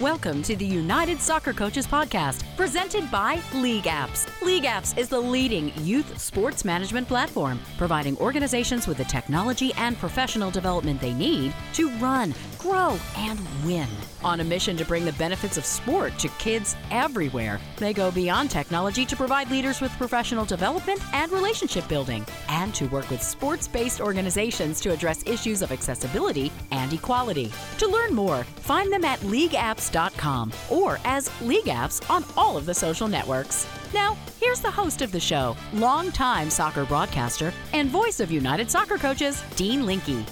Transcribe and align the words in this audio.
Welcome 0.00 0.42
to 0.42 0.56
the 0.56 0.66
United 0.66 1.20
Soccer 1.20 1.52
Coaches 1.52 1.86
Podcast, 1.86 2.42
presented 2.56 3.08
by 3.12 3.40
League 3.54 3.84
Apps. 3.84 4.28
League 4.42 4.64
Apps 4.64 4.98
is 4.98 5.08
the 5.08 5.20
leading 5.20 5.72
youth 5.86 6.18
sports 6.18 6.64
management 6.64 7.06
platform, 7.06 7.60
providing 7.78 8.16
organizations 8.18 8.88
with 8.88 8.96
the 8.96 9.04
technology 9.04 9.72
and 9.74 9.96
professional 9.96 10.50
development 10.50 11.00
they 11.00 11.14
need 11.14 11.54
to 11.74 11.90
run, 11.98 12.34
grow, 12.58 12.98
and 13.18 13.38
win. 13.64 13.86
On 14.24 14.40
a 14.40 14.44
mission 14.44 14.74
to 14.78 14.86
bring 14.86 15.04
the 15.04 15.12
benefits 15.12 15.58
of 15.58 15.66
sport 15.66 16.18
to 16.18 16.28
kids 16.38 16.76
everywhere, 16.90 17.60
they 17.76 17.92
go 17.92 18.10
beyond 18.10 18.50
technology 18.50 19.04
to 19.04 19.14
provide 19.14 19.50
leaders 19.50 19.82
with 19.82 19.92
professional 19.98 20.46
development 20.46 20.98
and 21.12 21.30
relationship 21.30 21.86
building, 21.88 22.24
and 22.48 22.74
to 22.74 22.86
work 22.86 23.08
with 23.10 23.22
sports 23.22 23.68
based 23.68 24.00
organizations 24.00 24.80
to 24.80 24.92
address 24.92 25.22
issues 25.26 25.60
of 25.60 25.72
accessibility 25.72 26.50
and 26.70 26.90
equality. 26.90 27.52
To 27.78 27.86
learn 27.86 28.14
more, 28.14 28.44
find 28.44 28.90
them 28.90 29.04
at 29.04 29.20
leagueapps.com 29.20 30.52
or 30.70 30.98
as 31.04 31.28
LeagueApps 31.40 32.08
on 32.10 32.24
all 32.34 32.56
of 32.56 32.64
the 32.64 32.74
social 32.74 33.08
networks. 33.08 33.66
Now, 33.92 34.16
here's 34.40 34.60
the 34.60 34.70
host 34.70 35.02
of 35.02 35.12
the 35.12 35.20
show, 35.20 35.54
longtime 35.74 36.48
soccer 36.48 36.86
broadcaster 36.86 37.52
and 37.74 37.90
voice 37.90 38.20
of 38.20 38.30
United 38.30 38.70
Soccer 38.70 38.96
Coaches, 38.96 39.42
Dean 39.54 39.84
Linke. 39.84 40.24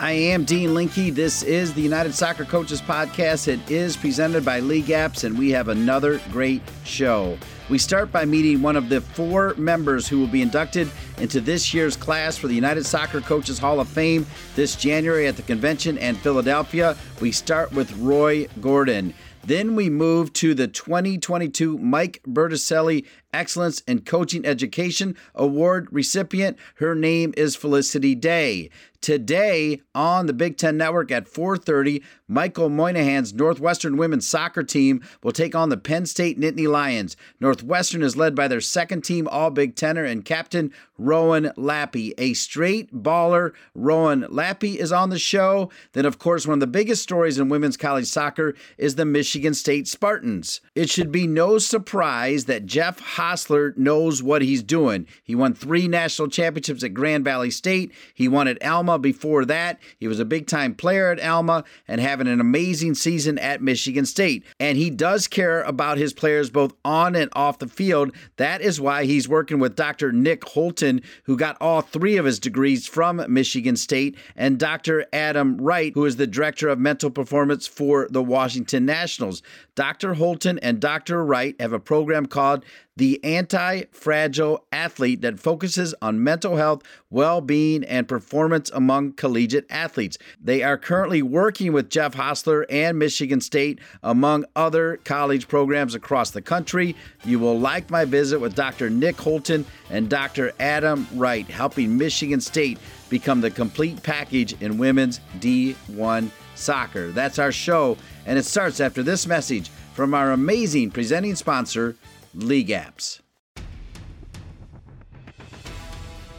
I 0.00 0.12
am 0.12 0.44
Dean 0.44 0.74
Linke. 0.74 1.14
This 1.14 1.44
is 1.44 1.72
the 1.72 1.80
United 1.80 2.14
Soccer 2.14 2.44
Coaches 2.44 2.82
Podcast. 2.82 3.46
It 3.46 3.70
is 3.70 3.96
presented 3.96 4.44
by 4.44 4.58
League 4.58 4.86
Apps, 4.86 5.22
and 5.22 5.38
we 5.38 5.50
have 5.52 5.68
another 5.68 6.20
great 6.32 6.62
show. 6.84 7.38
We 7.70 7.78
start 7.78 8.10
by 8.10 8.24
meeting 8.24 8.60
one 8.60 8.76
of 8.76 8.88
the 8.88 9.00
four 9.00 9.54
members 9.56 10.08
who 10.08 10.18
will 10.18 10.26
be 10.26 10.42
inducted 10.42 10.90
into 11.18 11.40
this 11.40 11.72
year's 11.72 11.96
class 11.96 12.36
for 12.36 12.48
the 12.48 12.54
United 12.54 12.84
Soccer 12.84 13.20
Coaches 13.20 13.58
Hall 13.58 13.78
of 13.78 13.88
Fame 13.88 14.26
this 14.56 14.74
January 14.74 15.28
at 15.28 15.36
the 15.36 15.42
convention 15.42 15.96
in 15.96 16.16
Philadelphia. 16.16 16.96
We 17.20 17.30
start 17.30 17.72
with 17.72 17.96
Roy 17.96 18.48
Gordon. 18.60 19.14
Then 19.46 19.76
we 19.76 19.90
move 19.90 20.32
to 20.34 20.54
the 20.54 20.66
2022 20.66 21.76
Mike 21.76 22.20
Berticelli 22.26 23.04
Excellence 23.32 23.80
in 23.80 24.00
Coaching 24.00 24.46
Education 24.46 25.16
Award 25.34 25.88
recipient. 25.90 26.56
Her 26.76 26.94
name 26.94 27.34
is 27.36 27.54
Felicity 27.54 28.14
Day. 28.14 28.70
Today 29.04 29.82
on 29.94 30.24
the 30.24 30.32
Big 30.32 30.56
Ten 30.56 30.78
Network 30.78 31.10
at 31.10 31.28
4:30, 31.28 32.02
Michael 32.26 32.70
Moynihan's 32.70 33.34
Northwestern 33.34 33.98
women's 33.98 34.26
soccer 34.26 34.62
team 34.62 35.02
will 35.22 35.30
take 35.30 35.54
on 35.54 35.68
the 35.68 35.76
Penn 35.76 36.06
State 36.06 36.40
Nittany 36.40 36.66
Lions. 36.66 37.14
Northwestern 37.38 38.02
is 38.02 38.16
led 38.16 38.34
by 38.34 38.48
their 38.48 38.62
second 38.62 39.04
team 39.04 39.28
All 39.28 39.50
Big 39.50 39.76
Tenor 39.76 40.04
and 40.04 40.24
captain 40.24 40.72
Rowan 40.96 41.52
Lappy. 41.58 42.14
A 42.16 42.32
straight 42.32 42.94
baller, 42.94 43.52
Rowan 43.74 44.22
Lappy 44.30 44.78
is 44.78 44.90
on 44.90 45.10
the 45.10 45.18
show. 45.18 45.70
Then, 45.92 46.06
of 46.06 46.18
course, 46.18 46.46
one 46.46 46.54
of 46.54 46.60
the 46.60 46.66
biggest 46.66 47.02
stories 47.02 47.36
in 47.36 47.50
women's 47.50 47.76
college 47.76 48.06
soccer 48.06 48.54
is 48.78 48.94
the 48.94 49.04
Michigan 49.04 49.52
State 49.52 49.86
Spartans. 49.86 50.62
It 50.74 50.88
should 50.88 51.12
be 51.12 51.26
no 51.26 51.58
surprise 51.58 52.46
that 52.46 52.64
Jeff 52.64 53.02
Hosler 53.16 53.76
knows 53.76 54.22
what 54.22 54.40
he's 54.40 54.62
doing. 54.62 55.06
He 55.22 55.34
won 55.34 55.52
three 55.52 55.88
national 55.88 56.28
championships 56.28 56.82
at 56.82 56.94
Grand 56.94 57.22
Valley 57.22 57.50
State. 57.50 57.92
He 58.14 58.28
won 58.28 58.48
at 58.48 58.64
Alma 58.64 58.93
before 58.98 59.44
that. 59.44 59.78
He 59.98 60.08
was 60.08 60.20
a 60.20 60.24
big 60.24 60.46
time 60.46 60.74
player 60.74 61.10
at 61.10 61.22
Alma 61.22 61.64
and 61.88 62.00
having 62.00 62.26
an 62.26 62.40
amazing 62.40 62.94
season 62.94 63.38
at 63.38 63.62
Michigan 63.62 64.06
State. 64.06 64.44
And 64.58 64.76
he 64.78 64.90
does 64.90 65.26
care 65.26 65.62
about 65.62 65.98
his 65.98 66.12
players 66.12 66.50
both 66.50 66.74
on 66.84 67.14
and 67.14 67.30
off 67.34 67.58
the 67.58 67.68
field. 67.68 68.14
That 68.36 68.60
is 68.60 68.80
why 68.80 69.04
he's 69.04 69.28
working 69.28 69.58
with 69.58 69.76
Dr. 69.76 70.12
Nick 70.12 70.44
Holton, 70.44 71.02
who 71.24 71.36
got 71.36 71.56
all 71.60 71.80
three 71.80 72.16
of 72.16 72.24
his 72.24 72.38
degrees 72.38 72.86
from 72.86 73.24
Michigan 73.28 73.76
State, 73.76 74.16
and 74.36 74.58
Dr. 74.58 75.06
Adam 75.12 75.58
Wright, 75.58 75.92
who 75.94 76.04
is 76.04 76.16
the 76.16 76.26
director 76.26 76.68
of 76.68 76.78
mental 76.78 77.10
performance 77.10 77.66
for 77.66 78.08
the 78.10 78.22
Washington 78.22 78.86
Nationals. 78.86 79.42
Dr. 79.74 80.14
Holton 80.14 80.58
and 80.60 80.80
Dr. 80.80 81.24
Wright 81.24 81.56
have 81.60 81.72
a 81.72 81.80
program 81.80 82.26
called 82.26 82.64
the 82.96 83.22
Anti 83.24 83.84
Fragile 83.90 84.64
Athlete 84.70 85.20
that 85.22 85.40
focuses 85.40 85.94
on 86.00 86.22
mental 86.22 86.56
health, 86.56 86.82
well 87.10 87.40
being, 87.40 87.82
and 87.84 88.06
performance 88.06 88.70
among 88.72 89.12
collegiate 89.14 89.66
athletes. 89.68 90.16
They 90.40 90.62
are 90.62 90.78
currently 90.78 91.22
working 91.22 91.72
with 91.72 91.90
Jeff 91.90 92.14
Hosler 92.14 92.64
and 92.70 92.98
Michigan 92.98 93.40
State, 93.40 93.80
among 94.02 94.44
other 94.54 94.98
college 95.04 95.48
programs 95.48 95.94
across 95.94 96.30
the 96.30 96.42
country. 96.42 96.94
You 97.24 97.38
will 97.38 97.58
like 97.58 97.90
my 97.90 98.04
visit 98.04 98.38
with 98.38 98.54
Dr. 98.54 98.90
Nick 98.90 99.16
Holton 99.16 99.66
and 99.90 100.08
Dr. 100.08 100.52
Adam 100.60 101.08
Wright, 101.14 101.46
helping 101.46 101.98
Michigan 101.98 102.40
State 102.40 102.78
become 103.08 103.40
the 103.40 103.50
complete 103.50 104.02
package 104.02 104.60
in 104.60 104.78
women's 104.78 105.20
D1 105.40 106.30
soccer. 106.54 107.10
That's 107.10 107.38
our 107.40 107.52
show, 107.52 107.96
and 108.26 108.38
it 108.38 108.44
starts 108.44 108.80
after 108.80 109.02
this 109.02 109.26
message 109.26 109.70
from 109.94 110.14
our 110.14 110.32
amazing 110.32 110.90
presenting 110.90 111.36
sponsor, 111.36 111.96
League 112.34 112.68
Apps. 112.68 113.20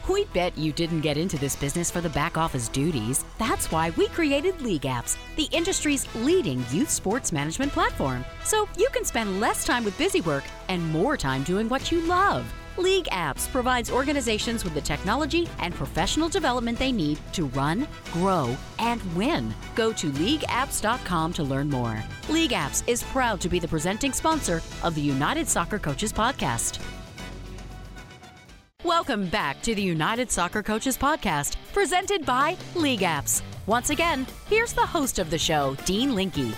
We 0.08 0.24
bet 0.26 0.56
you 0.56 0.72
didn't 0.72 1.00
get 1.00 1.16
into 1.16 1.38
this 1.38 1.56
business 1.56 1.90
for 1.90 2.00
the 2.00 2.10
back 2.10 2.36
office 2.36 2.68
duties. 2.68 3.24
That's 3.38 3.72
why 3.72 3.90
we 3.96 4.06
created 4.08 4.60
League 4.60 4.82
Apps, 4.82 5.16
the 5.36 5.48
industry's 5.52 6.06
leading 6.14 6.64
youth 6.70 6.90
sports 6.90 7.32
management 7.32 7.72
platform. 7.72 8.24
So 8.44 8.68
you 8.76 8.88
can 8.92 9.04
spend 9.04 9.40
less 9.40 9.64
time 9.64 9.84
with 9.84 9.98
busy 9.98 10.20
work 10.20 10.44
and 10.68 10.86
more 10.90 11.16
time 11.16 11.42
doing 11.42 11.68
what 11.68 11.90
you 11.90 12.02
love. 12.02 12.44
League 12.78 13.06
Apps 13.06 13.50
provides 13.50 13.90
organizations 13.90 14.62
with 14.62 14.74
the 14.74 14.80
technology 14.80 15.48
and 15.60 15.74
professional 15.74 16.28
development 16.28 16.78
they 16.78 16.92
need 16.92 17.18
to 17.32 17.46
run, 17.46 17.88
grow, 18.12 18.54
and 18.78 19.02
win. 19.14 19.54
Go 19.74 19.92
to 19.94 20.10
leagueapps.com 20.10 21.32
to 21.34 21.42
learn 21.42 21.70
more. 21.70 22.02
League 22.28 22.50
Apps 22.50 22.86
is 22.86 23.02
proud 23.04 23.40
to 23.40 23.48
be 23.48 23.58
the 23.58 23.68
presenting 23.68 24.12
sponsor 24.12 24.60
of 24.82 24.94
the 24.94 25.00
United 25.00 25.48
Soccer 25.48 25.78
Coaches 25.78 26.12
Podcast. 26.12 26.82
Welcome 28.84 29.28
back 29.28 29.62
to 29.62 29.74
the 29.74 29.82
United 29.82 30.30
Soccer 30.30 30.62
Coaches 30.62 30.98
Podcast, 30.98 31.56
presented 31.72 32.26
by 32.26 32.56
League 32.74 33.00
Apps. 33.00 33.42
Once 33.64 33.90
again, 33.90 34.26
here's 34.48 34.74
the 34.74 34.86
host 34.86 35.18
of 35.18 35.30
the 35.30 35.38
show, 35.38 35.76
Dean 35.86 36.14
Linke. 36.14 36.54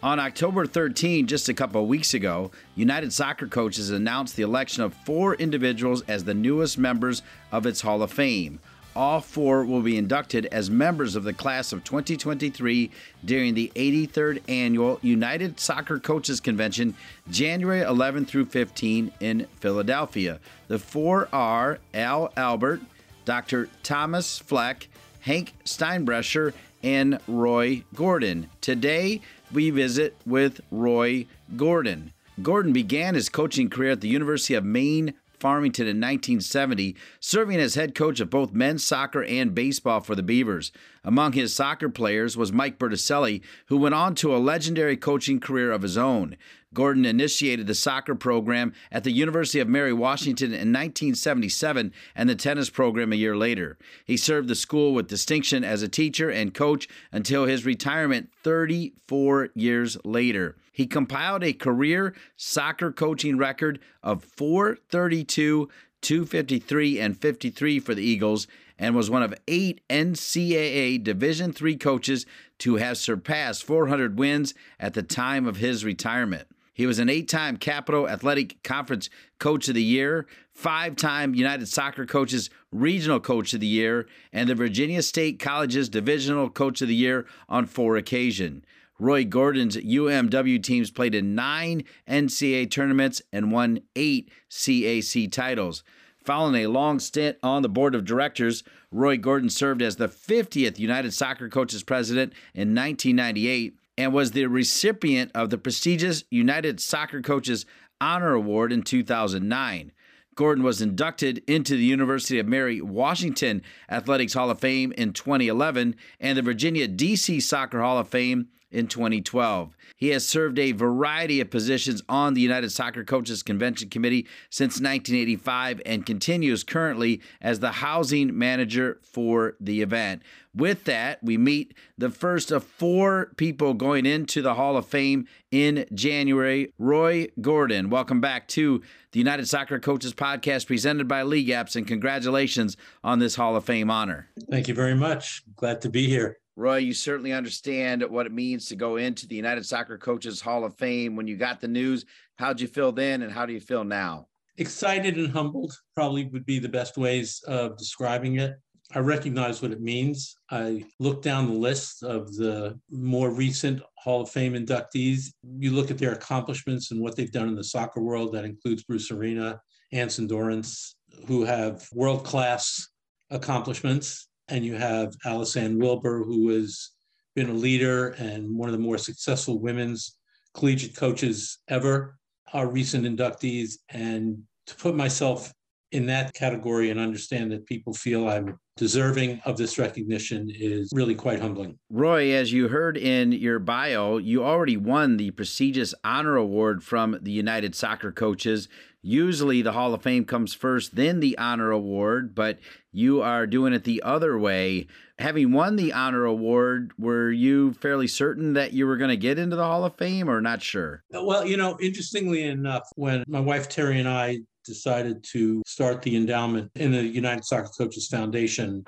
On 0.00 0.20
October 0.20 0.64
13, 0.64 1.26
just 1.26 1.48
a 1.48 1.54
couple 1.54 1.82
of 1.82 1.88
weeks 1.88 2.14
ago, 2.14 2.52
United 2.76 3.12
Soccer 3.12 3.48
Coaches 3.48 3.90
announced 3.90 4.36
the 4.36 4.44
election 4.44 4.84
of 4.84 4.94
four 4.94 5.34
individuals 5.34 6.02
as 6.02 6.22
the 6.22 6.34
newest 6.34 6.78
members 6.78 7.22
of 7.50 7.66
its 7.66 7.80
Hall 7.80 8.00
of 8.00 8.12
Fame. 8.12 8.60
All 8.94 9.20
four 9.20 9.64
will 9.64 9.80
be 9.82 9.98
inducted 9.98 10.46
as 10.46 10.70
members 10.70 11.16
of 11.16 11.24
the 11.24 11.32
class 11.32 11.72
of 11.72 11.82
2023 11.82 12.92
during 13.24 13.54
the 13.54 13.72
83rd 13.74 14.40
Annual 14.48 15.00
United 15.02 15.58
Soccer 15.58 15.98
Coaches 15.98 16.38
Convention, 16.38 16.94
January 17.28 17.80
11 17.80 18.24
through 18.24 18.46
15 18.46 19.10
in 19.18 19.48
Philadelphia. 19.58 20.38
The 20.68 20.78
four 20.78 21.28
are 21.32 21.80
Al 21.92 22.32
Albert, 22.36 22.82
Dr. 23.24 23.68
Thomas 23.82 24.38
Fleck, 24.38 24.86
Hank 25.20 25.54
Steinbrecher, 25.64 26.52
and 26.82 27.18
Roy 27.26 27.82
Gordon. 27.94 28.48
Today, 28.60 29.20
we 29.52 29.70
visit 29.70 30.16
with 30.26 30.60
Roy 30.70 31.26
Gordon. 31.56 32.12
Gordon 32.42 32.72
began 32.72 33.14
his 33.14 33.28
coaching 33.28 33.68
career 33.68 33.92
at 33.92 34.00
the 34.00 34.08
University 34.08 34.54
of 34.54 34.64
Maine 34.64 35.14
Farmington 35.40 35.86
in 35.86 35.96
1970, 35.96 36.96
serving 37.20 37.58
as 37.58 37.74
head 37.74 37.94
coach 37.94 38.20
of 38.20 38.30
both 38.30 38.52
men's 38.52 38.84
soccer 38.84 39.24
and 39.24 39.54
baseball 39.54 40.00
for 40.00 40.14
the 40.14 40.22
Beavers. 40.22 40.72
Among 41.04 41.32
his 41.32 41.54
soccer 41.54 41.88
players 41.88 42.36
was 42.36 42.52
Mike 42.52 42.78
Berticelli, 42.78 43.42
who 43.66 43.76
went 43.76 43.94
on 43.94 44.14
to 44.16 44.34
a 44.34 44.38
legendary 44.38 44.96
coaching 44.96 45.40
career 45.40 45.72
of 45.72 45.82
his 45.82 45.96
own. 45.96 46.36
Gordon 46.74 47.06
initiated 47.06 47.66
the 47.66 47.74
soccer 47.74 48.14
program 48.14 48.74
at 48.92 49.04
the 49.04 49.10
University 49.10 49.58
of 49.60 49.68
Mary 49.68 49.92
Washington 49.92 50.48
in 50.48 50.72
1977 50.72 51.92
and 52.14 52.28
the 52.28 52.34
tennis 52.34 52.68
program 52.68 53.12
a 53.12 53.16
year 53.16 53.36
later. 53.36 53.78
He 54.04 54.16
served 54.16 54.48
the 54.48 54.54
school 54.54 54.92
with 54.92 55.08
distinction 55.08 55.64
as 55.64 55.82
a 55.82 55.88
teacher 55.88 56.30
and 56.30 56.52
coach 56.52 56.86
until 57.10 57.46
his 57.46 57.64
retirement 57.64 58.30
34 58.42 59.48
years 59.54 59.96
later. 60.04 60.56
He 60.78 60.86
compiled 60.86 61.42
a 61.42 61.52
career 61.52 62.14
soccer 62.36 62.92
coaching 62.92 63.36
record 63.36 63.80
of 64.00 64.22
432, 64.22 65.68
253, 66.02 67.00
and 67.00 67.20
53 67.20 67.80
for 67.80 67.96
the 67.96 68.04
Eagles 68.04 68.46
and 68.78 68.94
was 68.94 69.10
one 69.10 69.24
of 69.24 69.34
eight 69.48 69.80
NCAA 69.90 71.02
Division 71.02 71.52
III 71.60 71.76
coaches 71.78 72.26
to 72.58 72.76
have 72.76 72.96
surpassed 72.96 73.64
400 73.64 74.20
wins 74.20 74.54
at 74.78 74.94
the 74.94 75.02
time 75.02 75.48
of 75.48 75.56
his 75.56 75.84
retirement. 75.84 76.46
He 76.72 76.86
was 76.86 77.00
an 77.00 77.08
eight 77.08 77.28
time 77.28 77.56
Capital 77.56 78.08
Athletic 78.08 78.62
Conference 78.62 79.10
Coach 79.40 79.66
of 79.66 79.74
the 79.74 79.82
Year, 79.82 80.28
five 80.52 80.94
time 80.94 81.34
United 81.34 81.66
Soccer 81.66 82.06
Coaches 82.06 82.50
Regional 82.70 83.18
Coach 83.18 83.52
of 83.52 83.58
the 83.58 83.66
Year, 83.66 84.06
and 84.32 84.48
the 84.48 84.54
Virginia 84.54 85.02
State 85.02 85.40
College's 85.40 85.88
Divisional 85.88 86.48
Coach 86.48 86.80
of 86.80 86.86
the 86.86 86.94
Year 86.94 87.26
on 87.48 87.66
four 87.66 87.96
occasions. 87.96 88.62
Roy 88.98 89.24
Gordon's 89.24 89.76
UMW 89.76 90.62
teams 90.62 90.90
played 90.90 91.14
in 91.14 91.34
nine 91.34 91.84
NCAA 92.08 92.70
tournaments 92.70 93.22
and 93.32 93.52
won 93.52 93.80
eight 93.94 94.30
CAC 94.50 95.30
titles. 95.30 95.84
Following 96.24 96.64
a 96.64 96.68
long 96.68 96.98
stint 96.98 97.38
on 97.42 97.62
the 97.62 97.68
board 97.68 97.94
of 97.94 98.04
directors, 98.04 98.64
Roy 98.90 99.16
Gordon 99.16 99.50
served 99.50 99.80
as 99.80 99.96
the 99.96 100.08
50th 100.08 100.78
United 100.78 101.14
Soccer 101.14 101.48
Coaches 101.48 101.82
President 101.82 102.32
in 102.54 102.74
1998 102.74 103.78
and 103.96 104.12
was 104.12 104.32
the 104.32 104.46
recipient 104.46 105.30
of 105.34 105.50
the 105.50 105.58
prestigious 105.58 106.24
United 106.30 106.80
Soccer 106.80 107.22
Coaches 107.22 107.66
Honor 108.00 108.32
Award 108.32 108.72
in 108.72 108.82
2009. 108.82 109.92
Gordon 110.34 110.62
was 110.62 110.80
inducted 110.80 111.42
into 111.48 111.74
the 111.74 111.84
University 111.84 112.38
of 112.38 112.46
Mary 112.46 112.80
Washington 112.80 113.62
Athletics 113.90 114.34
Hall 114.34 114.50
of 114.50 114.60
Fame 114.60 114.92
in 114.92 115.12
2011 115.12 115.96
and 116.20 116.38
the 116.38 116.42
Virginia 116.42 116.86
DC 116.86 117.42
Soccer 117.42 117.80
Hall 117.80 117.98
of 117.98 118.08
Fame 118.08 118.48
in 118.70 118.86
2012. 118.86 119.76
He 119.96 120.08
has 120.08 120.26
served 120.26 120.58
a 120.58 120.72
variety 120.72 121.40
of 121.40 121.50
positions 121.50 122.02
on 122.08 122.34
the 122.34 122.40
United 122.40 122.70
Soccer 122.70 123.04
Coaches 123.04 123.42
Convention 123.42 123.88
Committee 123.88 124.26
since 124.50 124.74
1985 124.74 125.80
and 125.86 126.04
continues 126.06 126.64
currently 126.64 127.20
as 127.40 127.60
the 127.60 127.72
housing 127.72 128.36
manager 128.36 129.00
for 129.02 129.56
the 129.60 129.82
event. 129.82 130.22
With 130.54 130.84
that, 130.84 131.22
we 131.22 131.36
meet 131.36 131.74
the 131.96 132.10
first 132.10 132.50
of 132.50 132.64
four 132.64 133.32
people 133.36 133.74
going 133.74 134.06
into 134.06 134.42
the 134.42 134.54
Hall 134.54 134.76
of 134.76 134.86
Fame 134.86 135.26
in 135.50 135.86
January. 135.94 136.72
Roy 136.78 137.28
Gordon, 137.40 137.90
welcome 137.90 138.20
back 138.20 138.48
to 138.48 138.82
the 139.12 139.18
United 139.18 139.48
Soccer 139.48 139.78
Coaches 139.78 140.12
Podcast 140.12 140.66
presented 140.66 141.06
by 141.06 141.22
League 141.22 141.48
Apps, 141.48 141.76
and 141.76 141.86
congratulations 141.86 142.76
on 143.04 143.18
this 143.18 143.36
Hall 143.36 143.56
of 143.56 143.64
Fame 143.64 143.90
honor. 143.90 144.28
Thank 144.50 144.68
you 144.68 144.74
very 144.74 144.94
much. 144.94 145.42
Glad 145.56 145.80
to 145.82 145.88
be 145.88 146.06
here. 146.08 146.38
Roy, 146.58 146.78
you 146.78 146.92
certainly 146.92 147.32
understand 147.32 148.02
what 148.02 148.26
it 148.26 148.32
means 148.32 148.66
to 148.66 148.74
go 148.74 148.96
into 148.96 149.28
the 149.28 149.36
United 149.36 149.64
Soccer 149.64 149.96
Coaches 149.96 150.40
Hall 150.40 150.64
of 150.64 150.74
Fame. 150.74 151.14
When 151.14 151.28
you 151.28 151.36
got 151.36 151.60
the 151.60 151.68
news, 151.68 152.04
how'd 152.36 152.60
you 152.60 152.66
feel 152.66 152.90
then 152.90 153.22
and 153.22 153.30
how 153.30 153.46
do 153.46 153.52
you 153.52 153.60
feel 153.60 153.84
now? 153.84 154.26
Excited 154.56 155.16
and 155.18 155.30
humbled 155.30 155.72
probably 155.94 156.24
would 156.24 156.44
be 156.44 156.58
the 156.58 156.68
best 156.68 156.98
ways 156.98 157.40
of 157.46 157.78
describing 157.78 158.40
it. 158.40 158.56
I 158.92 158.98
recognize 158.98 159.62
what 159.62 159.70
it 159.70 159.80
means. 159.80 160.34
I 160.50 160.84
look 160.98 161.22
down 161.22 161.46
the 161.46 161.52
list 161.52 162.02
of 162.02 162.34
the 162.34 162.76
more 162.90 163.30
recent 163.30 163.80
Hall 163.96 164.22
of 164.22 164.30
Fame 164.30 164.54
inductees. 164.54 165.26
You 165.60 165.70
look 165.70 165.92
at 165.92 165.98
their 165.98 166.12
accomplishments 166.12 166.90
and 166.90 167.00
what 167.00 167.14
they've 167.14 167.30
done 167.30 167.46
in 167.46 167.54
the 167.54 167.62
soccer 167.62 168.00
world. 168.00 168.34
That 168.34 168.44
includes 168.44 168.82
Bruce 168.82 169.12
Arena, 169.12 169.60
Anson 169.92 170.26
Dorrance, 170.26 170.96
who 171.28 171.44
have 171.44 171.86
world 171.92 172.24
class 172.24 172.88
accomplishments 173.30 174.27
and 174.48 174.64
you 174.64 174.74
have 174.74 175.14
Alisanne 175.24 175.78
Wilbur, 175.78 176.22
who 176.24 176.48
has 176.48 176.90
been 177.34 177.50
a 177.50 177.54
leader 177.54 178.08
and 178.18 178.56
one 178.56 178.68
of 178.68 178.72
the 178.72 178.82
more 178.82 178.98
successful 178.98 179.60
women's 179.60 180.16
collegiate 180.54 180.96
coaches 180.96 181.58
ever, 181.68 182.18
our 182.52 182.68
recent 182.68 183.04
inductees. 183.04 183.74
And 183.90 184.42
to 184.66 184.74
put 184.74 184.94
myself 184.94 185.52
in 185.92 186.06
that 186.06 186.34
category 186.34 186.90
and 186.90 187.00
understand 187.00 187.50
that 187.50 187.64
people 187.66 187.94
feel 187.94 188.28
I'm 188.28 188.58
deserving 188.76 189.40
of 189.44 189.56
this 189.56 189.78
recognition 189.78 190.50
is 190.54 190.90
really 190.94 191.14
quite 191.14 191.40
humbling. 191.40 191.78
Roy, 191.90 192.32
as 192.32 192.52
you 192.52 192.68
heard 192.68 192.96
in 192.96 193.32
your 193.32 193.58
bio, 193.58 194.18
you 194.18 194.44
already 194.44 194.76
won 194.76 195.16
the 195.16 195.30
prestigious 195.30 195.94
honor 196.04 196.36
award 196.36 196.84
from 196.84 197.18
the 197.22 197.32
United 197.32 197.74
Soccer 197.74 198.12
Coaches. 198.12 198.68
Usually 199.02 199.62
the 199.62 199.72
Hall 199.72 199.94
of 199.94 200.02
Fame 200.02 200.24
comes 200.24 200.54
first, 200.54 200.96
then 200.96 201.20
the 201.20 201.38
honor 201.38 201.70
award, 201.70 202.34
but 202.34 202.58
you 202.92 203.22
are 203.22 203.46
doing 203.46 203.72
it 203.72 203.84
the 203.84 204.02
other 204.02 204.36
way. 204.38 204.88
Having 205.18 205.52
won 205.52 205.76
the 205.76 205.92
honor 205.92 206.24
award, 206.24 206.92
were 206.98 207.30
you 207.30 207.74
fairly 207.74 208.08
certain 208.08 208.54
that 208.54 208.72
you 208.72 208.86
were 208.86 208.96
going 208.96 209.10
to 209.10 209.16
get 209.16 209.38
into 209.38 209.56
the 209.56 209.64
Hall 209.64 209.84
of 209.84 209.96
Fame 209.96 210.28
or 210.28 210.40
not 210.40 210.62
sure? 210.62 211.04
Uh, 211.14 211.22
well, 211.22 211.46
you 211.46 211.56
know, 211.56 211.78
interestingly 211.80 212.42
enough, 212.42 212.88
when 212.96 213.24
my 213.28 213.40
wife 213.40 213.68
Terry 213.68 214.00
and 214.00 214.08
I 214.08 214.40
decided 214.64 215.24
to 215.32 215.62
start 215.66 216.02
the 216.02 216.16
endowment 216.16 216.70
in 216.74 216.92
the 216.92 217.02
United 217.02 217.44
Soccer 217.44 217.70
Coaches 217.78 218.08
Foundation, 218.08 218.84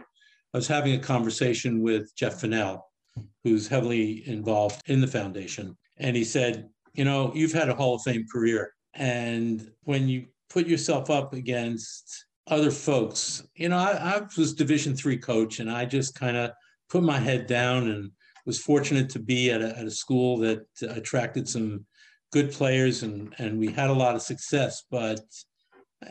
I 0.53 0.59
was 0.59 0.67
having 0.67 0.95
a 0.95 0.99
conversation 0.99 1.83
with 1.83 2.15
Jeff 2.17 2.41
Fennell, 2.41 2.91
who's 3.45 3.69
heavily 3.69 4.29
involved 4.29 4.83
in 4.87 5.01
the 5.01 5.07
foundation. 5.07 5.77
And 5.99 6.17
he 6.17 6.25
said, 6.25 6.69
You 6.95 7.05
know, 7.05 7.33
you've 7.35 7.53
had 7.53 7.69
a 7.69 7.75
Hall 7.75 7.95
of 7.95 8.03
Fame 8.03 8.27
career. 8.31 8.75
And 8.95 9.71
when 9.85 10.09
you 10.09 10.27
put 10.49 10.67
yourself 10.67 11.11
up 11.11 11.33
against 11.33 12.27
other 12.47 12.71
folks, 12.71 13.43
you 13.55 13.69
know, 13.69 13.79
I, 13.79 14.17
I 14.17 14.23
was 14.37 14.55
Division 14.55 14.97
three 14.97 15.19
coach 15.19 15.61
and 15.61 15.71
I 15.71 15.85
just 15.85 16.15
kind 16.15 16.37
of 16.37 16.51
put 16.89 17.03
my 17.03 17.19
head 17.19 17.47
down 17.47 17.89
and 17.89 18.11
was 18.47 18.59
fortunate 18.59 19.09
to 19.11 19.19
be 19.19 19.51
at 19.51 19.63
a, 19.63 19.79
at 19.79 19.87
a 19.87 19.91
school 19.91 20.39
that 20.39 20.67
attracted 20.83 21.49
some 21.49 21.87
good 22.33 22.51
players 22.51 23.03
and, 23.03 23.35
and 23.39 23.59
we 23.59 23.69
had 23.69 23.91
a 23.91 23.95
lot 23.95 24.15
of 24.15 24.23
success. 24.23 24.85
But 24.91 25.21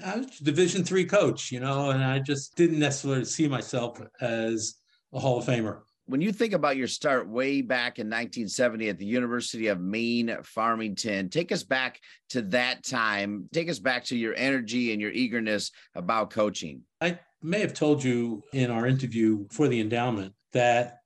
I 0.06 0.18
was 0.18 0.38
Division 0.40 0.84
three 0.84 1.06
coach, 1.06 1.52
you 1.52 1.60
know, 1.60 1.90
and 1.90 2.04
I 2.04 2.20
just 2.20 2.56
didn't 2.56 2.80
necessarily 2.80 3.26
see 3.26 3.48
myself 3.48 4.00
as 4.22 4.76
a 5.14 5.20
Hall 5.20 5.40
of 5.40 5.46
Famer. 5.46 5.82
When 6.10 6.22
you 6.22 6.32
think 6.32 6.54
about 6.54 6.76
your 6.76 6.88
start 6.88 7.30
way 7.30 7.62
back 7.62 8.00
in 8.00 8.08
1970 8.08 8.90
at 8.90 8.98
the 8.98 9.06
University 9.06 9.68
of 9.68 9.80
Maine, 9.80 10.36
Farmington, 10.42 11.30
take 11.30 11.52
us 11.52 11.62
back 11.62 12.00
to 12.30 12.42
that 12.42 12.84
time. 12.84 13.48
Take 13.54 13.70
us 13.70 13.78
back 13.78 14.06
to 14.06 14.18
your 14.18 14.34
energy 14.36 14.92
and 14.92 15.00
your 15.00 15.12
eagerness 15.12 15.70
about 15.94 16.32
coaching. 16.32 16.82
I 17.00 17.20
may 17.44 17.60
have 17.60 17.76
told 17.76 18.04
you 18.04 18.42
in 18.54 18.72
our 18.72 18.88
interview 18.88 19.46
for 19.52 19.68
the 19.68 19.80
endowment 19.80 20.34
that 20.52 20.98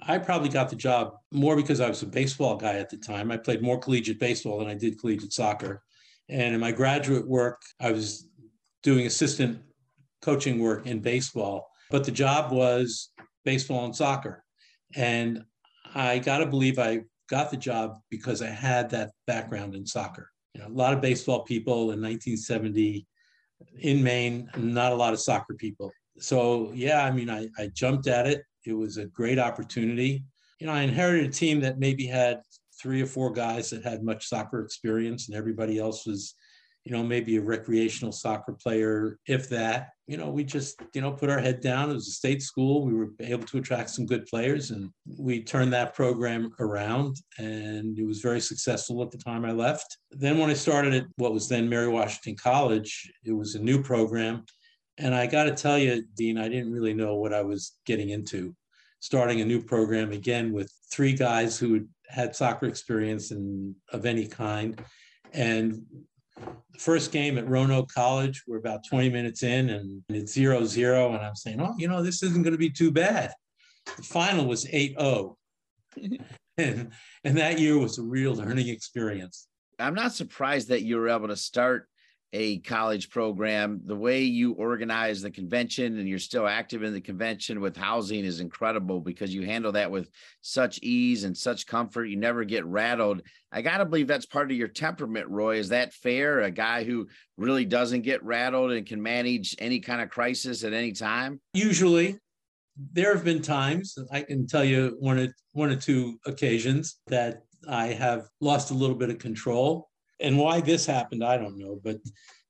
I 0.00 0.18
probably 0.18 0.48
got 0.48 0.70
the 0.70 0.76
job 0.76 1.14
more 1.32 1.56
because 1.56 1.80
I 1.80 1.88
was 1.88 2.02
a 2.02 2.06
baseball 2.06 2.56
guy 2.56 2.74
at 2.74 2.88
the 2.88 2.98
time. 2.98 3.32
I 3.32 3.38
played 3.38 3.62
more 3.62 3.80
collegiate 3.80 4.20
baseball 4.20 4.60
than 4.60 4.68
I 4.68 4.74
did 4.74 5.00
collegiate 5.00 5.32
soccer. 5.32 5.82
And 6.28 6.54
in 6.54 6.60
my 6.60 6.70
graduate 6.70 7.26
work, 7.26 7.60
I 7.80 7.90
was 7.90 8.28
doing 8.84 9.06
assistant 9.06 9.60
coaching 10.20 10.60
work 10.60 10.86
in 10.86 11.00
baseball, 11.00 11.68
but 11.90 12.04
the 12.04 12.12
job 12.12 12.52
was 12.52 13.08
baseball 13.44 13.86
and 13.86 13.96
soccer. 13.96 14.44
And 14.94 15.44
I 15.94 16.18
got 16.18 16.38
to 16.38 16.46
believe 16.46 16.78
I 16.78 17.02
got 17.28 17.50
the 17.50 17.56
job 17.56 17.98
because 18.10 18.42
I 18.42 18.48
had 18.48 18.90
that 18.90 19.10
background 19.26 19.74
in 19.74 19.86
soccer. 19.86 20.30
You 20.54 20.60
know, 20.60 20.68
a 20.68 20.68
lot 20.68 20.92
of 20.92 21.00
baseball 21.00 21.44
people 21.44 21.92
in 21.92 22.00
1970 22.00 23.06
in 23.80 24.02
Maine, 24.02 24.50
not 24.56 24.92
a 24.92 24.96
lot 24.96 25.12
of 25.12 25.20
soccer 25.20 25.54
people. 25.54 25.90
So, 26.18 26.70
yeah, 26.74 27.04
I 27.04 27.10
mean, 27.10 27.30
I, 27.30 27.48
I 27.58 27.68
jumped 27.68 28.06
at 28.06 28.26
it. 28.26 28.42
It 28.66 28.74
was 28.74 28.96
a 28.96 29.06
great 29.06 29.38
opportunity. 29.38 30.24
You 30.60 30.66
know, 30.66 30.72
I 30.72 30.82
inherited 30.82 31.30
a 31.30 31.32
team 31.32 31.60
that 31.60 31.78
maybe 31.78 32.06
had 32.06 32.42
three 32.80 33.00
or 33.00 33.06
four 33.06 33.32
guys 33.32 33.70
that 33.70 33.82
had 33.82 34.02
much 34.02 34.28
soccer 34.28 34.62
experience, 34.62 35.28
and 35.28 35.36
everybody 35.36 35.78
else 35.78 36.06
was 36.06 36.34
you 36.84 36.92
know, 36.92 37.02
maybe 37.02 37.36
a 37.36 37.42
recreational 37.42 38.12
soccer 38.12 38.52
player, 38.52 39.18
if 39.26 39.48
that. 39.50 39.90
You 40.08 40.16
know, 40.16 40.30
we 40.30 40.44
just, 40.44 40.80
you 40.94 41.00
know, 41.00 41.12
put 41.12 41.30
our 41.30 41.38
head 41.38 41.60
down. 41.60 41.90
It 41.90 41.94
was 41.94 42.08
a 42.08 42.12
state 42.12 42.42
school. 42.42 42.84
We 42.84 42.92
were 42.92 43.10
able 43.20 43.46
to 43.46 43.58
attract 43.58 43.90
some 43.90 44.04
good 44.04 44.26
players 44.26 44.70
and 44.70 44.90
we 45.18 45.42
turned 45.42 45.72
that 45.72 45.94
program 45.94 46.52
around 46.58 47.16
and 47.38 47.98
it 47.98 48.04
was 48.04 48.20
very 48.20 48.40
successful 48.40 49.00
at 49.02 49.10
the 49.10 49.18
time 49.18 49.44
I 49.44 49.52
left. 49.52 49.96
Then 50.10 50.38
when 50.38 50.50
I 50.50 50.54
started 50.54 50.92
at 50.92 51.04
what 51.16 51.32
was 51.32 51.48
then 51.48 51.68
Mary 51.68 51.88
Washington 51.88 52.36
College, 52.36 53.10
it 53.24 53.32
was 53.32 53.54
a 53.54 53.62
new 53.62 53.82
program. 53.82 54.44
And 54.98 55.14
I 55.14 55.26
got 55.26 55.44
to 55.44 55.54
tell 55.54 55.78
you, 55.78 56.04
Dean, 56.16 56.36
I 56.36 56.48
didn't 56.48 56.72
really 56.72 56.94
know 56.94 57.14
what 57.14 57.32
I 57.32 57.42
was 57.42 57.76
getting 57.86 58.10
into. 58.10 58.54
Starting 59.00 59.40
a 59.40 59.44
new 59.44 59.62
program 59.62 60.12
again 60.12 60.52
with 60.52 60.70
three 60.92 61.12
guys 61.14 61.58
who 61.58 61.86
had 62.08 62.36
soccer 62.36 62.66
experience 62.66 63.30
and 63.30 63.74
of 63.92 64.04
any 64.04 64.26
kind. 64.26 64.80
And 65.32 65.82
first 66.78 67.12
game 67.12 67.38
at 67.38 67.48
Roanoke 67.48 67.92
College, 67.92 68.42
we're 68.46 68.58
about 68.58 68.86
20 68.88 69.10
minutes 69.10 69.42
in 69.42 69.70
and 69.70 70.02
it's 70.08 70.32
0 70.32 70.64
0. 70.64 71.14
And 71.14 71.24
I'm 71.24 71.36
saying, 71.36 71.60
oh, 71.60 71.74
you 71.78 71.88
know, 71.88 72.02
this 72.02 72.22
isn't 72.22 72.42
going 72.42 72.52
to 72.52 72.58
be 72.58 72.70
too 72.70 72.90
bad. 72.90 73.32
The 73.96 74.02
final 74.02 74.46
was 74.46 74.66
8 74.70 74.96
0. 74.98 75.36
and, 76.58 76.92
and 77.24 77.36
that 77.36 77.58
year 77.58 77.78
was 77.78 77.98
a 77.98 78.02
real 78.02 78.34
learning 78.34 78.68
experience. 78.68 79.46
I'm 79.78 79.94
not 79.94 80.12
surprised 80.12 80.68
that 80.68 80.82
you 80.82 80.96
were 80.96 81.08
able 81.08 81.28
to 81.28 81.36
start 81.36 81.88
a 82.32 82.58
college 82.60 83.10
program. 83.10 83.80
The 83.84 83.96
way 83.96 84.22
you 84.22 84.52
organize 84.52 85.20
the 85.20 85.30
convention 85.30 85.98
and 85.98 86.08
you're 86.08 86.18
still 86.18 86.46
active 86.46 86.82
in 86.82 86.94
the 86.94 87.00
convention 87.00 87.60
with 87.60 87.76
housing 87.76 88.24
is 88.24 88.40
incredible 88.40 89.00
because 89.00 89.34
you 89.34 89.42
handle 89.42 89.72
that 89.72 89.90
with 89.90 90.10
such 90.40 90.78
ease 90.82 91.24
and 91.24 91.36
such 91.36 91.66
comfort. 91.66 92.06
You 92.06 92.16
never 92.16 92.44
get 92.44 92.64
rattled. 92.64 93.22
I 93.52 93.60
got 93.60 93.78
to 93.78 93.84
believe 93.84 94.06
that's 94.06 94.26
part 94.26 94.50
of 94.50 94.56
your 94.56 94.68
temperament, 94.68 95.28
Roy. 95.28 95.56
Is 95.56 95.68
that 95.68 95.92
fair? 95.92 96.40
A 96.40 96.50
guy 96.50 96.84
who 96.84 97.06
really 97.36 97.66
doesn't 97.66 98.02
get 98.02 98.24
rattled 98.24 98.72
and 98.72 98.86
can 98.86 99.02
manage 99.02 99.54
any 99.58 99.80
kind 99.80 100.00
of 100.00 100.08
crisis 100.08 100.64
at 100.64 100.72
any 100.72 100.92
time? 100.92 101.40
Usually. 101.52 102.18
There 102.94 103.14
have 103.14 103.24
been 103.24 103.42
times, 103.42 103.98
I 104.10 104.22
can 104.22 104.46
tell 104.46 104.64
you 104.64 104.96
one 104.98 105.18
or, 105.18 105.28
one 105.52 105.70
or 105.70 105.76
two 105.76 106.18
occasions 106.24 107.00
that 107.08 107.42
I 107.68 107.88
have 107.88 108.28
lost 108.40 108.70
a 108.70 108.74
little 108.74 108.96
bit 108.96 109.10
of 109.10 109.18
control 109.18 109.90
and 110.22 110.38
why 110.38 110.60
this 110.60 110.86
happened, 110.86 111.24
I 111.24 111.36
don't 111.36 111.58
know. 111.58 111.80
But 111.82 111.98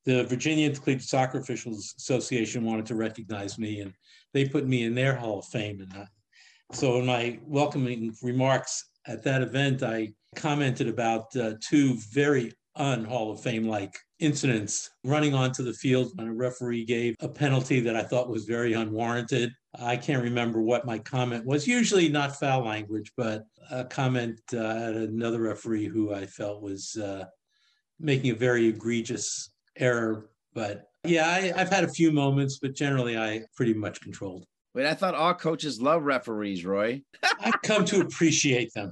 the 0.04 0.24
Virginia 0.24 0.70
Collegiate 0.70 1.02
Soccer 1.02 1.38
Officials 1.38 1.94
Association 1.98 2.64
wanted 2.64 2.86
to 2.86 2.94
recognize 2.94 3.58
me, 3.58 3.80
and 3.80 3.92
they 4.32 4.48
put 4.48 4.66
me 4.66 4.84
in 4.84 4.94
their 4.94 5.14
Hall 5.14 5.38
of 5.38 5.46
Fame. 5.46 5.80
And 5.80 5.92
I, 5.94 6.06
so, 6.72 6.98
in 6.98 7.06
my 7.06 7.38
welcoming 7.44 8.14
remarks 8.22 8.84
at 9.06 9.22
that 9.24 9.42
event, 9.42 9.82
I 9.82 10.12
commented 10.36 10.88
about 10.88 11.34
uh, 11.36 11.54
two 11.60 11.96
very 12.12 12.52
un 12.76 13.04
Hall 13.04 13.30
of 13.30 13.40
Fame 13.40 13.68
like 13.68 13.98
incidents 14.18 14.90
running 15.04 15.34
onto 15.34 15.62
the 15.62 15.72
field 15.72 16.12
when 16.14 16.28
a 16.28 16.32
referee 16.32 16.84
gave 16.84 17.14
a 17.20 17.28
penalty 17.28 17.80
that 17.80 17.96
I 17.96 18.02
thought 18.02 18.30
was 18.30 18.44
very 18.44 18.72
unwarranted. 18.72 19.52
I 19.78 19.96
can't 19.96 20.22
remember 20.22 20.62
what 20.62 20.86
my 20.86 20.98
comment 20.98 21.44
was, 21.44 21.66
usually 21.66 22.08
not 22.08 22.38
foul 22.38 22.64
language, 22.64 23.12
but 23.16 23.44
a 23.70 23.84
comment 23.84 24.40
uh, 24.54 24.58
at 24.58 24.94
another 24.94 25.40
referee 25.40 25.86
who 25.86 26.14
I 26.14 26.26
felt 26.26 26.62
was 26.62 26.96
uh, 26.96 27.24
making 28.00 28.30
a 28.30 28.34
very 28.34 28.66
egregious 28.66 29.50
error. 29.76 30.30
But 30.54 30.88
yeah, 31.04 31.28
I, 31.28 31.52
I've 31.60 31.70
had 31.70 31.84
a 31.84 31.88
few 31.88 32.12
moments, 32.12 32.58
but 32.60 32.74
generally 32.74 33.16
I 33.16 33.42
pretty 33.56 33.74
much 33.74 34.00
controlled. 34.00 34.46
Wait, 34.74 34.86
I 34.86 34.94
thought 34.94 35.14
all 35.14 35.34
coaches 35.34 35.82
love 35.82 36.04
referees, 36.04 36.64
Roy. 36.64 37.02
I've 37.40 37.60
come 37.62 37.84
to 37.86 38.00
appreciate 38.00 38.72
them. 38.74 38.90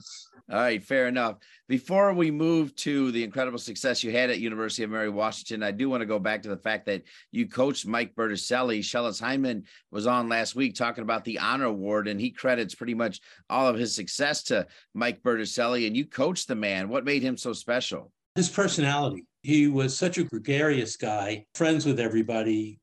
All 0.50 0.58
right, 0.58 0.82
fair 0.82 1.06
enough. 1.06 1.36
Before 1.68 2.12
we 2.12 2.32
move 2.32 2.74
to 2.76 3.12
the 3.12 3.22
incredible 3.22 3.58
success 3.58 4.02
you 4.02 4.10
had 4.10 4.30
at 4.30 4.40
University 4.40 4.82
of 4.82 4.90
Mary 4.90 5.08
Washington, 5.08 5.62
I 5.62 5.70
do 5.70 5.88
want 5.88 6.00
to 6.00 6.06
go 6.06 6.18
back 6.18 6.42
to 6.42 6.48
the 6.48 6.56
fact 6.56 6.86
that 6.86 7.04
you 7.30 7.46
coached 7.46 7.86
Mike 7.86 8.16
Berticelli. 8.16 8.80
Schellas 8.80 9.22
Hyndman 9.22 9.62
was 9.92 10.08
on 10.08 10.28
last 10.28 10.56
week 10.56 10.74
talking 10.74 11.02
about 11.02 11.24
the 11.24 11.38
honor 11.38 11.66
award, 11.66 12.08
and 12.08 12.20
he 12.20 12.32
credits 12.32 12.74
pretty 12.74 12.94
much 12.94 13.20
all 13.48 13.68
of 13.68 13.76
his 13.76 13.94
success 13.94 14.42
to 14.44 14.66
Mike 14.92 15.22
Berticelli. 15.22 15.86
And 15.86 15.96
you 15.96 16.04
coached 16.04 16.48
the 16.48 16.56
man. 16.56 16.88
What 16.88 17.04
made 17.04 17.22
him 17.22 17.36
so 17.36 17.52
special? 17.52 18.10
His 18.40 18.48
personality. 18.48 19.26
He 19.42 19.66
was 19.66 19.94
such 19.94 20.16
a 20.16 20.24
gregarious 20.24 20.96
guy, 20.96 21.44
friends 21.54 21.84
with 21.84 22.00
everybody, 22.00 22.80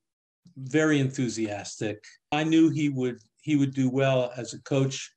very 0.55 0.99
enthusiastic. 0.99 1.97
I 2.31 2.43
knew 2.43 2.69
he 2.69 2.89
would 2.89 3.17
he 3.41 3.55
would 3.55 3.73
do 3.73 3.89
well 3.89 4.31
as 4.37 4.53
a 4.53 4.61
coach 4.61 5.11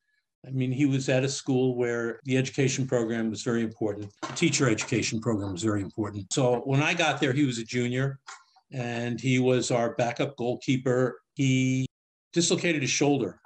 I 0.47 0.51
mean, 0.51 0.73
he 0.73 0.87
was 0.87 1.11
at 1.11 1.25
a 1.25 1.29
school 1.29 1.77
where 1.77 2.21
the 2.25 2.39
education 2.39 2.87
program 2.87 3.29
was 3.29 3.43
very 3.43 3.63
important. 3.63 4.11
The 4.23 4.33
teacher 4.33 4.67
education 4.67 5.21
program 5.21 5.53
was 5.53 5.63
very 5.63 5.83
important. 5.83 6.33
So 6.33 6.61
when 6.61 6.83
I 6.83 6.95
got 6.95 7.21
there, 7.21 7.35
he 7.35 7.45
was 7.45 7.59
a 7.59 7.65
junior 7.65 8.19
and 8.73 9.21
he 9.21 9.41
was 9.41 9.71
our 9.71 9.95
backup 9.97 10.39
goalkeeper. 10.39 11.21
He 11.35 11.87
dislocated 12.33 12.81
his 12.81 12.91
shoulder. 12.91 13.43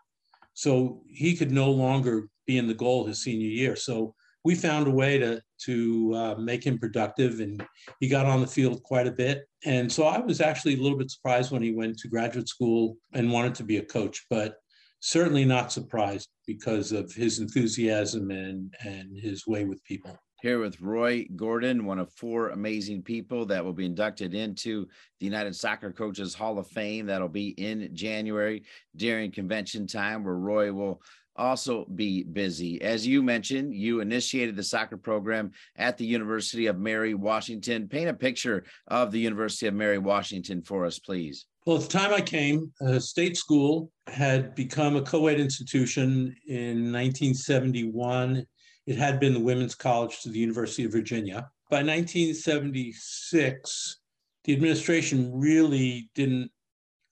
So 0.53 1.03
he 1.09 1.35
could 1.35 1.51
no 1.51 1.73
longer 1.73 2.29
be 2.47 2.57
in 2.57 2.69
the 2.69 2.75
goal 2.75 3.05
his 3.05 3.21
senior 3.21 3.49
year. 3.49 3.75
So 3.75 4.15
we 4.45 4.55
found 4.55 4.87
a 4.87 4.91
way 4.91 5.19
to 5.19 5.43
to 5.65 6.13
uh, 6.15 6.35
make 6.37 6.65
him 6.65 6.79
productive, 6.79 7.41
and 7.41 7.65
he 8.01 8.09
got 8.09 8.27
on 8.27 8.41
the 8.41 8.47
field 8.47 8.83
quite 8.83 9.07
a 9.07 9.13
bit. 9.13 9.49
And 9.65 9.91
so 9.91 10.05
I 10.05 10.19
was 10.19 10.41
actually 10.41 10.75
a 10.75 10.83
little 10.83 10.99
bit 10.99 11.11
surprised 11.11 11.51
when 11.51 11.63
he 11.63 11.73
went 11.73 11.99
to 11.99 12.09
graduate 12.09 12.49
school 12.49 12.97
and 13.15 13.33
wanted 13.33 13.55
to 13.57 13.65
be 13.65 13.79
a 13.79 13.85
coach. 13.85 14.27
But 14.29 14.57
certainly 15.01 15.45
not 15.45 15.73
surprised 15.73 16.29
because 16.47 16.93
of 16.93 17.13
his 17.13 17.39
enthusiasm 17.39 18.31
and 18.31 18.75
and 18.85 19.19
his 19.19 19.47
way 19.47 19.65
with 19.65 19.83
people 19.85 20.19
here 20.45 20.61
with 20.61 20.79
Roy 20.79 21.27
Gordon, 21.37 21.87
one 21.87 21.99
of 21.99 22.13
four 22.13 22.51
amazing 22.51 23.01
people 23.01 23.47
that 23.47 23.65
will 23.65 23.73
be 23.73 23.87
inducted 23.87 24.35
into 24.35 24.87
the 25.19 25.25
United 25.25 25.57
Soccer 25.57 25.91
Coaches 25.91 26.35
Hall 26.35 26.59
of 26.59 26.67
Fame. 26.67 27.07
That'll 27.07 27.31
be 27.31 27.49
in 27.57 27.89
January 27.95 28.65
during 28.95 29.33
convention 29.33 29.87
time, 29.87 30.23
where 30.23 30.35
Roy 30.35 30.71
will 30.71 31.01
also 31.37 31.85
be 31.95 32.23
busy. 32.23 32.81
As 32.83 33.07
you 33.07 33.23
mentioned, 33.23 33.75
you 33.75 34.01
initiated 34.01 34.57
the 34.57 34.63
soccer 34.63 34.97
program 34.97 35.51
at 35.77 35.99
the 35.99 36.07
University 36.07 36.67
of 36.67 36.79
Mary 36.79 37.15
Washington. 37.15 37.89
Paint 37.89 38.11
a 38.11 38.15
picture 38.15 38.65
of 38.89 39.11
the 39.11 39.21
University 39.21 39.67
of 39.67 39.75
Mary 39.75 39.99
Washington 39.99 40.63
for 40.63 40.85
us, 40.85 40.99
please. 40.99 41.47
Well, 41.67 41.77
at 41.77 41.83
the 41.83 41.89
time 41.89 42.13
I 42.13 42.21
came, 42.21 42.73
a 42.81 43.01
state 43.01 43.37
school 43.37 43.91
had 44.07 44.55
become 44.55 44.97
a 44.97 45.03
co 45.03 45.27
ed 45.29 45.41
institution 45.41 46.37
in 46.47 46.93
1971. 46.93 48.45
It 48.87 48.99
had 48.99 49.19
been 49.19 49.33
the 49.33 49.41
Women's 49.41 49.75
College 49.75 50.21
to 50.21 50.29
the 50.29 50.39
University 50.39 50.85
of 50.85 50.93
Virginia. 50.93 51.49
By 51.71 51.83
1976, 51.83 54.01
the 54.45 54.53
administration 54.53 55.33
really 55.33 56.11
didn't 56.15 56.51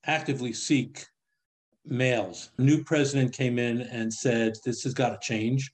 actively 0.04 0.52
seek 0.52 1.06
males. 1.84 2.50
New 2.58 2.84
president 2.84 3.32
came 3.32 3.58
in 3.58 3.82
and 3.82 4.12
said, 4.12 4.54
This 4.64 4.82
has 4.84 4.94
got 4.94 5.10
to 5.10 5.26
change. 5.26 5.70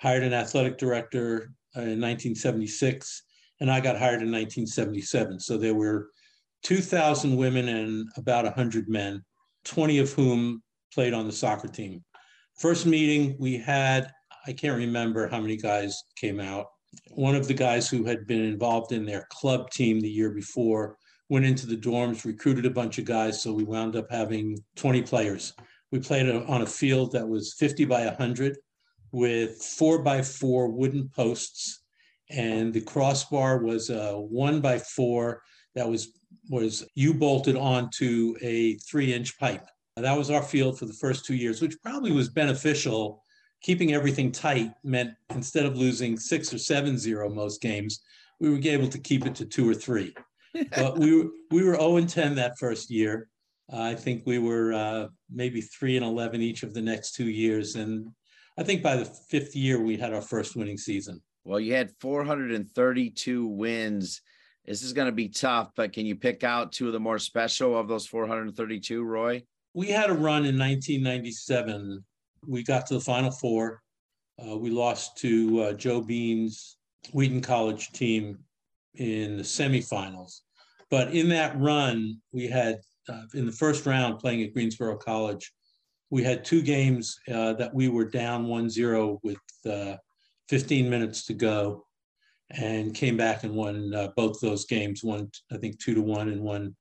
Hired 0.00 0.22
an 0.22 0.32
athletic 0.32 0.78
director 0.78 1.52
uh, 1.76 1.82
in 1.82 2.00
1976, 2.00 3.22
and 3.60 3.70
I 3.70 3.80
got 3.80 3.98
hired 3.98 4.22
in 4.22 4.32
1977. 4.32 5.40
So 5.40 5.56
there 5.56 5.74
were 5.74 6.08
2,000 6.62 7.36
women 7.36 7.68
and 7.68 8.08
about 8.16 8.44
100 8.44 8.88
men, 8.88 9.22
20 9.64 9.98
of 9.98 10.12
whom 10.12 10.62
played 10.92 11.14
on 11.14 11.26
the 11.26 11.32
soccer 11.32 11.68
team. 11.68 12.02
First 12.58 12.86
meeting 12.86 13.36
we 13.38 13.56
had, 13.56 14.10
I 14.46 14.52
can't 14.52 14.76
remember 14.76 15.28
how 15.28 15.40
many 15.40 15.56
guys 15.56 16.02
came 16.16 16.40
out. 16.40 16.66
One 17.12 17.34
of 17.34 17.48
the 17.48 17.54
guys 17.54 17.88
who 17.88 18.04
had 18.04 18.26
been 18.26 18.42
involved 18.42 18.92
in 18.92 19.06
their 19.06 19.26
club 19.30 19.70
team 19.70 20.00
the 20.00 20.10
year 20.10 20.30
before 20.30 20.96
went 21.32 21.46
into 21.46 21.66
the 21.66 21.78
dorms, 21.78 22.26
recruited 22.26 22.66
a 22.66 22.70
bunch 22.70 22.98
of 22.98 23.06
guys. 23.06 23.42
So 23.42 23.54
we 23.54 23.64
wound 23.64 23.96
up 23.96 24.10
having 24.10 24.62
20 24.76 25.00
players. 25.00 25.54
We 25.90 25.98
played 25.98 26.28
on 26.28 26.60
a 26.60 26.66
field 26.66 27.12
that 27.12 27.26
was 27.26 27.54
50 27.54 27.86
by 27.86 28.04
100 28.04 28.58
with 29.12 29.56
four 29.56 30.02
by 30.02 30.20
four 30.20 30.68
wooden 30.68 31.08
posts. 31.08 31.84
And 32.28 32.70
the 32.70 32.82
crossbar 32.82 33.62
was 33.62 33.88
a 33.88 34.12
one 34.18 34.60
by 34.60 34.78
four 34.78 35.40
that 35.74 35.88
was 35.88 36.20
was 36.50 36.84
U 36.96 37.14
bolted 37.14 37.56
onto 37.56 38.34
a 38.42 38.74
three 38.74 39.14
inch 39.14 39.38
pipe. 39.38 39.66
That 39.96 40.18
was 40.18 40.30
our 40.30 40.42
field 40.42 40.78
for 40.78 40.84
the 40.84 40.92
first 40.92 41.24
two 41.24 41.34
years, 41.34 41.62
which 41.62 41.80
probably 41.82 42.12
was 42.12 42.28
beneficial. 42.28 43.24
Keeping 43.62 43.94
everything 43.94 44.32
tight 44.32 44.72
meant 44.84 45.14
instead 45.30 45.64
of 45.64 45.78
losing 45.78 46.18
six 46.18 46.52
or 46.52 46.58
seven 46.58 46.98
zero 46.98 47.30
most 47.30 47.62
games, 47.62 48.02
we 48.38 48.50
were 48.50 48.60
able 48.62 48.88
to 48.88 48.98
keep 48.98 49.24
it 49.24 49.34
to 49.36 49.46
two 49.46 49.66
or 49.66 49.74
three. 49.74 50.14
But 50.76 50.98
we 50.98 51.16
were 51.16 51.30
we 51.50 51.64
were 51.64 51.74
0 51.74 51.96
and 51.96 52.08
10 52.08 52.34
that 52.36 52.58
first 52.58 52.90
year. 52.90 53.28
Uh, 53.72 53.80
I 53.80 53.94
think 53.94 54.24
we 54.26 54.38
were 54.38 54.72
uh, 54.72 55.06
maybe 55.30 55.60
three 55.60 55.96
and 55.96 56.04
11 56.04 56.42
each 56.42 56.62
of 56.62 56.74
the 56.74 56.82
next 56.82 57.12
two 57.12 57.28
years, 57.28 57.76
and 57.76 58.06
I 58.58 58.62
think 58.62 58.82
by 58.82 58.96
the 58.96 59.04
fifth 59.04 59.56
year 59.56 59.80
we 59.80 59.96
had 59.96 60.12
our 60.12 60.22
first 60.22 60.56
winning 60.56 60.78
season. 60.78 61.22
Well, 61.44 61.60
you 61.60 61.74
had 61.74 61.90
432 62.00 63.46
wins 63.46 64.20
this 64.66 64.82
is 64.82 64.92
going 64.92 65.06
to 65.06 65.12
be 65.12 65.28
tough, 65.28 65.70
but 65.74 65.92
can 65.92 66.06
you 66.06 66.14
pick 66.14 66.44
out 66.44 66.72
two 66.72 66.86
of 66.86 66.92
the 66.92 67.00
more 67.00 67.18
special 67.18 67.76
of 67.76 67.88
those 67.88 68.06
432, 68.06 69.02
Roy? 69.02 69.42
We 69.74 69.88
had 69.88 70.10
a 70.10 70.14
run 70.14 70.44
in 70.44 70.58
1997. 70.58 72.04
We 72.46 72.62
got 72.62 72.86
to 72.86 72.94
the 72.94 73.00
Final 73.00 73.30
Four. 73.30 73.82
Uh, 74.38 74.56
we 74.56 74.70
lost 74.70 75.16
to 75.18 75.62
uh, 75.62 75.72
Joe 75.72 76.00
Bean's 76.00 76.76
Wheaton 77.12 77.40
College 77.40 77.90
team 77.92 78.38
in 78.94 79.36
the 79.36 79.42
semifinals. 79.42 80.40
But 80.90 81.14
in 81.14 81.28
that 81.30 81.58
run, 81.58 82.20
we 82.32 82.46
had 82.46 82.80
uh, 83.08 83.22
in 83.34 83.46
the 83.46 83.52
first 83.52 83.86
round 83.86 84.18
playing 84.18 84.42
at 84.42 84.52
Greensboro 84.52 84.96
College, 84.96 85.52
we 86.10 86.22
had 86.22 86.44
two 86.44 86.62
games 86.62 87.18
uh, 87.32 87.54
that 87.54 87.74
we 87.74 87.88
were 87.88 88.04
down 88.04 88.46
1 88.46 88.68
0 88.68 89.18
with 89.22 89.38
uh, 89.68 89.96
15 90.48 90.90
minutes 90.90 91.24
to 91.26 91.34
go 91.34 91.86
and 92.50 92.94
came 92.94 93.16
back 93.16 93.44
and 93.44 93.54
won 93.54 93.94
uh, 93.94 94.08
both 94.16 94.38
those 94.40 94.66
games. 94.66 95.02
One, 95.02 95.30
I 95.50 95.56
think, 95.56 95.82
two 95.82 95.94
to 95.94 96.02
one, 96.02 96.28
and 96.28 96.42
one 96.42 96.76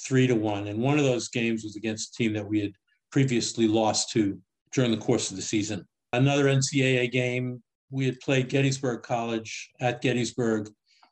three 0.00 0.26
to 0.26 0.34
one. 0.34 0.66
And 0.66 0.80
one 0.80 0.98
of 0.98 1.04
those 1.04 1.28
games 1.28 1.62
was 1.62 1.76
against 1.76 2.10
a 2.10 2.16
team 2.16 2.32
that 2.32 2.46
we 2.46 2.60
had 2.60 2.72
previously 3.10 3.68
lost 3.68 4.10
to 4.10 4.38
during 4.72 4.90
the 4.90 4.96
course 4.96 5.30
of 5.30 5.36
the 5.36 5.42
season. 5.42 5.86
Another 6.12 6.46
NCAA 6.46 7.10
game, 7.10 7.62
we 7.90 8.06
had 8.06 8.18
played 8.20 8.48
Gettysburg 8.48 9.02
College 9.02 9.70
at 9.80 10.02
Gettysburg 10.02 10.68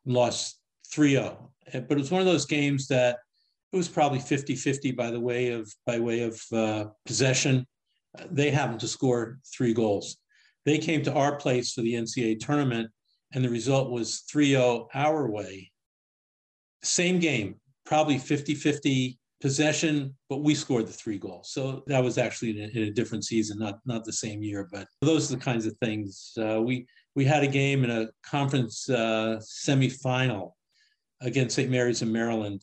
lost 0.07 0.59
3 0.93 1.13
0. 1.13 1.51
But 1.73 1.93
it 1.93 1.99
was 1.99 2.11
one 2.11 2.21
of 2.21 2.27
those 2.27 2.47
games 2.47 2.89
that 2.89 3.19
it 3.73 3.77
was 3.77 3.89
probably 3.89 4.19
50 4.19 4.57
50 4.57 4.93
by 4.93 5.11
the 5.11 5.21
way 5.21 5.51
of 5.51 5.73
by 5.87 5.99
way 5.99 6.23
of 6.23 6.41
uh, 6.53 6.87
possession. 7.07 7.67
They 8.31 8.51
happened 8.51 8.81
to 8.81 8.89
score 8.89 9.39
three 9.57 9.73
goals. 9.73 10.17
They 10.67 10.79
came 10.79 11.03
to 11.03 11.13
our 11.13 11.37
place 11.37 11.73
for 11.73 11.83
the 11.83 11.95
NCAA 11.95 12.41
tournament 12.41 12.91
and 13.33 13.45
the 13.45 13.49
result 13.49 13.91
was 13.91 14.25
3-0 14.33 14.89
our 14.95 15.31
way. 15.31 15.71
Same 16.83 17.21
game, 17.21 17.57
probably 17.87 18.17
50-50 18.17 19.17
possession, 19.41 20.15
but 20.29 20.39
we 20.39 20.55
scored 20.55 20.87
the 20.87 20.93
three 20.93 21.19
goals. 21.19 21.51
So 21.53 21.83
that 21.87 22.03
was 22.03 22.19
actually 22.19 22.51
in 22.51 22.71
a, 22.71 22.79
in 22.79 22.89
a 22.89 22.91
different 22.91 23.25
season, 23.25 23.59
not 23.59 23.79
not 23.87 24.05
the 24.05 24.13
same 24.13 24.43
year. 24.43 24.69
But 24.71 24.87
those 25.01 25.31
are 25.31 25.37
the 25.37 25.43
kinds 25.43 25.67
of 25.67 25.77
things. 25.79 26.33
Uh, 26.39 26.61
we 26.63 26.87
we 27.15 27.25
had 27.25 27.43
a 27.43 27.49
game 27.49 27.85
in 27.85 27.91
a 27.91 28.09
conference 28.23 28.89
uh, 28.89 29.41
semifinal 29.41 30.53
against 31.21 31.57
St. 31.57 31.71
Mary's 31.71 32.03
in 32.03 32.13
Maryland, 32.13 32.63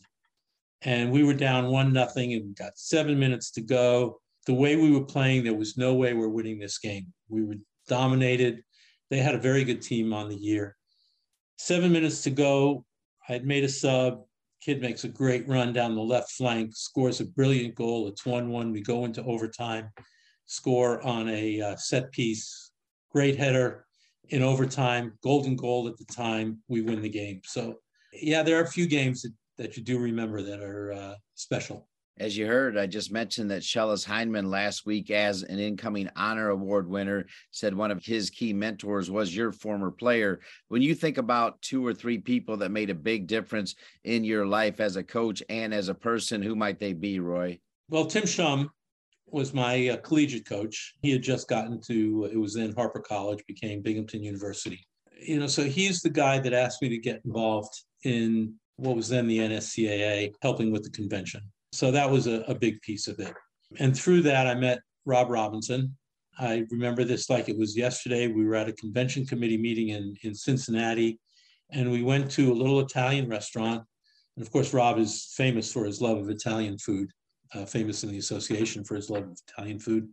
and 0.81 1.11
we 1.11 1.23
were 1.23 1.33
down 1.33 1.67
one 1.67 1.91
nothing, 1.91 2.33
and 2.33 2.45
we 2.45 2.53
got 2.53 2.77
seven 2.77 3.19
minutes 3.19 3.51
to 3.51 3.61
go. 3.61 4.19
The 4.45 4.53
way 4.53 4.75
we 4.75 4.91
were 4.91 5.05
playing, 5.05 5.43
there 5.43 5.53
was 5.53 5.77
no 5.77 5.93
way 5.93 6.13
we're 6.13 6.29
winning 6.29 6.59
this 6.59 6.77
game. 6.77 7.07
We 7.27 7.43
were 7.43 7.55
dominated. 7.87 8.63
They 9.09 9.17
had 9.17 9.35
a 9.35 9.39
very 9.39 9.63
good 9.63 9.81
team 9.81 10.13
on 10.13 10.29
the 10.29 10.35
year. 10.35 10.75
Seven 11.57 11.91
minutes 11.91 12.21
to 12.23 12.29
go. 12.29 12.85
I 13.27 13.33
had 13.33 13.45
made 13.45 13.63
a 13.63 13.69
sub. 13.69 14.23
Kid 14.61 14.81
makes 14.81 15.03
a 15.03 15.09
great 15.09 15.47
run 15.47 15.73
down 15.73 15.95
the 15.95 16.01
left 16.01 16.31
flank, 16.31 16.75
scores 16.75 17.19
a 17.19 17.25
brilliant 17.25 17.75
goal. 17.75 18.07
It's 18.07 18.25
1 18.25 18.49
1. 18.49 18.71
We 18.71 18.81
go 18.81 19.05
into 19.05 19.23
overtime, 19.23 19.89
score 20.45 21.01
on 21.05 21.29
a 21.29 21.61
uh, 21.61 21.75
set 21.75 22.11
piece. 22.11 22.71
Great 23.11 23.37
header. 23.37 23.86
In 24.29 24.43
overtime, 24.43 25.13
golden 25.23 25.55
goal 25.55 25.87
at 25.87 25.97
the 25.97 26.05
time, 26.05 26.59
we 26.67 26.81
win 26.81 27.01
the 27.01 27.09
game. 27.09 27.41
So, 27.45 27.75
yeah, 28.11 28.43
there 28.43 28.57
are 28.59 28.63
a 28.63 28.67
few 28.67 28.87
games 28.87 29.21
that, 29.21 29.33
that 29.57 29.77
you 29.77 29.83
do 29.83 29.99
remember 29.99 30.41
that 30.41 30.59
are 30.59 30.91
uh, 30.91 31.15
special. 31.35 31.87
As 32.19 32.35
you 32.35 32.47
heard, 32.47 32.77
I 32.77 32.87
just 32.87 33.11
mentioned 33.11 33.51
that 33.51 33.61
Schellas 33.61 34.05
Hyndman 34.05 34.49
last 34.49 34.87
week, 34.87 35.11
as 35.11 35.43
an 35.43 35.59
incoming 35.59 36.09
honor 36.15 36.49
award 36.49 36.89
winner, 36.89 37.27
said 37.51 37.75
one 37.75 37.91
of 37.91 38.03
his 38.03 38.31
key 38.31 38.53
mentors 38.53 39.11
was 39.11 39.35
your 39.35 39.51
former 39.51 39.91
player. 39.91 40.39
When 40.67 40.81
you 40.81 40.95
think 40.95 41.19
about 41.19 41.61
two 41.61 41.85
or 41.85 41.93
three 41.93 42.17
people 42.17 42.57
that 42.57 42.71
made 42.71 42.89
a 42.89 42.95
big 42.95 43.27
difference 43.27 43.75
in 44.03 44.23
your 44.23 44.47
life 44.47 44.79
as 44.79 44.95
a 44.95 45.03
coach 45.03 45.43
and 45.47 45.73
as 45.73 45.89
a 45.89 45.93
person, 45.93 46.41
who 46.41 46.55
might 46.55 46.79
they 46.79 46.93
be, 46.93 47.19
Roy? 47.19 47.59
Well, 47.89 48.07
Tim 48.07 48.23
Schum 48.23 48.71
was 49.29 49.53
my 49.53 49.89
uh, 49.89 49.97
collegiate 49.97 50.45
coach. 50.45 50.95
He 51.01 51.11
had 51.11 51.21
just 51.21 51.47
gotten 51.47 51.81
to, 51.81 52.29
it 52.31 52.37
was 52.37 52.53
then 52.53 52.73
Harpur 52.73 53.03
College, 53.03 53.43
became 53.47 53.81
Binghamton 53.81 54.23
University. 54.23 54.85
You 55.19 55.39
know, 55.39 55.47
so 55.47 55.63
he's 55.63 56.01
the 56.01 56.09
guy 56.09 56.39
that 56.39 56.53
asked 56.53 56.81
me 56.81 56.89
to 56.89 56.97
get 56.97 57.21
involved 57.25 57.73
in 58.03 58.53
what 58.77 58.95
was 58.95 59.09
then 59.09 59.27
the 59.27 59.39
NSCAA, 59.39 60.33
helping 60.41 60.71
with 60.71 60.83
the 60.83 60.91
convention. 60.91 61.41
So 61.71 61.91
that 61.91 62.09
was 62.09 62.27
a, 62.27 62.41
a 62.47 62.55
big 62.55 62.81
piece 62.81 63.07
of 63.07 63.19
it. 63.19 63.33
And 63.79 63.97
through 63.97 64.21
that, 64.23 64.47
I 64.47 64.55
met 64.55 64.79
Rob 65.05 65.29
Robinson. 65.29 65.95
I 66.39 66.65
remember 66.69 67.03
this 67.03 67.29
like 67.29 67.49
it 67.49 67.57
was 67.57 67.75
yesterday. 67.75 68.27
We 68.27 68.45
were 68.45 68.55
at 68.55 68.69
a 68.69 68.73
convention 68.73 69.25
committee 69.25 69.57
meeting 69.57 69.89
in, 69.89 70.15
in 70.21 70.35
Cincinnati, 70.35 71.19
and 71.71 71.91
we 71.91 72.03
went 72.03 72.29
to 72.31 72.51
a 72.51 72.55
little 72.55 72.79
Italian 72.79 73.27
restaurant. 73.27 73.83
And 74.35 74.45
of 74.45 74.51
course, 74.51 74.73
Rob 74.73 74.99
is 74.99 75.33
famous 75.35 75.73
for 75.73 75.83
his 75.83 75.99
love 75.99 76.19
of 76.19 76.29
Italian 76.29 76.77
food 76.77 77.09
uh, 77.53 77.65
famous 77.65 78.03
in 78.03 78.11
the 78.11 78.17
association 78.17 78.83
for 78.83 78.95
his 78.95 79.09
love 79.09 79.23
of 79.23 79.39
Italian 79.49 79.79
food. 79.79 80.09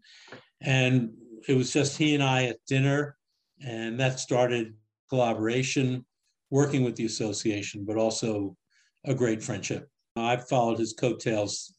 And 0.61 1.11
it 1.49 1.55
was 1.55 1.73
just 1.73 1.97
he 1.97 2.15
and 2.15 2.23
I 2.23 2.45
at 2.45 2.65
dinner, 2.67 3.17
and 3.65 3.99
that 4.01 4.19
started 4.19 4.75
collaboration, 5.11 6.05
working 6.51 6.85
with 6.85 6.97
the 6.97 7.05
association, 7.05 7.85
but 7.85 7.97
also 7.97 8.57
a 9.05 9.15
great 9.15 9.43
friendship. 9.43 9.89
I've 10.17 10.49
followed 10.49 10.79
his 10.79 10.93
coattails 10.93 11.75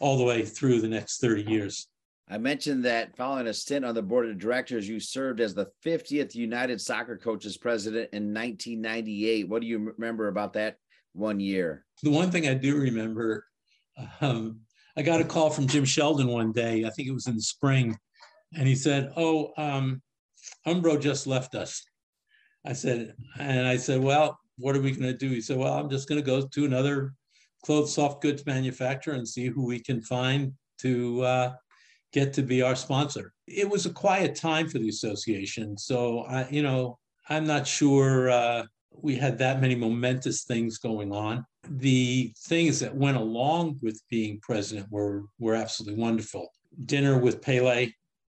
all 0.00 0.18
the 0.18 0.24
way 0.24 0.44
through 0.44 0.80
the 0.80 0.88
next 0.88 1.20
30 1.20 1.42
years. 1.50 1.88
I 2.30 2.36
mentioned 2.36 2.84
that 2.84 3.16
following 3.16 3.46
a 3.46 3.54
stint 3.54 3.86
on 3.86 3.94
the 3.94 4.02
board 4.02 4.28
of 4.28 4.38
directors, 4.38 4.86
you 4.86 5.00
served 5.00 5.40
as 5.40 5.54
the 5.54 5.68
50th 5.84 6.34
United 6.34 6.78
Soccer 6.78 7.16
Coaches 7.16 7.56
President 7.56 8.10
in 8.12 8.34
1998. 8.34 9.48
What 9.48 9.62
do 9.62 9.66
you 9.66 9.94
remember 9.96 10.28
about 10.28 10.52
that 10.52 10.76
one 11.14 11.40
year? 11.40 11.86
The 12.02 12.10
one 12.10 12.30
thing 12.30 12.46
I 12.46 12.54
do 12.54 12.76
remember 12.76 13.46
um, 14.20 14.60
I 14.98 15.02
got 15.02 15.20
a 15.20 15.24
call 15.24 15.48
from 15.48 15.68
Jim 15.68 15.84
Sheldon 15.84 16.26
one 16.26 16.50
day. 16.50 16.84
I 16.84 16.90
think 16.90 17.06
it 17.06 17.14
was 17.14 17.28
in 17.28 17.36
the 17.36 17.40
spring, 17.40 17.96
and 18.56 18.66
he 18.66 18.74
said, 18.74 19.12
"Oh, 19.16 19.52
um, 19.56 20.02
Umbro 20.66 21.00
just 21.00 21.28
left 21.28 21.54
us." 21.54 21.84
I 22.66 22.72
said, 22.72 23.14
and 23.38 23.64
I 23.64 23.76
said, 23.76 24.02
"Well, 24.02 24.36
what 24.56 24.76
are 24.76 24.80
we 24.80 24.90
going 24.90 25.02
to 25.02 25.16
do?" 25.16 25.28
He 25.28 25.40
said, 25.40 25.56
"Well, 25.56 25.72
I'm 25.72 25.88
just 25.88 26.08
going 26.08 26.20
to 26.20 26.26
go 26.26 26.44
to 26.44 26.64
another 26.64 27.14
clothes 27.64 27.94
soft 27.94 28.22
goods 28.22 28.44
manufacturer 28.44 29.14
and 29.14 29.28
see 29.28 29.46
who 29.46 29.64
we 29.64 29.78
can 29.78 30.02
find 30.02 30.52
to 30.78 31.22
uh, 31.22 31.52
get 32.12 32.32
to 32.32 32.42
be 32.42 32.62
our 32.62 32.74
sponsor." 32.74 33.32
It 33.46 33.70
was 33.70 33.86
a 33.86 33.90
quiet 33.90 34.34
time 34.34 34.68
for 34.68 34.80
the 34.80 34.88
association, 34.88 35.78
so 35.78 36.22
I, 36.22 36.48
you 36.48 36.64
know, 36.64 36.98
I'm 37.28 37.46
not 37.46 37.68
sure 37.68 38.30
uh, 38.30 38.64
we 38.90 39.14
had 39.14 39.38
that 39.38 39.60
many 39.60 39.76
momentous 39.76 40.42
things 40.42 40.78
going 40.78 41.12
on 41.12 41.46
the 41.70 42.32
things 42.46 42.80
that 42.80 42.94
went 42.94 43.16
along 43.16 43.78
with 43.82 44.00
being 44.08 44.40
president 44.40 44.86
were 44.90 45.24
were 45.38 45.54
absolutely 45.54 46.00
wonderful. 46.00 46.48
Dinner 46.86 47.18
with 47.18 47.42
Pele, 47.42 47.88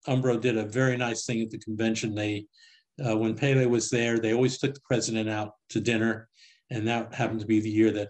Umbro 0.06 0.40
did 0.40 0.56
a 0.56 0.64
very 0.64 0.96
nice 0.96 1.24
thing 1.24 1.42
at 1.42 1.50
the 1.50 1.58
convention. 1.58 2.14
They, 2.14 2.46
uh, 3.04 3.16
when 3.16 3.34
Pele 3.34 3.66
was 3.66 3.90
there, 3.90 4.18
they 4.18 4.32
always 4.34 4.58
took 4.58 4.74
the 4.74 4.80
president 4.80 5.28
out 5.28 5.52
to 5.70 5.80
dinner, 5.80 6.28
and 6.70 6.86
that 6.88 7.14
happened 7.14 7.40
to 7.40 7.46
be 7.46 7.60
the 7.60 7.70
year 7.70 7.90
that 7.92 8.08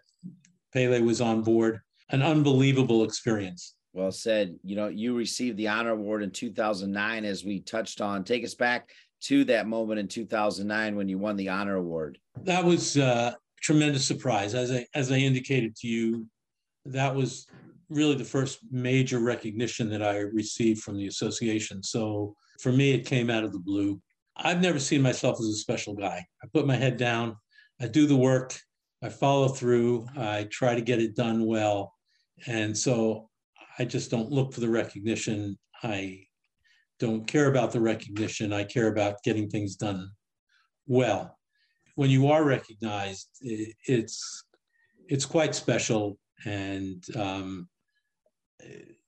Pele 0.73 1.00
was 1.00 1.21
on 1.21 1.42
board. 1.42 1.80
An 2.11 2.23
unbelievable 2.23 3.02
experience. 3.04 3.75
Well 3.92 4.12
said. 4.12 4.59
You 4.62 4.76
know, 4.76 4.88
you 4.88 5.16
received 5.16 5.56
the 5.56 5.68
honor 5.68 5.90
award 5.90 6.23
in 6.23 6.30
2009, 6.30 7.25
as 7.25 7.45
we 7.45 7.61
touched 7.61 8.00
on. 8.00 8.25
Take 8.25 8.45
us 8.45 8.54
back 8.54 8.90
to 9.23 9.45
that 9.45 9.66
moment 9.66 9.99
in 9.99 10.06
2009 10.06 10.97
when 10.97 11.09
you 11.09 11.18
won 11.18 11.36
the 11.36 11.49
honor 11.49 11.76
award. 11.76 12.19
That 12.43 12.65
was 12.65 12.97
uh, 12.97 13.32
tremendous 13.62 14.06
surprise. 14.06 14.54
As 14.54 14.71
I 14.71 14.86
as 14.95 15.10
I 15.10 15.16
indicated 15.16 15.76
to 15.76 15.88
you, 15.88 16.26
that 16.84 17.14
was 17.14 17.47
really 17.88 18.14
the 18.14 18.25
first 18.25 18.58
major 18.71 19.21
recognition 19.21 19.88
that 19.90 20.02
I 20.02 20.19
received 20.19 20.82
from 20.82 20.97
the 20.97 21.06
association. 21.06 21.82
So 21.82 22.34
for 22.60 22.73
me, 22.73 22.92
it 22.92 23.06
came 23.06 23.30
out 23.30 23.45
of 23.45 23.52
the 23.52 23.58
blue. 23.58 24.00
I've 24.36 24.60
never 24.60 24.78
seen 24.78 25.02
myself 25.02 25.38
as 25.40 25.47
a 25.47 25.54
special 25.54 25.95
guy. 25.95 26.25
I 26.42 26.47
put 26.52 26.66
my 26.66 26.76
head 26.76 26.97
down, 26.97 27.36
I 27.80 27.86
do 27.86 28.06
the 28.06 28.16
work, 28.16 28.58
I 29.02 29.08
follow 29.08 29.49
through, 29.49 30.06
I 30.16 30.49
try 30.50 30.75
to 30.75 30.80
get 30.80 31.00
it 31.00 31.16
done 31.16 31.47
well. 31.47 31.95
And 32.47 32.76
so 32.76 33.30
I 33.78 33.84
just 33.84 34.10
don't 34.10 34.32
look 34.32 34.52
for 34.52 34.60
the 34.60 34.69
recognition. 34.69 35.56
I 35.82 36.25
don't 36.99 37.26
care 37.26 37.49
about 37.49 37.73
the 37.73 37.80
recognition. 37.80 38.52
I 38.52 38.64
care 38.64 38.88
about 38.88 39.23
getting 39.23 39.49
things 39.49 39.76
done 39.76 40.10
well 40.86 41.35
when 41.97 42.11
you 42.11 42.28
are 42.28 42.45
recognized, 42.45 43.28
it, 43.41 43.75
it's 43.87 44.45
it's 45.09 45.25
quite 45.25 45.54
special, 45.54 46.19
and 46.45 47.02
um, 47.17 47.69
it, 48.61 49.00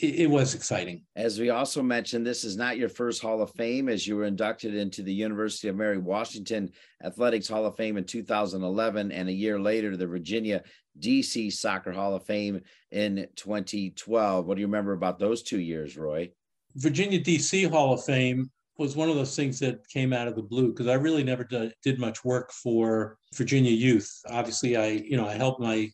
it, 0.00 0.30
was 0.30 0.54
exciting. 0.54 1.04
As 1.16 1.38
we 1.38 1.50
also 1.50 1.82
mentioned, 1.82 2.26
this 2.26 2.44
is 2.44 2.56
not 2.56 2.76
your 2.76 2.88
first 2.88 3.20
Hall 3.20 3.42
of 3.42 3.50
Fame, 3.52 3.88
as 3.88 4.06
you 4.06 4.16
were 4.16 4.24
inducted 4.24 4.74
into 4.74 5.02
the 5.02 5.12
University 5.12 5.68
of 5.68 5.76
Mary 5.76 5.98
Washington 5.98 6.70
Athletics 7.04 7.48
Hall 7.48 7.66
of 7.66 7.76
Fame 7.76 7.96
in 7.96 8.04
2011, 8.04 9.12
and 9.12 9.28
a 9.28 9.32
year 9.32 9.58
later, 9.58 9.96
the 9.96 10.06
Virginia 10.06 10.62
DC 11.00 11.52
Soccer 11.52 11.92
Hall 11.92 12.14
of 12.14 12.24
Fame 12.24 12.60
in 12.92 13.26
2012. 13.36 14.46
What 14.46 14.54
do 14.54 14.60
you 14.60 14.66
remember 14.66 14.92
about 14.92 15.18
those 15.18 15.42
two 15.42 15.60
years, 15.60 15.96
Roy? 15.96 16.30
Virginia 16.76 17.20
DC 17.20 17.68
Hall 17.68 17.94
of 17.94 18.04
Fame 18.04 18.50
was 18.80 18.96
one 18.96 19.10
of 19.10 19.14
those 19.14 19.36
things 19.36 19.58
that 19.58 19.86
came 19.88 20.14
out 20.14 20.26
of 20.26 20.34
the 20.34 20.42
blue 20.42 20.70
because 20.70 20.86
I 20.86 20.94
really 20.94 21.22
never 21.22 21.44
did, 21.44 21.74
did 21.82 22.00
much 22.00 22.24
work 22.24 22.50
for 22.50 23.18
Virginia 23.34 23.70
youth. 23.70 24.10
Obviously, 24.30 24.74
I 24.74 24.86
you 24.86 25.18
know 25.18 25.28
I 25.28 25.34
helped 25.34 25.60
my 25.60 25.90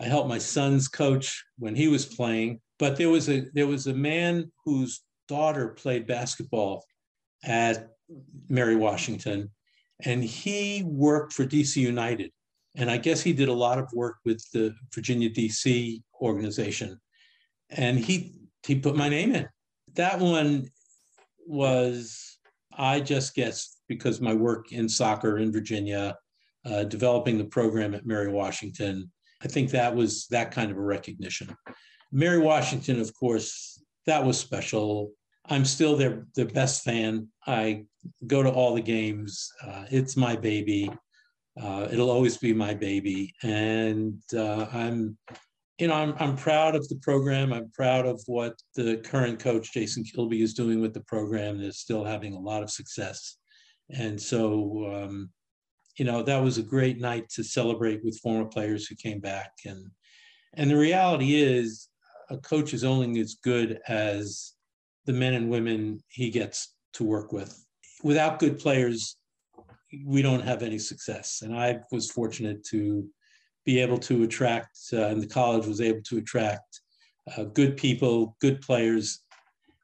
I 0.00 0.04
helped 0.04 0.30
my 0.30 0.38
son's 0.38 0.88
coach 0.88 1.44
when 1.58 1.74
he 1.76 1.86
was 1.86 2.06
playing, 2.06 2.60
but 2.78 2.96
there 2.96 3.10
was 3.10 3.28
a 3.28 3.42
there 3.52 3.66
was 3.66 3.86
a 3.88 3.94
man 3.94 4.50
whose 4.64 5.02
daughter 5.28 5.68
played 5.68 6.06
basketball 6.06 6.86
at 7.44 7.90
Mary 8.48 8.74
Washington, 8.74 9.50
and 10.02 10.24
he 10.24 10.82
worked 10.82 11.34
for 11.34 11.44
DC 11.44 11.76
United, 11.76 12.30
and 12.74 12.90
I 12.90 12.96
guess 12.96 13.20
he 13.20 13.34
did 13.34 13.50
a 13.50 13.60
lot 13.66 13.78
of 13.78 13.92
work 13.92 14.16
with 14.24 14.42
the 14.54 14.74
Virginia 14.94 15.28
DC 15.28 16.02
organization, 16.22 16.98
and 17.68 17.98
he 17.98 18.34
he 18.66 18.76
put 18.76 18.96
my 18.96 19.10
name 19.10 19.34
in. 19.34 19.46
That 19.92 20.18
one 20.18 20.70
was 21.46 22.38
I 22.76 23.00
just 23.00 23.34
guess 23.34 23.78
because 23.88 24.20
my 24.20 24.34
work 24.34 24.72
in 24.72 24.88
soccer 24.88 25.38
in 25.38 25.52
Virginia, 25.52 26.16
uh, 26.64 26.84
developing 26.84 27.38
the 27.38 27.44
program 27.44 27.94
at 27.94 28.06
Mary 28.06 28.30
Washington, 28.30 29.10
I 29.42 29.48
think 29.48 29.70
that 29.70 29.94
was 29.94 30.26
that 30.28 30.50
kind 30.50 30.70
of 30.70 30.76
a 30.76 30.82
recognition. 30.82 31.54
Mary 32.10 32.38
Washington, 32.38 33.00
of 33.00 33.14
course, 33.14 33.82
that 34.06 34.24
was 34.24 34.38
special. 34.38 35.10
I'm 35.46 35.64
still 35.64 35.96
their 35.96 36.26
their 36.34 36.46
best 36.46 36.82
fan. 36.84 37.28
I 37.46 37.84
go 38.26 38.42
to 38.42 38.50
all 38.50 38.74
the 38.74 38.80
games. 38.80 39.50
Uh, 39.62 39.84
it's 39.90 40.16
my 40.16 40.36
baby. 40.36 40.90
Uh, 41.60 41.86
it'll 41.90 42.10
always 42.10 42.36
be 42.36 42.52
my 42.52 42.74
baby, 42.74 43.34
and 43.42 44.20
uh, 44.34 44.66
I'm 44.72 45.16
you 45.78 45.88
know, 45.88 45.94
I'm, 45.94 46.14
I'm 46.18 46.36
proud 46.36 46.76
of 46.76 46.88
the 46.88 46.96
program. 46.96 47.52
I'm 47.52 47.70
proud 47.70 48.06
of 48.06 48.22
what 48.26 48.54
the 48.76 48.98
current 48.98 49.40
coach, 49.40 49.72
Jason 49.72 50.04
Kilby, 50.04 50.42
is 50.42 50.54
doing 50.54 50.80
with 50.80 50.94
the 50.94 51.00
program. 51.00 51.58
They're 51.58 51.72
still 51.72 52.04
having 52.04 52.34
a 52.34 52.40
lot 52.40 52.62
of 52.62 52.70
success. 52.70 53.36
And 53.90 54.20
so, 54.20 54.92
um, 54.94 55.30
you 55.98 56.04
know, 56.04 56.22
that 56.22 56.42
was 56.42 56.58
a 56.58 56.62
great 56.62 57.00
night 57.00 57.28
to 57.30 57.42
celebrate 57.42 58.04
with 58.04 58.20
former 58.20 58.46
players 58.46 58.86
who 58.86 58.94
came 58.94 59.20
back. 59.20 59.50
And, 59.66 59.90
and 60.54 60.70
the 60.70 60.76
reality 60.76 61.34
is, 61.34 61.88
a 62.30 62.38
coach 62.38 62.72
is 62.72 62.84
only 62.84 63.20
as 63.20 63.34
good 63.34 63.80
as 63.86 64.54
the 65.04 65.12
men 65.12 65.34
and 65.34 65.50
women 65.50 66.02
he 66.08 66.30
gets 66.30 66.74
to 66.94 67.04
work 67.04 67.32
with. 67.32 67.62
Without 68.02 68.38
good 68.38 68.58
players, 68.58 69.16
we 70.06 70.22
don't 70.22 70.42
have 70.42 70.62
any 70.62 70.78
success. 70.78 71.42
And 71.42 71.54
I 71.54 71.80
was 71.92 72.10
fortunate 72.10 72.64
to 72.70 73.06
be 73.64 73.80
able 73.80 73.98
to 73.98 74.22
attract, 74.22 74.78
uh, 74.92 75.06
and 75.06 75.22
the 75.22 75.26
college 75.26 75.66
was 75.66 75.80
able 75.80 76.02
to 76.02 76.18
attract 76.18 76.80
uh, 77.36 77.44
good 77.44 77.76
people, 77.76 78.36
good 78.40 78.60
players, 78.60 79.20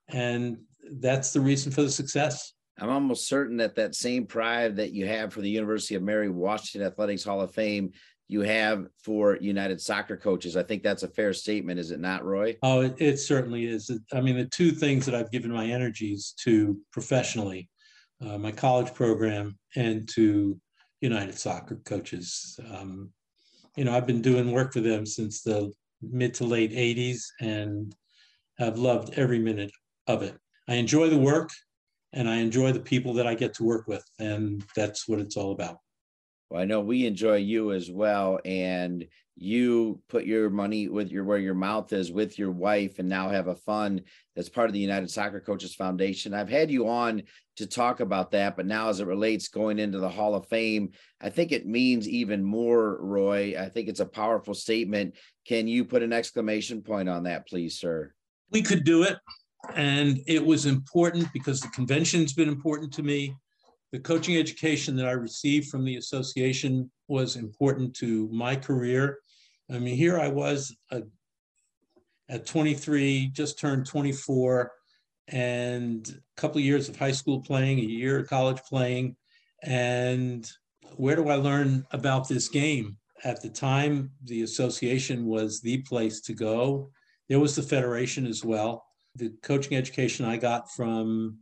and 0.09 0.59
that's 0.93 1.33
the 1.33 1.41
reason 1.41 1.73
for 1.73 1.83
the 1.83 1.91
success. 1.91 2.53
I'm 2.79 2.91
almost 2.91 3.29
certain 3.29 3.59
that 3.59 3.77
that 3.77 3.95
same 3.95 4.27
pride 4.27 4.77
that 4.77 4.93
you 4.93 5.07
have 5.07 5.33
for 5.33 5.41
the 5.41 5.51
University 5.51 5.95
of 5.95 6.03
Mary 6.03 6.31
Washington 6.31 6.87
Athletics 6.87 7.25
Hall 7.25 7.41
of 7.41 7.53
Fame, 7.53 7.93
you 8.29 8.41
have 8.41 8.87
for 9.05 9.37
United 9.41 9.81
Soccer 9.81 10.17
Coaches. 10.17 10.57
I 10.57 10.63
think 10.63 10.83
that's 10.83 11.03
a 11.03 11.09
fair 11.09 11.33
statement, 11.33 11.81
is 11.81 11.91
it 11.91 12.01
not, 12.01 12.25
Roy? 12.25 12.57
Oh, 12.63 12.81
it, 12.81 12.95
it 12.99 13.17
certainly 13.19 13.67
is. 13.67 13.91
I 14.13 14.21
mean, 14.21 14.37
the 14.37 14.47
two 14.47 14.71
things 14.71 15.05
that 15.07 15.15
I've 15.15 15.31
given 15.31 15.51
my 15.51 15.67
energies 15.67 16.35
to 16.45 16.79
professionally 16.93 17.69
uh, 18.25 18.39
my 18.39 18.53
college 18.53 18.93
program, 18.95 19.59
and 19.77 20.09
to 20.11 20.61
United 21.01 21.39
Soccer 21.39 21.77
Coaches. 21.85 22.59
Um, 22.71 23.11
you 23.77 23.85
know, 23.85 23.97
I've 23.97 24.07
been 24.07 24.23
doing 24.23 24.53
work 24.53 24.73
for 24.73 24.81
them 24.81 25.07
since 25.07 25.43
the 25.43 25.73
mid 26.03 26.35
to 26.35 26.45
late 26.45 26.73
80s 26.73 27.25
and 27.41 27.95
have 28.59 28.79
loved 28.79 29.15
every 29.15 29.39
minute 29.39 29.73
of 30.07 30.23
it. 30.23 30.37
I 30.69 30.75
enjoy 30.75 31.09
the 31.09 31.19
work 31.19 31.51
and 32.13 32.29
I 32.29 32.37
enjoy 32.37 32.73
the 32.73 32.81
people 32.81 33.15
that 33.15 33.27
I 33.27 33.35
get 33.35 33.55
to 33.55 33.65
work 33.65 33.87
with, 33.87 34.05
and 34.19 34.65
that's 34.75 35.09
what 35.09 35.21
it's 35.21 35.37
all 35.37 35.53
about. 35.53 35.79
Well, 36.51 36.61
I 36.61 36.65
know 36.65 36.81
we 36.81 37.07
enjoy 37.07 37.37
you 37.37 37.73
as 37.73 37.91
well, 37.91 38.41
and 38.45 39.07
you 39.43 39.99
put 40.11 40.27
your 40.27 40.51
money 40.51 40.89
with 40.89 41.11
your 41.11 41.25
where 41.25 41.39
your 41.39 41.55
mouth 41.55 41.95
is 41.95 42.13
with 42.13 42.39
your 42.39 42.51
wife, 42.51 42.99
and 42.99 43.09
now 43.09 43.31
have 43.31 43.49
a 43.49 43.55
fund 43.55 44.03
that's 44.37 44.51
part 44.51 44.69
of 44.69 44.75
the 44.75 44.79
United 44.79 45.11
Soccer 45.11 45.41
Coaches 45.41 45.75
Foundation. 45.75 46.35
I've 46.35 46.51
had 46.51 46.71
you 46.71 46.89
on 46.89 47.23
to 47.57 47.67
talk 47.67 48.01
about 48.01 48.31
that, 48.33 48.55
but 48.55 48.67
now 48.67 48.91
as 48.91 49.01
it 49.01 49.07
relates 49.07 49.49
going 49.49 49.79
into 49.79 49.99
the 49.99 50.11
Hall 50.11 50.35
of 50.35 50.47
Fame, 50.49 50.91
I 51.23 51.31
think 51.31 51.53
it 51.53 51.67
means 51.67 52.07
even 52.07 52.45
more, 52.45 52.99
Roy. 53.01 53.55
I 53.59 53.71
think 53.71 53.89
it's 53.89 54.01
a 54.01 54.07
powerful 54.07 54.53
statement. 54.53 55.17
Can 55.47 55.67
you 55.67 55.87
put 55.87 56.03
an 56.03 56.13
exclamation 56.13 56.83
point 56.83 57.09
on 57.09 57.23
that, 57.23 57.49
please, 57.49 57.79
sir? 57.79 58.13
We 58.51 58.61
could 58.61 58.85
do 58.85 59.05
it. 59.05 59.17
And 59.75 60.21
it 60.27 60.45
was 60.45 60.67
important 60.67 61.33
because 61.33 61.61
the 61.61 61.69
convention's 61.69 62.35
been 62.35 62.49
important 62.49 62.93
to 62.93 63.03
me. 63.03 63.35
The 63.93 64.01
coaching 64.01 64.37
education 64.37 64.97
that 64.97 65.09
I 65.09 65.13
received 65.13 65.69
from 65.69 65.85
the 65.85 65.97
association 65.97 66.91
was 67.09 67.37
important 67.37 67.95
to 67.97 68.29
my 68.31 68.55
career. 68.55 69.19
I 69.73 69.79
mean, 69.79 69.97
here 69.97 70.19
I 70.19 70.29
was 70.29 70.75
a, 70.91 71.03
at 72.29 72.47
23, 72.47 73.31
just 73.33 73.59
turned 73.59 73.87
24, 73.87 74.73
and 75.29 76.09
a 76.09 76.41
couple 76.41 76.59
of 76.59 76.65
years 76.65 76.89
of 76.89 76.97
high 76.97 77.13
school 77.13 77.41
playing, 77.41 77.79
a 77.79 77.83
year 77.83 78.19
of 78.21 78.29
college 78.29 78.61
playing. 78.69 79.17
And 79.63 80.49
where 80.97 81.17
do 81.17 81.29
I 81.29 81.37
learn 81.37 81.87
about 81.93 82.29
this 82.29 82.49
game? 82.49 82.97
At 83.23 83.43
the 83.43 83.51
time, 83.51 84.11
the 84.25 84.43
association 84.43 85.27
was 85.27 85.61
the 85.61 85.83
place 85.83 86.21
to 86.23 86.33
go. 86.33 86.91
There 87.29 87.39
was 87.39 87.55
the 87.55 87.63
federation 87.63 88.27
as 88.27 88.45
well 88.45 88.85
the 89.17 89.31
coaching 89.43 89.77
education 89.77 90.25
I 90.25 90.37
got 90.37 90.71
from 90.71 91.39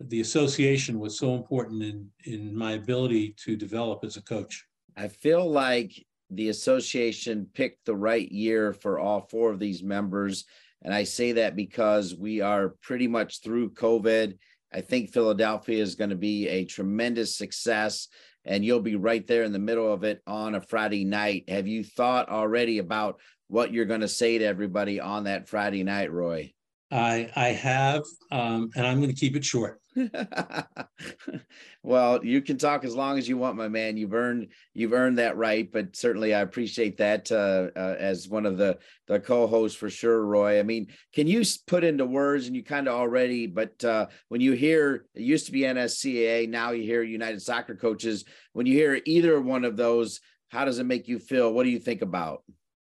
the 0.00 0.20
association 0.20 0.98
was 0.98 1.18
so 1.18 1.34
important 1.34 1.82
in 1.82 2.10
in 2.24 2.56
my 2.56 2.72
ability 2.72 3.34
to 3.44 3.56
develop 3.56 4.04
as 4.04 4.16
a 4.16 4.22
coach. 4.22 4.64
I 4.96 5.08
feel 5.08 5.48
like 5.48 5.92
the 6.34 6.48
association 6.48 7.46
picked 7.52 7.84
the 7.84 7.94
right 7.94 8.30
year 8.30 8.72
for 8.72 8.98
all 8.98 9.20
four 9.30 9.50
of 9.50 9.58
these 9.58 9.82
members. 9.82 10.44
And 10.82 10.92
I 10.92 11.04
say 11.04 11.32
that 11.32 11.54
because 11.54 12.14
we 12.14 12.40
are 12.40 12.70
pretty 12.82 13.06
much 13.06 13.42
through 13.42 13.72
COVID. 13.72 14.36
I 14.72 14.80
think 14.80 15.12
Philadelphia 15.12 15.82
is 15.82 15.94
going 15.94 16.10
to 16.10 16.16
be 16.16 16.48
a 16.48 16.64
tremendous 16.64 17.36
success, 17.36 18.08
and 18.44 18.64
you'll 18.64 18.80
be 18.80 18.96
right 18.96 19.26
there 19.26 19.42
in 19.42 19.52
the 19.52 19.58
middle 19.58 19.92
of 19.92 20.02
it 20.02 20.22
on 20.26 20.54
a 20.54 20.60
Friday 20.62 21.04
night. 21.04 21.44
Have 21.48 21.68
you 21.68 21.84
thought 21.84 22.30
already 22.30 22.78
about 22.78 23.20
what 23.48 23.72
you're 23.72 23.84
going 23.84 24.00
to 24.00 24.08
say 24.08 24.38
to 24.38 24.44
everybody 24.44 24.98
on 24.98 25.24
that 25.24 25.48
Friday 25.48 25.84
night, 25.84 26.10
Roy? 26.10 26.52
I 26.90 27.30
I 27.36 27.48
have, 27.48 28.04
um, 28.30 28.70
and 28.74 28.86
I'm 28.86 28.98
going 28.98 29.14
to 29.14 29.18
keep 29.18 29.36
it 29.36 29.44
short. 29.44 29.81
well, 31.82 32.24
you 32.24 32.40
can 32.40 32.56
talk 32.56 32.84
as 32.84 32.94
long 32.94 33.18
as 33.18 33.28
you 33.28 33.36
want, 33.36 33.56
my 33.56 33.68
man. 33.68 33.96
You've 33.96 34.14
earned 34.14 34.48
you've 34.74 34.92
earned 34.92 35.18
that 35.18 35.36
right. 35.36 35.70
But 35.70 35.94
certainly, 35.96 36.34
I 36.34 36.40
appreciate 36.40 36.96
that 36.98 37.30
uh, 37.30 37.68
uh, 37.76 37.96
as 37.98 38.28
one 38.28 38.46
of 38.46 38.56
the 38.56 38.78
the 39.06 39.20
co-hosts 39.20 39.76
for 39.76 39.90
sure, 39.90 40.24
Roy. 40.24 40.58
I 40.58 40.62
mean, 40.62 40.88
can 41.12 41.26
you 41.26 41.42
put 41.66 41.84
into 41.84 42.06
words, 42.06 42.46
and 42.46 42.56
you 42.56 42.64
kind 42.64 42.88
of 42.88 42.94
already, 42.94 43.46
but 43.46 43.84
uh, 43.84 44.06
when 44.28 44.40
you 44.40 44.52
hear 44.52 45.06
it 45.14 45.22
used 45.22 45.46
to 45.46 45.52
be 45.52 45.60
NSCAA, 45.60 46.48
now 46.48 46.70
you 46.70 46.82
hear 46.84 47.02
United 47.02 47.42
Soccer 47.42 47.74
Coaches. 47.74 48.24
When 48.52 48.66
you 48.66 48.74
hear 48.74 49.00
either 49.04 49.40
one 49.40 49.64
of 49.64 49.76
those, 49.76 50.20
how 50.48 50.64
does 50.64 50.78
it 50.78 50.84
make 50.84 51.08
you 51.08 51.18
feel? 51.18 51.52
What 51.52 51.64
do 51.64 51.70
you 51.70 51.78
think 51.78 52.02
about? 52.02 52.42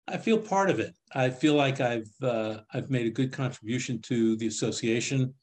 I 0.08 0.18
feel 0.18 0.38
part 0.38 0.70
of 0.70 0.80
it. 0.80 0.96
I 1.14 1.30
feel 1.30 1.56
like 1.56 1.82
I've 1.82 2.10
uh, 2.22 2.60
I've 2.74 2.90
made 2.90 3.08
a 3.08 3.12
good 3.12 3.32
contribution 3.32 4.02
to 4.04 4.38
the 4.38 4.48
association, 4.48 5.34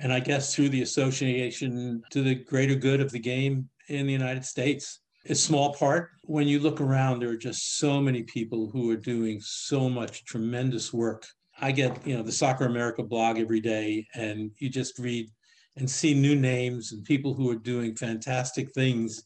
and 0.00 0.12
I 0.12 0.20
guess 0.20 0.54
through 0.54 0.70
the 0.70 0.82
association 0.82 2.02
to 2.10 2.22
the 2.22 2.34
greater 2.34 2.74
good 2.74 3.00
of 3.00 3.12
the 3.12 3.18
game 3.18 3.68
in 3.88 4.06
the 4.06 4.12
United 4.12 4.44
States. 4.44 5.00
A 5.28 5.34
small 5.34 5.74
part. 5.74 6.10
When 6.22 6.48
you 6.48 6.58
look 6.58 6.80
around, 6.80 7.20
there 7.20 7.28
are 7.28 7.36
just 7.36 7.76
so 7.76 8.00
many 8.00 8.22
people 8.22 8.70
who 8.70 8.90
are 8.90 8.96
doing 8.96 9.40
so 9.42 9.90
much 9.90 10.24
tremendous 10.24 10.94
work. 10.94 11.26
I 11.60 11.72
get 11.72 12.06
you 12.06 12.16
know 12.16 12.22
the 12.22 12.32
Soccer 12.32 12.64
America 12.64 13.02
blog 13.02 13.38
every 13.38 13.60
day, 13.60 14.06
and 14.14 14.50
you 14.58 14.70
just 14.70 14.98
read 14.98 15.28
and 15.76 15.88
see 15.88 16.14
new 16.14 16.34
names 16.34 16.92
and 16.92 17.04
people 17.04 17.34
who 17.34 17.50
are 17.50 17.56
doing 17.56 17.94
fantastic 17.94 18.72
things, 18.72 19.22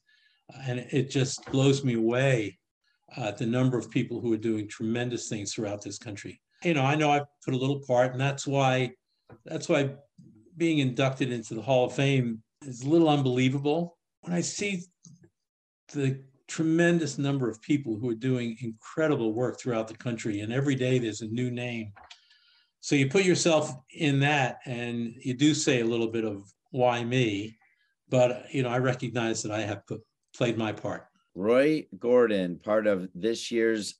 and 0.66 0.80
it 0.90 1.10
just 1.10 1.44
blows 1.52 1.84
me 1.84 1.94
away 1.94 2.58
uh, 3.16 3.30
the 3.30 3.46
number 3.46 3.78
of 3.78 3.88
people 3.88 4.20
who 4.20 4.32
are 4.32 4.38
doing 4.38 4.66
tremendous 4.66 5.28
things 5.28 5.54
throughout 5.54 5.80
this 5.80 5.98
country. 5.98 6.40
You 6.64 6.74
know, 6.74 6.82
I 6.82 6.96
know 6.96 7.12
I've 7.12 7.26
put 7.44 7.54
a 7.54 7.58
little 7.58 7.82
part, 7.86 8.10
and 8.12 8.20
that's 8.20 8.48
why 8.48 8.90
that's 9.44 9.68
why 9.68 9.90
being 10.56 10.78
inducted 10.78 11.32
into 11.32 11.54
the 11.54 11.62
Hall 11.62 11.86
of 11.86 11.94
Fame 11.94 12.42
is 12.62 12.82
a 12.82 12.88
little 12.88 13.08
unbelievable. 13.08 13.98
When 14.20 14.32
I 14.32 14.40
see 14.40 14.82
the 15.92 16.22
tremendous 16.48 17.18
number 17.18 17.48
of 17.48 17.60
people 17.62 17.98
who 17.98 18.08
are 18.10 18.14
doing 18.14 18.56
incredible 18.60 19.32
work 19.32 19.58
throughout 19.58 19.88
the 19.88 19.96
country, 19.96 20.40
and 20.40 20.52
every 20.52 20.74
day 20.74 20.98
there's 20.98 21.22
a 21.22 21.28
new 21.28 21.50
name. 21.50 21.92
So 22.80 22.94
you 22.94 23.08
put 23.08 23.24
yourself 23.24 23.72
in 23.90 24.20
that, 24.20 24.58
and 24.66 25.14
you 25.20 25.34
do 25.34 25.54
say 25.54 25.80
a 25.80 25.86
little 25.86 26.08
bit 26.08 26.24
of 26.24 26.44
why 26.70 27.02
me, 27.02 27.56
but 28.08 28.46
you 28.52 28.62
know 28.62 28.68
I 28.68 28.78
recognize 28.78 29.42
that 29.42 29.52
I 29.52 29.62
have 29.62 29.86
put, 29.86 30.02
played 30.36 30.58
my 30.58 30.72
part. 30.72 31.06
Roy 31.34 31.86
Gordon, 31.98 32.58
part 32.58 32.86
of 32.86 33.08
this 33.14 33.50
year's 33.50 33.94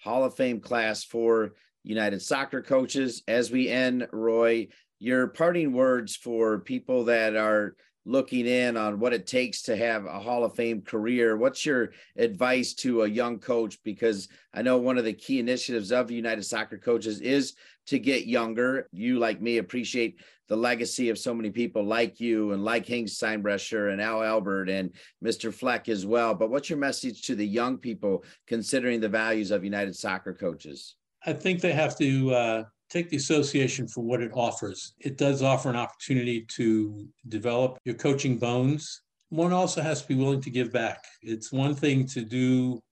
Hall 0.00 0.24
of 0.24 0.34
Fame 0.34 0.60
class 0.60 1.04
for 1.04 1.52
United 1.82 2.22
Soccer 2.22 2.62
Coaches. 2.62 3.22
As 3.28 3.50
we 3.50 3.68
end, 3.68 4.06
Roy, 4.12 4.68
your 5.00 5.28
parting 5.28 5.72
words 5.72 6.14
for 6.14 6.60
people 6.60 7.04
that 7.06 7.34
are 7.34 7.74
looking 8.04 8.46
in 8.46 8.76
on 8.76 8.98
what 8.98 9.12
it 9.12 9.26
takes 9.26 9.62
to 9.62 9.76
have 9.76 10.04
a 10.04 10.18
Hall 10.18 10.44
of 10.44 10.54
Fame 10.54 10.82
career. 10.82 11.36
What's 11.36 11.64
your 11.66 11.92
advice 12.16 12.74
to 12.74 13.02
a 13.02 13.08
young 13.08 13.38
coach? 13.38 13.78
Because 13.82 14.28
I 14.54 14.62
know 14.62 14.78
one 14.78 14.98
of 14.98 15.04
the 15.04 15.12
key 15.12 15.38
initiatives 15.38 15.90
of 15.90 16.10
United 16.10 16.44
Soccer 16.44 16.78
Coaches 16.78 17.20
is 17.20 17.54
to 17.86 17.98
get 17.98 18.26
younger. 18.26 18.88
You, 18.92 19.18
like 19.18 19.40
me, 19.40 19.58
appreciate 19.58 20.20
the 20.48 20.56
legacy 20.56 21.10
of 21.10 21.18
so 21.18 21.32
many 21.32 21.50
people 21.50 21.84
like 21.84 22.20
you 22.20 22.52
and 22.52 22.64
like 22.64 22.86
Hank 22.86 23.08
Steinbrecher 23.08 23.92
and 23.92 24.00
Al 24.00 24.22
Albert 24.22 24.68
and 24.68 24.92
Mr. 25.24 25.52
Fleck 25.52 25.88
as 25.88 26.04
well. 26.04 26.34
But 26.34 26.50
what's 26.50 26.68
your 26.68 26.78
message 26.78 27.22
to 27.22 27.34
the 27.34 27.46
young 27.46 27.78
people 27.78 28.24
considering 28.46 29.00
the 29.00 29.08
values 29.08 29.50
of 29.50 29.64
United 29.64 29.94
Soccer 29.94 30.34
Coaches? 30.34 30.96
I 31.24 31.32
think 31.32 31.60
they 31.60 31.72
have 31.72 31.96
to 31.98 32.34
uh, 32.34 32.64
take 32.90 33.08
the 33.08 33.16
association 33.16 33.86
for 33.88 34.02
what 34.02 34.20
it 34.20 34.32
offers. 34.34 34.94
It 34.98 35.16
does 35.16 35.42
offer 35.42 35.70
an 35.70 35.76
opportunity 35.76 36.44
to 36.56 37.08
develop 37.28 37.78
your 37.84 37.94
coaching 37.94 38.36
bones. 38.36 39.02
One 39.28 39.52
also 39.52 39.80
has 39.80 40.02
to 40.02 40.08
be 40.08 40.16
willing 40.16 40.40
to 40.42 40.50
give 40.50 40.72
back. 40.72 41.04
It's 41.22 41.52
one 41.52 41.74
thing 41.74 42.06
to 42.08 42.22
do 42.22 42.82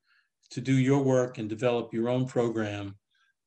to 0.51 0.61
do 0.63 0.73
your 0.73 1.03
work 1.03 1.37
and 1.37 1.49
develop 1.49 1.93
your 1.93 2.09
own 2.09 2.27
program, 2.27 2.97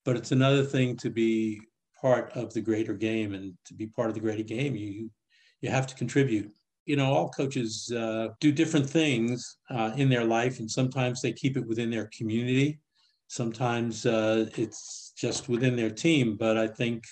but 0.05 0.15
it's 0.15 0.31
another 0.31 0.63
thing 0.63 0.95
to 0.97 1.09
be 1.09 1.59
part 2.01 2.31
of 2.33 2.53
the 2.53 2.61
greater 2.61 2.93
game 2.93 3.33
and 3.33 3.53
to 3.65 3.73
be 3.73 3.87
part 3.87 4.09
of 4.09 4.15
the 4.15 4.19
greater 4.19 4.43
game 4.43 4.75
you 4.75 5.09
you 5.61 5.69
have 5.69 5.85
to 5.85 5.95
contribute 5.95 6.51
you 6.85 6.95
know 6.95 7.13
all 7.13 7.29
coaches 7.29 7.91
uh, 7.95 8.29
do 8.39 8.51
different 8.51 8.89
things 8.89 9.57
uh, 9.69 9.91
in 9.95 10.09
their 10.09 10.25
life 10.25 10.59
and 10.59 10.69
sometimes 10.69 11.21
they 11.21 11.31
keep 11.31 11.55
it 11.55 11.67
within 11.67 11.91
their 11.91 12.09
community 12.17 12.79
sometimes 13.32 14.06
uh, 14.06 14.46
it's 14.58 15.13
just 15.15 15.48
within 15.48 15.78
their 15.78 15.89
team 15.89 16.36
but 16.36 16.58
i 16.58 16.67
think 16.67 17.06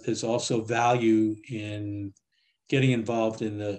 there's 0.00 0.24
also 0.24 0.62
value 0.62 1.36
in 1.50 2.12
getting 2.70 2.92
involved 2.92 3.42
in 3.42 3.58
the 3.58 3.78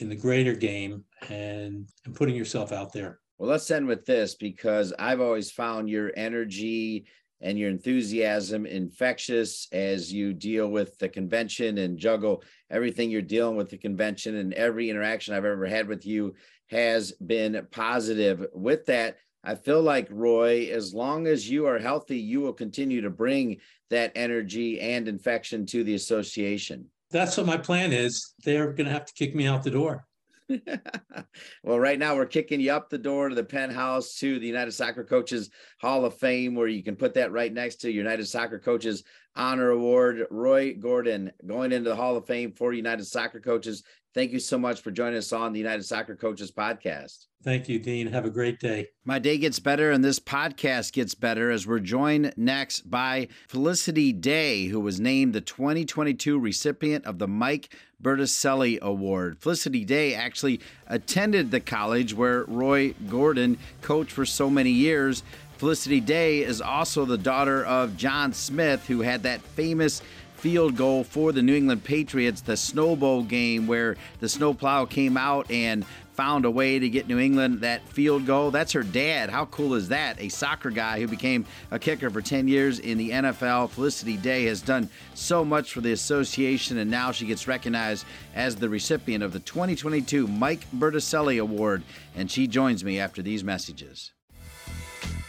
in 0.00 0.08
the 0.08 0.16
greater 0.16 0.54
game 0.54 1.04
and 1.28 1.86
and 2.06 2.14
putting 2.14 2.34
yourself 2.34 2.72
out 2.72 2.94
there 2.94 3.20
well 3.36 3.50
let's 3.50 3.70
end 3.70 3.86
with 3.86 4.06
this 4.06 4.36
because 4.36 4.94
i've 4.98 5.20
always 5.20 5.50
found 5.50 5.86
your 5.86 6.10
energy 6.16 7.04
and 7.42 7.58
your 7.58 7.68
enthusiasm 7.68 8.64
infectious 8.64 9.68
as 9.72 10.10
you 10.10 10.32
deal 10.32 10.68
with 10.68 10.96
the 10.98 11.08
convention 11.08 11.76
and 11.78 11.98
juggle 11.98 12.42
everything 12.70 13.10
you're 13.10 13.20
dealing 13.20 13.56
with 13.56 13.68
the 13.68 13.76
convention 13.76 14.36
and 14.36 14.54
every 14.54 14.88
interaction 14.88 15.34
I've 15.34 15.44
ever 15.44 15.66
had 15.66 15.88
with 15.88 16.06
you 16.06 16.34
has 16.68 17.10
been 17.12 17.66
positive. 17.72 18.46
With 18.54 18.86
that, 18.86 19.16
I 19.44 19.56
feel 19.56 19.82
like 19.82 20.06
Roy, 20.10 20.68
as 20.72 20.94
long 20.94 21.26
as 21.26 21.48
you 21.48 21.66
are 21.66 21.78
healthy, 21.78 22.18
you 22.18 22.40
will 22.40 22.52
continue 22.52 23.00
to 23.00 23.10
bring 23.10 23.58
that 23.90 24.12
energy 24.14 24.80
and 24.80 25.08
infection 25.08 25.66
to 25.66 25.82
the 25.82 25.94
association. 25.94 26.86
That's 27.10 27.36
what 27.36 27.46
my 27.46 27.56
plan 27.56 27.92
is. 27.92 28.34
They're 28.44 28.72
going 28.72 28.86
to 28.86 28.92
have 28.92 29.04
to 29.04 29.12
kick 29.12 29.34
me 29.34 29.46
out 29.46 29.64
the 29.64 29.70
door. 29.70 30.06
well, 31.62 31.78
right 31.78 31.98
now 31.98 32.14
we're 32.14 32.26
kicking 32.26 32.60
you 32.60 32.72
up 32.72 32.88
the 32.88 32.98
door 32.98 33.28
to 33.28 33.34
the 33.34 33.44
penthouse 33.44 34.16
to 34.16 34.38
the 34.38 34.46
United 34.46 34.72
Soccer 34.72 35.04
Coaches 35.04 35.50
Hall 35.80 36.04
of 36.04 36.14
Fame, 36.14 36.54
where 36.54 36.68
you 36.68 36.82
can 36.82 36.96
put 36.96 37.14
that 37.14 37.32
right 37.32 37.52
next 37.52 37.76
to 37.76 37.90
United 37.90 38.26
Soccer 38.26 38.58
Coaches 38.58 39.02
Honor 39.34 39.70
Award. 39.70 40.26
Roy 40.30 40.74
Gordon 40.74 41.32
going 41.46 41.72
into 41.72 41.90
the 41.90 41.96
Hall 41.96 42.16
of 42.16 42.26
Fame 42.26 42.52
for 42.52 42.72
United 42.72 43.06
Soccer 43.06 43.40
Coaches. 43.40 43.82
Thank 44.14 44.32
you 44.32 44.40
so 44.40 44.58
much 44.58 44.82
for 44.82 44.90
joining 44.90 45.16
us 45.16 45.32
on 45.32 45.54
the 45.54 45.58
United 45.58 45.84
Soccer 45.84 46.14
Coaches 46.14 46.52
podcast. 46.52 47.28
Thank 47.42 47.66
you, 47.68 47.78
Dean. 47.78 48.08
Have 48.08 48.26
a 48.26 48.30
great 48.30 48.60
day. 48.60 48.88
My 49.06 49.18
day 49.18 49.38
gets 49.38 49.58
better, 49.58 49.90
and 49.90 50.04
this 50.04 50.20
podcast 50.20 50.92
gets 50.92 51.14
better 51.14 51.50
as 51.50 51.66
we're 51.66 51.78
joined 51.78 52.34
next 52.36 52.90
by 52.90 53.28
Felicity 53.48 54.12
Day, 54.12 54.66
who 54.66 54.80
was 54.80 55.00
named 55.00 55.32
the 55.32 55.40
2022 55.40 56.38
recipient 56.38 57.06
of 57.06 57.18
the 57.18 57.26
Mike 57.26 57.74
Berticelli 58.02 58.78
Award. 58.80 59.38
Felicity 59.40 59.84
Day 59.84 60.14
actually 60.14 60.60
attended 60.86 61.50
the 61.50 61.60
college 61.60 62.12
where 62.12 62.44
Roy 62.44 62.94
Gordon 63.08 63.56
coached 63.80 64.12
for 64.12 64.26
so 64.26 64.50
many 64.50 64.70
years. 64.70 65.22
Felicity 65.56 66.00
Day 66.00 66.40
is 66.40 66.60
also 66.60 67.04
the 67.04 67.16
daughter 67.16 67.64
of 67.64 67.96
John 67.96 68.32
Smith, 68.34 68.86
who 68.86 69.00
had 69.00 69.22
that 69.22 69.40
famous 69.40 70.02
field 70.42 70.76
goal 70.76 71.04
for 71.04 71.30
the 71.30 71.40
New 71.40 71.54
England 71.54 71.84
Patriots, 71.84 72.40
the 72.40 72.56
snowball 72.56 73.22
game 73.22 73.68
where 73.68 73.96
the 74.18 74.28
snowplow 74.28 74.84
came 74.86 75.16
out 75.16 75.48
and 75.52 75.86
found 76.14 76.44
a 76.44 76.50
way 76.50 76.80
to 76.80 76.90
get 76.90 77.06
New 77.06 77.20
England 77.20 77.60
that 77.60 77.88
field 77.88 78.26
goal. 78.26 78.50
That's 78.50 78.72
her 78.72 78.82
dad. 78.82 79.30
How 79.30 79.44
cool 79.46 79.74
is 79.74 79.90
that? 79.90 80.20
A 80.20 80.28
soccer 80.28 80.70
guy 80.70 80.98
who 80.98 81.06
became 81.06 81.46
a 81.70 81.78
kicker 81.78 82.10
for 82.10 82.20
10 82.20 82.48
years 82.48 82.80
in 82.80 82.98
the 82.98 83.10
NFL. 83.10 83.70
Felicity 83.70 84.16
Day 84.16 84.46
has 84.46 84.60
done 84.60 84.90
so 85.14 85.44
much 85.44 85.72
for 85.72 85.80
the 85.80 85.92
association, 85.92 86.76
and 86.78 86.90
now 86.90 87.12
she 87.12 87.24
gets 87.24 87.46
recognized 87.46 88.04
as 88.34 88.56
the 88.56 88.68
recipient 88.68 89.22
of 89.22 89.32
the 89.32 89.38
2022 89.38 90.26
Mike 90.26 90.66
Berticelli 90.76 91.40
Award. 91.40 91.84
And 92.16 92.28
she 92.28 92.48
joins 92.48 92.82
me 92.82 92.98
after 92.98 93.22
these 93.22 93.44
messages. 93.44 94.10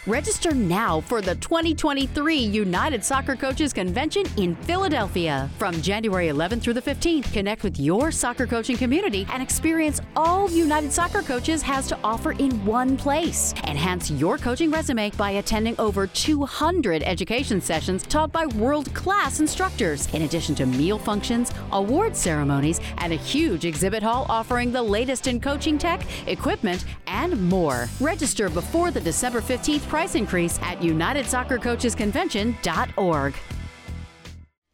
Register 0.05 0.53
now 0.53 0.99
for 0.99 1.21
the 1.21 1.35
2023 1.35 2.35
United 2.35 3.05
Soccer 3.05 3.37
Coaches 3.37 3.71
Convention 3.71 4.25
in 4.35 4.53
Philadelphia. 4.53 5.49
From 5.57 5.81
January 5.81 6.27
11th 6.27 6.61
through 6.61 6.73
the 6.73 6.81
15th, 6.81 7.31
connect 7.31 7.63
with 7.63 7.79
your 7.79 8.11
soccer 8.11 8.45
coaching 8.45 8.75
community 8.75 9.25
and 9.31 9.41
experience 9.41 10.01
all 10.17 10.51
United 10.51 10.91
Soccer 10.91 11.21
Coaches 11.21 11.61
has 11.61 11.87
to 11.87 11.97
offer 12.03 12.33
in 12.33 12.65
one 12.65 12.97
place. 12.97 13.53
Enhance 13.65 14.11
your 14.11 14.37
coaching 14.37 14.69
resume 14.69 15.09
by 15.11 15.31
attending 15.31 15.73
over 15.79 16.05
200 16.05 17.01
education 17.03 17.61
sessions 17.61 18.03
taught 18.03 18.33
by 18.33 18.45
world 18.45 18.93
class 18.93 19.39
instructors, 19.39 20.13
in 20.13 20.23
addition 20.23 20.53
to 20.53 20.65
meal 20.65 20.99
functions, 20.99 21.49
award 21.71 22.13
ceremonies, 22.13 22.81
and 22.97 23.13
a 23.13 23.15
huge 23.15 23.63
exhibit 23.63 24.03
hall 24.03 24.25
offering 24.27 24.69
the 24.73 24.83
latest 24.83 25.27
in 25.27 25.39
coaching 25.39 25.77
tech, 25.77 26.05
equipment, 26.27 26.83
and 27.07 27.41
more. 27.49 27.87
Register 28.01 28.49
before 28.49 28.91
the 28.91 28.99
December 28.99 29.39
15th 29.39 29.92
price 29.93 30.15
increase 30.15 30.57
at 30.63 30.79
UnitedSoccerCoachesConvention.org. 30.79 33.35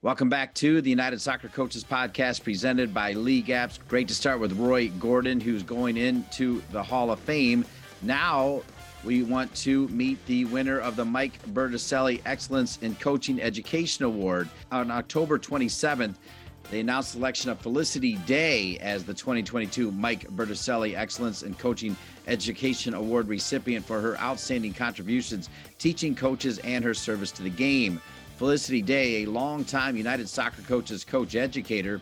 Welcome 0.02 0.30
back 0.30 0.54
to 0.54 0.80
the 0.80 0.90
United 0.90 1.20
Soccer 1.20 1.50
Coaches 1.50 1.84
Podcast 1.84 2.42
presented 2.42 2.94
by 2.94 3.12
League 3.12 3.48
Apps. 3.48 3.80
Great 3.90 4.08
to 4.08 4.16
start 4.16 4.40
with 4.40 4.54
Roy 4.54 4.88
Gordon, 4.92 5.42
who's 5.42 5.62
going 5.62 5.98
into 5.98 6.64
the 6.72 6.82
Hall 6.82 7.12
of 7.12 7.20
Fame. 7.20 7.66
Now 8.02 8.62
we 9.04 9.24
want 9.24 9.54
to 9.56 9.90
meet 9.90 10.26
the 10.26 10.46
winner 10.46 10.80
of 10.80 10.96
the 10.96 11.04
Mike 11.04 11.38
Berticelli 11.48 12.22
Excellence 12.26 12.80
in 12.82 12.96
Coaching 12.96 13.42
Education 13.42 14.06
Award 14.06 14.48
on 14.72 14.90
October 14.90 15.38
27th. 15.38 16.16
They 16.72 16.82
announced 16.82 17.14
selection 17.14 17.50
of 17.50 17.60
Felicity 17.60 18.16
Day 18.28 18.78
as 18.78 19.04
the 19.04 19.14
2022 19.14 19.92
Mike 19.92 20.28
Berticelli 20.36 20.96
Excellence 20.96 21.42
in 21.42 21.56
Coaching 21.56 21.98
Education 22.28 22.94
Award 22.94 23.28
recipient 23.28 23.84
for 23.84 24.00
her 24.00 24.20
outstanding 24.20 24.74
contributions 24.74 25.50
teaching 25.80 26.14
coaches 26.14 26.60
and 26.60 26.84
her 26.84 26.94
service 26.94 27.32
to 27.32 27.42
the 27.42 27.50
game. 27.50 28.00
Felicity 28.38 28.84
Day, 28.84 29.24
a 29.24 29.26
longtime 29.26 29.98
United 29.98 30.30
Soccer 30.30 30.62
Coaches 30.62 31.04
coach 31.04 31.34
educator, 31.34 32.02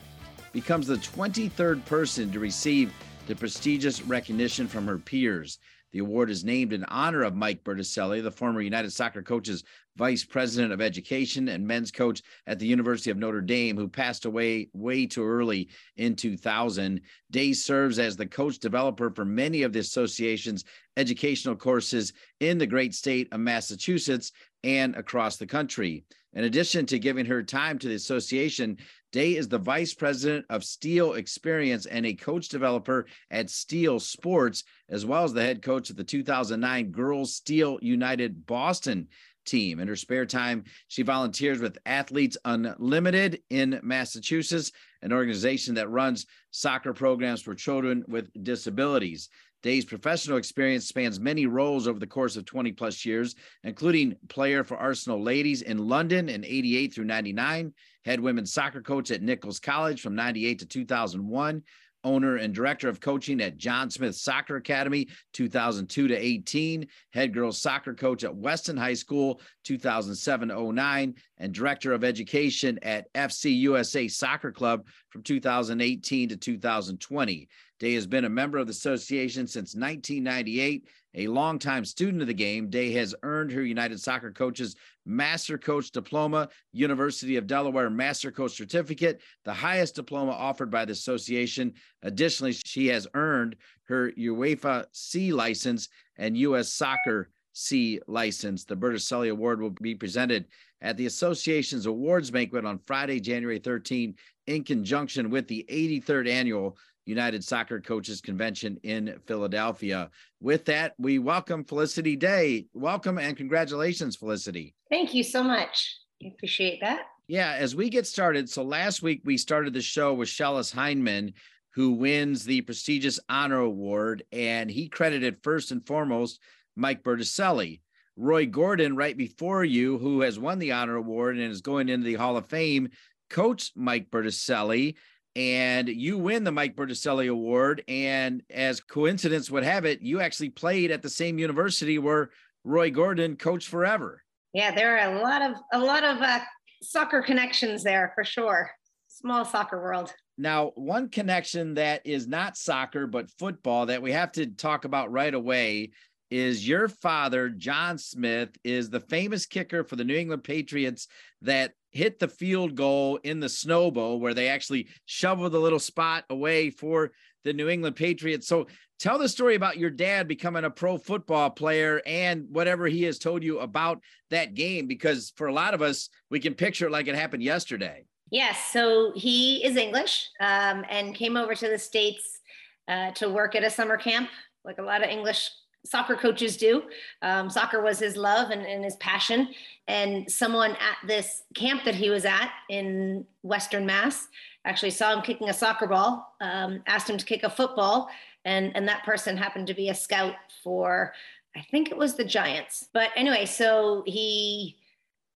becomes 0.51 0.87
the 0.87 0.97
23rd 0.97 1.85
person 1.85 2.29
to 2.33 2.39
receive 2.39 2.91
the 3.27 3.35
prestigious 3.35 4.01
recognition 4.01 4.67
from 4.67 4.85
her 4.85 4.97
peers. 4.97 5.59
The 5.97 6.03
award 6.03 6.29
is 6.29 6.45
named 6.45 6.73
in 6.73 6.83
honor 6.83 7.23
of 7.23 7.33
Mike 7.33 7.63
Berticelli, 7.63 8.21
the 8.21 8.29
former 8.29 8.61
United 8.61 8.93
Soccer 8.93 9.23
Coaches 9.23 9.63
Vice 9.95 10.23
President 10.23 10.71
of 10.71 10.79
Education 10.79 11.49
and 11.49 11.65
men's 11.65 11.89
coach 11.89 12.21
at 12.45 12.59
the 12.59 12.67
University 12.67 13.09
of 13.09 13.17
Notre 13.17 13.41
Dame, 13.41 13.75
who 13.75 13.87
passed 13.87 14.25
away 14.25 14.69
way 14.73 15.07
too 15.07 15.25
early 15.25 15.69
in 15.95 16.15
2000. 16.15 17.01
Day 17.31 17.51
serves 17.51 17.97
as 17.97 18.15
the 18.15 18.27
coach 18.27 18.59
developer 18.59 19.09
for 19.09 19.25
many 19.25 19.63
of 19.63 19.73
the 19.73 19.79
association's 19.79 20.65
educational 20.97 21.55
courses 21.55 22.13
in 22.41 22.59
the 22.59 22.67
great 22.67 22.93
state 22.93 23.27
of 23.31 23.39
Massachusetts 23.39 24.31
and 24.63 24.95
across 24.95 25.37
the 25.37 25.47
country. 25.47 26.05
In 26.33 26.43
addition 26.43 26.85
to 26.87 26.99
giving 26.99 27.25
her 27.25 27.41
time 27.41 27.79
to 27.79 27.87
the 27.87 27.95
association, 27.95 28.77
Day 29.13 29.37
is 29.37 29.47
the 29.47 29.57
vice 29.57 29.93
president 29.93 30.45
of 30.49 30.65
Steel 30.65 31.13
Experience 31.13 31.85
and 31.85 32.05
a 32.05 32.13
coach 32.13 32.49
developer 32.49 33.07
at 33.31 33.49
Steel 33.49 33.99
Sports, 33.99 34.65
as 34.89 35.05
well 35.05 35.23
as 35.23 35.31
the 35.31 35.41
head 35.41 35.61
coach 35.61 35.89
of 35.89 35.95
the 35.95 36.03
2009 36.03 36.91
Girls 36.91 37.33
Steel 37.33 37.79
United 37.81 38.45
Boston 38.45 39.07
team. 39.45 39.79
In 39.79 39.87
her 39.87 39.95
spare 39.95 40.25
time, 40.25 40.65
she 40.89 41.03
volunteers 41.03 41.59
with 41.59 41.77
Athletes 41.85 42.37
Unlimited 42.43 43.41
in 43.49 43.79
Massachusetts, 43.81 44.73
an 45.01 45.13
organization 45.13 45.75
that 45.75 45.89
runs 45.89 46.25
soccer 46.51 46.93
programs 46.93 47.41
for 47.41 47.55
children 47.55 48.03
with 48.09 48.29
disabilities. 48.43 49.29
Day's 49.63 49.85
professional 49.85 50.37
experience 50.37 50.87
spans 50.87 51.19
many 51.19 51.45
roles 51.45 51.87
over 51.87 51.99
the 51.99 52.07
course 52.07 52.35
of 52.35 52.45
20 52.45 52.71
plus 52.73 53.05
years, 53.05 53.35
including 53.63 54.15
player 54.29 54.63
for 54.63 54.77
Arsenal 54.77 55.21
Ladies 55.21 55.63
in 55.63 55.77
London 55.77 56.29
in 56.29 56.45
88 56.45 56.93
through 56.93 57.05
99, 57.05 57.73
head 58.05 58.19
women's 58.19 58.53
soccer 58.53 58.81
coach 58.81 59.11
at 59.11 59.21
Nichols 59.21 59.59
College 59.59 60.01
from 60.01 60.15
98 60.15 60.59
to 60.59 60.65
2001, 60.65 61.63
owner 62.07 62.37
and 62.37 62.55
director 62.55 62.87
of 62.87 63.01
coaching 63.01 63.41
at 63.41 63.57
John 63.57 63.89
Smith 63.89 64.15
Soccer 64.15 64.55
Academy 64.55 65.09
2002 65.33 66.07
to 66.07 66.15
18, 66.15 66.87
head 67.11 67.33
girls 67.33 67.61
soccer 67.61 67.93
coach 67.93 68.23
at 68.23 68.33
Weston 68.33 68.77
High 68.77 68.93
School 68.93 69.41
2007 69.65 70.75
09, 70.75 71.15
and 71.37 71.53
director 71.53 71.91
of 71.91 72.05
education 72.05 72.79
at 72.81 73.13
FC 73.13 73.53
USA 73.59 74.07
Soccer 74.07 74.53
Club 74.53 74.87
from 75.09 75.21
2018 75.21 76.29
to 76.29 76.37
2020. 76.37 77.49
Day 77.79 77.93
has 77.93 78.07
been 78.07 78.25
a 78.25 78.29
member 78.29 78.57
of 78.57 78.67
the 78.67 78.71
association 78.71 79.45
since 79.45 79.75
1998. 79.75 80.87
A 81.17 81.27
longtime 81.27 81.83
student 81.83 82.21
of 82.21 82.27
the 82.27 82.33
game, 82.33 82.69
Day 82.69 82.91
has 82.91 83.15
earned 83.23 83.51
her 83.51 83.63
United 83.63 83.99
Soccer 83.99 84.31
Coaches 84.31 84.75
Master 85.03 85.57
Coach 85.57 85.89
Diploma, 85.89 86.47
University 86.73 87.37
of 87.37 87.47
Delaware 87.47 87.89
Master 87.89 88.31
Coach 88.31 88.51
Certificate, 88.55 89.19
the 89.43 89.53
highest 89.53 89.95
diploma 89.95 90.31
offered 90.31 90.69
by 90.69 90.85
the 90.85 90.91
association. 90.91 91.73
Additionally, 92.03 92.53
she 92.53 92.85
has 92.87 93.07
earned 93.15 93.55
her 93.85 94.11
UEFA 94.11 94.85
C 94.91 95.33
license 95.33 95.89
and 96.17 96.37
U.S. 96.37 96.71
Soccer 96.71 97.31
C 97.51 97.99
license. 98.07 98.63
The 98.63 98.77
Berticelli 98.77 99.31
Award 99.31 99.59
will 99.59 99.71
be 99.81 99.95
presented 99.95 100.45
at 100.81 100.97
the 100.97 101.07
association's 101.07 101.87
awards 101.87 102.29
banquet 102.29 102.63
on 102.63 102.79
Friday, 102.85 103.19
January 103.19 103.57
13, 103.57 104.13
in 104.45 104.63
conjunction 104.63 105.31
with 105.31 105.47
the 105.47 105.65
83rd 105.67 106.29
annual 106.29 106.77
United 107.07 107.43
Soccer 107.43 107.79
Coaches 107.79 108.21
Convention 108.21 108.77
in 108.83 109.19
Philadelphia. 109.25 110.09
With 110.41 110.65
that, 110.65 110.93
we 110.97 111.19
welcome 111.19 111.63
Felicity 111.63 112.15
Day. 112.15 112.65
Welcome 112.73 113.17
and 113.17 113.37
congratulations, 113.37 114.17
Felicity. 114.17 114.75
Thank 114.89 115.13
you 115.13 115.23
so 115.23 115.41
much. 115.41 115.97
I 116.23 116.27
appreciate 116.27 116.81
that. 116.81 117.03
Yeah, 117.27 117.55
as 117.57 117.75
we 117.75 117.89
get 117.89 118.05
started, 118.07 118.49
so 118.49 118.63
last 118.63 119.01
week 119.01 119.21
we 119.25 119.37
started 119.37 119.73
the 119.73 119.81
show 119.81 120.13
with 120.13 120.29
Schellas 120.29 120.73
Hyndman, 120.73 121.33
who 121.71 121.91
wins 121.91 122.43
the 122.43 122.61
prestigious 122.61 123.19
honor 123.29 123.59
award, 123.59 124.23
and 124.31 124.69
he 124.69 124.89
credited 124.89 125.43
first 125.43 125.71
and 125.71 125.85
foremost 125.85 126.41
Mike 126.75 127.03
Berticelli. 127.03 127.81
Roy 128.15 128.47
Gordon, 128.47 128.95
right 128.95 129.15
before 129.15 129.63
you, 129.63 129.97
who 129.99 130.21
has 130.21 130.39
won 130.39 130.57
the 130.59 130.71
honor 130.71 130.95
award 130.95 131.37
and 131.37 131.51
is 131.51 131.61
going 131.61 131.87
into 131.87 132.05
the 132.05 132.15
Hall 132.15 132.35
of 132.35 132.47
Fame, 132.47 132.89
coached 133.29 133.73
Mike 133.75 134.09
Berticelli 134.09 134.95
and 135.37 135.87
you 135.87 136.17
win 136.17 136.43
the 136.43 136.51
Mike 136.51 136.75
Berticelli 136.75 137.29
Award. 137.29 137.83
And 137.87 138.41
as 138.49 138.81
coincidence 138.81 139.51
would 139.51 139.63
have 139.63 139.85
it, 139.85 140.01
you 140.01 140.19
actually 140.19 140.49
played 140.49 140.89
at 140.89 141.03
the 141.03 141.11
same 141.11 141.37
university 141.37 141.99
where 141.99 142.31
Roy 142.63 142.89
Gordon 142.89 143.35
coached 143.35 143.69
forever. 143.69 144.23
Yeah, 144.53 144.73
there 144.73 144.97
are 144.97 145.15
a 145.15 145.21
lot 145.21 145.43
of 145.43 145.55
a 145.71 145.79
lot 145.79 146.03
of 146.03 146.21
uh, 146.21 146.39
soccer 146.81 147.21
connections 147.21 147.83
there 147.83 148.11
for 148.15 148.23
sure. 148.23 148.71
Small 149.07 149.45
soccer 149.45 149.79
world. 149.79 150.11
Now, 150.39 150.71
one 150.75 151.09
connection 151.09 151.75
that 151.75 152.01
is 152.03 152.27
not 152.27 152.57
soccer 152.57 153.05
but 153.05 153.29
football 153.37 153.85
that 153.87 154.01
we 154.01 154.11
have 154.13 154.31
to 154.33 154.47
talk 154.47 154.85
about 154.85 155.11
right 155.11 155.33
away 155.33 155.91
is 156.31 156.67
your 156.67 156.87
father, 156.87 157.49
John 157.49 157.97
Smith, 157.97 158.49
is 158.63 158.89
the 158.89 158.99
famous 158.99 159.45
kicker 159.45 159.83
for 159.83 159.95
the 159.95 160.03
New 160.03 160.15
England 160.15 160.43
Patriots 160.43 161.07
that 161.43 161.73
hit 161.97 162.19
the 162.19 162.27
field 162.27 162.75
goal 162.75 163.19
in 163.23 163.39
the 163.39 163.49
Snow 163.49 163.89
Bowl, 163.89 164.19
where 164.19 164.35
they 164.35 164.49
actually 164.49 164.87
shoveled 165.05 165.51
the 165.51 165.59
little 165.59 165.79
spot 165.79 166.25
away 166.29 166.69
for 166.69 167.11
the 167.43 167.53
New 167.53 167.69
England 167.69 167.95
Patriots. 167.95 168.47
So 168.47 168.67
tell 168.99 169.17
the 169.17 169.27
story 169.27 169.55
about 169.55 169.77
your 169.77 169.89
dad 169.89 170.27
becoming 170.27 170.63
a 170.63 170.69
pro 170.69 170.99
football 170.99 171.49
player 171.49 172.01
and 172.05 172.45
whatever 172.51 172.85
he 172.85 173.01
has 173.03 173.17
told 173.17 173.43
you 173.43 173.59
about 173.59 173.99
that 174.29 174.53
game, 174.53 174.85
because 174.85 175.33
for 175.35 175.47
a 175.47 175.53
lot 175.53 175.73
of 175.73 175.81
us, 175.81 176.09
we 176.29 176.39
can 176.39 176.53
picture 176.53 176.85
it 176.85 176.91
like 176.91 177.07
it 177.07 177.15
happened 177.15 177.41
yesterday. 177.41 178.05
Yes. 178.29 178.57
So 178.71 179.11
he 179.15 179.65
is 179.65 179.75
English 179.75 180.29
um, 180.39 180.85
and 180.89 181.15
came 181.15 181.35
over 181.35 181.55
to 181.55 181.67
the 181.67 181.79
States 181.79 182.41
uh, 182.87 183.11
to 183.11 183.27
work 183.27 183.55
at 183.55 183.63
a 183.63 183.69
summer 183.71 183.97
camp, 183.97 184.29
like 184.63 184.77
a 184.77 184.83
lot 184.83 185.03
of 185.03 185.09
English 185.09 185.49
soccer 185.89 186.15
coaches 186.15 186.57
do. 186.57 186.83
Um, 187.21 187.49
soccer 187.49 187.81
was 187.81 187.99
his 187.99 188.17
love 188.17 188.51
and, 188.51 188.61
and, 188.61 188.83
his 188.83 188.95
passion. 188.97 189.49
And 189.87 190.29
someone 190.29 190.71
at 190.71 191.07
this 191.07 191.43
camp 191.55 191.83
that 191.85 191.95
he 191.95 192.09
was 192.09 192.25
at 192.25 192.51
in 192.69 193.25
Western 193.43 193.85
Mass 193.85 194.27
actually 194.65 194.91
saw 194.91 195.13
him 195.13 195.21
kicking 195.21 195.49
a 195.49 195.53
soccer 195.53 195.87
ball, 195.87 196.35
um, 196.41 196.83
asked 196.87 197.09
him 197.09 197.17
to 197.17 197.25
kick 197.25 197.43
a 197.43 197.49
football, 197.49 198.09
and, 198.45 198.75
and 198.75 198.87
that 198.87 199.03
person 199.03 199.37
happened 199.37 199.67
to 199.67 199.73
be 199.73 199.89
a 199.89 199.95
scout 199.95 200.35
for, 200.63 201.13
I 201.55 201.61
think 201.71 201.89
it 201.89 201.97
was 201.97 202.15
the 202.15 202.25
Giants. 202.25 202.89
But 202.93 203.11
anyway, 203.15 203.45
so 203.45 204.03
he 204.05 204.77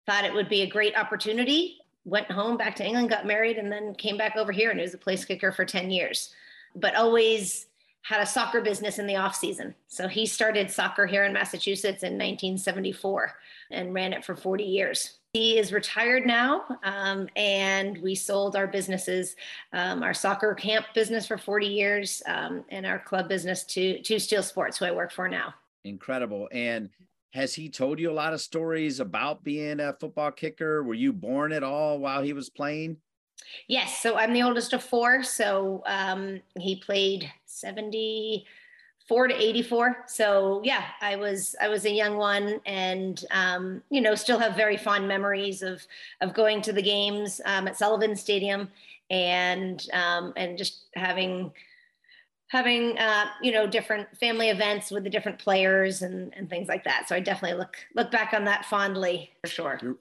thought 0.06 0.26
it 0.26 0.34
would 0.34 0.50
be 0.50 0.62
a 0.62 0.68
great 0.68 0.96
opportunity, 0.98 1.78
went 2.06 2.32
home 2.32 2.58
back 2.58 2.76
to 2.78 2.86
England, 2.86 3.10
got 3.10 3.28
married, 3.28 3.58
and 3.58 3.72
then 3.72 3.94
came 3.94 4.18
back 4.18 4.36
over 4.36 4.52
here 4.52 4.72
and 4.72 4.80
was 4.80 4.94
a 4.94 4.98
place 4.98 5.26
kicker 5.26 5.52
for 5.52 5.66
10 5.66 5.92
years. 5.92 6.34
But 6.76 6.96
always 6.96 7.68
had 8.02 8.22
a 8.22 8.26
soccer 8.26 8.62
business 8.62 8.98
in 8.98 9.08
the 9.08 9.16
off 9.16 9.36
season. 9.36 9.76
So 9.88 10.08
he 10.08 10.26
started 10.26 10.72
soccer 10.72 11.06
here 11.06 11.26
in 11.26 11.34
Massachusetts 11.34 12.04
in 12.04 12.14
1974 12.14 13.34
and 13.72 13.94
ran 13.94 14.14
it 14.14 14.26
for 14.26 14.36
40 14.36 14.64
years. 14.64 15.20
He 15.34 15.60
is 15.60 15.72
retired 15.72 16.26
now, 16.26 16.64
um, 16.84 17.30
and 17.36 18.00
we 18.00 18.16
sold 18.16 18.56
our 18.56 18.66
businesses, 18.66 19.36
um, 19.74 20.02
our 20.02 20.14
soccer 20.14 20.56
camp 20.56 20.88
business 20.96 21.28
for 21.28 21.38
40 21.38 21.68
years, 21.68 22.24
um, 22.26 22.66
and 22.70 22.84
our 22.84 22.98
club 22.98 23.30
business 23.30 23.64
to 23.66 24.02
to 24.02 24.20
Steel 24.20 24.42
Sports, 24.42 24.80
who 24.80 24.86
I 24.86 24.92
work 24.92 25.12
for 25.12 25.30
now. 25.30 25.54
Incredible. 25.84 26.50
And 26.52 26.90
has 27.34 27.54
he 27.54 27.70
told 27.70 28.00
you 28.00 28.10
a 28.10 28.12
lot 28.12 28.34
of 28.34 28.42
stories 28.42 29.00
about 29.00 29.44
being 29.44 29.80
a 29.80 29.94
football 29.94 30.32
kicker? 30.32 30.84
Were 30.84 30.96
you 30.96 31.14
born 31.14 31.52
at 31.52 31.64
all 31.64 32.00
while 32.00 32.24
he 32.24 32.34
was 32.34 32.50
playing? 32.50 32.98
Yes, 33.68 34.02
so 34.02 34.16
I'm 34.16 34.34
the 34.34 34.44
oldest 34.44 34.74
of 34.74 34.84
four. 34.84 35.24
So 35.24 35.84
um, 35.86 36.42
he 36.58 36.76
played 36.76 37.32
74 37.46 39.28
to 39.28 39.36
84. 39.36 40.06
So 40.08 40.62
yeah, 40.64 40.86
I 41.02 41.16
was 41.16 41.56
I 41.62 41.68
was 41.68 41.86
a 41.86 41.92
young 41.92 42.18
one, 42.18 42.62
and 42.66 43.24
um, 43.32 43.84
you 43.90 44.02
know 44.02 44.16
still 44.16 44.40
have 44.40 44.56
very 44.56 44.78
fond 44.78 45.08
memories 45.08 45.62
of 45.62 45.86
of 46.22 46.34
going 46.34 46.62
to 46.64 46.74
the 46.74 46.82
games 46.82 47.42
um, 47.46 47.68
at 47.68 47.78
Sullivan 47.78 48.16
Stadium 48.16 48.70
and 49.10 49.86
um, 49.94 50.34
and 50.36 50.58
just 50.58 50.86
having 50.96 51.52
having 52.48 52.98
uh, 52.98 53.26
you 53.42 53.52
know 53.52 53.68
different 53.68 54.08
family 54.18 54.50
events 54.50 54.92
with 54.92 55.04
the 55.04 55.10
different 55.10 55.40
players 55.40 56.02
and 56.02 56.34
and 56.36 56.50
things 56.50 56.68
like 56.68 56.84
that. 56.84 57.08
So 57.08 57.16
I 57.16 57.20
definitely 57.20 57.58
look 57.58 57.78
look 57.96 58.12
back 58.12 58.34
on 58.34 58.46
that 58.46 58.66
fondly 58.66 59.32
for 59.42 59.50
sure. 59.50 59.98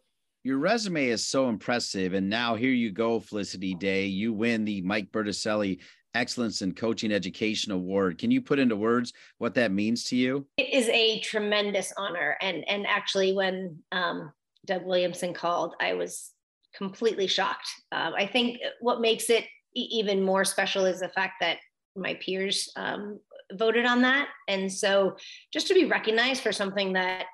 Your 0.48 0.56
resume 0.56 1.08
is 1.08 1.26
so 1.26 1.50
impressive. 1.50 2.14
And 2.14 2.30
now 2.30 2.54
here 2.54 2.70
you 2.70 2.90
go, 2.90 3.20
Felicity 3.20 3.74
Day. 3.74 4.06
You 4.06 4.32
win 4.32 4.64
the 4.64 4.80
Mike 4.80 5.12
Berticelli 5.12 5.78
Excellence 6.14 6.62
in 6.62 6.72
Coaching 6.72 7.12
Education 7.12 7.70
Award. 7.70 8.16
Can 8.16 8.30
you 8.30 8.40
put 8.40 8.58
into 8.58 8.74
words 8.74 9.12
what 9.36 9.52
that 9.56 9.72
means 9.72 10.04
to 10.04 10.16
you? 10.16 10.46
It 10.56 10.72
is 10.72 10.88
a 10.88 11.20
tremendous 11.20 11.92
honor. 11.98 12.38
And 12.40 12.66
and 12.66 12.86
actually 12.86 13.34
when 13.34 13.76
um, 13.92 14.32
Doug 14.64 14.86
Williamson 14.86 15.34
called, 15.34 15.74
I 15.82 15.92
was 15.92 16.30
completely 16.74 17.26
shocked. 17.26 17.68
Um, 17.92 18.14
I 18.16 18.26
think 18.26 18.56
what 18.80 19.02
makes 19.02 19.28
it 19.28 19.44
even 19.74 20.22
more 20.22 20.46
special 20.46 20.86
is 20.86 21.00
the 21.00 21.10
fact 21.10 21.34
that 21.42 21.58
my 21.94 22.14
peers 22.24 22.72
um, 22.74 23.20
voted 23.52 23.84
on 23.84 24.00
that. 24.00 24.28
And 24.48 24.72
so 24.72 25.18
just 25.52 25.66
to 25.66 25.74
be 25.74 25.84
recognized 25.84 26.42
for 26.42 26.52
something 26.52 26.94
that 26.94 27.26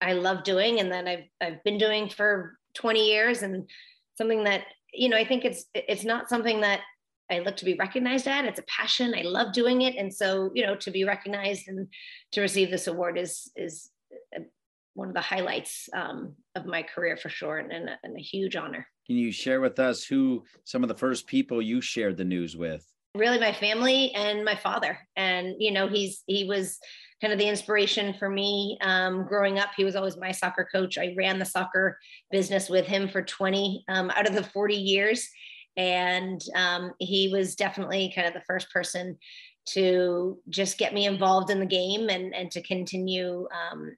I 0.00 0.12
love 0.12 0.44
doing 0.44 0.80
and 0.80 0.92
that 0.92 1.08
I've 1.08 1.24
I've 1.40 1.64
been 1.64 1.78
doing 1.78 2.08
for 2.08 2.57
20 2.74 3.06
years 3.06 3.42
and 3.42 3.68
something 4.16 4.44
that 4.44 4.62
you 4.92 5.08
know 5.08 5.16
I 5.16 5.24
think 5.24 5.44
it's 5.44 5.66
it's 5.74 6.04
not 6.04 6.28
something 6.28 6.60
that 6.62 6.80
I 7.30 7.40
look 7.40 7.56
to 7.58 7.64
be 7.64 7.74
recognized 7.74 8.26
at. 8.26 8.46
It's 8.46 8.58
a 8.58 8.64
passion. 8.64 9.14
I 9.14 9.22
love 9.22 9.52
doing 9.52 9.82
it, 9.82 9.96
and 9.96 10.12
so 10.12 10.50
you 10.54 10.66
know 10.66 10.76
to 10.76 10.90
be 10.90 11.04
recognized 11.04 11.68
and 11.68 11.88
to 12.32 12.40
receive 12.40 12.70
this 12.70 12.86
award 12.86 13.18
is 13.18 13.50
is 13.56 13.90
one 14.98 15.08
of 15.08 15.14
the 15.14 15.20
highlights 15.20 15.88
um, 15.92 16.34
of 16.56 16.66
my 16.66 16.82
career 16.82 17.16
for 17.16 17.28
sure, 17.28 17.58
and, 17.58 17.72
and, 17.72 17.88
a, 17.88 17.98
and 18.02 18.16
a 18.16 18.20
huge 18.20 18.56
honor. 18.56 18.84
Can 19.06 19.16
you 19.16 19.30
share 19.30 19.60
with 19.60 19.78
us 19.78 20.04
who 20.04 20.44
some 20.64 20.82
of 20.82 20.88
the 20.88 20.94
first 20.94 21.28
people 21.28 21.62
you 21.62 21.80
shared 21.80 22.16
the 22.16 22.24
news 22.24 22.56
with? 22.56 22.84
Really, 23.18 23.38
my 23.38 23.52
family 23.52 24.12
and 24.14 24.44
my 24.44 24.54
father, 24.54 24.98
and 25.16 25.56
you 25.58 25.72
know 25.72 25.88
he's 25.88 26.22
he 26.26 26.44
was 26.44 26.78
kind 27.20 27.32
of 27.32 27.38
the 27.38 27.48
inspiration 27.48 28.14
for 28.14 28.30
me 28.30 28.78
um, 28.80 29.26
growing 29.26 29.58
up. 29.58 29.70
He 29.76 29.84
was 29.84 29.96
always 29.96 30.16
my 30.16 30.30
soccer 30.30 30.68
coach. 30.70 30.98
I 30.98 31.14
ran 31.16 31.38
the 31.38 31.44
soccer 31.44 31.98
business 32.30 32.68
with 32.68 32.86
him 32.86 33.08
for 33.08 33.22
20 33.22 33.84
um, 33.88 34.10
out 34.10 34.28
of 34.28 34.34
the 34.34 34.44
40 34.44 34.74
years. 34.74 35.28
And 35.76 36.40
um, 36.54 36.92
he 36.98 37.28
was 37.28 37.54
definitely 37.54 38.12
kind 38.14 38.26
of 38.26 38.34
the 38.34 38.44
first 38.46 38.70
person 38.70 39.18
to 39.70 40.38
just 40.48 40.78
get 40.78 40.94
me 40.94 41.06
involved 41.06 41.50
in 41.50 41.60
the 41.60 41.66
game 41.66 42.08
and, 42.08 42.34
and 42.34 42.50
to 42.52 42.62
continue, 42.62 43.46
um, 43.52 43.96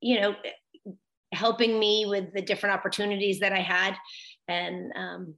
you 0.00 0.20
know, 0.20 0.34
helping 1.32 1.78
me 1.78 2.06
with 2.06 2.32
the 2.34 2.42
different 2.42 2.74
opportunities 2.74 3.40
that 3.40 3.52
I 3.52 3.60
had. 3.60 3.94
And 4.46 4.92
um, 4.94 5.34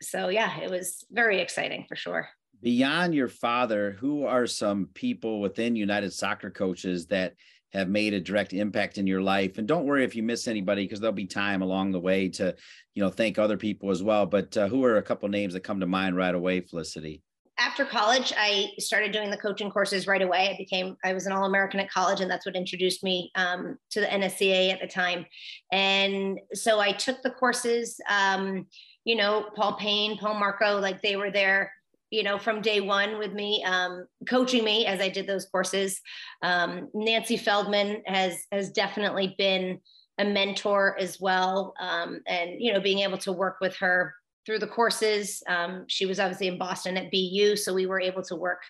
so, 0.00 0.28
yeah, 0.28 0.60
it 0.60 0.70
was 0.70 1.04
very 1.10 1.40
exciting 1.40 1.86
for 1.88 1.96
sure 1.96 2.28
beyond 2.62 3.14
your 3.14 3.28
father, 3.28 3.92
who 3.92 4.24
are 4.24 4.46
some 4.46 4.86
people 4.94 5.40
within 5.40 5.76
United 5.76 6.12
Soccer 6.12 6.50
Coaches 6.50 7.06
that 7.06 7.34
have 7.72 7.88
made 7.88 8.14
a 8.14 8.20
direct 8.20 8.52
impact 8.52 8.98
in 8.98 9.06
your 9.06 9.22
life? 9.22 9.58
And 9.58 9.68
don't 9.68 9.84
worry 9.84 10.04
if 10.04 10.16
you 10.16 10.22
miss 10.22 10.48
anybody, 10.48 10.84
because 10.84 11.00
there'll 11.00 11.12
be 11.12 11.26
time 11.26 11.62
along 11.62 11.92
the 11.92 12.00
way 12.00 12.28
to, 12.30 12.54
you 12.94 13.02
know, 13.02 13.10
thank 13.10 13.38
other 13.38 13.56
people 13.56 13.90
as 13.90 14.02
well. 14.02 14.26
But 14.26 14.56
uh, 14.56 14.68
who 14.68 14.84
are 14.84 14.96
a 14.96 15.02
couple 15.02 15.28
names 15.28 15.54
that 15.54 15.60
come 15.60 15.80
to 15.80 15.86
mind 15.86 16.16
right 16.16 16.34
away, 16.34 16.60
Felicity? 16.60 17.22
After 17.60 17.84
college, 17.84 18.32
I 18.36 18.68
started 18.78 19.10
doing 19.10 19.30
the 19.30 19.36
coaching 19.36 19.68
courses 19.68 20.06
right 20.06 20.22
away. 20.22 20.48
I 20.48 20.56
became, 20.56 20.96
I 21.04 21.12
was 21.12 21.26
an 21.26 21.32
All 21.32 21.44
American 21.44 21.80
at 21.80 21.90
college, 21.90 22.20
and 22.20 22.30
that's 22.30 22.46
what 22.46 22.54
introduced 22.54 23.02
me 23.02 23.32
um, 23.34 23.76
to 23.90 24.00
the 24.00 24.06
NSCAA 24.06 24.72
at 24.72 24.80
the 24.80 24.86
time. 24.86 25.26
And 25.72 26.38
so 26.54 26.78
I 26.78 26.92
took 26.92 27.20
the 27.22 27.30
courses. 27.30 28.00
Um, 28.08 28.66
you 29.04 29.16
know, 29.16 29.48
Paul 29.56 29.76
Payne, 29.76 30.18
Paul 30.18 30.34
Marco, 30.34 30.78
like 30.78 31.02
they 31.02 31.16
were 31.16 31.30
there 31.30 31.72
you 32.10 32.22
know, 32.22 32.38
from 32.38 32.62
day 32.62 32.80
one 32.80 33.18
with 33.18 33.32
me, 33.32 33.62
um, 33.64 34.06
coaching 34.28 34.64
me 34.64 34.86
as 34.86 35.00
I 35.00 35.08
did 35.08 35.26
those 35.26 35.46
courses. 35.46 36.00
Um, 36.42 36.88
Nancy 36.94 37.36
Feldman 37.36 38.02
has 38.06 38.46
has 38.52 38.70
definitely 38.70 39.34
been 39.38 39.80
a 40.18 40.24
mentor 40.24 40.96
as 40.98 41.20
well, 41.20 41.74
um, 41.80 42.20
and 42.26 42.52
you 42.58 42.72
know, 42.72 42.80
being 42.80 43.00
able 43.00 43.18
to 43.18 43.32
work 43.32 43.58
with 43.60 43.76
her 43.76 44.14
through 44.46 44.58
the 44.58 44.66
courses. 44.66 45.42
Um, 45.48 45.84
she 45.88 46.06
was 46.06 46.18
obviously 46.18 46.48
in 46.48 46.58
Boston 46.58 46.96
at 46.96 47.10
BU, 47.10 47.56
so 47.56 47.74
we 47.74 47.86
were 47.86 48.00
able 48.00 48.22
to 48.22 48.36
work 48.36 48.62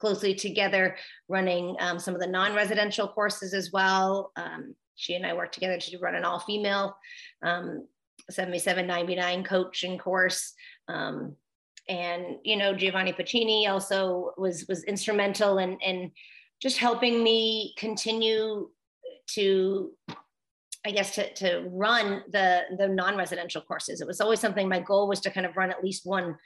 closely 0.00 0.34
together, 0.34 0.96
running 1.28 1.76
um, 1.80 1.98
some 1.98 2.14
of 2.14 2.20
the 2.20 2.26
non-residential 2.26 3.08
courses 3.08 3.54
as 3.54 3.70
well. 3.72 4.32
Um, 4.36 4.74
she 4.94 5.14
and 5.14 5.26
I 5.26 5.34
worked 5.34 5.54
together 5.54 5.78
to 5.78 5.98
run 5.98 6.14
an 6.14 6.24
all-female 6.24 6.96
7799 8.30 9.44
coaching 9.44 9.98
course. 9.98 10.54
Um, 10.88 11.36
and 11.88 12.36
you 12.42 12.56
know 12.56 12.74
Giovanni 12.74 13.12
Pacini 13.12 13.68
also 13.68 14.32
was 14.36 14.66
was 14.68 14.84
instrumental 14.84 15.58
in 15.58 15.78
in 15.80 16.10
just 16.60 16.78
helping 16.78 17.22
me 17.22 17.74
continue 17.78 18.68
to 19.34 19.92
I 20.86 20.90
guess 20.92 21.14
to 21.16 21.32
to 21.34 21.68
run 21.68 22.22
the 22.30 22.62
the 22.78 22.88
non-residential 22.88 23.62
courses. 23.62 24.00
It 24.00 24.06
was 24.06 24.20
always 24.20 24.40
something 24.40 24.68
my 24.68 24.80
goal 24.80 25.08
was 25.08 25.20
to 25.20 25.30
kind 25.30 25.46
of 25.46 25.56
run 25.56 25.70
at 25.70 25.82
least 25.82 26.06
one 26.06 26.36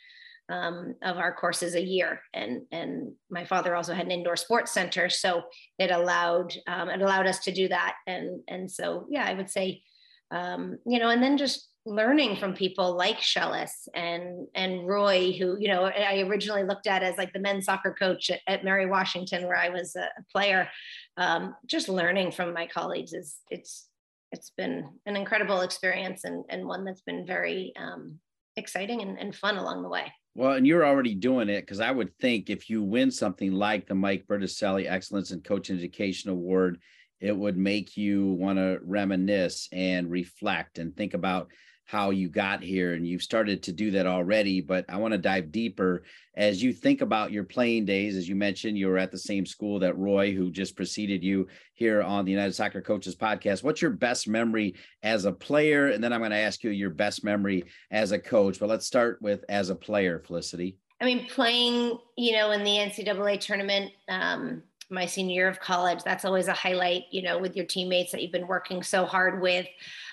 um, 0.50 0.94
of 1.02 1.18
our 1.18 1.32
courses 1.32 1.74
a 1.74 1.82
year, 1.82 2.20
and 2.34 2.62
and 2.72 3.12
my 3.30 3.44
father 3.44 3.76
also 3.76 3.94
had 3.94 4.06
an 4.06 4.12
indoor 4.12 4.36
sports 4.36 4.72
center, 4.72 5.08
so 5.08 5.42
it 5.78 5.90
allowed 5.90 6.54
um, 6.66 6.88
it 6.88 7.02
allowed 7.02 7.26
us 7.26 7.38
to 7.40 7.52
do 7.52 7.68
that, 7.68 7.96
and 8.06 8.40
and 8.48 8.70
so 8.70 9.06
yeah, 9.10 9.24
I 9.24 9.34
would 9.34 9.50
say, 9.50 9.82
um, 10.30 10.78
you 10.86 10.98
know, 10.98 11.10
and 11.10 11.22
then 11.22 11.36
just 11.36 11.69
learning 11.86 12.36
from 12.36 12.54
people 12.54 12.94
like 12.94 13.18
Schellas 13.18 13.88
and 13.94 14.46
and 14.54 14.86
Roy, 14.86 15.32
who 15.32 15.56
you 15.58 15.68
know 15.68 15.84
I 15.84 16.20
originally 16.20 16.64
looked 16.64 16.86
at 16.86 17.02
as 17.02 17.16
like 17.16 17.32
the 17.32 17.40
men's 17.40 17.64
soccer 17.64 17.94
coach 17.98 18.30
at, 18.30 18.40
at 18.46 18.64
Mary 18.64 18.86
Washington, 18.86 19.46
where 19.46 19.56
I 19.56 19.70
was 19.70 19.96
a 19.96 20.08
player. 20.30 20.68
Um, 21.16 21.54
just 21.66 21.88
learning 21.88 22.32
from 22.32 22.52
my 22.52 22.66
colleagues 22.66 23.12
is 23.12 23.36
it's 23.50 23.88
it's 24.32 24.50
been 24.50 24.88
an 25.06 25.16
incredible 25.16 25.62
experience 25.62 26.24
and 26.24 26.44
and 26.48 26.66
one 26.66 26.84
that's 26.84 27.02
been 27.02 27.26
very 27.26 27.72
um, 27.76 28.18
exciting 28.56 29.02
and, 29.02 29.18
and 29.18 29.34
fun 29.34 29.56
along 29.56 29.82
the 29.82 29.88
way. 29.88 30.12
Well, 30.34 30.52
and 30.52 30.66
you're 30.66 30.86
already 30.86 31.14
doing 31.14 31.48
it 31.48 31.62
because 31.62 31.80
I 31.80 31.90
would 31.90 32.16
think 32.18 32.50
if 32.50 32.70
you 32.70 32.82
win 32.82 33.10
something 33.10 33.52
like 33.52 33.88
the 33.88 33.96
Mike 33.96 34.26
Berticelli 34.28 34.88
Excellence 34.88 35.32
in 35.32 35.40
Coaching 35.40 35.76
Education 35.76 36.30
Award, 36.30 36.78
it 37.20 37.36
would 37.36 37.56
make 37.56 37.96
you 37.96 38.28
want 38.34 38.58
to 38.58 38.78
reminisce 38.82 39.68
and 39.72 40.08
reflect 40.08 40.78
and 40.78 40.96
think 40.96 41.14
about 41.14 41.50
how 41.90 42.10
you 42.10 42.28
got 42.28 42.62
here 42.62 42.94
and 42.94 43.04
you've 43.04 43.22
started 43.22 43.64
to 43.64 43.72
do 43.72 43.90
that 43.90 44.06
already 44.06 44.60
but 44.60 44.84
i 44.88 44.96
want 44.96 45.10
to 45.12 45.18
dive 45.18 45.50
deeper. 45.50 46.04
As 46.36 46.62
you 46.62 46.72
think 46.72 47.00
about 47.00 47.32
your 47.32 47.42
playing 47.42 47.84
days 47.84 48.16
as 48.16 48.28
you 48.28 48.36
mentioned 48.36 48.78
you 48.78 48.86
were 48.86 48.96
at 48.96 49.10
the 49.10 49.18
same 49.18 49.44
school 49.44 49.80
that 49.80 49.98
roy 49.98 50.32
who 50.32 50.52
just 50.52 50.76
preceded 50.76 51.24
you 51.24 51.48
here 51.74 52.00
on 52.00 52.24
the 52.24 52.30
united 52.30 52.54
soccer 52.54 52.80
coaches 52.80 53.16
podcast. 53.16 53.64
What's 53.64 53.82
your 53.82 53.90
best 53.90 54.28
memory 54.28 54.76
as 55.02 55.24
a 55.24 55.32
player? 55.32 55.88
And 55.88 56.02
then 56.02 56.12
i'm 56.12 56.20
going 56.20 56.30
to 56.30 56.36
ask 56.36 56.62
you 56.62 56.70
your 56.70 56.90
best 56.90 57.24
memory 57.24 57.64
as 57.90 58.12
a 58.12 58.18
coach 58.20 58.60
but 58.60 58.68
let's 58.68 58.86
start 58.86 59.20
with 59.20 59.44
as 59.48 59.70
a 59.70 59.74
player 59.74 60.22
felicity. 60.24 60.76
I 61.00 61.06
mean 61.06 61.26
playing 61.26 61.98
you 62.16 62.32
know 62.36 62.52
in 62.52 62.62
the 62.62 62.76
ncaa 62.76 63.40
tournament 63.40 63.90
um, 64.08 64.62
my 64.90 65.06
senior 65.06 65.34
year 65.34 65.48
of 65.48 65.58
college 65.58 66.04
that's 66.04 66.24
always 66.24 66.46
a 66.46 66.52
highlight 66.52 67.02
you 67.10 67.22
know 67.22 67.38
with 67.38 67.56
your 67.56 67.66
teammates 67.66 68.12
that 68.12 68.22
you've 68.22 68.32
been 68.32 68.46
working 68.46 68.82
so 68.84 69.04
hard 69.04 69.42
with 69.42 69.66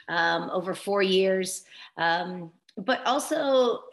um, 0.10 0.50
over 0.52 0.74
four 0.74 1.02
years. 1.02 1.64
Um, 1.98 2.52
but 2.78 3.06
also 3.06 3.84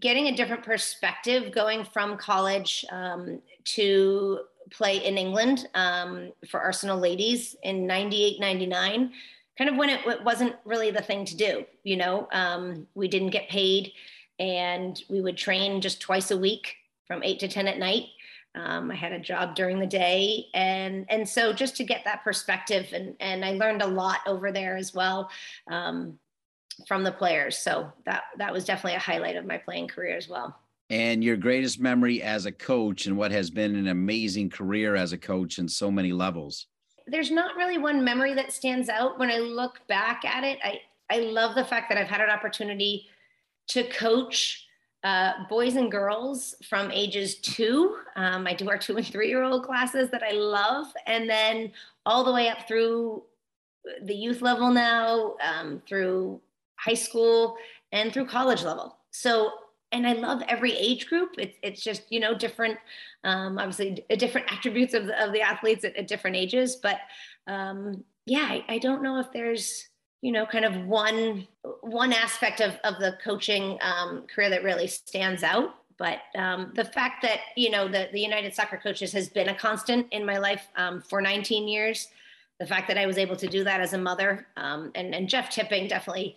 getting 0.00 0.26
a 0.26 0.36
different 0.36 0.62
perspective 0.62 1.52
going 1.52 1.84
from 1.84 2.16
college 2.16 2.84
um, 2.90 3.40
to 3.64 4.40
play 4.70 5.04
in 5.04 5.18
England 5.18 5.68
um, 5.74 6.32
for 6.48 6.60
Arsenal 6.60 6.98
ladies 6.98 7.56
in 7.62 7.86
98, 7.86 8.40
99, 8.40 9.12
kind 9.58 9.70
of 9.70 9.76
when 9.76 9.90
it, 9.90 10.00
it, 10.06 10.24
wasn't 10.24 10.54
really 10.64 10.90
the 10.90 11.02
thing 11.02 11.24
to 11.26 11.36
do. 11.36 11.64
You 11.84 11.96
know, 11.96 12.28
um, 12.32 12.86
we 12.94 13.08
didn't 13.08 13.30
get 13.30 13.48
paid 13.48 13.92
and 14.38 15.00
we 15.08 15.20
would 15.20 15.36
train 15.36 15.80
just 15.80 16.00
twice 16.00 16.30
a 16.30 16.36
week 16.36 16.76
from 17.06 17.22
eight 17.22 17.38
to 17.40 17.48
10 17.48 17.68
at 17.68 17.78
night. 17.78 18.04
Um, 18.54 18.90
I 18.90 18.94
had 18.94 19.12
a 19.12 19.18
job 19.18 19.54
during 19.54 19.78
the 19.78 19.86
day, 19.86 20.46
and 20.52 21.06
and 21.08 21.26
so 21.26 21.52
just 21.52 21.76
to 21.76 21.84
get 21.84 22.04
that 22.04 22.22
perspective, 22.22 22.88
and 22.92 23.16
and 23.20 23.44
I 23.44 23.52
learned 23.52 23.80
a 23.80 23.86
lot 23.86 24.20
over 24.26 24.52
there 24.52 24.76
as 24.76 24.92
well 24.92 25.30
um, 25.70 26.18
from 26.86 27.02
the 27.02 27.12
players. 27.12 27.56
So 27.58 27.90
that 28.04 28.24
that 28.36 28.52
was 28.52 28.64
definitely 28.64 28.96
a 28.96 29.00
highlight 29.00 29.36
of 29.36 29.46
my 29.46 29.56
playing 29.56 29.88
career 29.88 30.16
as 30.16 30.28
well. 30.28 30.58
And 30.90 31.24
your 31.24 31.38
greatest 31.38 31.80
memory 31.80 32.22
as 32.22 32.44
a 32.44 32.52
coach, 32.52 33.06
and 33.06 33.16
what 33.16 33.32
has 33.32 33.48
been 33.48 33.74
an 33.74 33.88
amazing 33.88 34.50
career 34.50 34.96
as 34.96 35.14
a 35.14 35.18
coach 35.18 35.58
in 35.58 35.66
so 35.66 35.90
many 35.90 36.12
levels. 36.12 36.66
There's 37.06 37.30
not 37.30 37.56
really 37.56 37.78
one 37.78 38.04
memory 38.04 38.34
that 38.34 38.52
stands 38.52 38.90
out 38.90 39.18
when 39.18 39.30
I 39.30 39.38
look 39.38 39.80
back 39.88 40.24
at 40.26 40.44
it. 40.44 40.58
I 40.62 40.80
I 41.08 41.20
love 41.20 41.54
the 41.54 41.64
fact 41.64 41.88
that 41.88 41.96
I've 41.96 42.08
had 42.08 42.20
an 42.20 42.30
opportunity 42.30 43.08
to 43.68 43.84
coach 43.84 44.66
uh, 45.04 45.32
boys 45.48 45.76
and 45.76 45.90
girls 45.90 46.54
from 46.68 46.90
ages 46.90 47.36
two. 47.36 47.96
Um, 48.16 48.46
I 48.46 48.54
do 48.54 48.68
our 48.68 48.78
two 48.78 48.96
and 48.96 49.06
three 49.06 49.28
year 49.28 49.42
old 49.42 49.64
classes 49.64 50.10
that 50.10 50.22
I 50.22 50.32
love, 50.32 50.86
and 51.06 51.28
then 51.28 51.72
all 52.06 52.24
the 52.24 52.32
way 52.32 52.48
up 52.48 52.68
through 52.68 53.22
the 54.04 54.14
youth 54.14 54.42
level 54.42 54.70
now, 54.70 55.34
um, 55.42 55.82
through 55.88 56.40
high 56.76 56.94
school, 56.94 57.56
and 57.90 58.12
through 58.12 58.26
college 58.26 58.62
level. 58.62 58.96
So, 59.10 59.50
and 59.90 60.06
I 60.06 60.12
love 60.12 60.42
every 60.48 60.72
age 60.72 61.08
group. 61.08 61.30
It's 61.36 61.56
it's 61.62 61.82
just 61.82 62.04
you 62.10 62.20
know 62.20 62.34
different, 62.34 62.78
um, 63.24 63.58
obviously 63.58 64.04
different 64.16 64.52
attributes 64.52 64.94
of 64.94 65.06
the, 65.06 65.24
of 65.24 65.32
the 65.32 65.42
athletes 65.42 65.84
at, 65.84 65.96
at 65.96 66.06
different 66.06 66.36
ages. 66.36 66.76
But 66.76 67.00
um, 67.48 68.04
yeah, 68.24 68.46
I, 68.48 68.64
I 68.68 68.78
don't 68.78 69.02
know 69.02 69.18
if 69.18 69.32
there's 69.32 69.88
you 70.22 70.32
know 70.32 70.46
kind 70.46 70.64
of 70.64 70.86
one 70.86 71.46
one 71.82 72.12
aspect 72.12 72.60
of, 72.60 72.78
of 72.84 72.98
the 72.98 73.18
coaching 73.22 73.78
um, 73.82 74.24
career 74.32 74.48
that 74.48 74.64
really 74.64 74.86
stands 74.86 75.42
out. 75.42 75.74
But 75.98 76.20
um, 76.34 76.72
the 76.74 76.84
fact 76.84 77.22
that 77.22 77.40
you 77.56 77.70
know 77.70 77.86
the, 77.86 78.08
the 78.12 78.20
united 78.20 78.54
soccer 78.54 78.80
coaches 78.82 79.12
has 79.12 79.28
been 79.28 79.50
a 79.50 79.54
constant 79.54 80.06
in 80.10 80.24
my 80.24 80.38
life 80.38 80.68
um, 80.76 81.02
for 81.02 81.20
19 81.20 81.68
years. 81.68 82.08
The 82.58 82.66
fact 82.66 82.86
that 82.88 82.96
i 82.96 83.06
was 83.06 83.18
able 83.18 83.34
to 83.36 83.48
do 83.48 83.64
that 83.64 83.80
as 83.80 83.92
a 83.92 83.98
mother 83.98 84.46
um, 84.56 84.92
and, 84.94 85.14
and 85.14 85.28
jeff 85.28 85.50
tipping 85.50 85.88
definitely 85.88 86.36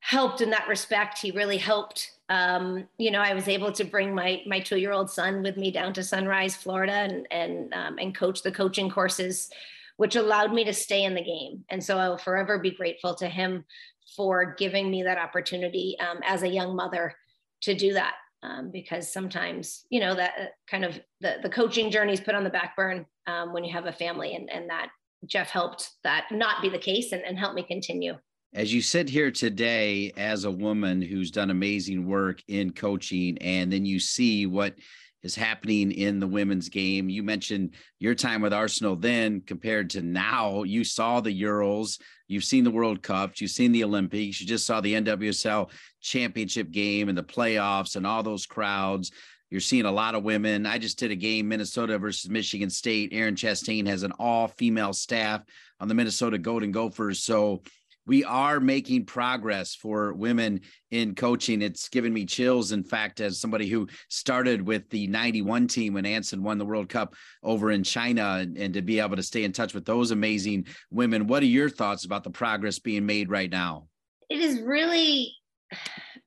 helped 0.00 0.40
in 0.40 0.48
that 0.50 0.68
respect. 0.68 1.18
He 1.18 1.32
really 1.32 1.58
helped 1.58 2.12
um, 2.30 2.88
you 2.98 3.10
know 3.10 3.20
i 3.20 3.34
was 3.34 3.48
able 3.48 3.72
to 3.72 3.84
bring 3.84 4.14
my 4.14 4.42
my 4.46 4.60
two 4.60 4.78
year 4.78 4.92
old 4.92 5.10
son 5.10 5.42
with 5.42 5.56
me 5.56 5.70
down 5.70 5.92
to 5.94 6.02
sunrise 6.02 6.54
florida 6.54 6.92
and 6.92 7.26
and 7.30 7.74
um, 7.74 7.98
and 7.98 8.14
coach 8.14 8.42
the 8.42 8.52
coaching 8.52 8.88
courses 8.90 9.50
which 9.98 10.16
allowed 10.16 10.52
me 10.52 10.64
to 10.64 10.72
stay 10.72 11.04
in 11.04 11.14
the 11.14 11.22
game. 11.22 11.64
And 11.68 11.84
so 11.84 11.98
I 11.98 12.08
will 12.08 12.18
forever 12.18 12.58
be 12.58 12.70
grateful 12.70 13.14
to 13.16 13.28
him 13.28 13.64
for 14.16 14.54
giving 14.56 14.90
me 14.90 15.02
that 15.02 15.18
opportunity 15.18 15.96
um, 16.00 16.20
as 16.24 16.42
a 16.42 16.48
young 16.48 16.74
mother 16.74 17.14
to 17.62 17.74
do 17.74 17.92
that. 17.92 18.14
Um, 18.44 18.70
because 18.72 19.12
sometimes, 19.12 19.84
you 19.90 19.98
know, 19.98 20.14
that 20.14 20.32
uh, 20.40 20.44
kind 20.70 20.84
of 20.84 21.00
the, 21.20 21.38
the 21.42 21.50
coaching 21.50 21.90
journey 21.90 22.12
is 22.12 22.20
put 22.20 22.36
on 22.36 22.44
the 22.44 22.50
back 22.50 22.76
burn 22.76 23.04
um, 23.26 23.52
when 23.52 23.64
you 23.64 23.72
have 23.72 23.86
a 23.86 23.92
family, 23.92 24.36
and, 24.36 24.48
and 24.48 24.70
that 24.70 24.90
Jeff 25.26 25.50
helped 25.50 25.90
that 26.04 26.28
not 26.30 26.62
be 26.62 26.68
the 26.68 26.78
case 26.78 27.10
and, 27.10 27.22
and 27.22 27.36
help 27.36 27.54
me 27.54 27.64
continue. 27.64 28.14
As 28.54 28.72
you 28.72 28.80
sit 28.80 29.08
here 29.08 29.32
today 29.32 30.12
as 30.16 30.44
a 30.44 30.50
woman 30.52 31.02
who's 31.02 31.32
done 31.32 31.50
amazing 31.50 32.06
work 32.06 32.40
in 32.46 32.72
coaching, 32.72 33.36
and 33.38 33.72
then 33.72 33.84
you 33.84 33.98
see 33.98 34.46
what 34.46 34.74
is 35.22 35.34
happening 35.34 35.92
in 35.92 36.20
the 36.20 36.26
women's 36.26 36.68
game. 36.68 37.08
You 37.08 37.22
mentioned 37.22 37.74
your 37.98 38.14
time 38.14 38.40
with 38.40 38.52
Arsenal 38.52 38.96
then 38.96 39.40
compared 39.40 39.90
to 39.90 40.02
now. 40.02 40.62
You 40.62 40.84
saw 40.84 41.20
the 41.20 41.42
Euros, 41.42 42.00
you've 42.28 42.44
seen 42.44 42.64
the 42.64 42.70
World 42.70 43.02
Cups, 43.02 43.40
you've 43.40 43.50
seen 43.50 43.72
the 43.72 43.84
Olympics, 43.84 44.40
you 44.40 44.46
just 44.46 44.66
saw 44.66 44.80
the 44.80 44.94
NWSL 44.94 45.70
championship 46.00 46.70
game 46.70 47.08
and 47.08 47.18
the 47.18 47.22
playoffs 47.22 47.96
and 47.96 48.06
all 48.06 48.22
those 48.22 48.46
crowds. 48.46 49.10
You're 49.50 49.60
seeing 49.60 49.86
a 49.86 49.92
lot 49.92 50.14
of 50.14 50.24
women. 50.24 50.66
I 50.66 50.76
just 50.76 50.98
did 50.98 51.10
a 51.10 51.16
game, 51.16 51.48
Minnesota 51.48 51.98
versus 51.98 52.30
Michigan 52.30 52.68
State. 52.68 53.10
Erin 53.12 53.34
Chastain 53.34 53.86
has 53.86 54.02
an 54.02 54.12
all 54.18 54.48
female 54.48 54.92
staff 54.92 55.42
on 55.80 55.88
the 55.88 55.94
Minnesota 55.94 56.36
Golden 56.36 56.70
Gophers. 56.70 57.22
So 57.22 57.62
we 58.08 58.24
are 58.24 58.58
making 58.58 59.04
progress 59.04 59.74
for 59.74 60.14
women 60.14 60.62
in 60.90 61.14
coaching. 61.14 61.60
It's 61.60 61.90
given 61.90 62.12
me 62.12 62.24
chills. 62.24 62.72
In 62.72 62.82
fact, 62.82 63.20
as 63.20 63.38
somebody 63.38 63.68
who 63.68 63.86
started 64.08 64.66
with 64.66 64.88
the 64.88 65.06
91 65.08 65.68
team 65.68 65.92
when 65.92 66.06
Anson 66.06 66.42
won 66.42 66.56
the 66.56 66.64
World 66.64 66.88
Cup 66.88 67.14
over 67.42 67.70
in 67.70 67.84
China 67.84 68.38
and, 68.40 68.56
and 68.56 68.72
to 68.72 68.80
be 68.80 68.98
able 68.98 69.16
to 69.16 69.22
stay 69.22 69.44
in 69.44 69.52
touch 69.52 69.74
with 69.74 69.84
those 69.84 70.10
amazing 70.10 70.66
women, 70.90 71.26
what 71.26 71.42
are 71.42 71.46
your 71.46 71.68
thoughts 71.68 72.06
about 72.06 72.24
the 72.24 72.30
progress 72.30 72.78
being 72.78 73.04
made 73.04 73.30
right 73.30 73.50
now? 73.50 73.88
It 74.30 74.40
is 74.40 74.62
really 74.62 75.34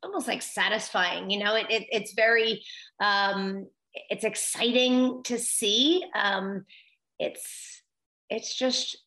almost 0.04 0.28
like 0.28 0.44
satisfying. 0.44 1.32
You 1.32 1.44
know, 1.44 1.56
it, 1.56 1.66
it 1.72 1.88
it's 1.92 2.14
very, 2.14 2.62
um, 3.00 3.68
it's 4.10 4.24
exciting 4.24 5.24
to 5.24 5.40
see. 5.40 6.06
Um, 6.14 6.66
it's, 7.18 7.82
it's 8.30 8.56
just 8.56 9.00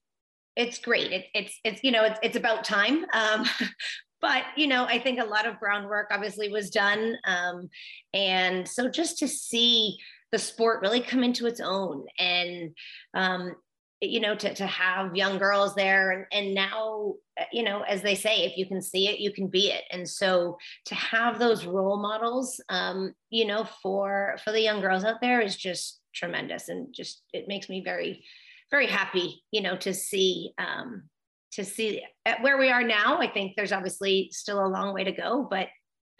it's 0.57 0.79
great. 0.79 1.13
It, 1.13 1.27
it's 1.35 1.59
it's 1.65 1.83
you 1.83 1.91
know 1.91 2.05
it's 2.05 2.19
it's 2.23 2.37
about 2.37 2.65
time. 2.65 3.05
Um, 3.13 3.47
but 4.21 4.45
you 4.57 4.67
know 4.67 4.85
I 4.85 4.99
think 4.99 5.21
a 5.21 5.25
lot 5.25 5.47
of 5.47 5.59
groundwork 5.59 6.09
obviously 6.11 6.49
was 6.49 6.71
done, 6.71 7.17
um, 7.27 7.69
and 8.13 8.67
so 8.67 8.89
just 8.89 9.19
to 9.19 9.29
see 9.29 9.99
the 10.33 10.39
sport 10.39 10.83
really 10.83 11.01
come 11.01 11.23
into 11.23 11.47
its 11.47 11.61
own 11.61 12.05
and 12.19 12.75
um, 13.15 13.55
you 14.01 14.21
know 14.21 14.35
to, 14.35 14.53
to 14.55 14.67
have 14.67 15.15
young 15.15 15.39
girls 15.39 15.75
there 15.75 16.11
and, 16.11 16.27
and 16.33 16.55
now 16.55 17.15
you 17.53 17.63
know 17.63 17.83
as 17.83 18.03
they 18.03 18.15
say 18.15 18.45
if 18.45 18.57
you 18.57 18.67
can 18.67 18.83
see 18.83 19.09
it 19.09 19.21
you 19.21 19.33
can 19.33 19.47
be 19.47 19.71
it 19.71 19.83
and 19.91 20.09
so 20.09 20.59
to 20.87 20.95
have 20.95 21.39
those 21.39 21.67
role 21.67 22.01
models 22.01 22.61
um, 22.69 23.15
you 23.31 23.45
know 23.45 23.65
for 23.83 24.37
for 24.43 24.51
the 24.51 24.61
young 24.61 24.81
girls 24.81 25.05
out 25.05 25.21
there 25.21 25.41
is 25.41 25.57
just 25.57 26.01
tremendous 26.15 26.69
and 26.69 26.93
just 26.93 27.23
it 27.33 27.47
makes 27.49 27.69
me 27.69 27.83
very 27.85 28.25
very 28.71 28.87
happy, 28.87 29.43
you 29.51 29.63
know, 29.63 29.77
to 29.79 29.95
see 29.95 30.53
um, 30.59 31.05
to 31.53 31.65
see 31.65 32.03
at 32.27 32.43
where 32.43 32.59
we 32.59 32.71
are 32.71 32.83
now. 32.83 33.21
I 33.21 33.29
think 33.29 33.55
there's 33.57 33.73
obviously 33.73 34.31
still 34.33 34.65
a 34.65 34.69
long 34.69 34.93
way 34.95 35.05
to 35.05 35.13
go, 35.13 35.47
but 35.49 35.69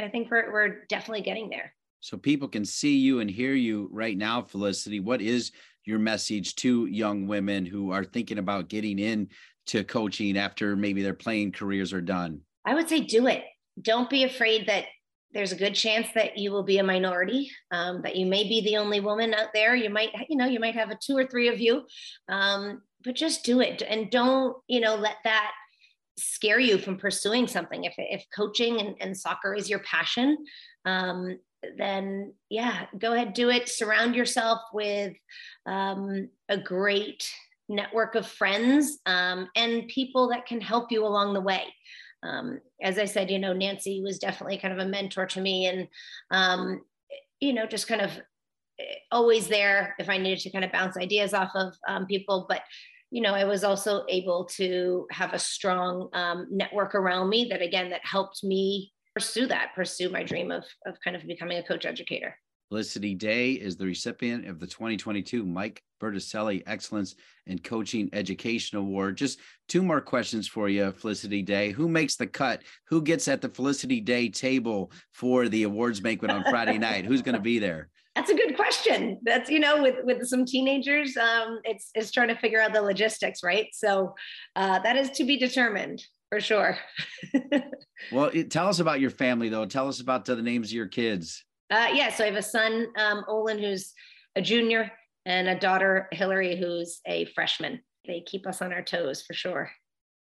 I 0.01 0.09
think 0.09 0.31
we're 0.31 0.53
we're 0.53 0.85
definitely 0.89 1.23
getting 1.23 1.49
there. 1.49 1.75
So 2.01 2.17
people 2.17 2.49
can 2.49 2.65
see 2.65 2.99
you 2.99 3.21
and 3.21 3.31
hear 3.31 3.55
you 3.55 3.89
right 3.91 4.17
now, 4.17 4.43
Felicity. 4.43 5.01
What 5.01 5.23
is 5.23 5.53
your 5.85 5.99
message 5.99 6.55
to 6.57 6.87
young 6.87 7.27
women 7.27 7.65
who 7.65 7.93
are 7.93 8.05
thinking 8.05 8.39
about 8.39 8.69
getting 8.69 8.99
in 8.99 9.29
to 9.67 9.85
coaching 9.85 10.37
after 10.37 10.77
maybe 10.77 11.03
their 11.03 11.15
playing 11.15 11.53
careers 11.53 11.93
are 11.93 12.03
done? 12.03 12.41
I 12.67 12.75
would 12.75 12.89
say 12.89 13.01
do 13.01 13.27
it. 13.27 13.45
Don't 13.81 14.11
be 14.11 14.25
afraid 14.25 14.69
that 14.69 14.85
there's 15.35 15.53
a 15.53 15.57
good 15.57 15.75
chance 15.75 16.07
that 16.15 16.39
you 16.39 16.53
will 16.53 16.63
be 16.63 16.79
a 16.79 16.85
minority, 16.85 17.51
um, 17.73 18.03
that 18.03 18.17
you 18.17 18.25
may 18.25 18.45
be 18.45 18.61
the 18.63 18.77
only 18.77 19.01
woman 19.01 19.35
out 19.35 19.49
there. 19.53 19.75
You 19.75 19.91
might, 19.91 20.11
you 20.29 20.37
know, 20.37 20.47
you 20.47 20.61
might 20.61 20.77
have 20.77 20.91
a 20.91 20.99
two 21.01 21.17
or 21.17 21.27
three 21.27 21.49
of 21.49 21.61
you, 21.61 21.83
um, 22.29 22.83
but 23.03 23.17
just 23.17 23.45
do 23.45 23.61
it 23.61 23.83
and 23.83 24.11
don't, 24.11 24.57
you 24.69 24.81
know, 24.81 24.95
let 24.95 25.17
that 25.25 25.51
scare 26.17 26.61
you 26.61 26.79
from 26.79 26.97
pursuing 26.97 27.49
something. 27.49 27.85
If, 27.85 27.95
if 27.99 28.25
coaching 28.35 28.81
and, 28.81 28.95
and 29.01 29.17
soccer 29.17 29.55
is 29.55 29.69
your 29.69 29.81
passion, 29.81 30.39
um, 30.85 31.39
then 31.77 32.33
yeah, 32.49 32.87
go 32.99 33.13
ahead, 33.13 33.35
do 33.35 33.51
it. 33.51 33.69
Surround 33.69 34.15
yourself 34.15 34.61
with 34.73 35.15
um, 35.67 36.29
a 36.49 36.57
great 36.57 37.29
network 37.69 38.15
of 38.15 38.27
friends 38.27 38.99
um, 39.07 39.49
and 39.57 39.89
people 39.89 40.29
that 40.29 40.47
can 40.47 40.61
help 40.61 40.93
you 40.93 41.05
along 41.05 41.35
the 41.35 41.41
way. 41.41 41.65
Um, 42.25 42.61
as 42.83 42.99
I 42.99 43.05
said, 43.05 43.31
you 43.31 43.39
know, 43.39 43.53
Nancy 43.53 44.01
was 44.03 44.19
definitely 44.19 44.59
kind 44.59 44.73
of 44.73 44.85
a 44.85 44.89
mentor 44.89 45.27
to 45.27 45.41
me 45.41 45.67
and, 45.67 45.89
um, 46.31 46.83
you 47.41 47.53
know, 47.53 47.67
just 47.67 47.87
kind 47.87 48.01
of 48.01 48.11
eh, 48.81 48.85
always 49.13 49.49
there 49.49 49.95
if 49.99 50.09
I 50.09 50.19
needed 50.19 50.41
to 50.41 50.51
kind 50.51 50.65
of 50.65 50.73
bounce 50.73 50.97
ideas 50.97 51.35
off 51.35 51.51
of 51.55 51.75
um, 51.87 52.07
people. 52.07 52.47
But, 52.49 52.63
you 53.11 53.23
know, 53.23 53.35
I 53.35 53.45
was 53.45 53.63
also 53.63 54.05
able 54.09 54.47
to 54.57 55.07
have 55.11 55.35
a 55.35 55.39
strong 55.39 56.09
um, 56.15 56.47
network 56.51 56.95
around 56.95 57.29
me 57.29 57.49
that, 57.51 57.63
again, 57.63 57.91
that 57.91 58.01
helped 58.05 58.43
me 58.43 58.93
pursue 59.15 59.47
that, 59.47 59.73
pursue 59.75 60.09
my 60.09 60.25
dream 60.25 60.51
of, 60.51 60.65
of 60.87 60.97
kind 61.05 61.17
of 61.17 61.27
becoming 61.27 61.59
a 61.59 61.63
coach 61.63 61.87
educator. 61.87 62.37
Felicity 62.69 63.15
Day 63.15 63.53
is 63.53 63.77
the 63.77 63.87
recipient 63.87 64.47
of 64.47 64.59
the 64.59 64.67
2022 64.67 65.45
Mike 65.45 65.83
Berticelli 66.01 66.63
Excellence 66.67 67.15
in 67.47 67.59
Coaching 67.59 68.09
Education 68.13 68.79
Award. 68.79 69.17
Just 69.17 69.41
two 69.69 69.83
more 69.83 70.01
questions 70.01 70.49
for 70.49 70.69
you, 70.69 70.93
Felicity 70.93 71.43
Day. 71.43 71.71
Who 71.73 71.89
makes 71.89 72.17
the 72.17 72.27
cut? 72.27 72.63
Who 72.89 73.03
gets 73.03 73.29
at 73.29 73.41
the 73.41 73.49
Felicity 73.49 74.01
Day 74.01 74.29
table 74.29 74.91
for 75.13 75.49
the 75.49 75.65
awards 75.65 76.01
banquet 76.01 76.31
on 76.31 76.45
Friday 76.45 76.79
night? 76.79 77.05
Who's 77.05 77.23
going 77.23 77.37
to 77.37 77.41
be 77.41 77.59
there? 77.59 77.89
That's 78.15 78.31
a 78.31 78.35
good 78.35 78.55
question. 78.55 79.19
That's 79.25 79.51
you 79.51 79.59
know, 79.59 79.83
with 79.83 79.97
with 80.05 80.25
some 80.29 80.45
teenagers, 80.45 81.17
um, 81.17 81.59
it's 81.65 81.91
it's 81.95 82.13
trying 82.13 82.29
to 82.29 82.37
figure 82.37 82.61
out 82.61 82.73
the 82.73 82.81
logistics, 82.81 83.43
right? 83.43 83.67
So 83.73 84.15
uh, 84.55 84.79
that 84.79 84.97
is 84.97 85.11
to 85.13 85.25
be 85.25 85.37
determined 85.37 86.01
for 86.29 86.41
sure. 86.41 86.79
well, 88.13 88.31
it, 88.33 88.53
tell 88.53 88.69
us 88.69 88.79
about 88.79 89.01
your 89.01 89.11
family, 89.11 89.49
though. 89.49 89.67
Tell 89.67 89.89
us 89.89 90.01
about 90.01 90.25
the 90.25 90.41
names 90.41 90.69
of 90.69 90.75
your 90.75 90.87
kids. 90.87 91.45
Uh, 91.71 91.89
yeah, 91.93 92.13
so 92.13 92.25
I 92.25 92.29
have 92.29 92.37
a 92.37 92.43
son, 92.43 92.89
um, 92.97 93.25
Olin, 93.29 93.59
who's 93.59 93.93
a 94.37 94.43
junior, 94.43 94.91
and 95.27 95.49
a 95.49 95.59
daughter, 95.59 96.09
Hillary, 96.13 96.57
who's 96.57 97.01
a 97.07 97.25
freshman. 97.27 97.81
They 98.07 98.21
keep 98.21 98.47
us 98.47 98.61
on 98.61 98.73
our 98.73 98.83
toes 98.83 99.23
for 99.23 99.33
sure. 99.33 99.71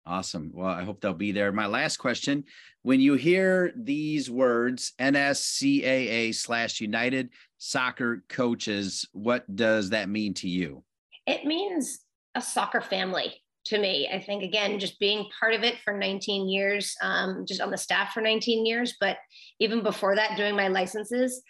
Awesome. 0.06 0.52
Well, 0.54 0.68
I 0.68 0.84
hope 0.84 1.02
they'll 1.02 1.14
be 1.14 1.32
there. 1.32 1.52
My 1.52 1.68
last 1.68 1.98
question 1.98 2.44
when 2.82 3.00
you 3.00 3.14
hear 3.14 3.72
these 3.76 4.30
words, 4.30 4.94
NSCAA 5.00 6.34
slash 6.34 6.82
United 6.82 7.30
Soccer 7.58 8.24
Coaches, 8.28 9.08
what 9.14 9.56
does 9.56 9.92
that 9.92 10.10
mean 10.10 10.34
to 10.36 10.50
you? 10.50 10.84
It 11.28 11.46
means 11.46 12.00
a 12.36 12.42
soccer 12.42 12.82
family 12.82 13.42
to 13.66 13.78
me. 13.78 14.10
I 14.12 14.20
think, 14.20 14.44
again, 14.44 14.80
just 14.80 15.00
being 15.00 15.26
part 15.40 15.54
of 15.54 15.64
it 15.64 15.76
for 15.84 15.94
19 15.94 16.50
years, 16.50 16.96
um, 17.02 17.46
just 17.48 17.62
on 17.62 17.72
the 17.72 17.78
staff 17.78 18.14
for 18.14 18.22
19 18.22 18.66
years, 18.66 18.96
but 19.00 19.18
even 19.60 19.84
before 19.84 20.16
that, 20.16 20.38
doing 20.38 20.56
my 20.56 20.68
licenses, 20.68 21.42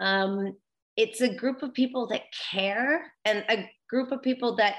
um, 0.00 0.54
it's 0.96 1.20
a 1.20 1.32
group 1.32 1.62
of 1.62 1.72
people 1.72 2.08
that 2.08 2.22
care 2.50 3.12
and 3.24 3.44
a 3.48 3.70
group 3.88 4.10
of 4.12 4.20
people 4.20 4.56
that 4.56 4.74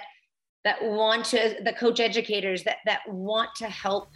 that 0.65 0.83
want 0.83 1.23
to 1.23 1.55
the 1.63 1.71
coach 1.73 2.01
educators 2.01 2.63
that 2.63 2.77
that 2.85 2.99
want 3.07 3.49
to 3.55 3.67
help 3.67 4.09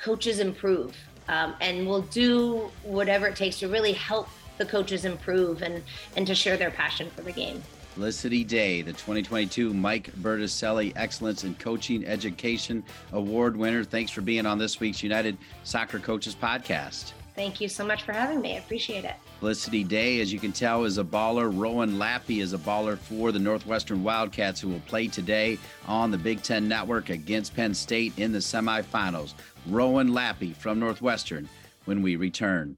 coaches 0.00 0.38
improve 0.38 0.96
um, 1.28 1.56
and 1.60 1.84
will 1.84 2.02
do 2.02 2.70
whatever 2.84 3.26
it 3.26 3.34
takes 3.34 3.58
to 3.58 3.68
really 3.68 3.92
help 3.92 4.28
the 4.58 4.64
coaches 4.64 5.04
improve 5.04 5.62
and 5.62 5.82
and 6.16 6.26
to 6.28 6.34
share 6.34 6.56
their 6.56 6.70
passion 6.70 7.10
for 7.10 7.22
the 7.22 7.32
game 7.32 7.60
Felicity 7.98 8.44
Day, 8.44 8.80
the 8.80 8.92
2022 8.92 9.74
Mike 9.74 10.12
Berticelli 10.20 10.92
Excellence 10.94 11.42
in 11.42 11.56
Coaching 11.56 12.06
Education 12.06 12.84
Award 13.10 13.56
winner. 13.56 13.82
Thanks 13.82 14.12
for 14.12 14.20
being 14.20 14.46
on 14.46 14.56
this 14.56 14.78
week's 14.78 15.02
United 15.02 15.36
Soccer 15.64 15.98
Coaches 15.98 16.36
podcast. 16.40 17.10
Thank 17.34 17.60
you 17.60 17.68
so 17.68 17.84
much 17.84 18.04
for 18.04 18.12
having 18.12 18.40
me. 18.40 18.54
I 18.54 18.60
appreciate 18.60 19.04
it. 19.04 19.14
Felicity 19.40 19.82
Day, 19.82 20.20
as 20.20 20.32
you 20.32 20.38
can 20.38 20.52
tell, 20.52 20.84
is 20.84 20.98
a 20.98 21.02
baller. 21.02 21.50
Rowan 21.52 21.98
Lappy 21.98 22.38
is 22.38 22.52
a 22.52 22.58
baller 22.58 22.96
for 22.96 23.32
the 23.32 23.40
Northwestern 23.40 24.04
Wildcats, 24.04 24.60
who 24.60 24.68
will 24.68 24.78
play 24.86 25.08
today 25.08 25.58
on 25.88 26.12
the 26.12 26.18
Big 26.18 26.40
Ten 26.44 26.68
Network 26.68 27.10
against 27.10 27.56
Penn 27.56 27.74
State 27.74 28.16
in 28.16 28.30
the 28.30 28.38
semifinals. 28.38 29.34
Rowan 29.66 30.12
Lappy 30.14 30.52
from 30.52 30.78
Northwestern 30.78 31.48
when 31.86 32.00
we 32.00 32.14
return. 32.14 32.76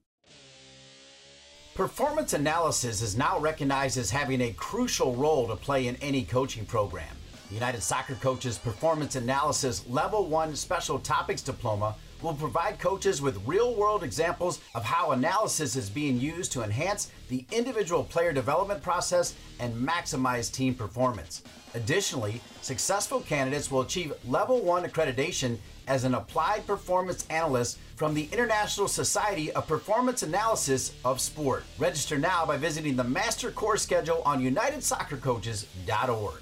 Performance 1.75 2.33
analysis 2.33 3.01
is 3.01 3.17
now 3.17 3.39
recognized 3.39 3.97
as 3.97 4.11
having 4.11 4.41
a 4.41 4.51
crucial 4.51 5.15
role 5.15 5.47
to 5.47 5.55
play 5.55 5.87
in 5.87 5.95
any 5.97 6.25
coaching 6.25 6.65
program. 6.65 7.15
United 7.49 7.81
Soccer 7.81 8.15
Coaches 8.15 8.57
Performance 8.57 9.15
Analysis 9.15 9.87
Level 9.87 10.27
1 10.27 10.53
Special 10.57 10.99
Topics 10.99 11.41
Diploma 11.41 11.95
will 12.21 12.33
provide 12.33 12.77
coaches 12.77 13.21
with 13.21 13.41
real 13.47 13.73
world 13.75 14.03
examples 14.03 14.59
of 14.75 14.83
how 14.83 15.11
analysis 15.11 15.77
is 15.77 15.89
being 15.89 16.19
used 16.19 16.51
to 16.51 16.61
enhance 16.61 17.09
the 17.29 17.45
individual 17.53 18.03
player 18.03 18.33
development 18.33 18.83
process 18.83 19.33
and 19.59 19.73
maximize 19.73 20.51
team 20.51 20.75
performance. 20.75 21.41
Additionally, 21.73 22.41
successful 22.61 23.21
candidates 23.21 23.71
will 23.71 23.81
achieve 23.81 24.13
Level 24.27 24.59
1 24.59 24.83
accreditation 24.83 25.57
as 25.87 26.03
an 26.03 26.13
applied 26.15 26.65
performance 26.67 27.25
analyst 27.29 27.77
from 27.95 28.13
the 28.13 28.27
International 28.31 28.87
Society 28.87 29.51
of 29.51 29.67
Performance 29.67 30.23
Analysis 30.23 30.93
of 31.05 31.21
Sport. 31.21 31.63
Register 31.77 32.17
now 32.17 32.45
by 32.45 32.57
visiting 32.57 32.95
the 32.95 33.03
master 33.03 33.51
course 33.51 33.83
schedule 33.83 34.21
on 34.25 34.43
unitedsoccercoaches.org. 34.43 36.41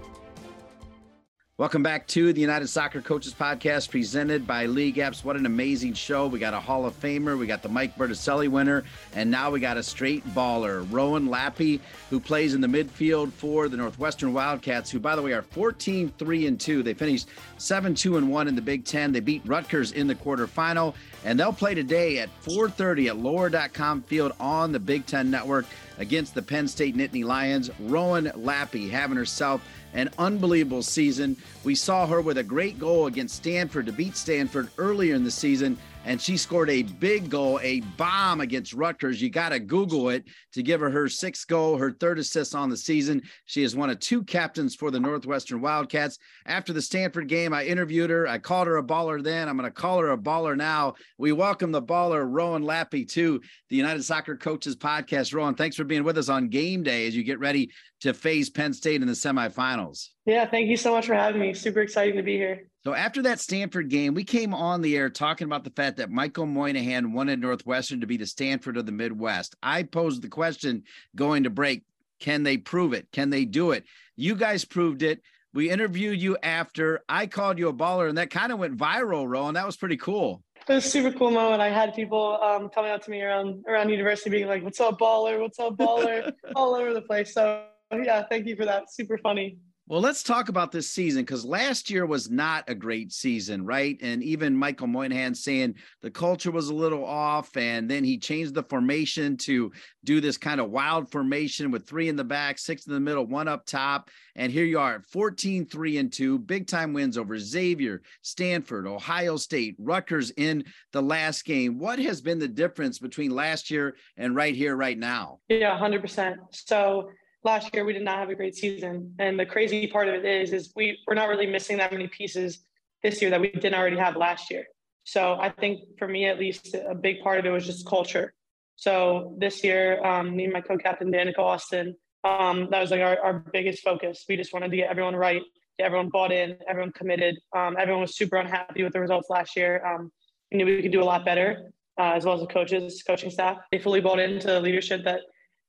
Welcome 1.61 1.83
back 1.83 2.07
to 2.07 2.33
the 2.33 2.41
United 2.41 2.69
Soccer 2.69 3.01
Coaches 3.03 3.35
Podcast 3.39 3.91
presented 3.91 4.47
by 4.47 4.65
League 4.65 4.95
Apps. 4.95 5.23
What 5.23 5.35
an 5.35 5.45
amazing 5.45 5.93
show. 5.93 6.25
We 6.25 6.39
got 6.39 6.55
a 6.55 6.59
Hall 6.59 6.87
of 6.87 6.99
Famer, 6.99 7.37
we 7.37 7.45
got 7.45 7.61
the 7.61 7.69
Mike 7.69 7.95
Berticelli 7.95 8.49
winner, 8.49 8.83
and 9.13 9.29
now 9.29 9.51
we 9.51 9.59
got 9.59 9.77
a 9.77 9.83
straight 9.83 10.25
baller, 10.33 10.87
Rowan 10.91 11.27
Lappy, 11.27 11.79
who 12.09 12.19
plays 12.19 12.55
in 12.55 12.61
the 12.61 12.67
midfield 12.67 13.31
for 13.31 13.69
the 13.69 13.77
Northwestern 13.77 14.33
Wildcats, 14.33 14.89
who, 14.89 14.99
by 14.99 15.15
the 15.15 15.21
way, 15.21 15.33
are 15.33 15.43
14 15.43 16.11
3 16.17 16.47
and 16.47 16.59
2. 16.59 16.81
They 16.81 16.95
finished 16.95 17.27
7 17.59 17.93
2 17.93 18.17
and 18.17 18.31
1 18.31 18.47
in 18.47 18.55
the 18.55 18.61
Big 18.63 18.83
Ten. 18.83 19.11
They 19.11 19.19
beat 19.19 19.43
Rutgers 19.45 19.91
in 19.91 20.07
the 20.07 20.15
quarterfinal, 20.15 20.95
and 21.25 21.39
they'll 21.39 21.53
play 21.53 21.75
today 21.75 22.17
at 22.17 22.29
4.30 22.41 23.09
at 23.09 23.17
lower.com 23.17 24.01
field 24.01 24.31
on 24.39 24.71
the 24.71 24.79
Big 24.79 25.05
Ten 25.05 25.29
Network 25.29 25.67
against 25.99 26.33
the 26.33 26.41
Penn 26.41 26.67
State 26.67 26.97
Nittany 26.97 27.23
Lions. 27.23 27.69
Rowan 27.79 28.31
Lappy 28.35 28.89
having 28.89 29.15
herself 29.15 29.61
an 29.93 30.09
unbelievable 30.17 30.83
season. 30.83 31.37
We 31.63 31.75
saw 31.75 32.07
her 32.07 32.21
with 32.21 32.37
a 32.37 32.43
great 32.43 32.79
goal 32.79 33.07
against 33.07 33.35
Stanford 33.35 33.85
to 33.87 33.91
beat 33.91 34.15
Stanford 34.15 34.69
earlier 34.77 35.15
in 35.15 35.23
the 35.23 35.31
season 35.31 35.77
and 36.05 36.21
she 36.21 36.37
scored 36.37 36.69
a 36.69 36.83
big 36.83 37.29
goal, 37.29 37.59
a 37.61 37.81
bomb 37.97 38.41
against 38.41 38.73
Rutgers. 38.73 39.21
You 39.21 39.29
got 39.29 39.49
to 39.49 39.59
Google 39.59 40.09
it 40.09 40.25
to 40.53 40.63
give 40.63 40.79
her 40.81 40.89
her 40.89 41.07
sixth 41.07 41.47
goal, 41.47 41.77
her 41.77 41.91
third 41.91 42.17
assist 42.19 42.55
on 42.55 42.69
the 42.69 42.77
season. 42.77 43.21
She 43.45 43.63
is 43.63 43.75
one 43.75 43.89
of 43.89 43.99
two 43.99 44.23
captains 44.23 44.75
for 44.75 44.89
the 44.89 44.99
Northwestern 44.99 45.61
Wildcats. 45.61 46.17
After 46.45 46.73
the 46.73 46.81
Stanford 46.81 47.27
game, 47.27 47.53
I 47.53 47.65
interviewed 47.65 48.09
her. 48.09 48.27
I 48.27 48.39
called 48.39 48.67
her 48.67 48.77
a 48.77 48.83
baller 48.83 49.23
then. 49.23 49.47
I'm 49.47 49.57
going 49.57 49.69
to 49.69 49.71
call 49.71 49.99
her 49.99 50.11
a 50.11 50.17
baller 50.17 50.57
now. 50.57 50.95
We 51.17 51.31
welcome 51.31 51.71
the 51.71 51.81
baller, 51.81 52.25
Rowan 52.27 52.63
Lappy, 52.63 53.07
to 53.09 53.41
the 53.69 53.75
United 53.75 54.03
Soccer 54.03 54.35
Coaches 54.35 54.75
Podcast. 54.75 55.33
Rowan, 55.33 55.55
thanks 55.55 55.75
for 55.75 55.83
being 55.83 56.03
with 56.03 56.17
us 56.17 56.29
on 56.29 56.49
game 56.49 56.83
day 56.83 57.07
as 57.07 57.15
you 57.15 57.23
get 57.23 57.39
ready 57.39 57.71
to 58.01 58.13
face 58.13 58.49
Penn 58.49 58.73
State 58.73 59.01
in 59.01 59.07
the 59.07 59.13
semifinals. 59.13 60.09
Yeah, 60.25 60.45
thank 60.45 60.69
you 60.69 60.77
so 60.77 60.91
much 60.91 61.07
for 61.07 61.15
having 61.15 61.41
me. 61.41 61.53
Super 61.53 61.81
exciting 61.81 62.15
to 62.17 62.23
be 62.23 62.37
here. 62.37 62.67
So 62.83 62.93
after 62.93 63.23
that 63.23 63.39
Stanford 63.39 63.89
game, 63.89 64.13
we 64.13 64.23
came 64.23 64.53
on 64.53 64.81
the 64.81 64.95
air 64.95 65.09
talking 65.09 65.45
about 65.45 65.63
the 65.63 65.71
fact 65.71 65.97
that 65.97 66.09
Michael 66.09 66.45
Moynihan 66.45 67.13
wanted 67.13 67.39
Northwestern 67.39 68.01
to 68.01 68.07
be 68.07 68.17
the 68.17 68.25
Stanford 68.25 68.77
of 68.77 68.85
the 68.85 68.91
Midwest. 68.91 69.55
I 69.61 69.83
posed 69.83 70.21
the 70.21 70.29
question 70.29 70.83
going 71.15 71.43
to 71.43 71.49
break, 71.49 71.83
can 72.19 72.43
they 72.43 72.57
prove 72.57 72.93
it? 72.93 73.07
Can 73.11 73.29
they 73.29 73.45
do 73.45 73.71
it? 73.71 73.83
You 74.15 74.35
guys 74.35 74.65
proved 74.65 75.01
it. 75.01 75.21
We 75.53 75.69
interviewed 75.69 76.21
you 76.21 76.37
after. 76.41 77.03
I 77.09 77.27
called 77.27 77.59
you 77.59 77.67
a 77.67 77.73
baller, 77.73 78.07
and 78.07 78.17
that 78.17 78.29
kind 78.29 78.51
of 78.51 78.59
went 78.59 78.77
viral, 78.77 79.27
Rowan. 79.27 79.55
That 79.55 79.65
was 79.65 79.75
pretty 79.75 79.97
cool. 79.97 80.43
It 80.67 80.73
was 80.73 80.85
a 80.85 80.89
super 80.89 81.11
cool 81.11 81.31
moment. 81.31 81.61
I 81.61 81.69
had 81.69 81.93
people 81.93 82.39
um, 82.41 82.69
coming 82.69 82.91
up 82.91 83.03
to 83.03 83.11
me 83.11 83.21
around 83.21 83.65
around 83.67 83.89
university 83.89 84.29
being 84.29 84.47
like, 84.47 84.63
"What's 84.63 84.79
up, 84.79 84.97
baller? 84.97 85.41
What's 85.41 85.59
up, 85.59 85.75
baller?" 85.75 86.31
all 86.55 86.73
over 86.73 86.93
the 86.93 87.01
place. 87.01 87.33
So 87.33 87.65
yeah, 87.91 88.23
thank 88.29 88.47
you 88.47 88.55
for 88.55 88.63
that. 88.63 88.93
Super 88.93 89.17
funny. 89.17 89.57
Well, 89.87 89.99
let's 89.99 90.23
talk 90.23 90.47
about 90.47 90.71
this 90.71 90.89
season 90.89 91.23
because 91.23 91.43
last 91.43 91.89
year 91.89 92.05
was 92.05 92.29
not 92.29 92.63
a 92.69 92.75
great 92.75 93.11
season, 93.11 93.65
right? 93.65 93.97
And 94.01 94.23
even 94.23 94.55
Michael 94.55 94.87
Moynihan 94.87 95.35
saying 95.35 95.75
the 96.01 96.11
culture 96.11 96.51
was 96.51 96.69
a 96.69 96.73
little 96.73 97.03
off, 97.03 97.57
and 97.57 97.89
then 97.89 98.03
he 98.03 98.17
changed 98.17 98.53
the 98.53 98.63
formation 98.63 99.35
to 99.37 99.71
do 100.05 100.21
this 100.21 100.37
kind 100.37 100.61
of 100.61 100.69
wild 100.69 101.11
formation 101.11 101.71
with 101.71 101.87
three 101.87 102.07
in 102.07 102.15
the 102.15 102.23
back, 102.23 102.57
six 102.57 102.87
in 102.87 102.93
the 102.93 103.01
middle, 103.01 103.25
one 103.25 103.49
up 103.49 103.65
top. 103.65 104.09
And 104.35 104.49
here 104.49 104.63
you 104.63 104.79
are 104.79 104.95
at 104.95 105.05
14, 105.07 105.65
3 105.65 105.97
and 105.97 106.13
2, 106.13 106.39
big 106.39 106.67
time 106.67 106.93
wins 106.93 107.17
over 107.17 107.37
Xavier, 107.37 108.01
Stanford, 108.21 108.87
Ohio 108.87 109.35
State, 109.35 109.75
Rutgers 109.77 110.31
in 110.37 110.63
the 110.93 111.01
last 111.01 111.43
game. 111.43 111.79
What 111.79 111.99
has 111.99 112.21
been 112.21 112.39
the 112.39 112.47
difference 112.47 112.99
between 112.99 113.31
last 113.31 113.69
year 113.69 113.97
and 114.15 114.35
right 114.35 114.55
here, 114.55 114.77
right 114.77 114.97
now? 114.97 115.39
Yeah, 115.49 115.77
100%. 115.77 116.35
So, 116.51 117.09
last 117.43 117.73
year 117.73 117.85
we 117.85 117.93
did 117.93 118.03
not 118.03 118.19
have 118.19 118.29
a 118.29 118.35
great 118.35 118.55
season. 118.55 119.13
And 119.19 119.39
the 119.39 119.45
crazy 119.45 119.87
part 119.87 120.07
of 120.07 120.15
it 120.15 120.25
is, 120.25 120.53
is 120.53 120.71
we, 120.75 120.99
we're 121.07 121.15
not 121.15 121.29
really 121.29 121.47
missing 121.47 121.77
that 121.77 121.91
many 121.91 122.07
pieces 122.07 122.59
this 123.03 123.21
year 123.21 123.31
that 123.31 123.41
we 123.41 123.51
didn't 123.51 123.73
already 123.73 123.97
have 123.97 124.15
last 124.15 124.51
year. 124.51 124.65
So 125.03 125.33
I 125.39 125.49
think 125.49 125.81
for 125.97 126.07
me, 126.07 126.25
at 126.25 126.39
least 126.39 126.75
a 126.75 126.93
big 126.93 127.21
part 127.21 127.39
of 127.39 127.45
it 127.45 127.49
was 127.49 127.65
just 127.65 127.87
culture. 127.87 128.33
So 128.75 129.35
this 129.37 129.63
year, 129.63 130.03
um, 130.05 130.35
me 130.35 130.45
and 130.45 130.53
my 130.53 130.61
co-captain, 130.61 131.11
Danica 131.11 131.39
Austin, 131.39 131.95
um, 132.23 132.67
that 132.69 132.79
was 132.79 132.91
like 132.91 133.01
our, 133.01 133.19
our 133.19 133.45
biggest 133.51 133.83
focus. 133.83 134.25
We 134.29 134.37
just 134.37 134.53
wanted 134.53 134.69
to 134.71 134.77
get 134.77 134.89
everyone 134.89 135.15
right, 135.15 135.41
get 135.79 135.85
everyone 135.85 136.09
bought 136.09 136.31
in, 136.31 136.57
everyone 136.69 136.91
committed. 136.91 137.35
Um, 137.55 137.75
everyone 137.79 138.01
was 138.01 138.15
super 138.15 138.37
unhappy 138.37 138.83
with 138.83 138.93
the 138.93 138.99
results 138.99 139.29
last 139.29 139.55
year. 139.55 139.83
Um, 139.85 140.11
we 140.51 140.57
knew 140.57 140.65
we 140.65 140.81
could 140.81 140.91
do 140.91 141.01
a 141.01 141.05
lot 141.05 141.25
better, 141.25 141.71
uh, 141.99 142.11
as 142.13 142.25
well 142.25 142.35
as 142.35 142.41
the 142.41 142.47
coaches, 142.47 143.03
coaching 143.05 143.31
staff. 143.31 143.57
They 143.71 143.79
fully 143.79 144.01
bought 144.01 144.19
into 144.19 144.47
the 144.47 144.59
leadership 144.59 145.03
that 145.05 145.21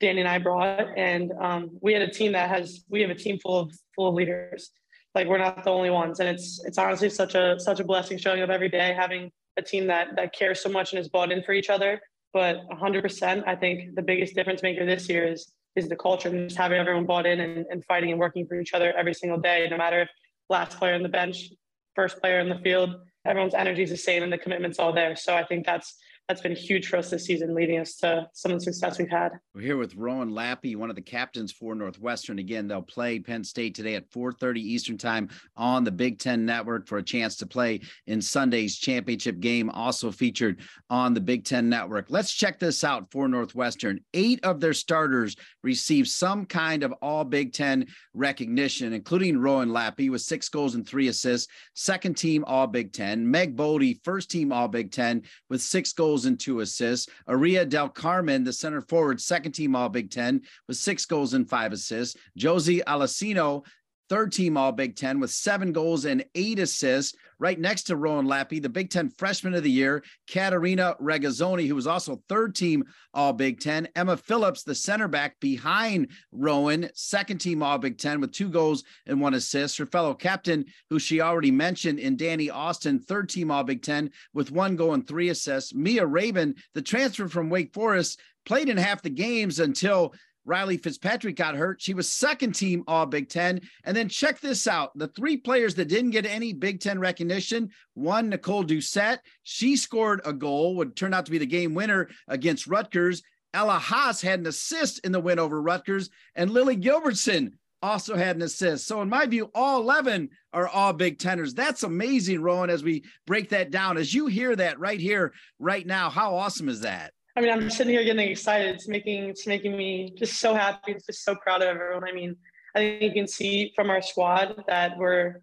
Danny 0.03 0.21
and 0.21 0.29
I 0.29 0.39
brought, 0.39 0.99
and 0.99 1.33
um, 1.41 1.79
we 1.81 1.93
had 1.93 2.03
a 2.03 2.11
team 2.11 2.33
that 2.33 2.51
has 2.51 2.85
we 2.91 3.01
have 3.03 3.11
a 3.11 3.15
team 3.15 3.39
full 3.39 3.59
of 3.61 3.73
full 3.95 4.09
of 4.09 4.15
leaders. 4.15 4.71
Like 5.15 5.29
we're 5.29 5.39
not 5.39 5.63
the 5.63 5.71
only 5.71 5.91
ones, 5.91 6.19
and 6.21 6.29
it's 6.29 6.63
it's 6.65 6.77
honestly 6.77 7.09
such 7.09 7.35
a 7.37 7.59
such 7.59 7.79
a 7.79 7.85
blessing 7.85 8.19
showing 8.19 8.43
up 8.43 8.51
every 8.51 8.69
day, 8.69 8.95
having 8.99 9.31
a 9.57 9.63
team 9.63 9.87
that 9.87 10.17
that 10.17 10.35
cares 10.35 10.61
so 10.61 10.69
much 10.69 10.93
and 10.93 11.01
is 11.01 11.09
bought 11.09 11.31
in 11.31 11.43
for 11.45 11.53
each 11.53 11.71
other. 11.71 12.01
But 12.33 12.57
100%, 12.71 13.47
I 13.47 13.55
think 13.55 13.95
the 13.95 14.01
biggest 14.03 14.35
difference 14.35 14.63
maker 14.63 14.85
this 14.85 15.09
year 15.09 15.27
is 15.27 15.53
is 15.77 15.89
the 15.89 15.97
culture 15.97 16.29
and 16.29 16.49
just 16.49 16.59
having 16.59 16.79
everyone 16.79 17.07
bought 17.07 17.25
in 17.25 17.41
and, 17.41 17.65
and 17.71 17.85
fighting 17.85 18.11
and 18.11 18.19
working 18.19 18.47
for 18.47 18.61
each 18.61 18.75
other 18.75 18.93
every 18.99 19.15
single 19.15 19.39
day, 19.39 19.69
no 19.71 19.77
matter 19.77 20.03
if 20.03 20.09
last 20.51 20.79
player 20.79 20.95
on 20.95 21.03
the 21.03 21.09
bench, 21.09 21.51
first 21.95 22.21
player 22.21 22.41
in 22.41 22.49
the 22.49 22.59
field, 22.59 22.91
everyone's 23.25 23.55
energy 23.55 23.83
is 23.83 23.91
the 23.91 23.97
same 23.97 24.23
and 24.23 24.33
the 24.33 24.39
commitment's 24.39 24.79
all 24.79 24.93
there. 24.93 25.15
So 25.15 25.35
I 25.35 25.45
think 25.45 25.65
that's 25.65 25.97
that's 26.29 26.41
been 26.41 26.55
huge 26.55 26.89
for 26.89 26.97
us 26.97 27.11
this 27.11 27.25
season, 27.25 27.55
leading 27.55 27.79
us 27.79 27.97
to 27.97 28.29
some 28.33 28.53
of 28.53 28.59
the 28.59 28.65
success 28.65 28.99
we've 28.99 29.11
had. 29.11 29.33
We're 29.55 29.63
here 29.63 29.77
with 29.77 29.97
Rowan 29.97 30.31
Lappy, 30.31 30.77
one 30.77 30.89
of 30.89 30.97
the 30.97 31.03
captains 31.03 31.51
for 31.51 31.75
Northwestern. 31.75 32.39
Again, 32.39 32.69
they'll 32.69 32.81
play 32.81 33.19
Penn 33.19 33.43
State 33.43 33.75
today 33.75 33.97
at 33.97 34.11
4:30 34.11 34.61
Eastern 34.61 34.97
Time 34.97 35.29
on 35.57 35.85
the 35.85 35.91
Big 35.91 36.19
Ten 36.19 36.47
Network 36.47 36.87
for 36.87 36.99
a 36.99 37.03
chance 37.03 37.37
to 37.37 37.47
play 37.47 37.81
in 38.07 38.23
Sunday's 38.23 38.79
championship 38.79 39.41
game, 39.41 39.69
also 39.71 40.13
featured 40.13 40.61
on 40.89 41.13
the 41.13 41.21
Big 41.21 41.45
Ten 41.45 41.69
Network. 41.69 42.07
Let's 42.09 42.33
check 42.33 42.59
this 42.59 42.85
out 42.85 43.11
for 43.11 43.27
Northwestern. 43.27 44.01
Eight 44.15 44.45
of 44.45 44.61
their 44.61 44.75
starters 44.75 45.35
received 45.63 46.09
some 46.09 46.47
kind 46.47 46.85
of 46.85 46.93
All 47.03 47.25
Big 47.25 47.53
Ten 47.53 47.87
recognition, 48.15 48.93
including 48.93 49.39
Rowan 49.39 49.71
Lappy 49.71 50.09
with 50.09 50.23
six 50.23 50.49
goals 50.49 50.77
and 50.77 50.87
three 50.87 51.09
assists, 51.09 51.53
second 51.75 52.17
team 52.17 52.45
All 52.47 52.69
Big 52.69 52.93
Ten. 52.93 53.29
Meg 53.29 53.57
Bodie, 53.57 54.01
first 54.05 54.31
team 54.31 54.53
All 54.53 54.69
Big 54.69 54.93
Ten 54.93 55.23
with 55.51 55.61
six 55.61 55.93
goals 55.93 56.12
goals 56.13 56.27
and 56.27 56.39
two 56.39 56.61
assists. 56.61 57.11
Aria 57.27 57.65
Del 57.65 57.89
Carmen, 57.89 58.45
the 58.45 58.53
center 58.53 58.83
forward, 58.83 59.19
second 59.19 59.53
team 59.53 59.75
All 59.75 59.89
Big 59.89 60.11
Ten 60.11 60.43
with 60.69 60.77
six 60.77 61.07
goals 61.07 61.33
and 61.33 61.49
five 61.49 61.73
assists. 61.73 62.19
Josie 62.37 62.83
Alessino, 62.87 63.65
third 64.13 64.31
team 64.31 64.59
All 64.59 64.73
Big 64.73 64.95
Ten 64.95 65.21
with 65.21 65.31
seven 65.31 65.73
goals 65.73 66.05
and 66.05 66.23
eight 66.35 66.59
assists. 66.59 67.17
Right 67.39 67.59
next 67.59 67.85
to 67.85 67.97
Rowan 67.97 68.27
Lappy, 68.27 68.61
the 68.61 68.69
Big 68.69 68.91
Ten 68.91 69.09
Freshman 69.09 69.55
of 69.55 69.63
the 69.63 69.71
Year, 69.71 70.05
Katarina 70.31 70.95
Regazzoni, 71.01 71.67
who 71.67 71.75
was 71.75 71.87
also 71.87 72.23
third 72.29 72.55
team 72.55 72.85
All 73.15 73.33
Big 73.33 73.59
Ten. 73.59 73.89
Emma 73.97 74.19
Phillips, 74.19 74.65
the 74.65 74.75
center 74.75 75.09
back 75.09 75.41
behind 75.41 76.11
Rowan, 76.31 76.91
second 76.93 77.39
team 77.39 77.63
All 77.63 77.79
Big 77.79 77.97
Ten 77.97 78.21
with 78.21 78.33
two 78.33 78.51
goals 78.51 78.85
and 79.07 79.19
one 79.19 79.33
assist. 79.33 79.79
Her 79.79 79.87
fellow 79.87 80.13
captain, 80.13 80.67
who 80.91 80.99
she 80.99 81.23
already 81.23 81.51
mentioned 81.51 81.99
in 81.99 82.19
Danny 82.19 82.51
Austin, 82.51 83.01
third 83.01 83.31
team 83.31 83.51
All 83.51 83.65
Big 83.65 83.83
Ten 83.83 84.11
with 84.35 84.53
one 84.53 84.77
goal 84.77 84.93
and 84.93 85.09
three 85.09 85.31
assists. 85.31 85.73
Mia 85.73 86.05
Rabin, 86.05 86.55
the 86.75 86.83
transfer 86.83 87.29
from 87.29 87.49
Wake 87.49 87.73
Forest, 87.73 88.21
played 88.45 88.69
in 88.69 88.77
half 88.77 89.01
the 89.01 89.11
games 89.11 89.59
until 89.59 90.13
Riley 90.45 90.77
Fitzpatrick 90.77 91.37
got 91.37 91.55
hurt. 91.55 91.81
She 91.81 91.95
was 91.95 92.11
second 92.11 92.53
team 92.53 92.85
All 92.87 93.07
Big 93.07 93.29
Ten. 93.29 93.61
And 93.85 93.97
then 93.97 94.09
check 94.09 94.41
this 94.41 94.67
out 94.67 94.97
the 94.97 95.09
three 95.09 95.37
players 95.37 95.75
that 95.77 95.89
didn't 95.89 96.11
get 96.11 96.27
any 96.27 96.53
Big 96.53 96.81
Ten 96.81 96.99
recognition 96.99 97.71
one, 97.95 98.29
Nicole 98.29 98.65
Doucette. 98.65 99.19
She 99.43 99.77
scored 99.77 100.21
a 100.25 100.33
goal, 100.33 100.77
would 100.77 100.97
turn 100.97 101.15
out 101.15 101.27
to 101.27 101.33
be 101.33 101.39
the 101.39 101.47
game 101.47 101.75
winner 101.75 102.09
against 102.29 102.67
Rutgers. 102.67 103.23
Ella 103.55 103.79
Haas 103.79 104.23
had 104.23 104.41
an 104.41 104.47
assist 104.47 105.01
in 105.01 105.13
the 105.13 105.21
win 105.21 105.39
over 105.39 105.61
Rutgers, 105.61 106.09
and 106.35 106.51
Lily 106.51 106.77
Gilbertson 106.77 107.53
also 107.83 108.17
had 108.17 108.37
an 108.37 108.43
assist. 108.43 108.87
So, 108.87 109.03
in 109.03 109.09
my 109.09 109.27
view, 109.27 109.51
all 109.55 109.81
11 109.81 110.31
are 110.53 110.69
all 110.69 110.93
Big 110.93 111.19
Teners. 111.19 111.53
That's 111.53 111.83
amazing, 111.83 112.41
Rowan, 112.41 112.71
as 112.71 112.83
we 112.83 113.05
break 113.27 113.51
that 113.51 113.71
down. 113.71 113.99
As 113.99 114.15
you 114.15 114.27
hear 114.27 114.55
that 114.57 114.79
right 114.79 115.01
here, 115.01 115.35
right 115.59 115.87
now, 115.87 116.09
how 116.09 116.37
awesome 116.37 116.69
is 116.69 116.81
that? 116.81 117.13
I 117.35 117.41
mean, 117.41 117.51
I'm 117.51 117.71
sitting 117.71 117.93
here 117.93 118.05
getting 118.05 118.29
excited. 118.29 118.75
It's 118.75 118.89
making 118.89 119.31
it's 119.31 119.47
making 119.47 119.77
me 119.77 120.15
just 120.19 120.39
so 120.39 120.55
happy. 120.55 120.93
It's 120.93 121.07
just 121.07 121.25
so 121.25 121.35
proud 121.35 121.63
of 121.63 121.69
everyone. 121.69 122.05
I 122.05 122.13
mean, 122.13 122.37
I 122.75 122.81
think 122.81 123.03
you 123.03 123.13
can 123.13 123.27
see 123.27 123.73
from 123.75 123.89
our 123.91 124.03
squad 124.03 124.65
that 124.69 124.99
we're 124.99 125.41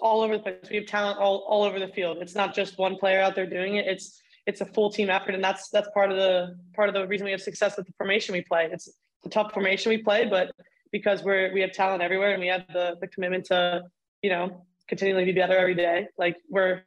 all 0.00 0.22
over 0.22 0.36
the 0.36 0.42
place. 0.42 0.56
We 0.70 0.76
have 0.76 0.86
talent 0.86 1.18
all, 1.18 1.44
all 1.48 1.64
over 1.64 1.78
the 1.78 1.88
field. 1.88 2.18
It's 2.20 2.34
not 2.34 2.54
just 2.54 2.78
one 2.78 2.96
player 2.96 3.20
out 3.20 3.34
there 3.34 3.46
doing 3.46 3.76
it. 3.76 3.86
It's 3.86 4.20
it's 4.46 4.60
a 4.60 4.66
full 4.66 4.90
team 4.90 5.10
effort, 5.10 5.34
and 5.34 5.42
that's 5.42 5.70
that's 5.70 5.88
part 5.92 6.10
of 6.10 6.18
the 6.18 6.56
part 6.74 6.88
of 6.88 6.94
the 6.94 7.06
reason 7.06 7.24
we 7.24 7.32
have 7.32 7.42
success 7.42 7.76
with 7.76 7.86
the 7.86 7.92
formation 7.98 8.32
we 8.32 8.42
play. 8.42 8.68
It's 8.70 8.88
the 9.22 9.30
tough 9.30 9.52
formation 9.52 9.90
we 9.90 9.98
play, 9.98 10.26
but 10.26 10.52
because 10.92 11.24
we're 11.24 11.52
we 11.52 11.60
have 11.62 11.72
talent 11.72 12.02
everywhere 12.02 12.32
and 12.32 12.40
we 12.40 12.48
have 12.48 12.64
the 12.72 12.96
the 13.00 13.08
commitment 13.08 13.46
to 13.46 13.82
you 14.22 14.30
know 14.30 14.64
continually 14.86 15.24
be 15.24 15.32
better 15.32 15.56
every 15.56 15.74
day. 15.74 16.06
Like 16.16 16.36
we're 16.48 16.82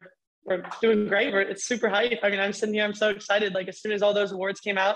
we're 0.47 0.63
doing 0.81 1.07
great. 1.07 1.33
We're, 1.33 1.41
it's 1.41 1.65
super 1.65 1.89
hype. 1.89 2.19
I 2.23 2.29
mean, 2.29 2.39
I'm 2.39 2.53
sitting 2.53 2.73
here, 2.73 2.85
I'm 2.85 2.93
so 2.93 3.09
excited. 3.09 3.53
Like 3.53 3.67
as 3.67 3.81
soon 3.81 3.91
as 3.91 4.01
all 4.01 4.13
those 4.13 4.31
awards 4.31 4.61
came 4.61 4.77
out, 4.77 4.95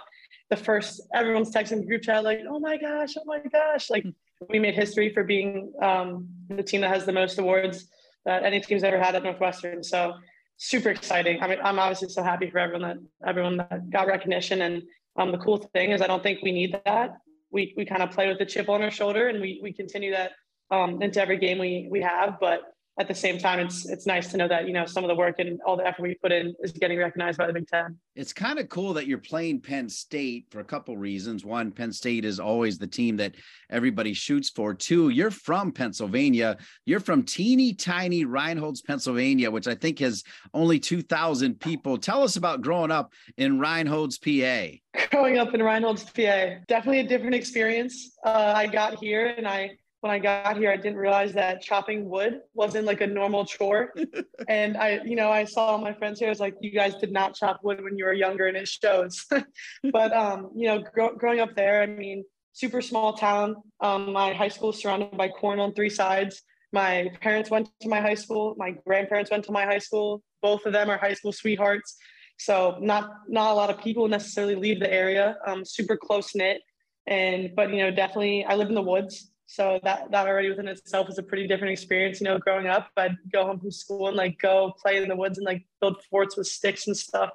the 0.49 0.55
first 0.55 1.01
everyone's 1.13 1.53
texting 1.53 1.81
the 1.81 1.85
group 1.85 2.01
chat 2.01 2.23
like, 2.23 2.39
oh 2.49 2.59
my 2.59 2.77
gosh, 2.77 3.13
oh 3.17 3.23
my 3.25 3.39
gosh. 3.51 3.89
Like 3.89 4.05
we 4.49 4.59
made 4.59 4.75
history 4.75 5.13
for 5.13 5.23
being 5.23 5.71
um, 5.81 6.27
the 6.49 6.63
team 6.63 6.81
that 6.81 6.89
has 6.89 7.05
the 7.05 7.11
most 7.11 7.37
awards 7.37 7.87
that 8.25 8.43
any 8.43 8.59
team's 8.61 8.83
ever 8.83 8.97
had 8.97 9.15
at 9.15 9.23
Northwestern. 9.23 9.83
So 9.83 10.13
super 10.57 10.89
exciting. 10.89 11.41
I 11.41 11.47
mean, 11.47 11.59
I'm 11.63 11.79
obviously 11.79 12.09
so 12.09 12.23
happy 12.23 12.49
for 12.49 12.59
everyone 12.59 12.81
that 12.87 12.97
everyone 13.27 13.57
that 13.57 13.89
got 13.89 14.07
recognition. 14.07 14.61
And 14.61 14.83
um, 15.17 15.31
the 15.31 15.37
cool 15.37 15.57
thing 15.73 15.91
is 15.91 16.01
I 16.01 16.07
don't 16.07 16.23
think 16.23 16.39
we 16.41 16.53
need 16.53 16.79
that. 16.85 17.17
We, 17.51 17.73
we 17.75 17.85
kind 17.85 18.01
of 18.01 18.11
play 18.11 18.29
with 18.29 18.39
the 18.39 18.45
chip 18.45 18.69
on 18.69 18.81
our 18.81 18.91
shoulder 18.91 19.27
and 19.27 19.41
we, 19.41 19.59
we 19.61 19.73
continue 19.73 20.11
that 20.11 20.31
um, 20.69 21.01
into 21.01 21.21
every 21.21 21.37
game 21.37 21.59
we, 21.59 21.89
we 21.91 22.01
have. 22.01 22.37
But 22.39 22.61
at 22.99 23.07
the 23.07 23.15
same 23.15 23.37
time, 23.37 23.59
it's 23.59 23.87
it's 23.87 24.05
nice 24.05 24.27
to 24.31 24.37
know 24.37 24.47
that 24.49 24.67
you 24.67 24.73
know 24.73 24.85
some 24.85 25.03
of 25.03 25.07
the 25.07 25.15
work 25.15 25.35
and 25.39 25.59
all 25.65 25.77
the 25.77 25.87
effort 25.87 26.03
we 26.03 26.15
put 26.15 26.31
in 26.31 26.53
is 26.61 26.71
getting 26.73 26.99
recognized 26.99 27.37
by 27.37 27.47
the 27.47 27.53
Big 27.53 27.67
Ten. 27.67 27.97
It's 28.15 28.33
kind 28.33 28.59
of 28.59 28.67
cool 28.67 28.93
that 28.93 29.07
you're 29.07 29.17
playing 29.17 29.61
Penn 29.61 29.87
State 29.87 30.47
for 30.51 30.59
a 30.59 30.63
couple 30.63 30.97
reasons. 30.97 31.45
One, 31.45 31.71
Penn 31.71 31.93
State 31.93 32.25
is 32.25 32.39
always 32.39 32.77
the 32.77 32.87
team 32.87 33.15
that 33.17 33.35
everybody 33.69 34.13
shoots 34.13 34.49
for. 34.49 34.73
Two, 34.73 35.09
you're 35.09 35.31
from 35.31 35.71
Pennsylvania. 35.71 36.57
You're 36.85 36.99
from 36.99 37.23
teeny 37.23 37.73
tiny 37.73 38.25
Reinholds, 38.25 38.83
Pennsylvania, 38.83 39.49
which 39.49 39.67
I 39.67 39.75
think 39.75 39.99
has 39.99 40.23
only 40.53 40.77
two 40.77 41.01
thousand 41.01 41.61
people. 41.61 41.97
Tell 41.97 42.23
us 42.23 42.35
about 42.35 42.61
growing 42.61 42.91
up 42.91 43.13
in 43.37 43.57
Reinholds, 43.57 44.19
PA. 44.19 44.77
Growing 45.09 45.37
up 45.37 45.53
in 45.53 45.61
Reinholds, 45.61 46.05
PA, 46.05 46.61
definitely 46.67 46.99
a 46.99 47.07
different 47.07 47.35
experience. 47.35 48.17
Uh, 48.25 48.53
I 48.55 48.67
got 48.67 48.99
here 48.99 49.33
and 49.37 49.47
I 49.47 49.71
when 50.01 50.11
I 50.11 50.17
got 50.17 50.57
here, 50.57 50.71
I 50.71 50.77
didn't 50.77 50.97
realize 50.97 51.33
that 51.33 51.61
chopping 51.61 52.09
wood 52.09 52.41
wasn't 52.55 52.85
like 52.85 53.01
a 53.01 53.07
normal 53.07 53.45
chore. 53.45 53.93
and 54.47 54.75
I, 54.75 54.99
you 55.05 55.15
know, 55.15 55.31
I 55.31 55.45
saw 55.45 55.77
my 55.77 55.93
friends 55.93 56.19
here. 56.19 56.27
I 56.27 56.31
was 56.31 56.39
like, 56.39 56.55
you 56.59 56.71
guys 56.71 56.95
did 56.95 57.11
not 57.11 57.35
chop 57.35 57.59
wood 57.63 57.83
when 57.83 57.97
you 57.97 58.05
were 58.05 58.13
younger, 58.13 58.47
and 58.47 58.57
it 58.57 58.67
shows. 58.67 59.25
but 59.91 60.11
um, 60.11 60.51
you 60.55 60.67
know, 60.67 60.83
gro- 60.93 61.15
growing 61.15 61.39
up 61.39 61.55
there, 61.55 61.83
I 61.83 61.85
mean, 61.85 62.25
super 62.51 62.81
small 62.81 63.13
town. 63.13 63.55
Um, 63.79 64.11
my 64.11 64.33
high 64.33 64.47
school 64.47 64.71
is 64.71 64.81
surrounded 64.81 65.15
by 65.15 65.29
corn 65.29 65.59
on 65.59 65.73
three 65.73 65.89
sides. 65.89 66.41
My 66.73 67.11
parents 67.21 67.51
went 67.51 67.69
to 67.81 67.89
my 67.89 68.01
high 68.01 68.15
school. 68.15 68.55
My 68.57 68.71
grandparents 68.71 69.29
went 69.29 69.45
to 69.45 69.51
my 69.51 69.65
high 69.65 69.79
school. 69.79 70.23
Both 70.41 70.65
of 70.65 70.73
them 70.73 70.89
are 70.89 70.97
high 70.97 71.13
school 71.13 71.31
sweethearts. 71.31 71.95
So 72.39 72.77
not 72.81 73.07
not 73.27 73.51
a 73.51 73.53
lot 73.53 73.69
of 73.69 73.79
people 73.79 74.07
necessarily 74.07 74.55
leave 74.55 74.79
the 74.79 74.91
area. 74.91 75.37
Um, 75.45 75.63
super 75.63 75.95
close 75.95 76.33
knit, 76.33 76.61
and 77.05 77.51
but 77.55 77.69
you 77.69 77.83
know, 77.83 77.91
definitely, 77.91 78.45
I 78.45 78.55
live 78.55 78.69
in 78.69 78.73
the 78.75 78.81
woods. 78.81 79.30
So 79.51 79.81
that 79.83 80.09
that 80.11 80.27
already 80.27 80.49
within 80.49 80.69
itself 80.69 81.09
is 81.09 81.17
a 81.17 81.23
pretty 81.23 81.45
different 81.45 81.73
experience. 81.73 82.21
You 82.21 82.25
know, 82.25 82.39
growing 82.39 82.67
up, 82.67 82.87
I'd 82.95 83.17
go 83.33 83.45
home 83.45 83.59
from 83.59 83.69
school 83.69 84.07
and 84.07 84.15
like 84.15 84.39
go 84.39 84.73
play 84.81 84.95
in 84.95 85.09
the 85.09 85.15
woods 85.15 85.37
and 85.37 85.45
like 85.45 85.65
build 85.81 86.01
forts 86.09 86.37
with 86.37 86.47
sticks 86.47 86.87
and 86.87 86.95
stuff. 86.95 87.31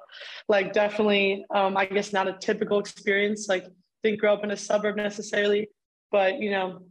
Like 0.49 0.73
definitely, 0.73 1.45
um, 1.53 1.77
I 1.77 1.85
guess 1.85 2.11
not 2.13 2.27
a 2.27 2.33
typical 2.33 2.79
experience. 2.79 3.47
Like 3.47 3.67
didn't 4.01 4.19
grow 4.19 4.33
up 4.33 4.43
in 4.43 4.49
a 4.49 4.57
suburb 4.57 4.95
necessarily, 4.95 5.69
but 6.11 6.39
you 6.39 6.49
know, 6.49 6.81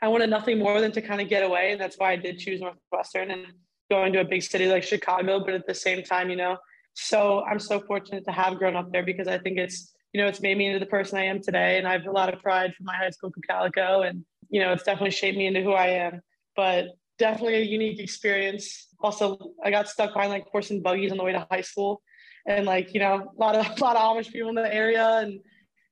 I 0.00 0.08
wanted 0.08 0.30
nothing 0.30 0.58
more 0.58 0.80
than 0.80 0.92
to 0.92 1.02
kind 1.02 1.20
of 1.20 1.28
get 1.28 1.42
away. 1.42 1.72
And 1.72 1.80
that's 1.80 1.98
why 1.98 2.12
I 2.12 2.16
did 2.16 2.38
choose 2.38 2.62
Northwestern 2.62 3.30
and 3.30 3.44
going 3.90 4.14
to 4.14 4.20
a 4.20 4.24
big 4.24 4.42
city 4.42 4.68
like 4.68 4.84
Chicago. 4.84 5.44
But 5.44 5.52
at 5.52 5.66
the 5.66 5.74
same 5.74 6.02
time, 6.02 6.30
you 6.30 6.36
know, 6.36 6.56
so 6.94 7.44
I'm 7.44 7.58
so 7.58 7.78
fortunate 7.78 8.24
to 8.24 8.32
have 8.32 8.56
grown 8.56 8.76
up 8.76 8.90
there 8.90 9.04
because 9.04 9.28
I 9.28 9.36
think 9.36 9.58
it's, 9.58 9.92
you 10.14 10.22
know, 10.22 10.28
it's 10.28 10.40
made 10.40 10.56
me 10.56 10.68
into 10.68 10.78
the 10.78 10.86
person 10.86 11.18
I 11.18 11.24
am 11.24 11.42
today. 11.42 11.76
And 11.76 11.86
I 11.86 11.92
have 11.92 12.06
a 12.06 12.10
lot 12.10 12.32
of 12.32 12.40
pride 12.40 12.72
for 12.74 12.84
my 12.84 12.96
high 12.96 13.10
school 13.10 13.30
Calico. 13.46 14.00
And, 14.00 14.24
you 14.52 14.60
know, 14.60 14.72
it's 14.72 14.84
definitely 14.84 15.10
shaped 15.10 15.36
me 15.36 15.46
into 15.46 15.62
who 15.62 15.72
I 15.72 15.88
am. 15.88 16.20
But 16.54 16.88
definitely 17.18 17.56
a 17.56 17.64
unique 17.64 17.98
experience. 17.98 18.88
Also, 19.00 19.52
I 19.64 19.70
got 19.70 19.88
stuck 19.88 20.12
behind 20.12 20.30
like 20.30 20.46
horse 20.46 20.70
and 20.70 20.82
buggies 20.82 21.10
on 21.10 21.18
the 21.18 21.24
way 21.24 21.32
to 21.32 21.46
high 21.50 21.62
school. 21.62 22.02
And 22.46 22.66
like, 22.66 22.92
you 22.92 23.00
know, 23.00 23.32
a 23.36 23.40
lot 23.40 23.56
of 23.56 23.66
a 23.80 23.82
lot 23.82 23.96
of 23.96 24.02
Amish 24.02 24.30
people 24.30 24.50
in 24.50 24.54
the 24.54 24.72
area. 24.72 25.18
And 25.18 25.40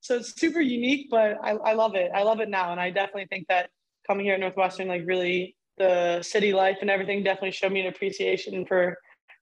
so 0.00 0.16
it's 0.16 0.38
super 0.38 0.60
unique, 0.60 1.08
but 1.10 1.38
I, 1.42 1.52
I 1.52 1.72
love 1.72 1.94
it. 1.94 2.10
I 2.14 2.22
love 2.22 2.40
it 2.40 2.50
now. 2.50 2.70
And 2.70 2.80
I 2.80 2.90
definitely 2.90 3.26
think 3.30 3.48
that 3.48 3.70
coming 4.06 4.26
here 4.26 4.34
at 4.34 4.40
Northwestern, 4.40 4.88
like 4.88 5.02
really 5.06 5.56
the 5.78 6.20
city 6.22 6.52
life 6.52 6.78
and 6.82 6.90
everything 6.90 7.22
definitely 7.22 7.52
showed 7.52 7.72
me 7.72 7.80
an 7.80 7.86
appreciation 7.86 8.66
for 8.66 8.98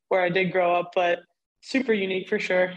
where 0.09 0.21
I 0.21 0.29
did 0.29 0.53
grow 0.53 0.75
up, 0.75 0.93
but 0.95 1.21
super 1.62 1.93
unique 1.93 2.29
for 2.29 2.39
sure. 2.39 2.73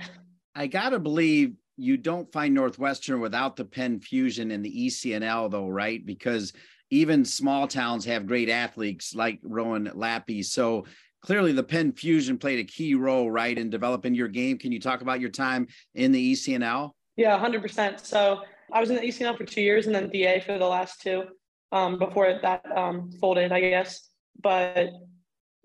I 0.56 0.68
gotta 0.68 1.00
believe 1.00 1.54
you 1.82 1.98
don't 1.98 2.32
find 2.32 2.54
Northwestern 2.54 3.20
without 3.20 3.56
the 3.56 3.66
Penn 3.66 4.00
Fusion 4.00 4.52
and 4.52 4.64
the 4.64 4.88
ECNL, 4.88 5.50
though, 5.50 5.68
right? 5.68 6.06
Because 6.06 6.54
even 6.92 7.26
small 7.26 7.68
towns 7.68 8.06
have 8.06 8.28
great 8.28 8.50
athletes 8.50 9.16
like 9.16 9.40
Rowan 9.42 9.92
Lappy. 9.96 10.44
So 10.44 10.86
clearly, 11.22 11.54
the 11.54 11.64
Penn 11.64 11.92
Fusion 11.92 12.38
played 12.38 12.60
a 12.60 12.64
key 12.64 12.96
role, 12.96 13.32
right, 13.32 13.58
in 13.58 13.70
developing 13.70 14.14
your 14.14 14.28
game. 14.28 14.58
Can 14.58 14.72
you 14.72 14.80
talk 14.80 15.02
about 15.02 15.20
your 15.20 15.30
time 15.30 15.68
in 15.96 16.12
the 16.12 16.34
ECNL? 16.34 16.92
Yeah, 17.16 17.40
100%. 17.40 18.00
So 18.06 18.42
I 18.72 18.80
was 18.80 18.90
in 18.90 18.98
the 18.98 19.02
ECNL 19.02 19.38
for 19.38 19.46
two 19.46 19.62
years 19.62 19.88
and 19.88 19.96
then 19.96 20.10
DA 20.10 20.40
for 20.42 20.58
the 20.58 20.68
last 20.68 21.02
two 21.02 21.24
um, 21.72 21.98
before 21.98 22.40
that 22.42 22.66
um, 22.78 23.12
folded, 23.20 23.52
I 23.52 23.60
guess. 23.60 24.10
But 24.42 24.90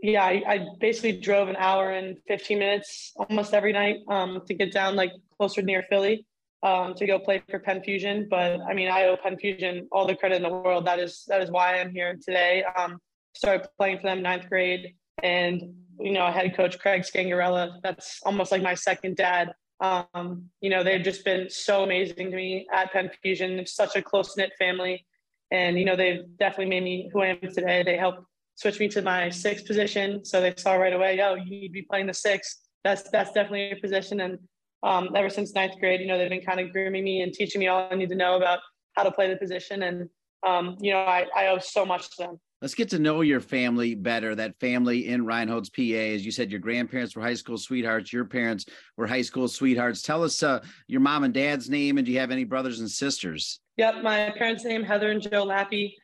yeah, 0.00 0.24
I, 0.24 0.42
I, 0.46 0.66
basically 0.78 1.20
drove 1.20 1.48
an 1.48 1.56
hour 1.56 1.90
and 1.90 2.18
15 2.28 2.58
minutes 2.58 3.12
almost 3.16 3.54
every 3.54 3.72
night 3.72 4.00
um, 4.08 4.42
to 4.46 4.54
get 4.54 4.72
down 4.72 4.94
like 4.94 5.12
closer 5.38 5.62
near 5.62 5.84
Philly 5.88 6.26
um, 6.62 6.94
to 6.94 7.06
go 7.06 7.18
play 7.18 7.42
for 7.50 7.58
Penn 7.58 7.82
Fusion. 7.82 8.26
But 8.28 8.60
I 8.68 8.74
mean, 8.74 8.88
I 8.88 9.04
owe 9.04 9.16
Penn 9.16 9.38
Fusion 9.38 9.88
all 9.92 10.06
the 10.06 10.14
credit 10.14 10.36
in 10.36 10.42
the 10.42 10.48
world. 10.50 10.86
That 10.86 10.98
is 10.98 11.24
that 11.28 11.42
is 11.42 11.50
why 11.50 11.80
I'm 11.80 11.90
here 11.90 12.16
today. 12.22 12.64
Um, 12.76 12.98
started 13.34 13.68
playing 13.78 13.98
for 13.98 14.04
them 14.04 14.22
ninth 14.22 14.48
grade, 14.48 14.94
and 15.22 15.62
you 15.98 16.12
know, 16.12 16.30
head 16.30 16.56
coach 16.56 16.78
Craig 16.78 17.02
Scangarella. 17.02 17.80
That's 17.82 18.20
almost 18.24 18.52
like 18.52 18.62
my 18.62 18.74
second 18.74 19.16
dad. 19.16 19.52
Um, 19.80 20.50
you 20.60 20.70
know, 20.70 20.82
they've 20.82 21.02
just 21.02 21.24
been 21.24 21.50
so 21.50 21.84
amazing 21.84 22.30
to 22.30 22.36
me 22.36 22.66
at 22.72 22.92
Penn 22.92 23.10
Fusion. 23.22 23.58
It's 23.58 23.74
such 23.74 23.94
a 23.96 24.02
close 24.02 24.36
knit 24.36 24.52
family, 24.58 25.06
and 25.50 25.78
you 25.78 25.84
know, 25.84 25.96
they've 25.96 26.24
definitely 26.38 26.70
made 26.70 26.84
me 26.84 27.10
who 27.12 27.20
I 27.20 27.26
am 27.28 27.40
today. 27.40 27.82
They 27.82 27.96
helped 27.96 28.22
switch 28.56 28.80
me 28.80 28.88
to 28.88 29.02
my 29.02 29.30
sixth 29.30 29.66
position. 29.66 30.24
So 30.24 30.40
they 30.40 30.54
saw 30.56 30.74
right 30.74 30.92
away, 30.92 31.18
yo, 31.18 31.34
you 31.34 31.44
need 31.44 31.68
to 31.68 31.72
be 31.72 31.82
playing 31.82 32.06
the 32.06 32.14
six. 32.14 32.62
That's 32.84 33.08
that's 33.10 33.32
definitely 33.32 33.70
a 33.70 33.76
position. 33.76 34.20
And 34.20 34.38
um, 34.82 35.10
ever 35.14 35.30
since 35.30 35.54
ninth 35.54 35.78
grade, 35.78 36.00
you 36.00 36.06
know, 36.06 36.18
they've 36.18 36.28
been 36.28 36.44
kind 36.44 36.60
of 36.60 36.72
grooming 36.72 37.04
me 37.04 37.22
and 37.22 37.32
teaching 37.32 37.60
me 37.60 37.68
all 37.68 37.88
I 37.90 37.94
need 37.94 38.08
to 38.10 38.14
know 38.14 38.36
about 38.36 38.60
how 38.94 39.04
to 39.04 39.10
play 39.10 39.28
the 39.28 39.36
position. 39.36 39.82
And 39.82 40.08
um, 40.46 40.76
you 40.80 40.92
know, 40.92 40.98
I, 40.98 41.26
I 41.34 41.46
owe 41.48 41.58
so 41.58 41.84
much 41.84 42.10
to 42.16 42.24
them. 42.24 42.40
Let's 42.62 42.74
get 42.74 42.88
to 42.90 42.98
know 42.98 43.20
your 43.20 43.40
family 43.40 43.94
better. 43.94 44.34
That 44.34 44.58
family 44.60 45.08
in 45.08 45.26
Reinhold's 45.26 45.68
PA, 45.68 45.82
as 45.82 46.24
you 46.24 46.32
said, 46.32 46.50
your 46.50 46.60
grandparents 46.60 47.14
were 47.14 47.22
high 47.22 47.34
school 47.34 47.58
sweethearts. 47.58 48.12
Your 48.12 48.24
parents 48.24 48.64
were 48.96 49.06
high 49.06 49.22
school 49.22 49.46
sweethearts. 49.46 50.00
Tell 50.00 50.24
us 50.24 50.42
uh, 50.42 50.60
your 50.86 51.02
mom 51.02 51.24
and 51.24 51.34
dad's 51.34 51.68
name, 51.68 51.98
and 51.98 52.06
do 52.06 52.12
you 52.12 52.18
have 52.18 52.30
any 52.30 52.44
brothers 52.44 52.80
and 52.80 52.90
sisters? 52.90 53.60
Yep, 53.76 54.02
my 54.02 54.32
parents' 54.38 54.64
name 54.64 54.82
Heather 54.82 55.10
and 55.10 55.20
Joe 55.20 55.44
Lappy. 55.44 55.96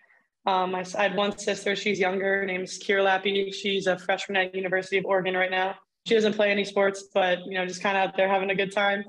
Um, 0.45 0.74
I, 0.74 0.84
I, 0.99 1.05
have 1.05 1.14
one 1.14 1.38
sister. 1.38 1.76
She's 1.76 2.01
younger. 2.01 2.40
Her 2.40 2.47
name's 2.47 2.78
Kira 2.78 3.05
Lappy. 3.05 3.53
She's 3.53 3.86
a 3.86 3.97
freshman 3.97 4.36
at 4.36 4.55
University 4.55 4.99
of 4.99 5.05
Oregon 5.05 5.36
right 5.36 5.51
now. 5.51 5.76
She 6.07 6.14
doesn't 6.14 6.34
play 6.34 6.51
any 6.51 6.64
sports, 6.64 7.05
but 7.14 7.38
you 7.47 7.55
know, 7.55 7.64
just 7.64 7.80
kind 7.80 7.97
of 7.97 8.09
out 8.09 8.16
there 8.16 8.28
having 8.28 8.51
a 8.51 8.55
good 8.55 8.72
time. 8.72 9.05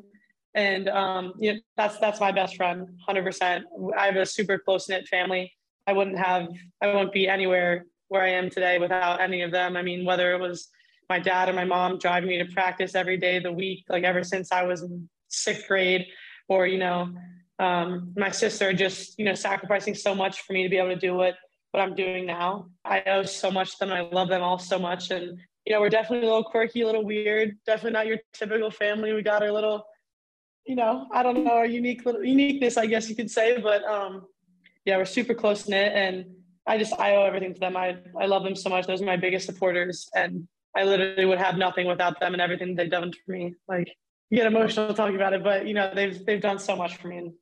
And 0.54 0.88
um, 0.90 1.34
you 1.40 1.54
know, 1.54 1.60
that's 1.76 1.98
that's 1.98 2.20
my 2.20 2.32
best 2.32 2.56
friend, 2.56 2.88
hundred 3.04 3.24
percent. 3.24 3.66
I 3.98 4.06
have 4.06 4.16
a 4.16 4.26
super 4.26 4.60
close 4.60 4.88
knit 4.88 5.08
family. 5.08 5.52
I 5.88 5.94
wouldn't 5.94 6.20
have, 6.20 6.48
I 6.82 6.88
wouldn't 6.88 7.12
be 7.12 7.28
anywhere 7.28 7.86
where 8.08 8.22
I 8.22 8.30
am 8.30 8.50
today 8.50 8.78
without 8.78 9.20
any 9.20 9.42
of 9.42 9.52
them. 9.52 9.76
I 9.76 9.82
mean, 9.82 10.06
whether 10.06 10.34
it 10.34 10.40
was 10.40 10.70
my 11.10 11.20
dad 11.20 11.50
or 11.50 11.54
my 11.54 11.66
mom 11.66 11.98
driving 11.98 12.30
me 12.30 12.38
to 12.38 12.46
practice 12.46 12.96
every 12.96 13.18
day 13.18 13.38
of 13.38 13.44
the 13.44 13.52
week, 13.52 13.86
like 13.90 14.04
ever 14.04 14.24
since 14.24 14.52
I 14.52 14.64
was 14.64 14.84
in 14.84 15.10
sixth 15.30 15.68
grade, 15.68 16.06
or 16.48 16.68
you 16.68 16.78
know, 16.78 17.12
um, 17.60 18.14
my 18.16 18.32
sister 18.32 18.74
just 18.74 19.18
you 19.20 19.26
know 19.26 19.36
sacrificing 19.36 19.96
so 19.96 20.16
much 20.16 20.42
for 20.42 20.54
me 20.54 20.64
to 20.64 20.70
be 20.70 20.78
able 20.78 20.90
to 20.90 20.96
do 20.96 21.14
what 21.14 21.36
what 21.72 21.82
I'm 21.82 21.96
doing 21.96 22.26
now. 22.26 22.68
I 22.86 23.02
owe 23.08 23.24
so 23.24 23.50
much 23.50 23.74
to 23.74 23.86
them. 23.86 23.92
I 23.92 24.02
love 24.02 24.30
them 24.30 24.42
all 24.42 24.60
so 24.60 24.78
much, 24.80 25.12
and 25.12 25.40
you 25.66 25.74
know 25.74 25.82
we're 25.82 25.90
definitely 25.90 26.28
a 26.28 26.30
little 26.30 26.44
quirky, 26.44 26.82
a 26.82 26.86
little 26.86 27.06
weird. 27.06 27.58
Definitely 27.66 27.94
not 27.94 28.08
your 28.08 28.20
typical 28.34 28.72
family. 28.72 29.14
We 29.14 29.22
got 29.24 29.42
our 29.42 29.52
little, 29.52 29.86
you 30.66 30.76
know, 30.76 31.08
I 31.12 31.24
don't 31.24 31.44
know, 31.44 31.52
our 31.52 31.66
unique 31.66 32.06
little 32.06 32.24
uniqueness, 32.24 32.78
I 32.78 32.86
guess 32.86 33.10
you 33.10 33.16
could 33.16 33.32
say. 33.32 33.60
But 33.60 33.84
um, 33.86 34.26
yeah, 34.86 34.98
we're 34.98 35.06
super 35.06 35.34
close 35.34 35.68
knit, 35.68 35.94
and 35.94 36.26
I 36.68 36.78
just 36.78 36.94
I 37.00 37.16
owe 37.16 37.26
everything 37.26 37.54
to 37.54 37.60
them. 37.60 37.78
I 37.78 37.98
I 38.20 38.26
love 38.26 38.44
them 38.44 38.56
so 38.56 38.70
much. 38.70 38.88
Those 38.88 39.02
are 39.02 39.06
my 39.06 39.18
biggest 39.18 39.46
supporters, 39.46 40.10
and 40.16 40.48
I 40.76 40.84
literally 40.84 41.26
would 41.26 41.40
have 41.40 41.58
nothing 41.58 41.88
without 41.88 42.20
them 42.20 42.34
and 42.34 42.42
everything 42.42 42.76
they've 42.76 42.90
done 42.90 43.12
for 43.12 43.32
me. 43.32 43.56
Like 43.68 43.96
you 44.30 44.38
get 44.38 44.48
emotional 44.48 44.94
talking 44.94 45.16
about 45.16 45.34
it, 45.34 45.44
but 45.44 45.68
you 45.68 45.74
know 45.74 45.92
they've 45.94 46.26
they've 46.26 46.42
done 46.42 46.60
so 46.60 46.76
much 46.76 46.98
for 46.98 47.08
me. 47.08 47.18
And 47.18 47.34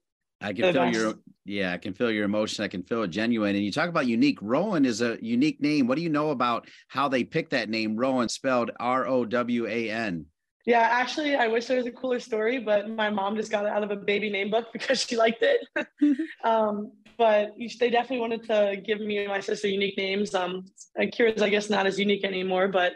I 0.41 0.53
can 0.53 0.73
feel 0.73 0.87
your 0.87 1.13
yeah, 1.45 1.73
I 1.73 1.77
can 1.77 1.93
feel 1.93 2.11
your 2.11 2.25
emotion. 2.25 2.63
I 2.63 2.67
can 2.67 2.83
feel 2.83 3.03
it 3.03 3.09
genuine. 3.09 3.55
And 3.55 3.65
you 3.65 3.71
talk 3.71 3.89
about 3.89 4.07
unique. 4.07 4.39
Rowan 4.41 4.85
is 4.85 5.01
a 5.01 5.17
unique 5.21 5.59
name. 5.61 5.87
What 5.87 5.95
do 5.95 6.01
you 6.01 6.09
know 6.09 6.29
about 6.29 6.67
how 6.87 7.07
they 7.07 7.23
picked 7.23 7.51
that 7.51 7.69
name? 7.69 7.95
Rowan 7.95 8.29
spelled 8.29 8.71
R 8.79 9.07
O 9.07 9.25
W 9.25 9.67
A 9.67 9.89
N. 9.89 10.25
Yeah, 10.65 10.87
actually, 10.91 11.35
I 11.35 11.47
wish 11.47 11.65
there 11.65 11.77
was 11.77 11.87
a 11.87 11.91
cooler 11.91 12.19
story, 12.19 12.59
but 12.59 12.87
my 12.87 13.09
mom 13.09 13.35
just 13.35 13.49
got 13.49 13.65
it 13.65 13.71
out 13.71 13.83
of 13.83 13.89
a 13.89 13.95
baby 13.95 14.29
name 14.29 14.51
book 14.51 14.67
because 14.73 15.01
she 15.01 15.17
liked 15.17 15.41
it. 15.43 15.87
um, 16.43 16.91
but 17.17 17.53
they 17.57 17.89
definitely 17.89 18.19
wanted 18.19 18.43
to 18.43 18.81
give 18.83 18.99
me 19.01 19.17
and 19.19 19.27
my 19.27 19.39
sister 19.39 19.67
unique 19.67 19.97
names. 19.97 20.35
Um, 20.35 20.65
Kira's, 20.97 21.41
I 21.41 21.49
guess, 21.49 21.69
not 21.69 21.87
as 21.87 21.99
unique 21.99 22.23
anymore, 22.23 22.67
but 22.67 22.93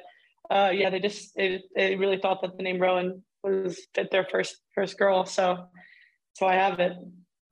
uh, 0.51 0.71
yeah, 0.73 0.91
they 0.91 0.99
just 0.99 1.35
they, 1.35 1.63
they 1.75 1.95
really 1.95 2.17
thought 2.17 2.41
that 2.43 2.55
the 2.57 2.63
name 2.63 2.79
Rowan 2.79 3.23
was 3.43 3.79
fit 3.95 4.11
their 4.11 4.27
first 4.31 4.57
first 4.75 4.97
girl, 4.97 5.25
so 5.25 5.67
so 6.33 6.45
I 6.45 6.55
have 6.55 6.79
it. 6.79 6.93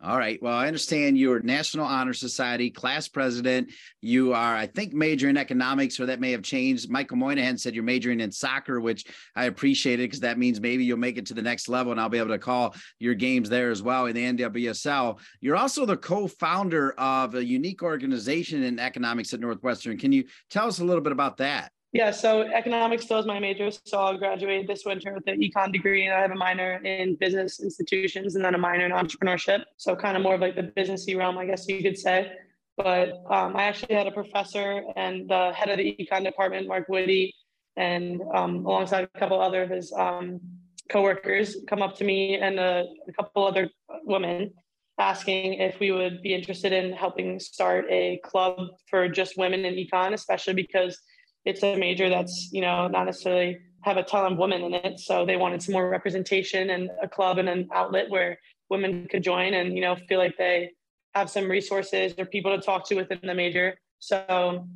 All 0.06 0.18
right. 0.18 0.38
Well, 0.42 0.54
I 0.54 0.68
understand 0.68 1.18
you're 1.18 1.40
National 1.40 1.86
Honor 1.86 2.12
Society 2.12 2.70
class 2.70 3.08
president. 3.08 3.72
You 4.02 4.34
are, 4.34 4.54
I 4.54 4.68
think, 4.68 4.94
major 4.94 5.30
in 5.30 5.38
economics, 5.38 5.98
or 5.98 6.08
that 6.08 6.20
may 6.20 6.32
have 6.32 6.42
changed. 6.42 6.90
Michael 6.90 7.16
Moynihan 7.16 7.58
said 7.58 7.74
you're 7.74 7.86
majoring 7.86 8.20
in 8.20 8.30
soccer, 8.30 8.82
which 8.82 9.06
I 9.34 9.46
appreciate 9.46 10.02
it 10.02 10.10
because 10.10 10.20
that 10.20 10.38
means 10.38 10.60
maybe 10.60 10.84
you'll 10.84 10.98
make 10.98 11.18
it 11.18 11.28
to 11.28 11.34
the 11.34 11.42
next 11.42 11.70
level 11.70 11.94
and 11.94 12.02
I'll 12.02 12.10
be 12.10 12.18
able 12.18 12.32
to 12.32 12.38
call 12.38 12.76
your 13.00 13.16
games 13.16 13.50
there 13.50 13.72
as 13.72 13.82
well 13.82 14.08
in 14.08 14.16
the 14.16 14.44
NWSL. 14.44 15.20
You're 15.40 15.56
also 15.56 15.86
the 15.86 15.96
co 15.96 16.28
founder 16.28 16.92
of 17.00 17.36
a 17.36 17.46
unique 17.46 17.82
organization 17.82 18.62
in 18.64 18.80
economics 18.80 19.34
at 19.34 19.40
Northwestern. 19.40 19.98
Can 19.98 20.12
you 20.12 20.26
tell 20.50 20.68
us 20.68 20.80
a 20.80 20.86
little 20.86 21.04
bit 21.04 21.14
about 21.14 21.38
that? 21.38 21.72
Yeah, 21.94 22.10
so 22.10 22.42
economics 22.42 23.06
still 23.06 23.20
is 23.20 23.28
my 23.28 23.40
major. 23.40 23.70
So 23.86 24.00
I'll 24.00 24.18
graduate 24.18 24.68
this 24.68 24.84
winter 24.84 25.14
with 25.14 25.28
an 25.28 25.40
econ 25.40 25.72
degree, 25.72 26.08
and 26.08 26.16
I 26.16 26.22
have 26.22 26.32
a 26.32 26.36
minor 26.36 26.78
in 26.84 27.16
business 27.16 27.60
institutions 27.62 28.36
and 28.36 28.44
then 28.44 28.56
a 28.56 28.58
minor 28.58 28.88
in 28.88 28.92
entrepreneurship. 28.92 29.64
So 29.78 29.96
kind 29.96 30.18
of 30.18 30.24
more 30.24 30.34
of 30.34 30.42
like 30.42 30.56
the 30.56 30.64
businessy 30.64 31.16
realm, 31.16 31.38
I 31.38 31.46
guess 31.46 31.68
you 31.68 31.84
could 31.84 31.98
say. 31.98 32.32
But 32.78 33.22
um, 33.30 33.56
I 33.56 33.64
actually 33.66 33.94
had 33.94 34.08
a 34.08 34.12
professor 34.12 34.82
and 34.96 35.30
the 35.30 35.54
head 35.54 35.70
of 35.70 35.78
the 35.78 35.96
econ 36.00 36.24
department, 36.24 36.68
Mark 36.68 36.90
Woody, 36.90 37.32
and 37.78 38.20
um, 38.34 38.66
alongside 38.66 39.08
a 39.14 39.20
couple 39.20 39.40
other 39.40 39.62
of 39.62 39.70
his 39.70 39.94
um, 39.94 40.42
coworkers, 40.90 41.58
come 41.68 41.84
up 41.84 41.96
to 41.98 42.04
me 42.04 42.38
and 42.38 42.60
a, 42.60 42.86
a 43.08 43.14
couple 43.14 43.46
other 43.46 43.70
women 44.04 44.52
asking 45.00 45.54
if 45.54 45.80
we 45.80 45.92
would 45.92 46.24
be 46.24 46.34
interested 46.34 46.74
in 46.74 46.92
helping 46.94 47.40
start 47.40 47.86
a 47.92 48.20
club 48.24 48.58
for 48.90 49.08
just 49.08 49.38
women 49.38 49.64
in 49.66 49.76
econ, 49.76 50.14
especially 50.14 50.54
because 50.54 51.00
it's 51.46 51.64
a 51.64 51.76
major 51.76 52.10
that's 52.10 52.50
you 52.52 52.62
know 52.62 52.88
not 52.88 53.06
necessarily 53.06 53.60
have 53.82 53.98
a 53.98 54.04
ton 54.04 54.32
of 54.32 54.38
women 54.38 54.64
in 54.64 54.74
it. 54.74 55.00
So 55.00 55.26
they 55.26 55.36
wanted 55.36 55.62
some 55.62 55.74
more 55.74 55.90
representation 55.90 56.70
and 56.70 56.90
a 57.02 57.08
club 57.08 57.38
and 57.38 57.50
an 57.50 57.68
outlet 57.74 58.10
where 58.10 58.40
women 58.70 59.08
could 59.10 59.24
join 59.24 59.54
and 59.54 59.76
you 59.76 59.82
know 59.82 59.96
feel 60.08 60.20
like 60.20 60.38
they 60.38 60.72
have 61.14 61.30
some 61.30 61.50
resources 61.50 62.14
or 62.18 62.26
people 62.26 62.56
to 62.56 62.64
talk 62.64 62.88
to 62.88 62.96
within 62.96 63.20
the 63.24 63.36
major. 63.36 63.78
So 64.00 64.68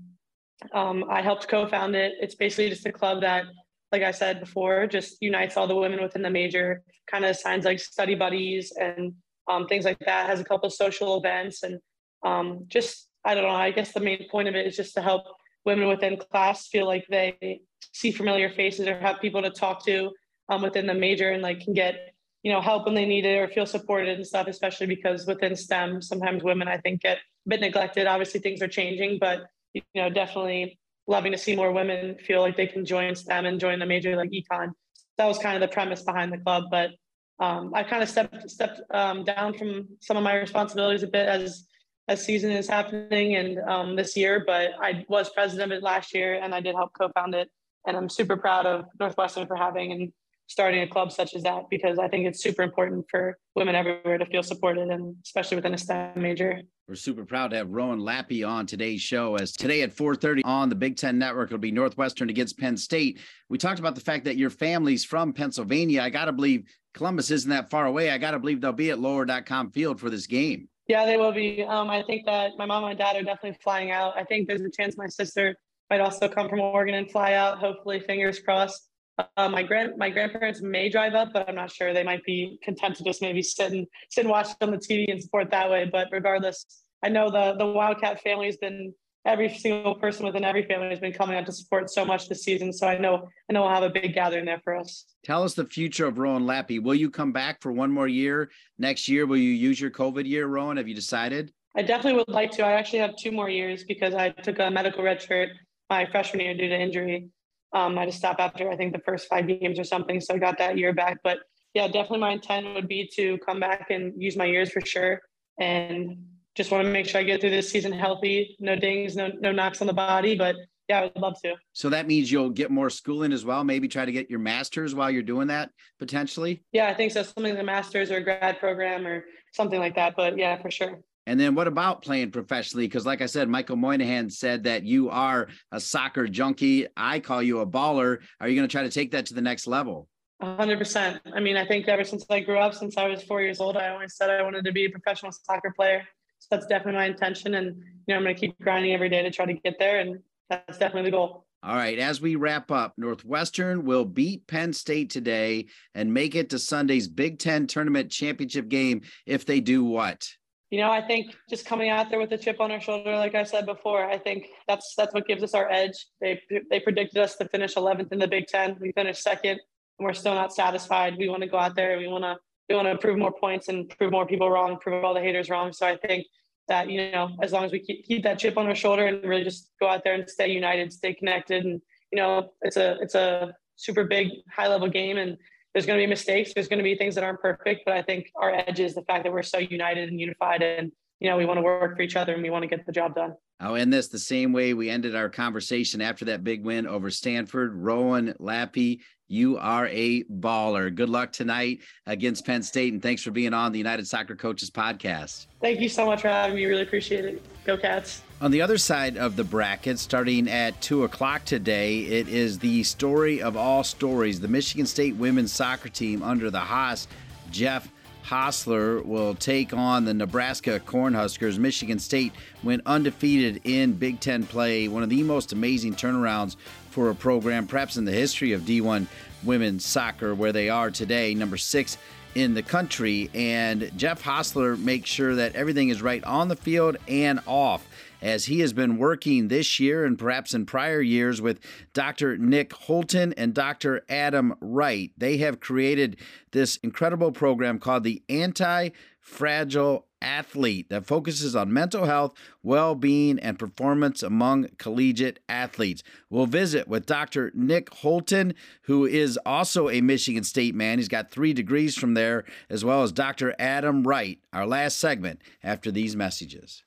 um, 0.74 1.05
i 1.09 1.22
helped 1.22 1.47
co-found 1.47 1.95
it. 1.95 2.13
It's 2.20 2.36
basically 2.36 2.70
just 2.70 2.86
a 2.86 2.91
club 2.91 3.22
that 3.22 3.45
like 3.91 4.03
i 4.03 4.11
said 4.11 4.39
before 4.39 4.88
just 4.88 5.18
unites 5.22 5.57
all 5.57 5.68
the 5.68 5.76
women 5.76 6.01
within 6.01 6.22
the 6.22 6.30
major 6.30 6.84
kind 7.09 7.24
of 7.24 7.32
assigns 7.32 7.65
like 7.65 7.80
study 7.80 8.15
buddies 8.15 8.74
and 8.80 9.13
um, 9.49 9.65
things 9.68 9.86
like 9.86 9.99
that 9.99 10.30
has 10.30 10.39
a 10.39 10.43
couple 10.43 10.68
of 10.68 10.74
social 10.74 11.18
events 11.18 11.63
and 11.63 11.80
um, 12.26 12.65
just 12.68 13.07
i 13.26 13.34
don't 13.34 13.43
know 13.43 13.49
i 13.49 13.72
guess 13.72 13.93
the 13.93 13.99
main 13.99 14.28
point 14.30 14.47
of 14.47 14.55
it 14.55 14.65
is 14.65 14.76
just 14.76 14.93
to 14.93 15.01
help 15.01 15.24
women 15.68 15.88
within 15.88 16.18
class 16.18 16.68
feel 16.68 16.88
like 16.88 17.05
they 17.09 17.61
see 17.93 18.11
familiar 18.11 18.49
faces 18.49 18.88
or 18.88 18.97
have 18.99 19.22
people 19.22 19.43
to 19.43 19.51
talk 19.51 19.86
to 19.86 20.11
um, 20.49 20.63
within 20.63 20.88
the 20.88 20.93
major 20.93 21.30
and 21.30 21.43
like 21.43 21.59
can 21.59 21.74
get 21.74 22.13
you 22.41 22.51
know 22.51 22.61
help 22.61 22.86
when 22.86 22.95
they 22.95 23.05
need 23.05 23.26
it 23.26 23.38
or 23.38 23.47
feel 23.47 23.68
supported 23.68 24.15
and 24.15 24.26
stuff 24.26 24.47
especially 24.47 24.88
because 24.88 25.28
within 25.28 25.55
stem 25.55 26.01
sometimes 26.01 26.43
women 26.43 26.68
i 26.68 26.78
think 26.78 27.01
get 27.01 27.20
a 27.47 27.49
bit 27.49 27.61
neglected. 27.61 28.07
Obviously, 28.07 28.39
things 28.39 28.61
are 28.61 28.68
changing, 28.68 29.18
but 29.20 29.47
you 29.74 29.82
know, 29.95 30.09
definitely 30.09 30.80
loving 31.07 31.32
to 31.32 31.38
see 31.38 31.55
more 31.55 31.72
women 31.72 32.18
feel 32.18 32.41
like 32.41 32.57
they 32.57 32.68
can 32.68 32.86
join 32.86 33.15
STEM 33.15 33.45
and 33.45 33.59
join 33.59 33.82
a 33.82 33.86
major 33.86 34.15
like 34.15 34.32
econ. 34.32 34.72
That 35.18 35.26
was 35.26 35.38
kind 35.38 35.55
of 35.55 35.68
the 35.68 35.74
premise 35.74 36.03
behind 36.03 36.32
the 36.32 36.38
club. 36.38 36.65
But 36.70 36.91
um, 37.39 37.72
I 37.74 37.84
kind 37.84 38.03
of 38.03 38.09
stepped 38.09 38.49
stepped 38.49 38.82
um, 38.91 39.24
down 39.24 39.53
from 39.53 39.88
some 40.01 40.18
of 40.18 40.24
my 40.24 40.36
responsibilities 40.36 41.03
a 41.03 41.07
bit 41.07 41.28
as 41.28 41.65
as 42.08 42.24
season 42.24 42.51
is 42.51 42.68
happening 42.68 43.36
and 43.36 43.60
um, 43.60 43.95
this 43.95 44.16
year. 44.16 44.43
But 44.45 44.72
I 44.82 45.05
was 45.08 45.30
president 45.30 45.72
of 45.72 45.78
it 45.78 45.84
last 45.84 46.14
year, 46.14 46.36
and 46.41 46.53
I 46.53 46.62
did 46.62 46.76
help 46.76 46.91
co-found 46.93 47.36
it. 47.36 47.49
And 47.86 47.95
I'm 47.95 48.10
super 48.10 48.38
proud 48.38 48.66
of 48.66 48.86
Northwestern 48.99 49.47
for 49.47 49.55
having 49.55 49.91
and 49.91 50.12
starting 50.47 50.82
a 50.82 50.88
club 50.88 51.12
such 51.12 51.36
as 51.36 51.43
that 51.43 51.70
because 51.70 51.99
I 51.99 52.08
think 52.08 52.26
it's 52.26 52.41
super 52.41 52.64
important 52.64 53.05
for 53.10 53.38
women 53.55 53.76
everywhere 53.76 54.18
to 54.18 54.26
feel 54.26 54.43
supported 54.43 54.88
and 54.89 55.16
especially 55.24 55.55
within 55.55 55.74
a 55.74 55.78
STEM 55.78 56.14
major. 56.16 56.62
We're 56.88 56.95
super 56.95 57.26
proud 57.26 57.51
to 57.51 57.58
have 57.58 57.70
Rowan 57.70 57.99
Lappy 57.99 58.47
on 58.47 58.66
today's 58.66 59.01
show 59.01 59.36
as 59.36 59.51
today 59.51 59.82
at 59.82 59.93
4:30 59.93 60.41
on 60.45 60.70
the 60.70 60.76
Big 60.76 60.95
10 60.95 61.20
network 61.20 61.49
it'll 61.49 61.58
be 61.58 61.72
Northwestern 61.72 62.30
against 62.30 62.58
Penn 62.58 62.78
State. 62.78 63.20
We 63.49 63.58
talked 63.58 63.80
about 63.80 63.95
the 63.95 64.01
fact 64.01 64.24
that 64.24 64.38
your 64.38 64.49
family's 64.49 65.03
from 65.03 65.34
Pennsylvania. 65.34 66.01
I 66.01 66.10
got 66.10 66.26
to 66.26 66.32
believe 66.32 66.70
Columbus 66.93 67.30
isn't 67.30 67.49
that 67.49 67.70
far 67.70 67.86
away. 67.86 68.10
I 68.10 68.18
got 68.18 68.32
to 68.32 68.39
believe 68.39 68.62
they'll 68.62 68.72
be 68.72 68.89
at 68.89 68.99
lower.com 68.99 69.72
field 69.72 69.99
for 69.99 70.10
this 70.10 70.28
game. 70.28 70.70
Yeah, 70.88 71.06
they 71.06 71.18
will 71.18 71.34
be. 71.34 71.64
Um, 71.64 71.90
I 71.90 72.02
think 72.04 72.26
that 72.26 72.52
my 72.58 72.66
mom 72.66 72.86
and 72.86 72.98
dad 72.98 73.16
are 73.18 73.24
definitely 73.24 73.58
flying 73.62 73.92
out. 73.92 74.18
I 74.18 74.24
think 74.24 74.48
there's 74.48 74.62
a 74.62 74.70
chance 74.70 74.96
my 74.98 75.08
sister 75.08 75.56
might 75.90 76.00
also 76.00 76.28
come 76.28 76.50
from 76.50 76.60
Oregon 76.60 76.96
and 76.96 77.12
fly 77.12 77.34
out. 77.34 77.60
Hopefully, 77.60 78.00
fingers 78.00 78.40
crossed. 78.40 78.90
Uh, 79.36 79.50
my 79.50 79.64
grand 79.64 79.98
my 79.98 80.10
grandparents 80.10 80.62
may 80.62 80.90
drive 80.90 81.14
up, 81.14 81.30
but 81.34 81.48
I'm 81.50 81.56
not 81.56 81.72
sure. 81.72 81.94
They 81.94 82.04
might 82.04 82.24
be 82.24 82.60
content 82.64 82.96
to 82.98 83.04
just 83.04 83.22
maybe 83.22 83.42
sit 83.42 83.72
and 83.72 83.86
sit 84.10 84.22
and 84.22 84.30
watch 84.30 84.50
on 84.62 84.72
the 84.72 84.78
TV 84.78 85.12
and 85.12 85.22
support 85.22 85.50
that 85.52 85.70
way. 85.70 85.90
But 85.92 86.08
regardless, 86.12 86.66
I 87.04 87.10
know 87.10 87.30
the 87.30 87.56
the 87.58 87.66
Wildcat 87.66 88.22
family 88.22 88.46
has 88.46 88.58
been 88.58 88.94
every 89.28 89.53
single 89.53 89.93
person 89.93 90.25
within 90.25 90.43
every 90.43 90.63
family 90.63 90.89
has 90.89 90.99
been 90.99 91.11
coming 91.11 91.38
out 91.38 91.45
to 91.45 91.51
support 91.51 91.89
so 91.89 92.05
much 92.05 92.30
this 92.30 92.43
season. 92.43 92.71
So 92.71 92.88
I 92.88 92.97
know 92.97 93.30
I 93.49 93.53
know 93.53 93.63
we'll 93.63 93.71
have 93.71 93.84
a 93.84 93.89
big 93.89 94.13
gathering 94.13 94.45
there 94.45 94.61
for 94.63 94.75
us. 94.75 95.05
Tell 95.23 95.43
us 95.43 95.53
the 95.53 95.65
future 95.65 96.07
of 96.07 96.17
Rowan 96.17 96.45
Lappy. 96.45 96.80
Will 96.80 96.95
you 96.95 97.11
come 97.11 97.34
back 97.34 97.61
for 97.61 97.71
one 97.71 97.91
more 97.91 98.07
year 98.07 98.49
next 98.80 99.07
year? 99.07 99.25
Will 99.25 99.38
you 99.38 99.51
use 99.51 99.80
your 99.80 99.91
COVID 99.91 100.25
year, 100.25 100.47
Rowan? 100.47 100.78
Have 100.78 100.88
you 100.88 100.95
decided? 100.95 101.51
I 101.75 101.84
definitely 101.84 102.17
would 102.19 102.30
like 102.30 102.51
to. 102.51 102.65
I 102.65 102.71
actually 102.71 102.99
have 102.99 103.15
two 103.17 103.32
more 103.32 103.49
years 103.49 103.84
because 103.84 104.15
I 104.15 104.30
took 104.30 104.57
a 104.59 104.71
medical 104.71 105.03
red 105.03 105.21
shirt 105.21 105.49
my 105.89 106.05
freshman 106.05 106.41
year 106.41 106.55
due 106.55 106.69
to 106.69 106.80
injury. 106.80 107.28
Um, 107.73 107.97
I 107.97 108.01
had 108.01 108.11
to 108.11 108.17
stop 108.17 108.38
after 108.39 108.71
I 108.71 108.78
think 108.78 108.93
the 108.93 109.01
first 109.05 109.28
five 109.28 109.47
games 109.47 109.78
or 109.78 109.84
something, 109.84 110.21
so 110.21 110.34
I 110.34 110.38
got 110.38 110.57
that 110.57 110.78
year 110.78 110.93
back. 110.93 111.17
But 111.23 111.39
yeah, 111.73 111.88
definitely 111.88 112.19
my 112.19 112.32
intent 112.32 112.73
would 112.73 112.88
be 112.88 113.09
to 113.15 113.38
come 113.39 113.59
back 113.59 113.88
and 113.89 114.13
use 114.17 114.38
my 114.38 114.45
years 114.45 114.71
for 114.71 114.82
sure, 114.82 115.21
and 115.59 116.17
just 116.58 116.72
want 116.72 116.86
to 116.86 116.91
make 116.91 117.08
sure 117.08 117.22
I 117.22 117.24
get 117.24 117.39
through 117.39 117.51
this 117.51 117.70
season 117.70 117.93
healthy, 117.93 118.58
no 118.60 118.76
dings, 118.76 119.16
no 119.16 119.32
no 119.39 119.51
knocks 119.51 119.80
on 119.80 119.88
the 119.88 119.93
body. 119.93 120.36
But 120.36 120.55
yeah, 120.89 120.99
I 120.99 121.03
would 121.03 121.18
love 121.18 121.39
to. 121.43 121.53
So 121.74 121.89
that 121.89 122.08
means 122.08 122.32
you'll 122.32 122.49
get 122.49 122.72
more 122.72 122.89
schooling 122.89 123.32
as 123.32 123.45
well. 123.45 123.64
Maybe 123.64 123.88
try 123.88 124.05
to 124.05 124.12
get 124.12 124.30
your 124.30 124.39
master's 124.39 124.95
while 124.95 125.12
you're 125.12 125.22
doing 125.22 125.47
that 125.47 125.70
potentially. 125.99 126.64
Yeah, 126.72 126.88
I 126.88 126.95
think 126.95 127.12
so. 127.12 127.24
Something 127.24 127.53
like 127.53 127.62
a 127.62 127.66
master's 127.66 128.10
or 128.10 128.18
a 128.18 128.24
grad 128.24 128.60
program 128.60 129.05
or 129.05 129.26
something 129.53 129.80
like 129.80 129.95
that. 129.95 130.16
But 130.18 130.38
yeah, 130.38 130.60
for 130.62 130.72
sure. 130.72 130.99
And 131.28 131.38
then 131.38 131.55
what 131.55 131.68
about 131.68 132.01
playing 132.01 132.32
professionally? 132.32 132.88
Because, 132.88 133.05
like 133.05 133.22
I 133.22 133.26
said, 133.26 133.49
Michael 133.49 133.76
Moynihan 133.76 134.30
said 134.30 134.64
that 134.64 134.84
you 134.84 135.10
are 135.10 135.49
a 135.74 135.80
soccer 135.80 136.26
junkie. 136.26 136.88
I 136.95 137.20
call 137.20 137.43
you 137.43 137.60
a 137.60 137.68
baller. 137.68 138.20
Are 138.39 138.47
you 138.47 138.55
going 138.55 138.68
to 138.68 138.72
try 138.72 138.84
to 138.84 138.89
take 138.89 139.12
that 139.12 139.26
to 139.26 139.34
the 139.34 139.41
next 139.41 139.68
level? 139.68 140.08
100%. 140.41 141.20
I 141.34 141.39
mean, 141.41 141.58
I 141.58 141.66
think 141.66 141.88
ever 141.89 142.05
since 142.05 142.26
I 142.30 142.39
grew 142.39 142.60
up, 142.60 142.74
since 142.74 142.95
I 142.95 143.08
was 143.08 143.24
four 143.24 143.41
years 143.41 143.60
old, 143.60 143.76
I 143.76 143.89
always 143.89 144.16
said 144.16 144.30
I 144.30 144.41
wanted 144.41 144.64
to 144.66 144.72
be 144.72 144.86
a 144.86 144.89
professional 144.89 145.34
soccer 145.34 145.74
player. 145.76 146.08
So 146.40 146.48
that's 146.52 146.66
definitely 146.68 147.00
my 147.00 147.06
intention. 147.06 147.56
And, 147.56 147.76
you 147.76 148.14
know, 148.14 148.16
I'm 148.16 148.24
going 148.24 148.36
to 148.36 148.40
keep 148.40 148.60
grinding 148.60 148.94
every 148.94 149.10
day 149.10 149.22
to 149.24 149.32
try 149.32 149.46
to 149.46 149.54
get 149.54 149.78
there. 149.80 150.00
And 150.00 150.20
that's 150.50 150.78
definitely 150.78 151.10
the 151.10 151.18
goal. 151.18 151.46
All 151.64 151.76
right. 151.76 151.98
As 151.98 152.22
we 152.22 152.36
wrap 152.36 152.72
up, 152.72 152.94
Northwestern 152.98 153.84
will 153.84 154.06
beat 154.06 154.48
Penn 154.48 154.74
State 154.74 155.10
today 155.10 155.68
and 155.96 156.14
make 156.14 156.36
it 156.36 156.52
to 156.52 156.60
Sunday's 156.60 157.08
Big 157.08 157.40
Ten 157.40 157.68
tournament 157.68 158.12
championship 158.12 158.70
game 158.70 159.02
if 159.26 159.46
they 159.46 159.60
do 159.60 159.84
what? 159.84 160.30
you 160.70 160.80
know, 160.80 160.92
I 160.92 161.02
think 161.02 161.34
just 161.50 161.66
coming 161.66 161.90
out 161.90 162.10
there 162.10 162.20
with 162.20 162.32
a 162.34 162.38
chip 162.38 162.60
on 162.60 162.72
our 162.72 162.82
shoulder, 162.82 163.16
like 163.16 163.36
I 163.36 163.44
said 163.44 163.66
before, 163.66 164.06
I 164.06 164.18
think 164.18 164.48
that's 164.68 164.96
that's 164.98 165.14
what 165.14 165.26
gives 165.26 165.42
us 165.42 165.54
our 165.54 165.70
edge. 165.72 166.08
They 166.20 166.42
they 166.70 166.80
predicted 166.82 167.20
us 167.20 167.36
to 167.38 167.48
finish 167.48 167.76
11th 167.76 168.12
in 168.12 168.20
the 168.20 168.28
Big 168.28 168.48
Ten. 168.48 168.76
We 168.80 168.92
finished 168.92 169.24
second, 169.24 169.60
and 170.00 170.06
we're 170.06 170.14
still 170.14 170.36
not 170.36 170.54
satisfied. 170.54 171.16
We 171.18 171.30
want 171.30 171.44
to 171.44 171.48
go 171.48 171.58
out 171.58 171.76
there. 171.76 171.98
We 171.98 172.08
want 172.08 172.26
to 172.26 172.38
we 172.70 172.76
want 172.76 172.88
to 172.88 172.97
prove 172.97 173.18
more 173.18 173.32
points 173.32 173.70
and 173.70 173.89
prove 173.97 174.11
more 174.11 174.26
people 174.26 174.49
wrong, 174.49 174.78
prove 174.78 175.03
all 175.03 175.13
the 175.13 175.22
haters 175.22 175.49
wrong. 175.49 175.72
So 175.72 175.88
I 175.88 175.97
think 175.97 176.26
that 176.68 176.89
you 176.89 177.11
know, 177.11 177.30
as 177.41 177.53
long 177.53 177.63
as 177.63 177.72
we 177.72 177.80
keep, 177.80 178.05
keep 178.05 178.24
that 178.24 178.39
chip 178.39 178.57
on 178.57 178.68
our 178.68 178.76
shoulder 178.76 179.05
and 179.05 179.24
really 179.24 179.43
just 179.43 179.72
go 179.80 179.88
out 179.88 180.03
there 180.03 180.13
and 180.13 180.30
stay 180.30 180.49
united, 180.49 180.91
stay 180.91 181.13
connected, 181.13 181.65
and 181.65 181.82
you 182.11 182.18
know, 182.18 182.51
it's 182.61 182.78
a 182.78 182.97
it's 183.01 183.15
a 183.15 183.53
super 183.76 184.03
big 184.03 184.30
high 184.51 184.68
level 184.68 184.89
game 184.89 185.18
and 185.18 185.38
there's 185.78 185.86
going 185.86 185.99
to 185.99 186.01
be 186.01 186.09
mistakes. 186.09 186.53
There's 186.55 186.68
going 186.68 186.80
to 186.80 186.84
be 186.84 186.95
things 186.95 187.13
that 187.13 187.24
aren't 187.24 187.39
perfect, 187.39 187.82
but 187.86 187.95
I 187.95 188.01
think 188.01 188.32
our 188.36 188.51
edge 188.51 188.80
is 188.80 188.95
the 188.95 189.03
fact 189.03 189.24
that 189.26 189.32
we're 189.32 189.43
so 189.43 189.59
united 189.59 190.09
and 190.09 190.20
unified, 190.20 190.63
and 190.63 190.91
you 191.20 191.30
know 191.30 191.38
we 191.38 191.45
want 191.45 191.57
to 191.57 191.61
work 191.61 191.95
for 191.95 192.01
each 192.01 192.15
other 192.15 192.34
and 192.34 192.43
we 192.43 192.49
want 192.49 192.63
to 192.63 192.68
get 192.68 192.86
the 192.86 192.91
job 192.91 193.15
done. 193.15 193.36
I'll 193.59 193.76
end 193.76 193.91
this 193.91 194.07
the 194.07 194.20
same 194.20 194.53
way 194.53 194.74
we 194.74 194.89
ended 194.89 195.15
our 195.15 195.30
conversation 195.30 196.01
after 196.01 196.26
that 196.26 196.43
big 196.43 196.63
win 196.63 196.86
over 196.86 197.09
Stanford. 197.09 197.74
Rowan 197.74 198.36
Lappy, 198.39 199.01
you 199.28 199.57
are 199.57 199.88
a 199.88 200.24
baller. 200.26 200.93
Good 200.93 201.09
luck 201.09 201.32
tonight 201.32 201.80
against 202.05 202.45
Penn 202.45 202.61
State, 202.61 202.93
and 202.93 203.01
thanks 203.01 203.24
for 203.24 203.32
being 203.32 203.53
on 203.53 203.72
the 203.72 203.80
United 203.80 204.07
Soccer 204.07 204.36
Coaches 204.36 204.70
podcast. 204.70 205.47
Thank 205.59 205.80
you 205.80 205.89
so 205.89 206.05
much 206.05 206.22
for 206.22 206.28
having 206.28 206.55
me. 206.55 206.65
Really 206.65 206.84
appreciate 206.84 207.26
it. 207.26 207.65
Go 207.65 207.78
Cats. 207.78 208.22
On 208.39 208.51
the 208.51 208.61
other 208.61 208.78
side 208.78 209.18
of 209.18 209.36
the 209.36 209.43
bracket, 209.43 209.97
starting 209.97 210.47
at 210.47 210.80
2 210.82 211.03
o'clock 211.03 211.43
today, 211.43 212.01
it 212.01 212.28
is 212.28 212.59
the 212.59 212.84
story 212.84 213.41
of 213.41 213.57
all 213.57 213.84
stories. 213.84 214.39
The 214.39 214.47
Michigan 214.47 214.86
State 214.86 215.15
women's 215.15 215.51
soccer 215.51 215.89
team 215.89 216.22
under 216.22 216.51
the 216.51 216.59
Haas, 216.59 217.07
Jeff 217.49 217.91
Hosler, 218.28 219.03
will 219.05 219.34
take 219.36 219.73
on 219.73 220.03
the 220.03 220.13
Nebraska 220.13 220.80
Cornhuskers. 220.80 221.57
Michigan 221.57 221.97
State 221.97 222.34
went 222.61 222.82
undefeated 222.86 223.61
in 223.63 223.93
Big 223.93 224.19
Ten 224.19 224.45
play, 224.45 224.89
one 224.89 225.01
of 225.01 225.09
the 225.09 225.23
most 225.23 225.53
amazing 225.53 225.95
turnarounds 225.95 226.57
for 226.89 227.09
a 227.09 227.15
program, 227.15 227.67
perhaps 227.67 227.95
in 227.95 228.03
the 228.03 228.11
history 228.11 228.51
of 228.51 228.63
D1 228.63 229.07
women's 229.43 229.86
soccer, 229.86 230.36
where 230.36 230.51
they 230.51 230.69
are 230.69 230.91
today, 230.91 231.34
number 231.34 231.55
six 231.55 231.97
in 232.36 232.53
the 232.53 232.61
country. 232.61 233.30
And 233.34 233.91
Jeff 233.95 234.21
Hosler 234.21 234.78
makes 234.78 235.09
sure 235.09 235.36
that 235.36 235.55
everything 235.55 235.89
is 235.89 236.01
right 236.01 236.23
on 236.25 236.49
the 236.49 236.57
field 236.57 236.97
and 237.07 237.39
off 237.45 237.87
as 238.22 238.45
he 238.45 238.59
has 238.59 238.74
been 238.74 238.97
working 238.97 239.47
this 239.47 239.80
year 239.80 240.05
and 240.05 240.18
perhaps 240.18 240.53
in 240.53 240.65
prior 240.65 241.01
years 241.01 241.41
with 241.41 241.59
Dr. 241.93 242.38
Nick 242.38 242.74
Holton 242.74 243.34
and 243.34 243.53
Dr. 243.53 244.03
Adam 244.09 244.55
Wright. 244.59 245.11
They 245.18 245.38
have 245.38 245.59
created 245.59 246.18
this 246.51 246.78
incredible 246.78 247.32
program 247.32 247.80
called 247.80 248.03
the 248.03 248.24
Anti 248.30 248.89
Fragile 249.20 250.07
Athlete 250.22 250.89
that 250.89 251.05
focuses 251.05 251.55
on 251.55 251.72
mental 251.72 252.05
health, 252.05 252.34
well 252.63 252.95
being, 252.95 253.38
and 253.38 253.59
performance 253.59 254.24
among 254.24 254.70
collegiate 254.78 255.39
athletes. 255.47 256.01
We'll 256.30 256.47
visit 256.47 256.88
with 256.88 257.05
Dr. 257.05 257.51
Nick 257.53 257.93
Holton, 257.93 258.55
who 258.84 259.05
is 259.05 259.38
also 259.45 259.89
a 259.89 260.01
Michigan 260.01 260.43
State 260.43 260.74
man. 260.74 260.97
He's 260.97 261.07
got 261.07 261.30
three 261.30 261.53
degrees 261.53 261.95
from 261.95 262.13
there, 262.13 262.45
as 262.70 262.84
well 262.84 263.03
as 263.03 263.11
Dr. 263.11 263.53
Adam 263.59 264.07
Wright, 264.07 264.39
our 264.53 264.65
last 264.65 264.97
segment 264.97 265.41
after 265.61 265.91
these 265.91 266.15
messages. 266.15 266.84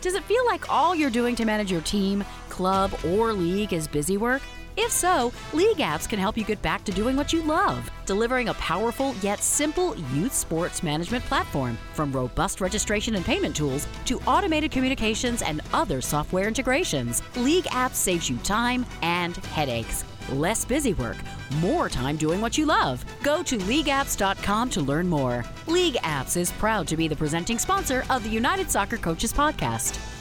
Does 0.00 0.14
it 0.14 0.22
feel 0.24 0.46
like 0.46 0.72
all 0.72 0.94
you're 0.94 1.10
doing 1.10 1.34
to 1.34 1.44
manage 1.44 1.72
your 1.72 1.80
team, 1.80 2.24
club, 2.48 2.92
or 3.04 3.32
league 3.32 3.72
is 3.72 3.88
busy 3.88 4.16
work? 4.16 4.42
If 4.76 4.92
so, 4.92 5.32
League 5.52 5.78
Apps 5.78 6.08
can 6.08 6.20
help 6.20 6.38
you 6.38 6.44
get 6.44 6.62
back 6.62 6.84
to 6.84 6.92
doing 6.92 7.16
what 7.16 7.32
you 7.32 7.42
love, 7.42 7.90
delivering 8.06 8.48
a 8.48 8.54
powerful 8.54 9.12
yet 9.22 9.42
simple 9.42 9.96
youth 10.14 10.32
sports 10.32 10.84
management 10.84 11.24
platform. 11.24 11.76
From 11.94 12.12
robust 12.12 12.60
registration 12.60 13.16
and 13.16 13.24
payment 13.24 13.56
tools 13.56 13.88
to 14.04 14.20
automated 14.20 14.70
communications 14.70 15.42
and 15.42 15.62
other 15.72 16.00
software 16.00 16.46
integrations, 16.46 17.20
League 17.34 17.64
Apps 17.64 17.96
saves 17.96 18.30
you 18.30 18.36
time 18.38 18.86
and 19.02 19.36
headaches. 19.38 20.04
Less 20.28 20.64
busy 20.64 20.92
work, 20.92 21.16
more 21.56 21.88
time 21.88 22.16
doing 22.16 22.40
what 22.40 22.58
you 22.58 22.66
love. 22.66 23.04
Go 23.22 23.42
to 23.44 23.56
leagueapps.com 23.56 24.70
to 24.70 24.80
learn 24.82 25.08
more. 25.08 25.44
League 25.66 25.96
Apps 26.04 26.36
is 26.36 26.52
proud 26.52 26.86
to 26.88 26.96
be 26.96 27.08
the 27.08 27.16
presenting 27.16 27.58
sponsor 27.58 28.04
of 28.10 28.22
the 28.24 28.30
United 28.30 28.70
Soccer 28.70 28.98
Coaches 28.98 29.32
podcast. 29.32 30.17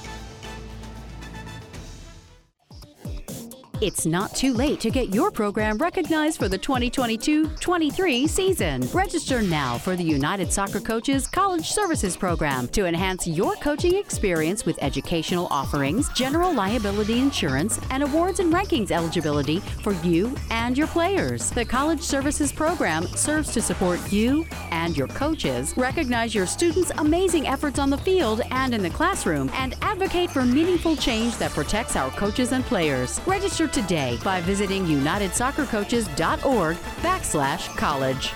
It's 3.80 4.08
not 4.08 4.34
too 4.34 4.54
late 4.54 4.80
to 4.80 4.90
get 4.90 5.14
your 5.14 5.30
program 5.30 5.78
recognized 5.78 6.40
for 6.40 6.50
the 6.50 6.58
2022 6.58 7.48
23 7.60 8.26
season. 8.26 8.82
Register 8.92 9.44
now 9.44 9.78
for 9.78 9.96
the 9.96 10.04
United 10.04 10.52
Soccer 10.52 10.80
Coaches 10.80 11.28
College 11.28 11.70
Services 11.70 12.18
Program 12.18 12.68
to 12.70 12.88
enhance 12.88 13.28
your 13.28 13.54
coaching 13.58 13.94
experience 13.94 14.66
with 14.66 14.82
educational 14.82 15.46
offerings, 15.52 16.10
general 16.14 16.52
liability 16.52 17.20
insurance, 17.20 17.80
and 17.92 18.02
awards 18.02 18.40
and 18.40 18.52
rankings 18.52 18.90
eligibility 18.90 19.60
for 19.60 19.94
you 20.04 20.36
and 20.50 20.76
your 20.76 20.88
players. 20.88 21.52
The 21.52 21.66
College 21.66 22.02
Services 22.02 22.52
Program 22.52 23.06
serves 23.06 23.54
to 23.54 23.62
support 23.62 24.12
you 24.12 24.48
and 24.72 24.98
your 24.98 25.08
coaches, 25.10 25.76
recognize 25.78 26.34
your 26.34 26.48
students' 26.48 26.92
amazing 26.98 27.48
efforts 27.48 27.78
on 27.78 27.92
the 27.92 27.98
field 28.00 28.42
and 28.50 28.74
in 28.74 28.82
the 28.82 28.90
classroom, 28.90 29.52
and 29.54 29.76
advocate 29.84 30.32
for 30.32 30.44
meaningful 30.44 30.96
change 30.96 31.38
that 31.38 31.52
protects 31.52 31.96
our 31.96 32.10
coaches 32.12 32.54
and 32.54 32.66
players. 32.66 33.22
Register 33.28 33.67
today 33.68 34.18
by 34.24 34.42
visiting 34.42 34.86
unitedsoccercoaches.org 34.86 36.78
backslash 36.78 37.76
college. 37.78 38.34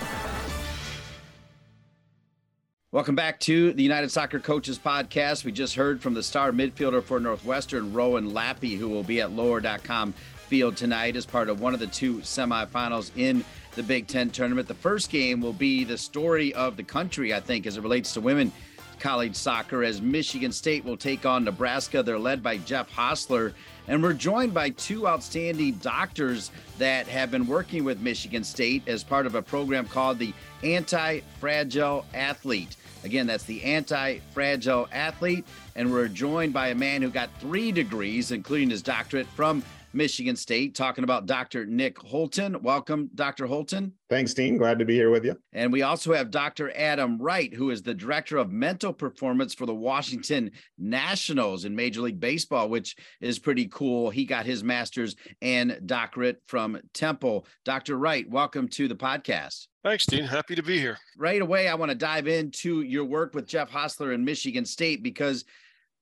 Welcome 2.92 3.14
back 3.14 3.40
to 3.40 3.72
the 3.72 3.82
United 3.82 4.10
Soccer 4.10 4.38
Coaches 4.38 4.78
Podcast. 4.78 5.44
We 5.44 5.52
just 5.52 5.74
heard 5.74 6.02
from 6.02 6.12
the 6.12 6.22
star 6.22 6.52
midfielder 6.52 7.02
for 7.02 7.18
Northwestern, 7.18 7.92
Rowan 7.94 8.34
Lappy, 8.34 8.76
who 8.76 8.86
will 8.90 9.02
be 9.02 9.22
at 9.22 9.32
lower.com 9.32 10.12
field 10.12 10.76
tonight 10.76 11.16
as 11.16 11.24
part 11.24 11.48
of 11.48 11.62
one 11.62 11.72
of 11.72 11.80
the 11.80 11.86
two 11.86 12.18
semifinals 12.18 13.10
in 13.16 13.42
the 13.76 13.82
Big 13.82 14.06
Ten 14.08 14.28
tournament. 14.28 14.68
The 14.68 14.74
first 14.74 15.08
game 15.08 15.40
will 15.40 15.54
be 15.54 15.84
the 15.84 15.96
story 15.96 16.52
of 16.52 16.76
the 16.76 16.82
country, 16.82 17.32
I 17.32 17.40
think, 17.40 17.66
as 17.66 17.78
it 17.78 17.80
relates 17.80 18.12
to 18.12 18.20
women 18.20 18.52
college 18.98 19.34
soccer, 19.34 19.84
as 19.84 20.00
Michigan 20.00 20.52
State 20.52 20.84
will 20.84 20.96
take 20.96 21.26
on 21.26 21.44
Nebraska. 21.44 22.02
They're 22.02 22.18
led 22.18 22.42
by 22.42 22.58
Jeff 22.58 22.90
Hosler. 22.90 23.52
And 23.88 24.02
we're 24.02 24.12
joined 24.12 24.54
by 24.54 24.70
two 24.70 25.08
outstanding 25.08 25.74
doctors 25.74 26.50
that 26.78 27.06
have 27.08 27.30
been 27.30 27.46
working 27.46 27.84
with 27.84 28.00
Michigan 28.00 28.44
State 28.44 28.86
as 28.86 29.02
part 29.02 29.26
of 29.26 29.34
a 29.34 29.42
program 29.42 29.86
called 29.86 30.18
the 30.18 30.32
Anti 30.62 31.20
Fragile 31.40 32.06
Athlete. 32.14 32.76
Again, 33.04 33.26
that's 33.26 33.44
the 33.44 33.62
Anti 33.64 34.18
Fragile 34.32 34.88
Athlete. 34.92 35.44
And 35.74 35.90
we're 35.90 36.08
joined 36.08 36.52
by 36.52 36.68
a 36.68 36.74
man 36.74 37.02
who 37.02 37.10
got 37.10 37.30
three 37.40 37.72
degrees, 37.72 38.30
including 38.30 38.70
his 38.70 38.82
doctorate 38.82 39.26
from 39.28 39.64
Michigan 39.94 40.36
State, 40.36 40.74
talking 40.74 41.04
about 41.04 41.26
Dr. 41.26 41.66
Nick 41.66 41.98
Holton. 41.98 42.62
Welcome, 42.62 43.10
Dr. 43.14 43.46
Holton. 43.46 43.92
Thanks, 44.08 44.34
Dean. 44.34 44.58
Glad 44.58 44.78
to 44.78 44.84
be 44.84 44.94
here 44.94 45.10
with 45.10 45.24
you. 45.24 45.36
And 45.52 45.72
we 45.72 45.82
also 45.82 46.12
have 46.12 46.30
Dr. 46.30 46.70
Adam 46.76 47.20
Wright, 47.20 47.52
who 47.52 47.70
is 47.70 47.82
the 47.82 47.94
director 47.94 48.36
of 48.36 48.50
mental 48.50 48.92
performance 48.92 49.54
for 49.54 49.66
the 49.66 49.74
Washington 49.74 50.50
Nationals 50.78 51.64
in 51.64 51.74
Major 51.74 52.02
League 52.02 52.20
Baseball, 52.20 52.68
which 52.68 52.96
is 53.20 53.38
pretty 53.38 53.68
cool. 53.68 54.10
He 54.10 54.24
got 54.24 54.46
his 54.46 54.62
master's 54.62 55.16
and 55.40 55.80
doctorate 55.86 56.42
from 56.46 56.78
Temple. 56.92 57.46
Dr. 57.64 57.98
Wright, 57.98 58.28
welcome 58.28 58.68
to 58.68 58.88
the 58.88 58.94
podcast. 58.94 59.66
Thanks, 59.84 60.06
Dean. 60.06 60.24
Happy 60.24 60.54
to 60.54 60.62
be 60.62 60.78
here. 60.78 60.98
Right 61.16 61.42
away, 61.42 61.68
I 61.68 61.74
want 61.74 61.90
to 61.90 61.96
dive 61.96 62.28
into 62.28 62.82
your 62.82 63.04
work 63.04 63.34
with 63.34 63.48
Jeff 63.48 63.70
Hosler 63.70 64.14
in 64.14 64.24
Michigan 64.24 64.64
State 64.64 65.02
because 65.02 65.44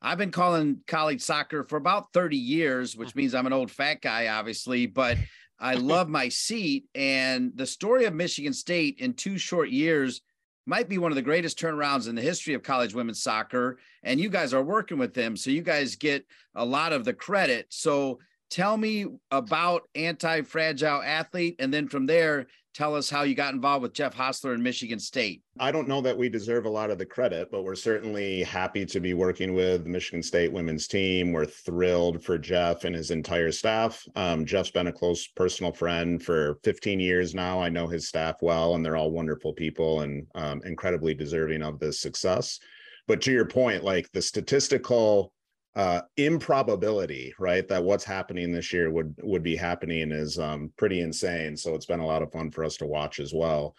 I've 0.03 0.19
been 0.19 0.31
calling 0.31 0.81
college 0.87 1.21
soccer 1.21 1.65
for 1.65 1.77
about 1.77 2.13
30 2.13 2.37
years, 2.37 2.97
which 2.97 3.09
uh-huh. 3.09 3.17
means 3.17 3.35
I'm 3.35 3.47
an 3.47 3.53
old 3.53 3.71
fat 3.71 4.01
guy, 4.01 4.29
obviously, 4.29 4.87
but 4.87 5.19
I 5.61 5.75
love 5.75 6.09
my 6.09 6.29
seat. 6.29 6.87
And 6.95 7.53
the 7.55 7.67
story 7.67 8.07
of 8.07 8.15
Michigan 8.15 8.55
State 8.55 8.97
in 8.99 9.13
two 9.13 9.37
short 9.37 9.69
years 9.69 10.23
might 10.67 10.89
be 10.89 10.99
one 10.99 11.13
of 11.13 11.17
the 11.17 11.23
greatest 11.23 11.59
turnarounds 11.59 12.09
in 12.09 12.15
the 12.15 12.23
history 12.23 12.55
of 12.55 12.63
college 12.63 12.95
women's 12.95 13.23
soccer. 13.23 13.79
And 14.03 14.19
you 14.19 14.31
guys 14.31 14.55
are 14.55 14.63
working 14.63 14.99
with 14.99 15.13
them. 15.13 15.37
So 15.37 15.51
you 15.51 15.63
guys 15.63 15.97
get 15.97 16.25
a 16.55 16.65
lot 16.65 16.93
of 16.93 17.05
the 17.05 17.13
credit. 17.13 17.67
So 17.71 18.21
tell 18.51 18.77
me 18.77 19.07
about 19.31 19.83
anti 19.95 20.43
fragile 20.43 21.03
athlete. 21.03 21.57
And 21.59 21.73
then 21.73 21.89
from 21.89 22.07
there, 22.07 22.47
tell 22.75 22.95
us 22.95 23.11
how 23.11 23.23
you 23.23 23.35
got 23.35 23.55
involved 23.55 23.83
with 23.83 23.93
Jeff 23.93 24.15
Hosler 24.15 24.55
in 24.55 24.63
Michigan 24.63 24.99
State. 24.99 25.43
I 25.59 25.73
don't 25.73 25.89
know 25.89 26.01
that 26.01 26.17
we 26.17 26.29
deserve 26.29 26.67
a 26.67 26.71
lot 26.71 26.91
of 26.91 26.99
the 26.99 27.07
credit, 27.07 27.51
but 27.51 27.63
we're 27.63 27.75
certainly 27.75 28.43
happy 28.43 28.87
to 28.87 29.01
be 29.01 29.15
working 29.15 29.55
with 29.55 29.85
the 29.85 29.91
Michigan 29.91 30.23
State 30.23 30.53
women's 30.53 30.87
team. 30.87 31.33
We're 31.33 31.47
thrilled 31.47 32.23
for 32.23 32.39
Jeff 32.39 32.85
and 32.85 32.95
his 32.95 33.11
entire 33.11 33.53
staff. 33.53 34.03
Um, 34.17 34.45
Jeff's 34.45 34.71
been 34.71 34.87
a 34.87 34.93
close 34.93 35.27
personal 35.27 35.73
friend 35.73 36.23
for 36.23 36.59
15 36.65 37.01
years 37.01 37.35
now. 37.35 37.61
I 37.61 37.69
know 37.69 37.87
his 37.87 38.09
staff 38.09 38.37
well, 38.41 38.75
and 38.75 38.85
they're 38.85 38.97
all 38.97 39.11
wonderful 39.11 39.53
people 39.53 40.01
and 40.01 40.27
um, 40.35 40.61
incredibly 40.65 41.15
deserving 41.15 41.63
of 41.63 41.79
this 41.79 42.01
success. 42.01 42.59
But 43.07 43.21
to 43.23 43.33
your 43.33 43.47
point, 43.47 43.83
like 43.83 44.11
the 44.13 44.23
statistical 44.23 45.33
uh, 45.77 46.03
improbability, 46.17 47.33
right? 47.39 47.67
That 47.69 47.85
what's 47.85 48.05
happening 48.05 48.53
this 48.53 48.73
year 48.73 48.91
would 48.91 49.15
would 49.23 49.43
be 49.43 49.57
happening 49.57 50.11
is 50.11 50.39
um, 50.39 50.73
pretty 50.77 51.01
insane. 51.01 51.57
So 51.57 51.75
it's 51.75 51.87
been 51.87 52.01
a 52.01 52.07
lot 52.07 52.23
of 52.23 52.33
fun 52.33 52.51
for 52.51 52.65
us 52.65 52.77
to 52.79 52.87
watch 52.87 53.21
as 53.21 53.33
well. 53.33 53.77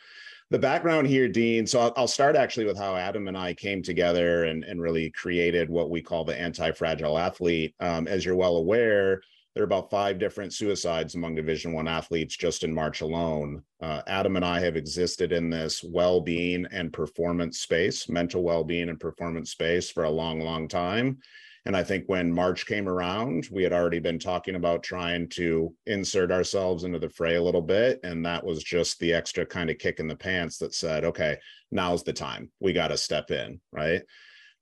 The 0.52 0.60
background 0.60 1.08
here, 1.08 1.30
Dean. 1.30 1.66
So 1.66 1.80
I'll, 1.80 1.94
I'll 1.96 2.08
start 2.08 2.36
actually 2.36 2.66
with 2.66 2.78
how 2.78 2.96
Adam 2.96 3.28
and 3.30 3.38
I 3.38 3.54
came 3.54 3.82
together 3.82 4.46
and, 4.46 4.64
and 4.66 4.82
really 4.82 5.10
created 5.12 5.70
what 5.70 5.90
we 5.90 6.02
call 6.02 6.26
the 6.26 6.38
anti-fragile 6.38 7.18
athlete. 7.18 7.74
Um, 7.80 8.06
as 8.08 8.26
you're 8.26 8.36
well 8.36 8.58
aware, 8.58 9.22
there 9.54 9.64
are 9.64 9.66
about 9.66 9.90
five 9.90 10.18
different 10.18 10.54
suicides 10.54 11.16
among 11.16 11.36
Division 11.36 11.72
One 11.72 11.88
athletes 11.88 12.36
just 12.36 12.64
in 12.64 12.74
March 12.74 13.00
alone. 13.00 13.64
Uh, 13.82 14.02
Adam 14.08 14.36
and 14.36 14.46
I 14.46 14.60
have 14.60 14.76
existed 14.76 15.32
in 15.32 15.50
this 15.50 15.84
well-being 15.84 16.66
and 16.72 16.92
performance 16.92 17.60
space, 17.60 18.10
mental 18.10 18.44
well-being 18.44 18.90
and 18.90 19.00
performance 19.00 19.52
space 19.52 19.90
for 19.90 20.04
a 20.04 20.10
long, 20.10 20.42
long 20.42 20.68
time 20.68 21.20
and 21.66 21.78
I 21.78 21.84
think 21.84 22.06
when 22.08 22.34
March 22.34 22.66
came 22.66 22.90
around, 22.90 23.48
we 23.52 23.62
had 23.62 23.74
already 23.74 24.00
been 24.00 24.18
talking 24.18 24.56
about 24.56 24.82
trying 24.82 25.30
to 25.30 25.74
insert 25.86 26.32
ourselves 26.32 26.84
into 26.84 26.98
the 26.98 27.10
fray 27.10 27.36
a 27.36 27.44
little 27.44 27.62
bit. 27.62 28.00
And 28.04 28.26
that 28.26 28.44
was 28.44 28.64
just 28.64 28.98
the 29.00 29.14
extra 29.14 29.46
kind 29.46 29.70
of 29.70 29.78
kick 29.78 30.00
in 30.00 30.08
the 30.08 30.16
pants 30.16 30.58
that 30.58 30.74
said, 30.74 31.06
okay, 31.06 31.38
now's 31.72 32.04
the 32.04 32.14
time. 32.14 32.52
We 32.60 32.74
got 32.74 32.88
to 32.88 32.98
step 32.98 33.30
in. 33.30 33.62
Right. 33.72 34.02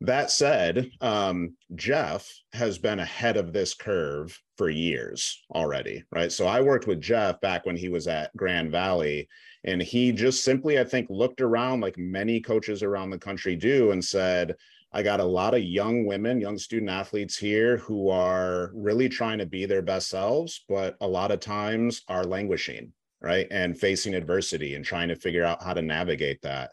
That 0.02 0.30
said, 0.30 0.89
um, 1.00 1.56
Jeff 1.76 2.30
has 2.54 2.78
been 2.78 3.00
ahead 3.00 3.38
of 3.38 3.54
this 3.54 3.74
curve 3.74 4.38
for 4.58 4.70
years 4.70 5.41
already. 5.54 6.04
Right. 6.12 6.32
So 6.32 6.47
I 6.47 6.62
worked 6.62 6.88
with 6.88 7.02
Jeff 7.02 7.39
back 7.39 7.66
when 7.66 7.78
he 7.78 7.88
was 7.88 8.08
at 8.08 8.36
Grand 8.36 8.72
Valley. 8.72 9.30
And 9.64 9.82
he 9.82 10.12
just 10.12 10.43
simply, 10.43 10.80
I 10.80 10.84
think, 10.86 11.08
looked 11.10 11.41
around 11.41 11.80
like 11.80 11.97
many 11.97 12.41
coaches 12.41 12.84
around 12.84 13.10
the 13.10 13.18
country 13.18 13.56
do 13.56 13.91
and 13.91 14.04
said, 14.04 14.56
I 14.92 15.04
got 15.04 15.20
a 15.20 15.26
lot 15.26 15.54
of 15.54 15.64
young 15.64 16.06
women, 16.06 16.42
young 16.42 16.58
student 16.58 16.90
athletes 16.90 17.38
here 17.38 17.78
who 17.78 18.10
are 18.10 18.72
really 18.74 19.08
trying 19.08 19.38
to 19.38 19.46
be 19.46 19.66
their 19.66 19.84
best 19.84 20.10
selves, 20.10 20.64
but 20.68 20.96
a 21.00 21.08
lot 21.08 21.32
of 21.32 21.40
times 21.40 22.02
are 22.08 22.24
languishing, 22.24 22.94
right? 23.22 23.48
And 23.52 23.80
facing 23.80 24.16
adversity 24.16 24.74
and 24.74 24.84
trying 24.84 25.10
to 25.10 25.16
figure 25.16 25.44
out 25.44 25.64
how 25.64 25.76
to 25.76 25.82
navigate 25.84 26.42
that. 26.42 26.72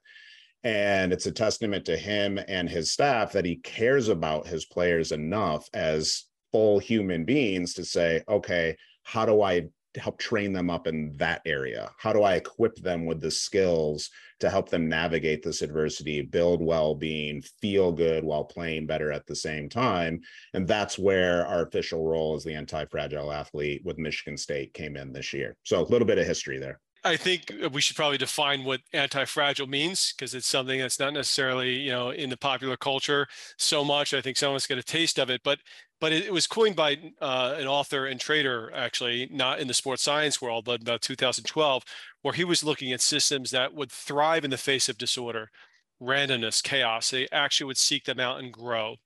And 0.64 1.12
it's 1.12 1.26
a 1.26 1.32
testament 1.32 1.84
to 1.84 1.96
him 1.96 2.40
and 2.48 2.68
his 2.68 2.90
staff 2.90 3.32
that 3.32 3.44
he 3.44 3.56
cares 3.56 4.08
about 4.08 4.46
his 4.46 4.64
players 4.64 5.12
enough 5.12 5.68
as 5.74 6.24
full 6.52 6.78
human 6.78 7.24
beings 7.24 7.74
to 7.74 7.84
say, 7.84 8.22
okay, 8.28 8.76
how 9.02 9.26
do 9.26 9.42
I 9.42 9.68
help 10.00 10.18
train 10.18 10.52
them 10.52 10.70
up 10.70 10.86
in 10.86 11.16
that 11.16 11.42
area? 11.46 11.90
How 11.98 12.12
do 12.12 12.22
I 12.22 12.34
equip 12.34 12.76
them 12.76 13.06
with 13.06 13.20
the 13.20 13.30
skills 13.30 14.10
to 14.40 14.50
help 14.50 14.68
them 14.68 14.88
navigate 14.88 15.42
this 15.42 15.62
adversity, 15.62 16.22
build 16.22 16.62
well 16.62 16.94
being, 16.94 17.42
feel 17.60 17.92
good 17.92 18.22
while 18.22 18.44
playing 18.44 18.86
better 18.86 19.10
at 19.10 19.26
the 19.26 19.36
same 19.36 19.68
time. 19.68 20.20
And 20.52 20.68
that's 20.68 20.98
where 20.98 21.46
our 21.46 21.66
official 21.66 22.06
role 22.06 22.34
as 22.34 22.44
the 22.44 22.54
anti 22.54 22.84
fragile 22.86 23.32
athlete 23.32 23.82
with 23.84 23.98
Michigan 23.98 24.36
State 24.36 24.74
came 24.74 24.96
in 24.96 25.12
this 25.12 25.32
year. 25.32 25.56
So 25.64 25.80
a 25.80 25.88
little 25.88 26.06
bit 26.06 26.18
of 26.18 26.26
history 26.26 26.58
there. 26.58 26.80
I 27.06 27.16
think 27.16 27.52
we 27.72 27.80
should 27.80 27.94
probably 27.94 28.18
define 28.18 28.64
what 28.64 28.80
anti-fragile 28.92 29.68
means 29.68 30.12
because 30.12 30.34
it's 30.34 30.46
something 30.46 30.80
that's 30.80 30.98
not 30.98 31.12
necessarily, 31.14 31.78
you 31.78 31.92
know, 31.92 32.10
in 32.10 32.30
the 32.30 32.36
popular 32.36 32.76
culture 32.76 33.28
so 33.56 33.84
much. 33.84 34.12
I 34.12 34.20
think 34.20 34.36
some 34.36 34.50
of 34.50 34.56
us 34.56 34.66
get 34.66 34.76
a 34.76 34.82
taste 34.82 35.18
of 35.18 35.30
it, 35.30 35.40
but 35.44 35.60
but 36.00 36.12
it, 36.12 36.26
it 36.26 36.32
was 36.32 36.46
coined 36.48 36.74
by 36.76 36.98
uh, 37.20 37.54
an 37.58 37.66
author 37.68 38.06
and 38.06 38.20
trader, 38.20 38.70
actually, 38.74 39.28
not 39.30 39.60
in 39.60 39.68
the 39.68 39.74
sports 39.74 40.02
science 40.02 40.42
world, 40.42 40.64
but 40.64 40.82
about 40.82 41.00
2012, 41.00 41.84
where 42.22 42.34
he 42.34 42.44
was 42.44 42.64
looking 42.64 42.92
at 42.92 43.00
systems 43.00 43.50
that 43.52 43.72
would 43.72 43.90
thrive 43.92 44.44
in 44.44 44.50
the 44.50 44.58
face 44.58 44.88
of 44.88 44.98
disorder, 44.98 45.50
randomness, 46.02 46.62
chaos. 46.62 47.10
They 47.10 47.28
actually 47.32 47.68
would 47.68 47.78
seek 47.78 48.04
them 48.04 48.20
out 48.20 48.40
and 48.40 48.52
grow. 48.52 48.96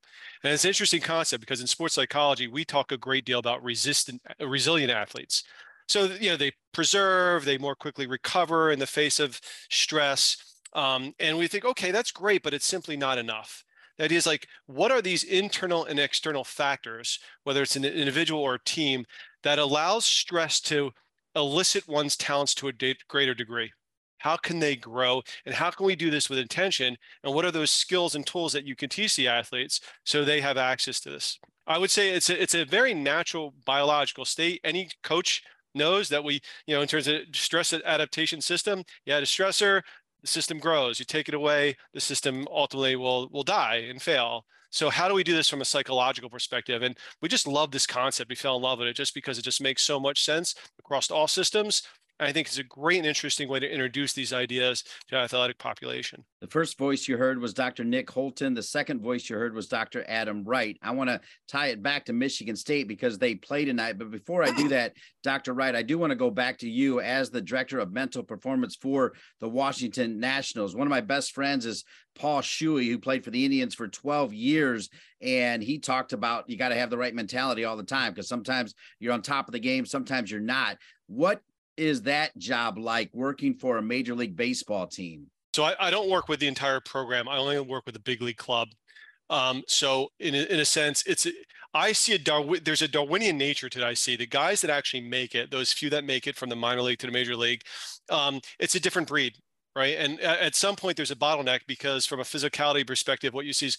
And 0.42 0.52
it's 0.52 0.64
an 0.64 0.68
interesting 0.68 1.02
concept 1.02 1.40
because 1.40 1.60
in 1.60 1.66
sports 1.66 1.94
psychology, 1.94 2.48
we 2.48 2.64
talk 2.64 2.92
a 2.92 2.96
great 2.98 3.24
deal 3.26 3.38
about 3.38 3.62
resistant, 3.62 4.22
resilient 4.40 4.90
athletes. 4.90 5.44
So, 5.90 6.04
you 6.04 6.30
know, 6.30 6.36
they 6.36 6.52
preserve, 6.72 7.44
they 7.44 7.58
more 7.58 7.74
quickly 7.74 8.06
recover 8.06 8.70
in 8.70 8.78
the 8.78 8.86
face 8.86 9.18
of 9.18 9.40
stress. 9.70 10.36
Um, 10.72 11.14
and 11.18 11.36
we 11.36 11.48
think, 11.48 11.64
okay, 11.64 11.90
that's 11.90 12.12
great, 12.12 12.44
but 12.44 12.54
it's 12.54 12.66
simply 12.66 12.96
not 12.96 13.18
enough. 13.18 13.64
Idea 14.00 14.16
is 14.16 14.26
like, 14.26 14.46
what 14.66 14.92
are 14.92 15.02
these 15.02 15.24
internal 15.24 15.84
and 15.84 15.98
external 15.98 16.44
factors, 16.44 17.18
whether 17.42 17.60
it's 17.62 17.76
an 17.76 17.84
individual 17.84 18.40
or 18.40 18.54
a 18.54 18.64
team, 18.64 19.04
that 19.42 19.58
allows 19.58 20.04
stress 20.04 20.60
to 20.60 20.92
elicit 21.34 21.88
one's 21.88 22.16
talents 22.16 22.54
to 22.54 22.68
a 22.68 22.94
greater 23.08 23.34
degree? 23.34 23.72
How 24.18 24.36
can 24.36 24.60
they 24.60 24.76
grow? 24.76 25.22
And 25.44 25.54
how 25.54 25.70
can 25.70 25.86
we 25.86 25.96
do 25.96 26.10
this 26.10 26.30
with 26.30 26.38
intention? 26.38 26.96
And 27.24 27.34
what 27.34 27.44
are 27.44 27.50
those 27.50 27.70
skills 27.70 28.14
and 28.14 28.24
tools 28.24 28.52
that 28.52 28.64
you 28.64 28.76
can 28.76 28.88
teach 28.88 29.16
the 29.16 29.28
athletes 29.28 29.80
so 30.04 30.24
they 30.24 30.40
have 30.40 30.56
access 30.56 31.00
to 31.00 31.10
this? 31.10 31.38
I 31.66 31.78
would 31.78 31.90
say 31.90 32.10
it's 32.10 32.30
a, 32.30 32.40
it's 32.40 32.54
a 32.54 32.64
very 32.64 32.94
natural 32.94 33.54
biological 33.66 34.24
state. 34.24 34.60
Any 34.62 34.88
coach 35.02 35.42
knows 35.74 36.08
that 36.08 36.24
we, 36.24 36.40
you 36.66 36.74
know, 36.74 36.82
in 36.82 36.88
terms 36.88 37.06
of 37.06 37.20
stress 37.32 37.72
adaptation 37.72 38.40
system, 38.40 38.84
you 39.04 39.12
add 39.12 39.22
a 39.22 39.26
stressor, 39.26 39.82
the 40.20 40.26
system 40.26 40.58
grows. 40.58 40.98
You 40.98 41.04
take 41.04 41.28
it 41.28 41.34
away, 41.34 41.76
the 41.94 42.00
system 42.00 42.46
ultimately 42.50 42.96
will 42.96 43.28
will 43.30 43.44
die 43.44 43.86
and 43.88 44.00
fail. 44.02 44.44
So 44.70 44.88
how 44.88 45.08
do 45.08 45.14
we 45.14 45.24
do 45.24 45.34
this 45.34 45.48
from 45.48 45.60
a 45.60 45.64
psychological 45.64 46.30
perspective? 46.30 46.82
And 46.82 46.96
we 47.20 47.28
just 47.28 47.48
love 47.48 47.72
this 47.72 47.86
concept. 47.86 48.30
We 48.30 48.36
fell 48.36 48.56
in 48.56 48.62
love 48.62 48.78
with 48.78 48.88
it 48.88 48.96
just 48.96 49.14
because 49.14 49.36
it 49.38 49.42
just 49.42 49.60
makes 49.60 49.82
so 49.82 49.98
much 49.98 50.24
sense 50.24 50.54
across 50.78 51.10
all 51.10 51.26
systems. 51.26 51.82
I 52.20 52.32
think 52.32 52.48
it's 52.48 52.58
a 52.58 52.64
great 52.64 52.98
and 52.98 53.06
interesting 53.06 53.48
way 53.48 53.60
to 53.60 53.72
introduce 53.72 54.12
these 54.12 54.32
ideas 54.32 54.84
to 55.08 55.16
athletic 55.16 55.58
population. 55.58 56.22
The 56.42 56.46
first 56.46 56.76
voice 56.76 57.08
you 57.08 57.16
heard 57.16 57.40
was 57.40 57.54
Dr. 57.54 57.82
Nick 57.82 58.10
Holton. 58.10 58.52
The 58.52 58.62
second 58.62 59.00
voice 59.00 59.28
you 59.30 59.36
heard 59.36 59.54
was 59.54 59.68
Dr. 59.68 60.04
Adam 60.06 60.44
Wright. 60.44 60.76
I 60.82 60.90
want 60.90 61.08
to 61.08 61.20
tie 61.48 61.68
it 61.68 61.82
back 61.82 62.04
to 62.04 62.12
Michigan 62.12 62.56
State 62.56 62.88
because 62.88 63.18
they 63.18 63.34
play 63.36 63.64
tonight. 63.64 63.96
But 63.98 64.10
before 64.10 64.42
I 64.44 64.50
do 64.50 64.68
that, 64.68 64.92
Dr. 65.22 65.54
Wright, 65.54 65.74
I 65.74 65.82
do 65.82 65.98
want 65.98 66.10
to 66.10 66.16
go 66.16 66.30
back 66.30 66.58
to 66.58 66.68
you 66.68 67.00
as 67.00 67.30
the 67.30 67.40
director 67.40 67.78
of 67.78 67.92
mental 67.92 68.22
performance 68.22 68.76
for 68.76 69.14
the 69.40 69.48
Washington 69.48 70.20
Nationals. 70.20 70.76
One 70.76 70.86
of 70.86 70.90
my 70.90 71.00
best 71.00 71.32
friends 71.32 71.64
is 71.64 71.84
Paul 72.14 72.42
Shuey, 72.42 72.88
who 72.88 72.98
played 72.98 73.24
for 73.24 73.30
the 73.30 73.44
Indians 73.44 73.74
for 73.74 73.88
12 73.88 74.34
years. 74.34 74.90
And 75.22 75.62
he 75.62 75.78
talked 75.78 76.12
about 76.12 76.50
you 76.50 76.58
got 76.58 76.68
to 76.68 76.74
have 76.74 76.90
the 76.90 76.98
right 76.98 77.14
mentality 77.14 77.64
all 77.64 77.76
the 77.76 77.82
time 77.82 78.12
because 78.12 78.28
sometimes 78.28 78.74
you're 78.98 79.14
on 79.14 79.22
top 79.22 79.48
of 79.48 79.52
the 79.52 79.60
game, 79.60 79.86
sometimes 79.86 80.30
you're 80.30 80.40
not. 80.40 80.76
What 81.06 81.42
is 81.80 82.02
that 82.02 82.36
job 82.36 82.76
like 82.76 83.08
working 83.14 83.54
for 83.54 83.78
a 83.78 83.82
major 83.82 84.14
league 84.14 84.36
baseball 84.36 84.86
team? 84.86 85.26
So 85.54 85.64
I, 85.64 85.74
I 85.80 85.90
don't 85.90 86.10
work 86.10 86.28
with 86.28 86.38
the 86.38 86.46
entire 86.46 86.78
program. 86.78 87.26
I 87.26 87.38
only 87.38 87.58
work 87.58 87.86
with 87.86 87.94
the 87.94 88.00
big 88.00 88.20
league 88.20 88.36
club. 88.36 88.68
Um, 89.30 89.62
so 89.66 90.08
in 90.20 90.34
a, 90.34 90.42
in 90.44 90.60
a 90.60 90.64
sense, 90.64 91.02
it's 91.06 91.26
I 91.72 91.92
see 91.92 92.12
a 92.12 92.18
Darwin. 92.18 92.60
There's 92.64 92.82
a 92.82 92.88
Darwinian 92.88 93.38
nature 93.38 93.68
to 93.70 93.80
it. 93.80 93.84
I 93.84 93.94
see 93.94 94.14
the 94.14 94.26
guys 94.26 94.60
that 94.60 94.70
actually 94.70 95.08
make 95.08 95.34
it, 95.34 95.50
those 95.50 95.72
few 95.72 95.88
that 95.90 96.04
make 96.04 96.26
it 96.26 96.36
from 96.36 96.50
the 96.50 96.56
minor 96.56 96.82
league 96.82 96.98
to 96.98 97.06
the 97.06 97.12
major 97.12 97.36
league. 97.36 97.62
Um, 98.10 98.40
it's 98.58 98.74
a 98.74 98.80
different 98.80 99.08
breed, 99.08 99.36
right? 99.74 99.96
And 99.96 100.20
at 100.20 100.54
some 100.56 100.76
point, 100.76 100.96
there's 100.96 101.12
a 101.12 101.16
bottleneck 101.16 101.60
because 101.66 102.06
from 102.06 102.20
a 102.20 102.24
physicality 102.24 102.86
perspective, 102.86 103.32
what 103.32 103.46
you 103.46 103.52
see 103.52 103.66
is 103.66 103.78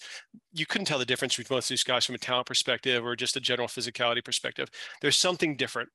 you 0.52 0.66
couldn't 0.66 0.86
tell 0.86 0.98
the 0.98 1.04
difference 1.04 1.36
between 1.36 1.54
most 1.56 1.66
of 1.66 1.74
these 1.74 1.84
guys 1.84 2.06
from 2.06 2.14
a 2.16 2.18
talent 2.18 2.46
perspective 2.46 3.04
or 3.04 3.14
just 3.14 3.36
a 3.36 3.40
general 3.40 3.68
physicality 3.68 4.24
perspective. 4.24 4.68
There's 5.02 5.16
something 5.16 5.56
different 5.56 5.90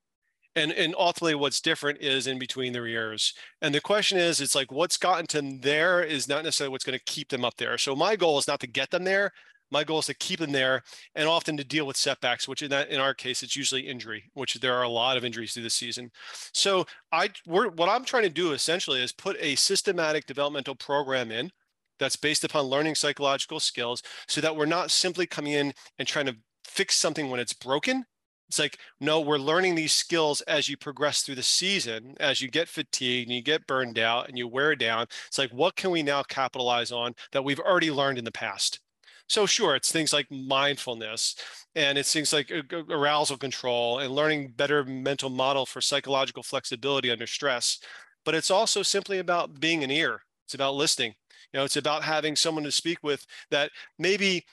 and 0.58 0.72
and 0.72 0.96
ultimately 0.98 1.36
what's 1.36 1.62
different 1.62 2.02
is 2.02 2.28
in 2.28 2.40
between 2.40 2.74
their 2.74 2.88
ears. 2.88 3.34
And 3.62 3.74
the 3.74 3.82
question 3.82 4.18
is 4.18 4.42
it's 4.42 4.56
like 4.56 4.72
what's 4.72 4.98
gotten 4.98 5.28
to 5.28 5.38
them 5.38 5.62
there 5.62 6.04
is 6.04 6.28
not 6.28 6.44
necessarily 6.44 6.72
what's 6.72 6.84
going 6.84 6.98
to 6.98 7.06
keep 7.06 7.30
them 7.30 7.46
up 7.46 7.56
there. 7.58 7.78
So 7.78 7.96
my 7.96 8.16
goal 8.16 8.38
is 8.40 8.48
not 8.48 8.60
to 8.62 8.68
get 8.68 8.90
them 8.90 9.04
there. 9.04 9.32
My 9.70 9.84
goal 9.84 10.00
is 10.00 10.06
to 10.08 10.16
keep 10.16 10.40
them 10.40 10.54
there 10.54 10.82
and 11.14 11.28
often 11.28 11.58
to 11.58 11.64
deal 11.64 11.86
with 11.86 11.98
setbacks 11.98 12.48
which 12.48 12.62
in 12.62 12.70
that 12.72 12.90
in 12.90 13.00
our 13.00 13.14
case 13.14 13.44
it's 13.44 13.56
usually 13.56 13.82
injury 13.82 14.24
which 14.34 14.56
there 14.56 14.74
are 14.74 14.84
a 14.84 14.90
lot 14.90 15.18
of 15.18 15.26
injuries 15.26 15.54
through 15.54 15.64
the 15.64 15.70
season. 15.70 16.10
So 16.54 16.86
i 17.12 17.30
what 17.46 17.90
i'm 17.90 18.06
trying 18.06 18.24
to 18.24 18.30
do 18.30 18.54
essentially 18.54 19.02
is 19.04 19.12
put 19.12 19.38
a 19.40 19.56
systematic 19.56 20.26
developmental 20.26 20.76
program 20.76 21.32
in 21.32 21.52
that's 22.00 22.16
based 22.16 22.44
upon 22.44 22.66
learning 22.66 22.96
psychological 22.96 23.60
skills 23.60 24.04
so 24.28 24.42
that 24.42 24.56
we're 24.56 24.66
not 24.66 24.92
simply 24.92 25.26
coming 25.26 25.54
in 25.54 25.74
and 26.00 26.08
trying 26.08 26.28
to 26.28 26.38
fix 26.64 26.96
something 26.96 27.30
when 27.30 27.40
it's 27.40 27.54
broken 27.54 28.06
it's 28.48 28.60
like, 28.60 28.78
no, 29.00 29.20
we're 29.20 29.38
learning 29.38 29.76
these 29.76 29.94
skills 29.94 30.42
as 30.42 30.70
you 30.70 30.78
progress 30.78 31.22
through 31.22 31.36
the 31.36 31.44
season, 31.44 32.16
as 32.20 32.42
you 32.42 32.50
get 32.50 32.70
fatigued 32.70 33.28
and 33.28 33.36
you 33.36 33.42
get 33.42 33.68
burned 33.68 34.00
out 34.00 34.30
and 34.30 34.38
you 34.38 34.48
wear 34.48 34.76
down. 34.76 35.08
It's 35.28 35.38
like, 35.38 35.52
what 35.52 35.76
can 35.76 35.92
we 35.92 36.02
now 36.02 36.24
capitalize 36.24 36.92
on 36.92 37.14
that 37.34 37.44
we've 37.44 37.60
already 37.60 37.92
learned 37.92 38.18
in 38.18 38.26
the 38.26 38.32
past? 38.32 38.80
So, 39.28 39.46
sure, 39.46 39.76
it's 39.76 39.92
things 39.92 40.14
like 40.14 40.32
mindfulness 40.32 41.36
and 41.76 41.98
it's 41.98 42.14
things 42.14 42.32
like 42.32 42.50
uh, 42.52 42.84
arousal 42.90 43.38
control 43.38 44.00
and 44.00 44.16
learning 44.16 44.54
better 44.56 44.86
mental 44.86 45.30
model 45.30 45.66
for 45.66 45.82
psychological 45.82 46.44
flexibility 46.44 47.12
under 47.12 47.28
stress. 47.28 47.80
But 48.24 48.36
it's 48.36 48.52
also 48.52 48.82
simply 48.84 49.20
about 49.20 49.60
being 49.60 49.84
an 49.84 49.92
ear, 49.92 50.22
it's 50.46 50.54
about 50.54 50.76
listening. 50.76 51.16
You 51.52 51.60
know, 51.60 51.66
it's 51.66 51.78
about 51.78 52.04
having 52.04 52.36
someone 52.36 52.64
to 52.64 52.72
speak 52.72 53.00
with 53.04 53.26
that 53.52 53.72
maybe 54.00 54.46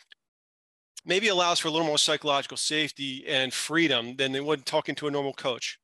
maybe 1.05 1.29
allows 1.29 1.59
for 1.59 1.69
a 1.69 1.71
little 1.71 1.87
more 1.87 1.99
psychological 1.99 2.57
safety 2.57 3.25
and 3.27 3.53
freedom 3.53 4.17
than 4.17 4.33
they 4.33 4.41
would 4.41 4.65
talking 4.67 4.95
to 4.97 5.07
a 5.07 5.11
normal 5.11 5.33
coach 5.33 5.79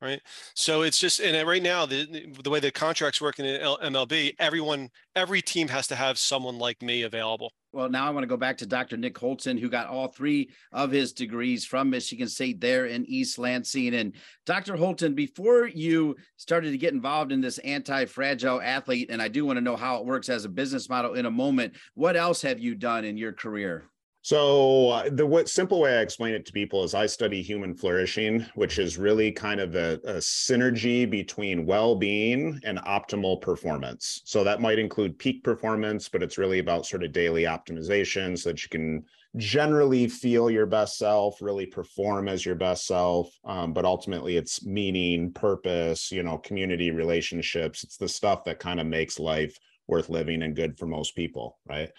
right? 0.00 0.20
So 0.54 0.82
it's 0.82 0.98
just 0.98 1.20
and 1.20 1.46
right 1.46 1.62
now 1.62 1.86
the 1.86 2.32
the 2.42 2.50
way 2.50 2.60
the 2.60 2.70
contracts 2.70 3.20
work 3.20 3.38
in 3.38 3.44
mlb 3.44 4.34
everyone 4.38 4.90
every 5.14 5.42
team 5.42 5.68
has 5.68 5.86
to 5.88 5.94
have 5.94 6.18
someone 6.18 6.58
like 6.58 6.80
me 6.82 7.02
available. 7.02 7.52
Well 7.72 7.88
now 7.88 8.06
i 8.06 8.10
want 8.10 8.22
to 8.24 8.28
go 8.28 8.36
back 8.36 8.56
to 8.58 8.66
dr 8.66 8.96
nick 8.96 9.16
holton 9.16 9.56
who 9.56 9.68
got 9.68 9.88
all 9.88 10.08
three 10.08 10.50
of 10.72 10.90
his 10.90 11.12
degrees 11.12 11.64
from 11.64 11.90
michigan 11.90 12.28
state 12.28 12.60
there 12.60 12.86
in 12.86 13.04
east 13.06 13.38
lansing. 13.38 13.94
And 13.94 14.14
dr 14.46 14.74
holton 14.76 15.14
before 15.14 15.66
you 15.66 16.16
started 16.36 16.70
to 16.70 16.78
get 16.78 16.94
involved 16.94 17.32
in 17.32 17.40
this 17.40 17.58
anti-fragile 17.58 18.60
athlete 18.60 19.10
and 19.10 19.20
i 19.20 19.28
do 19.28 19.44
want 19.44 19.56
to 19.58 19.62
know 19.62 19.76
how 19.76 19.96
it 19.96 20.06
works 20.06 20.28
as 20.28 20.44
a 20.44 20.48
business 20.48 20.88
model 20.88 21.14
in 21.14 21.26
a 21.26 21.30
moment 21.30 21.74
what 21.94 22.16
else 22.16 22.42
have 22.42 22.58
you 22.58 22.74
done 22.74 23.04
in 23.04 23.16
your 23.16 23.32
career 23.32 23.90
so 24.22 24.90
uh, 24.90 25.10
the 25.10 25.26
what 25.26 25.48
simple 25.48 25.80
way 25.80 25.96
I 25.96 26.02
explain 26.02 26.34
it 26.34 26.44
to 26.46 26.52
people 26.52 26.84
is 26.84 26.94
I 26.94 27.06
study 27.06 27.40
human 27.40 27.74
flourishing, 27.74 28.44
which 28.54 28.78
is 28.78 28.98
really 28.98 29.32
kind 29.32 29.60
of 29.60 29.74
a, 29.74 29.94
a 30.04 30.14
synergy 30.16 31.08
between 31.08 31.64
well-being 31.64 32.60
and 32.64 32.78
optimal 32.80 33.40
performance. 33.40 34.20
So 34.24 34.44
that 34.44 34.60
might 34.60 34.78
include 34.78 35.18
peak 35.18 35.42
performance, 35.42 36.08
but 36.08 36.22
it's 36.22 36.36
really 36.36 36.58
about 36.58 36.84
sort 36.84 37.02
of 37.02 37.12
daily 37.12 37.44
optimization 37.44 38.38
so 38.38 38.50
that 38.50 38.62
you 38.62 38.68
can 38.68 39.04
generally 39.36 40.06
feel 40.06 40.50
your 40.50 40.66
best 40.66 40.98
self, 40.98 41.40
really 41.40 41.66
perform 41.66 42.28
as 42.28 42.44
your 42.44 42.56
best 42.56 42.86
self. 42.86 43.30
Um, 43.44 43.72
but 43.72 43.84
ultimately, 43.84 44.36
it's 44.36 44.66
meaning, 44.66 45.32
purpose, 45.32 46.12
you 46.12 46.22
know, 46.22 46.36
community 46.38 46.90
relationships. 46.90 47.84
It's 47.84 47.96
the 47.96 48.08
stuff 48.08 48.44
that 48.44 48.58
kind 48.58 48.80
of 48.80 48.86
makes 48.86 49.18
life 49.18 49.56
worth 49.86 50.10
living 50.10 50.42
and 50.42 50.54
good 50.54 50.78
for 50.78 50.86
most 50.86 51.16
people, 51.16 51.58
right? 51.66 51.90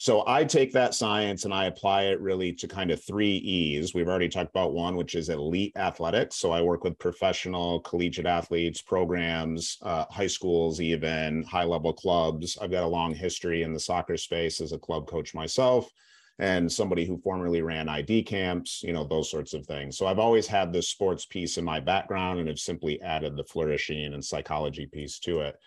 So 0.00 0.22
I 0.28 0.44
take 0.44 0.72
that 0.72 0.94
science 0.94 1.44
and 1.44 1.52
I 1.52 1.64
apply 1.64 2.04
it 2.04 2.20
really 2.20 2.52
to 2.52 2.68
kind 2.68 2.92
of 2.92 3.02
three 3.02 3.36
E's. 3.38 3.94
We've 3.94 4.06
already 4.06 4.28
talked 4.28 4.50
about 4.50 4.72
one, 4.72 4.94
which 4.94 5.16
is 5.16 5.28
elite 5.28 5.76
athletics. 5.76 6.36
So 6.36 6.52
I 6.52 6.62
work 6.62 6.84
with 6.84 7.00
professional 7.00 7.80
collegiate 7.80 8.24
athletes, 8.24 8.80
programs, 8.80 9.76
uh, 9.82 10.04
high 10.08 10.28
schools, 10.28 10.80
even 10.80 11.42
high 11.42 11.64
level 11.64 11.92
clubs. 11.92 12.56
I've 12.62 12.70
got 12.70 12.84
a 12.84 12.86
long 12.86 13.12
history 13.12 13.64
in 13.64 13.72
the 13.72 13.80
soccer 13.80 14.16
space 14.16 14.60
as 14.60 14.70
a 14.70 14.78
club 14.78 15.08
coach 15.08 15.34
myself 15.34 15.90
and 16.38 16.70
somebody 16.70 17.04
who 17.04 17.18
formerly 17.18 17.62
ran 17.62 17.88
ID 17.88 18.22
camps, 18.22 18.84
you 18.84 18.92
know, 18.92 19.02
those 19.02 19.28
sorts 19.28 19.52
of 19.52 19.66
things. 19.66 19.98
So 19.98 20.06
I've 20.06 20.20
always 20.20 20.46
had 20.46 20.72
this 20.72 20.88
sports 20.88 21.26
piece 21.26 21.58
in 21.58 21.64
my 21.64 21.80
background 21.80 22.38
and 22.38 22.46
have 22.46 22.60
simply 22.60 23.02
added 23.02 23.36
the 23.36 23.42
flourishing 23.42 24.14
and 24.14 24.24
psychology 24.24 24.86
piece 24.86 25.18
to 25.20 25.40
it. 25.40 25.58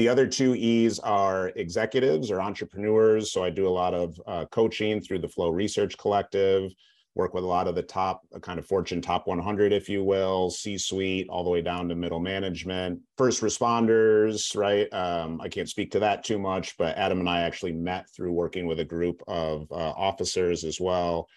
The 0.00 0.08
other 0.08 0.26
two 0.26 0.54
E's 0.54 0.98
are 1.00 1.52
executives 1.56 2.30
or 2.30 2.40
entrepreneurs. 2.40 3.32
So 3.32 3.44
I 3.44 3.50
do 3.50 3.68
a 3.68 3.76
lot 3.82 3.92
of 3.92 4.18
uh, 4.26 4.46
coaching 4.46 4.98
through 4.98 5.18
the 5.18 5.28
Flow 5.28 5.50
Research 5.50 5.98
Collective, 5.98 6.72
work 7.14 7.34
with 7.34 7.44
a 7.44 7.46
lot 7.46 7.68
of 7.68 7.74
the 7.74 7.82
top 7.82 8.22
uh, 8.34 8.38
kind 8.38 8.58
of 8.58 8.64
Fortune 8.64 9.02
top 9.02 9.26
100, 9.26 9.74
if 9.74 9.90
you 9.90 10.02
will, 10.02 10.48
C 10.48 10.78
suite, 10.78 11.28
all 11.28 11.44
the 11.44 11.50
way 11.50 11.60
down 11.60 11.86
to 11.90 11.94
middle 11.94 12.18
management, 12.18 12.98
first 13.18 13.42
responders, 13.42 14.56
right? 14.56 14.90
Um, 14.90 15.38
I 15.38 15.50
can't 15.50 15.68
speak 15.68 15.90
to 15.90 15.98
that 15.98 16.24
too 16.24 16.38
much, 16.38 16.78
but 16.78 16.96
Adam 16.96 17.20
and 17.20 17.28
I 17.28 17.42
actually 17.42 17.72
met 17.72 18.06
through 18.16 18.32
working 18.32 18.64
with 18.64 18.80
a 18.80 18.86
group 18.86 19.22
of 19.28 19.70
uh, 19.70 19.74
officers 19.74 20.64
as 20.64 20.80
well 20.80 21.28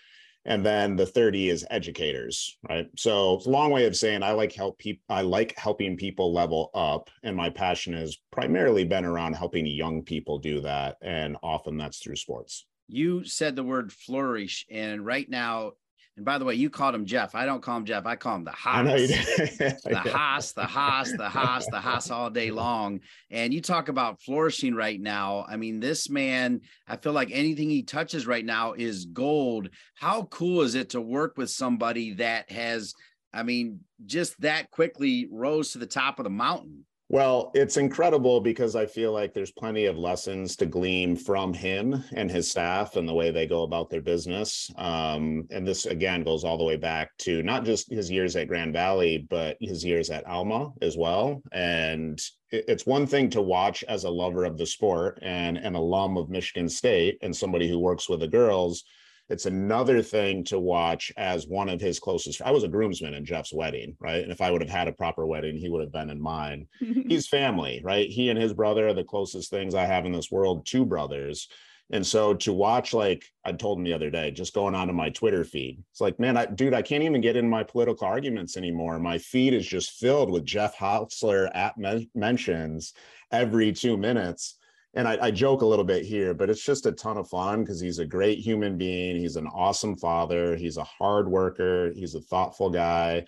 and 0.46 0.66
then 0.66 0.96
the 0.96 1.06
30 1.06 1.50
is 1.50 1.66
educators 1.70 2.58
right? 2.70 2.88
So 2.98 3.36
it's 3.36 3.46
a 3.46 3.50
long 3.50 3.72
way 3.72 3.86
of 3.86 3.96
saying 3.96 4.24
i 4.24 4.32
like 4.32 4.54
help 4.54 4.78
people 4.78 5.04
i 5.10 5.22
like 5.22 5.58
helping 5.58 5.98
people 5.98 6.34
level 6.34 6.70
up 6.74 7.10
and 7.24 7.36
my 7.36 7.50
passion 7.50 7.94
has 7.94 8.18
primarily 8.32 8.84
been 8.84 9.06
around 9.06 9.34
helping 9.34 9.66
young 9.66 10.04
people 10.04 10.40
do 10.40 10.62
that 10.62 10.98
and 11.02 11.38
often 11.44 11.78
that's 11.78 12.00
through 12.00 12.16
sports. 12.16 12.66
You 12.88 13.24
said 13.24 13.56
the 13.56 13.64
word 13.64 13.92
flourish 13.92 14.66
and 14.70 15.06
right 15.06 15.30
now 15.30 15.74
and 16.16 16.26
by 16.26 16.38
the 16.38 16.46
way, 16.46 16.54
you 16.54 16.70
called 16.70 16.94
him 16.94 17.06
Jeff. 17.06 17.34
I 17.34 17.46
don't 17.46 17.62
call 17.62 17.78
him 17.78 17.86
Jeff. 17.86 18.06
I 18.06 18.16
call 18.16 18.36
him 18.36 18.44
the 18.44 18.52
Haas. 18.52 18.86
the 18.86 20.04
Haas, 20.12 20.52
the 20.52 20.66
Haas, 20.66 21.12
the 21.12 21.28
Haas, 21.28 21.66
the 21.68 21.80
Haas 21.80 22.12
all 22.12 22.30
day 22.30 22.52
long. 22.52 23.00
And 23.32 23.52
you 23.52 23.62
talk 23.62 23.90
about 23.90 24.22
flourishing 24.22 24.76
right 24.76 25.02
now. 25.02 25.44
I 25.50 25.58
mean, 25.58 25.80
this 25.80 26.12
man, 26.12 26.62
I 26.88 26.98
feel 26.98 27.14
like 27.14 27.30
anything 27.32 27.68
he 27.70 27.82
touches 27.82 28.28
right 28.28 28.46
now 28.46 28.74
is 28.74 29.06
gold. 29.06 29.70
How 29.96 30.24
cool 30.26 30.62
is 30.62 30.76
it 30.76 30.92
to 30.92 31.02
work 31.02 31.36
with 31.36 31.50
somebody 31.50 32.14
that 32.16 32.52
has, 32.52 32.94
I 33.34 33.42
mean, 33.42 33.80
just 34.06 34.40
that 34.42 34.70
quickly 34.70 35.28
rose 35.32 35.72
to 35.72 35.80
the 35.80 35.88
top 35.88 36.20
of 36.20 36.26
the 36.26 36.30
mountain? 36.30 36.86
Well, 37.14 37.52
it's 37.54 37.78
incredible 37.78 38.42
because 38.42 38.76
I 38.76 38.88
feel 38.88 39.12
like 39.12 39.36
there's 39.36 39.52
plenty 39.52 39.86
of 39.86 40.00
lessons 40.00 40.56
to 40.56 40.66
glean 40.66 41.16
from 41.16 41.54
him 41.54 42.04
and 42.16 42.32
his 42.32 42.50
staff 42.50 42.96
and 42.96 43.08
the 43.08 43.14
way 43.14 43.30
they 43.30 43.46
go 43.46 43.62
about 43.62 43.92
their 43.92 44.02
business. 44.02 44.68
Um, 44.78 45.46
and 45.52 45.68
this 45.68 45.86
again 45.86 46.24
goes 46.24 46.44
all 46.44 46.58
the 46.58 46.64
way 46.64 46.76
back 46.76 47.16
to 47.20 47.44
not 47.44 47.66
just 47.66 47.92
his 47.92 48.10
years 48.10 48.36
at 48.36 48.48
Grand 48.48 48.74
Valley, 48.74 49.28
but 49.30 49.58
his 49.62 49.86
years 49.86 50.10
at 50.10 50.26
Alma 50.26 50.72
as 50.82 50.98
well. 50.98 51.44
And 51.52 52.20
it's 52.50 52.88
one 52.88 53.06
thing 53.06 53.30
to 53.30 53.44
watch 53.44 53.84
as 53.84 54.06
a 54.06 54.10
lover 54.10 54.44
of 54.44 54.58
the 54.58 54.66
sport 54.66 55.20
and 55.22 55.60
an 55.60 55.76
alum 55.76 56.18
of 56.18 56.32
Michigan 56.32 56.68
State 56.68 57.20
and 57.22 57.36
somebody 57.36 57.70
who 57.70 57.78
works 57.78 58.10
with 58.10 58.22
the 58.22 58.28
girls 58.28 58.86
It's 59.30 59.46
another 59.46 60.02
thing 60.02 60.44
to 60.46 60.60
watch 60.60 61.12
as 61.18 61.48
one 61.48 61.70
of 61.70 61.80
his 61.80 62.00
closest. 62.00 62.42
I 62.42 62.52
was 62.52 62.64
a 62.64 62.68
groomsman 62.68 63.14
in 63.14 63.26
Jeff's 63.26 63.54
wedding, 63.54 63.96
right? 64.00 64.22
And 64.22 64.32
if 64.32 64.42
I 64.42 64.52
would 64.52 64.62
have 64.62 64.70
had 64.70 64.88
a 64.88 64.94
proper 64.94 65.26
wedding, 65.26 65.58
he 65.58 65.70
would 65.70 65.82
have 65.82 65.92
been 65.92 66.10
in 66.10 66.22
mine. 66.22 66.68
He's 66.80 67.28
family, 67.28 67.82
right? 67.84 68.10
He 68.10 68.30
and 68.30 68.40
his 68.40 68.54
brother 68.54 68.88
are 68.90 68.94
the 68.94 69.04
closest 69.04 69.50
things 69.50 69.76
I 69.76 69.86
have 69.86 70.06
in 70.06 70.12
this 70.12 70.32
world, 70.32 70.66
two 70.66 70.86
brothers. 70.86 71.48
And 71.92 72.06
so 72.06 72.34
to 72.34 72.54
watch, 72.54 72.94
like 72.94 73.24
I 73.46 73.52
told 73.52 73.78
him 73.78 73.84
the 73.84 73.94
other 73.94 74.10
day, 74.10 74.32
just 74.32 74.54
going 74.54 74.74
onto 74.74 74.94
my 74.94 75.10
Twitter 75.10 75.44
feed, 75.44 75.84
it's 75.92 76.02
like, 76.02 76.20
man, 76.20 76.38
I, 76.38 76.46
dude, 76.46 76.74
I 76.74 76.82
can't 76.82 77.04
even 77.04 77.22
get 77.22 77.36
in 77.36 77.50
my 77.50 77.64
political 77.64 78.08
arguments 78.08 78.58
anymore. 78.58 79.00
My 79.00 79.18
feed 79.18 79.54
is 79.54 79.68
just 79.68 79.92
filled 79.92 80.32
with 80.32 80.46
Jeff 80.46 80.78
Hosler 80.78 81.50
at 81.54 81.78
men- 81.78 82.10
mentions 82.16 82.94
every 83.32 83.72
two 83.74 83.98
minutes. 83.98 84.58
And 84.96 85.08
I, 85.08 85.18
I 85.22 85.32
joke 85.32 85.62
a 85.62 85.66
little 85.66 85.86
bit 85.86 86.06
here, 86.06 86.34
but 86.34 86.50
it's 86.50 86.64
just 86.64 86.86
a 86.86 86.92
ton 86.92 87.18
of 87.18 87.28
fun 87.28 87.64
because 87.64 87.80
he's 87.80 88.00
a 88.00 88.06
great 88.06 88.40
human 88.40 88.78
being. 88.78 89.16
He's 89.16 89.38
an 89.38 89.48
awesome 89.48 89.96
father. 89.96 90.56
He's 90.56 90.78
a 90.78 90.84
hard 90.84 91.28
worker. 91.28 91.92
He's 91.96 92.14
a 92.14 92.22
thoughtful 92.22 92.70
guy 92.70 93.26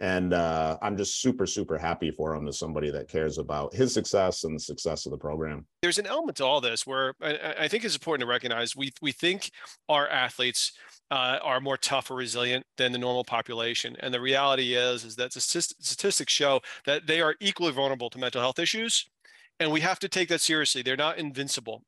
and 0.00 0.32
uh, 0.32 0.78
I'm 0.80 0.96
just 0.96 1.20
super, 1.20 1.46
super 1.46 1.76
happy 1.76 2.10
for 2.10 2.34
him 2.34 2.46
as 2.46 2.58
somebody 2.58 2.90
that 2.90 3.08
cares 3.08 3.38
about 3.38 3.74
his 3.74 3.92
success 3.92 4.44
and 4.44 4.54
the 4.54 4.60
success 4.60 5.06
of 5.06 5.12
the 5.12 5.18
program. 5.18 5.66
There's 5.82 5.98
an 5.98 6.06
element 6.06 6.36
to 6.36 6.44
all 6.44 6.60
this 6.60 6.86
where 6.86 7.14
I, 7.20 7.54
I 7.60 7.68
think 7.68 7.84
it's 7.84 7.96
important 7.96 8.22
to 8.22 8.30
recognize 8.30 8.76
we 8.76 8.92
we 9.02 9.12
think 9.12 9.50
our 9.88 10.08
athletes 10.08 10.72
uh, 11.10 11.38
are 11.42 11.60
more 11.60 11.76
tough 11.76 12.10
or 12.10 12.14
resilient 12.14 12.64
than 12.76 12.92
the 12.92 12.98
normal 12.98 13.24
population, 13.24 13.96
and 14.00 14.14
the 14.14 14.20
reality 14.20 14.74
is 14.74 15.04
is 15.04 15.16
that 15.16 15.32
statistics 15.32 16.32
show 16.32 16.60
that 16.86 17.06
they 17.06 17.20
are 17.20 17.34
equally 17.40 17.72
vulnerable 17.72 18.10
to 18.10 18.18
mental 18.18 18.40
health 18.40 18.58
issues, 18.58 19.08
and 19.60 19.70
we 19.70 19.80
have 19.80 19.98
to 20.00 20.08
take 20.08 20.28
that 20.28 20.40
seriously. 20.40 20.82
They're 20.82 20.96
not 20.96 21.18
invincible. 21.18 21.84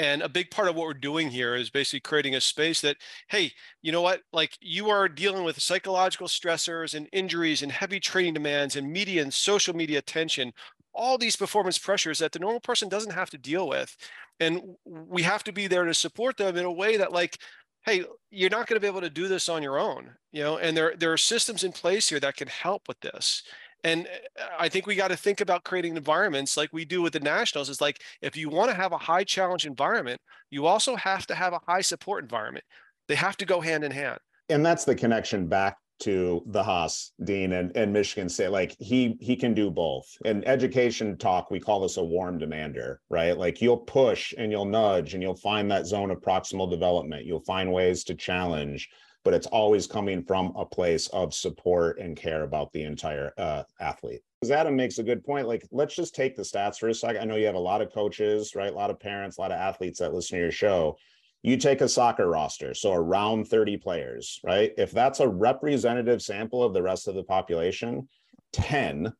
And 0.00 0.22
a 0.22 0.28
big 0.28 0.52
part 0.52 0.68
of 0.68 0.76
what 0.76 0.86
we're 0.86 0.94
doing 0.94 1.28
here 1.28 1.56
is 1.56 1.70
basically 1.70 2.00
creating 2.00 2.36
a 2.36 2.40
space 2.40 2.80
that, 2.82 2.98
hey, 3.28 3.52
you 3.82 3.90
know 3.90 4.02
what? 4.02 4.20
Like 4.32 4.56
you 4.60 4.90
are 4.90 5.08
dealing 5.08 5.42
with 5.42 5.60
psychological 5.60 6.28
stressors 6.28 6.94
and 6.94 7.08
injuries 7.12 7.62
and 7.62 7.72
heavy 7.72 7.98
training 7.98 8.34
demands 8.34 8.76
and 8.76 8.92
media 8.92 9.22
and 9.22 9.34
social 9.34 9.74
media 9.74 9.98
attention, 9.98 10.52
all 10.94 11.18
these 11.18 11.34
performance 11.34 11.78
pressures 11.78 12.20
that 12.20 12.30
the 12.30 12.38
normal 12.38 12.60
person 12.60 12.88
doesn't 12.88 13.12
have 13.12 13.30
to 13.30 13.38
deal 13.38 13.68
with. 13.68 13.96
And 14.38 14.60
we 14.84 15.22
have 15.22 15.42
to 15.44 15.52
be 15.52 15.66
there 15.66 15.84
to 15.84 15.94
support 15.94 16.36
them 16.36 16.56
in 16.56 16.64
a 16.64 16.72
way 16.72 16.96
that, 16.96 17.12
like, 17.12 17.38
hey, 17.84 18.04
you're 18.30 18.50
not 18.50 18.68
going 18.68 18.76
to 18.76 18.80
be 18.80 18.86
able 18.86 19.00
to 19.00 19.10
do 19.10 19.26
this 19.26 19.48
on 19.48 19.62
your 19.62 19.78
own, 19.80 20.10
you 20.30 20.42
know, 20.42 20.58
and 20.58 20.76
there, 20.76 20.94
there 20.96 21.12
are 21.12 21.16
systems 21.16 21.64
in 21.64 21.72
place 21.72 22.08
here 22.08 22.20
that 22.20 22.36
can 22.36 22.48
help 22.48 22.86
with 22.86 23.00
this. 23.00 23.42
And 23.84 24.06
uh, 24.40 24.44
I 24.58 24.68
think 24.68 24.86
we 24.86 24.94
got 24.94 25.08
to 25.08 25.16
think 25.16 25.40
about 25.40 25.64
creating 25.64 25.96
environments 25.96 26.56
like 26.56 26.70
we 26.72 26.84
do 26.84 27.02
with 27.02 27.12
the 27.12 27.20
Nationals. 27.20 27.68
Is 27.68 27.80
like 27.80 28.02
if 28.22 28.36
you 28.36 28.48
want 28.48 28.70
to 28.70 28.76
have 28.76 28.92
a 28.92 28.98
high 28.98 29.24
challenge 29.24 29.66
environment, 29.66 30.20
you 30.50 30.66
also 30.66 30.96
have 30.96 31.26
to 31.28 31.34
have 31.34 31.52
a 31.52 31.60
high 31.66 31.80
support 31.80 32.24
environment. 32.24 32.64
They 33.06 33.14
have 33.14 33.36
to 33.38 33.46
go 33.46 33.60
hand 33.60 33.84
in 33.84 33.92
hand. 33.92 34.18
And 34.48 34.64
that's 34.64 34.84
the 34.84 34.94
connection 34.94 35.46
back 35.46 35.76
to 36.00 36.42
the 36.46 36.62
Haas 36.62 37.12
Dean 37.24 37.52
and, 37.52 37.76
and 37.76 37.92
Michigan 37.92 38.28
State. 38.28 38.50
Like 38.50 38.76
he 38.78 39.16
he 39.20 39.36
can 39.36 39.54
do 39.54 39.70
both. 39.70 40.06
In 40.24 40.44
education 40.44 41.16
talk, 41.16 41.50
we 41.50 41.60
call 41.60 41.80
this 41.80 41.96
a 41.96 42.04
warm 42.04 42.38
demander, 42.38 43.00
right? 43.08 43.36
Like 43.36 43.60
you'll 43.60 43.78
push 43.78 44.32
and 44.38 44.52
you'll 44.52 44.64
nudge 44.64 45.14
and 45.14 45.22
you'll 45.22 45.36
find 45.36 45.70
that 45.70 45.86
zone 45.86 46.10
of 46.10 46.20
proximal 46.20 46.70
development. 46.70 47.26
You'll 47.26 47.44
find 47.44 47.72
ways 47.72 48.04
to 48.04 48.14
challenge 48.14 48.88
but 49.24 49.34
it's 49.34 49.46
always 49.46 49.86
coming 49.86 50.22
from 50.22 50.52
a 50.56 50.64
place 50.64 51.08
of 51.08 51.34
support 51.34 51.98
and 51.98 52.16
care 52.16 52.44
about 52.44 52.72
the 52.72 52.82
entire 52.82 53.32
uh, 53.38 53.62
athlete. 53.80 54.20
Because 54.40 54.52
Adam 54.52 54.76
makes 54.76 54.98
a 54.98 55.02
good 55.02 55.24
point. 55.24 55.48
Like, 55.48 55.66
let's 55.72 55.96
just 55.96 56.14
take 56.14 56.36
the 56.36 56.42
stats 56.42 56.78
for 56.78 56.88
a 56.88 56.94
second. 56.94 57.20
I 57.20 57.24
know 57.24 57.36
you 57.36 57.46
have 57.46 57.54
a 57.54 57.58
lot 57.58 57.82
of 57.82 57.92
coaches, 57.92 58.54
right? 58.54 58.72
A 58.72 58.76
lot 58.76 58.90
of 58.90 59.00
parents, 59.00 59.38
a 59.38 59.40
lot 59.40 59.52
of 59.52 59.58
athletes 59.58 59.98
that 59.98 60.14
listen 60.14 60.38
to 60.38 60.42
your 60.42 60.52
show. 60.52 60.96
You 61.42 61.56
take 61.56 61.80
a 61.80 61.88
soccer 61.88 62.28
roster, 62.28 62.74
so 62.74 62.92
around 62.92 63.48
30 63.48 63.76
players, 63.78 64.40
right? 64.44 64.72
If 64.76 64.92
that's 64.92 65.20
a 65.20 65.28
representative 65.28 66.20
sample 66.22 66.62
of 66.62 66.72
the 66.72 66.82
rest 66.82 67.08
of 67.08 67.14
the 67.14 67.22
population, 67.22 68.08
10 68.52 69.12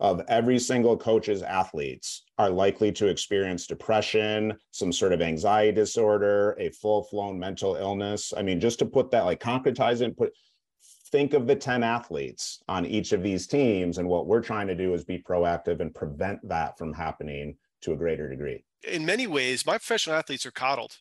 of 0.00 0.22
every 0.28 0.58
single 0.58 0.96
coach's 0.96 1.42
athletes 1.42 2.24
are 2.38 2.50
likely 2.50 2.92
to 2.92 3.06
experience 3.06 3.66
depression, 3.66 4.54
some 4.70 4.92
sort 4.92 5.12
of 5.12 5.22
anxiety 5.22 5.72
disorder, 5.72 6.56
a 6.60 6.70
full-flown 6.70 7.38
mental 7.38 7.76
illness. 7.76 8.32
I 8.36 8.42
mean, 8.42 8.60
just 8.60 8.78
to 8.80 8.86
put 8.86 9.10
that, 9.12 9.24
like 9.24 9.40
concretize 9.40 10.02
it 10.02 10.16
put 10.16 10.32
think 11.10 11.34
of 11.34 11.46
the 11.46 11.54
10 11.54 11.82
athletes 11.82 12.62
on 12.68 12.84
each 12.84 13.12
of 13.12 13.22
these 13.22 13.46
teams. 13.46 13.98
And 13.98 14.08
what 14.08 14.26
we're 14.26 14.42
trying 14.42 14.66
to 14.66 14.74
do 14.74 14.92
is 14.92 15.04
be 15.04 15.18
proactive 15.18 15.80
and 15.80 15.94
prevent 15.94 16.46
that 16.48 16.76
from 16.76 16.92
happening 16.92 17.56
to 17.82 17.92
a 17.92 17.96
greater 17.96 18.28
degree. 18.28 18.64
In 18.86 19.06
many 19.06 19.26
ways, 19.26 19.64
my 19.64 19.78
professional 19.78 20.16
athletes 20.16 20.44
are 20.46 20.50
coddled. 20.50 20.96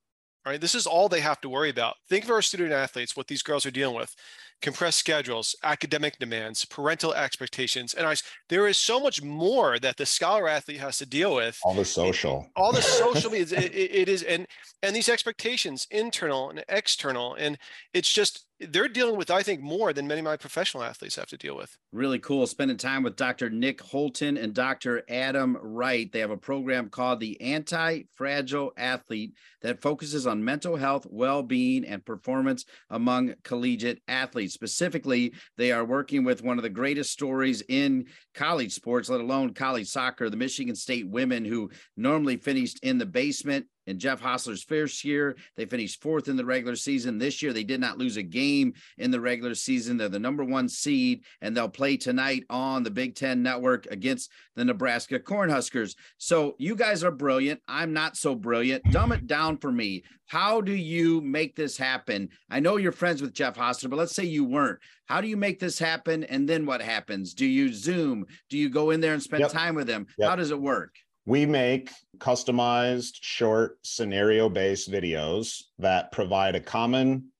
Right. 0.45 0.61
This 0.61 0.75
is 0.75 0.85
all 0.85 1.09
they 1.09 1.21
have 1.21 1.41
to 1.41 1.49
worry 1.49 1.71
about. 1.71 1.95
Think 2.07 2.23
of 2.23 2.29
our 2.29 2.43
student 2.43 2.71
athletes, 2.71 3.17
what 3.17 3.25
these 3.25 3.41
girls 3.41 3.65
are 3.65 3.71
dealing 3.71 3.95
with 3.95 4.15
compressed 4.61 4.97
schedules, 4.97 5.55
academic 5.63 6.17
demands, 6.19 6.65
parental 6.65 7.13
expectations, 7.13 7.93
and 7.93 8.07
I, 8.07 8.15
there 8.49 8.67
is 8.67 8.77
so 8.77 8.99
much 8.99 9.21
more 9.21 9.79
that 9.79 9.97
the 9.97 10.05
scholar 10.05 10.47
athlete 10.47 10.79
has 10.79 10.97
to 10.99 11.05
deal 11.05 11.35
with. 11.35 11.59
All 11.63 11.73
the 11.73 11.85
social, 11.85 12.47
all 12.55 12.71
the 12.71 12.81
social 12.81 13.31
media, 13.31 13.59
it, 13.59 13.73
it 13.73 14.09
is, 14.09 14.23
and 14.23 14.47
and 14.81 14.95
these 14.95 15.09
expectations, 15.09 15.87
internal 15.91 16.49
and 16.49 16.63
external, 16.69 17.35
and 17.35 17.57
it's 17.93 18.11
just 18.11 18.45
they're 18.59 18.87
dealing 18.87 19.17
with, 19.17 19.29
I 19.29 19.43
think, 19.43 19.61
more 19.61 19.91
than 19.91 20.07
many 20.07 20.19
of 20.19 20.25
my 20.25 20.37
professional 20.37 20.83
athletes 20.83 21.17
have 21.17 21.27
to 21.27 21.37
deal 21.37 21.57
with. 21.57 21.77
Really 21.91 22.19
cool. 22.19 22.47
Spending 22.47 22.77
time 22.77 23.03
with 23.03 23.17
Dr. 23.17 23.49
Nick 23.49 23.81
Holton 23.81 24.37
and 24.37 24.53
Dr. 24.53 25.03
Adam 25.09 25.57
Wright. 25.61 26.09
They 26.09 26.19
have 26.19 26.31
a 26.31 26.37
program 26.37 26.89
called 26.89 27.19
the 27.19 27.39
Anti 27.41 28.03
Fragile 28.13 28.71
Athlete 28.77 29.33
that 29.61 29.81
focuses 29.81 30.25
on 30.25 30.43
mental 30.43 30.77
health, 30.77 31.05
well 31.09 31.43
being, 31.43 31.85
and 31.85 32.05
performance 32.05 32.65
among 32.89 33.33
collegiate 33.43 34.01
athletes. 34.07 34.44
Specifically, 34.47 35.33
they 35.57 35.71
are 35.71 35.85
working 35.85 36.23
with 36.23 36.43
one 36.43 36.57
of 36.57 36.63
the 36.63 36.69
greatest 36.69 37.11
stories 37.11 37.61
in 37.67 38.05
college 38.33 38.73
sports, 38.73 39.09
let 39.09 39.21
alone 39.21 39.53
college 39.53 39.87
soccer, 39.87 40.29
the 40.29 40.37
Michigan 40.37 40.75
State 40.75 41.07
women 41.07 41.45
who 41.45 41.69
normally 41.97 42.37
finished 42.37 42.79
in 42.83 42.97
the 42.97 43.05
basement 43.05 43.65
in 43.87 43.99
Jeff 43.99 44.21
Hosler's 44.21 44.63
first 44.63 45.03
year. 45.03 45.35
They 45.55 45.65
finished 45.65 46.01
fourth 46.01 46.27
in 46.27 46.35
the 46.35 46.45
regular 46.45 46.75
season. 46.75 47.17
This 47.17 47.41
year, 47.41 47.53
they 47.53 47.63
did 47.63 47.79
not 47.79 47.97
lose 47.97 48.17
a 48.17 48.23
game 48.23 48.73
in 48.97 49.11
the 49.11 49.21
regular 49.21 49.55
season. 49.55 49.97
They're 49.97 50.09
the 50.09 50.19
number 50.19 50.43
one 50.43 50.67
seed, 50.69 51.23
and 51.41 51.55
they'll 51.55 51.69
play 51.69 51.97
tonight 51.97 52.43
on 52.49 52.83
the 52.83 52.91
Big 52.91 53.15
Ten 53.15 53.43
Network 53.43 53.87
against 53.87 54.31
the 54.55 54.65
Nebraska 54.65 55.19
Cornhuskers. 55.19 55.95
So 56.17 56.55
you 56.57 56.75
guys 56.75 57.03
are 57.03 57.11
brilliant. 57.11 57.61
I'm 57.67 57.93
not 57.93 58.17
so 58.17 58.35
brilliant. 58.35 58.83
Dumb 58.91 59.11
it 59.11 59.27
down 59.27 59.57
for 59.57 59.71
me. 59.71 60.03
How 60.27 60.61
do 60.61 60.73
you 60.73 61.21
make 61.21 61.55
this 61.55 61.77
happen? 61.77 62.29
I 62.49 62.59
know 62.59 62.77
you're 62.77 62.91
friends 62.91 63.21
with 63.21 63.33
Jeff 63.33 63.55
Hosler, 63.55 63.89
but 63.89 63.97
let's 63.97 64.15
say 64.15 64.23
you 64.23 64.43
weren't. 64.43 64.79
How 65.05 65.21
do 65.21 65.27
you 65.27 65.37
make 65.37 65.59
this 65.59 65.77
happen? 65.77 66.23
And 66.23 66.49
then 66.49 66.65
what 66.65 66.81
happens? 66.81 67.33
Do 67.33 67.45
you 67.45 67.71
Zoom? 67.71 68.25
Do 68.49 68.57
you 68.57 68.69
go 68.69 68.89
in 68.89 69.01
there 69.01 69.13
and 69.13 69.21
spend 69.21 69.41
yep. 69.41 69.51
time 69.51 69.75
with 69.75 69.87
them? 69.87 70.07
Yep. 70.17 70.29
How 70.29 70.35
does 70.35 70.51
it 70.51 70.59
work? 70.59 70.95
We 71.25 71.45
make 71.45 71.91
customized, 72.17 73.17
short, 73.21 73.79
scenario 73.83 74.47
based 74.47 74.91
videos 74.91 75.63
that 75.79 76.11
provide 76.11 76.55
a 76.55 76.59
common 76.59 77.31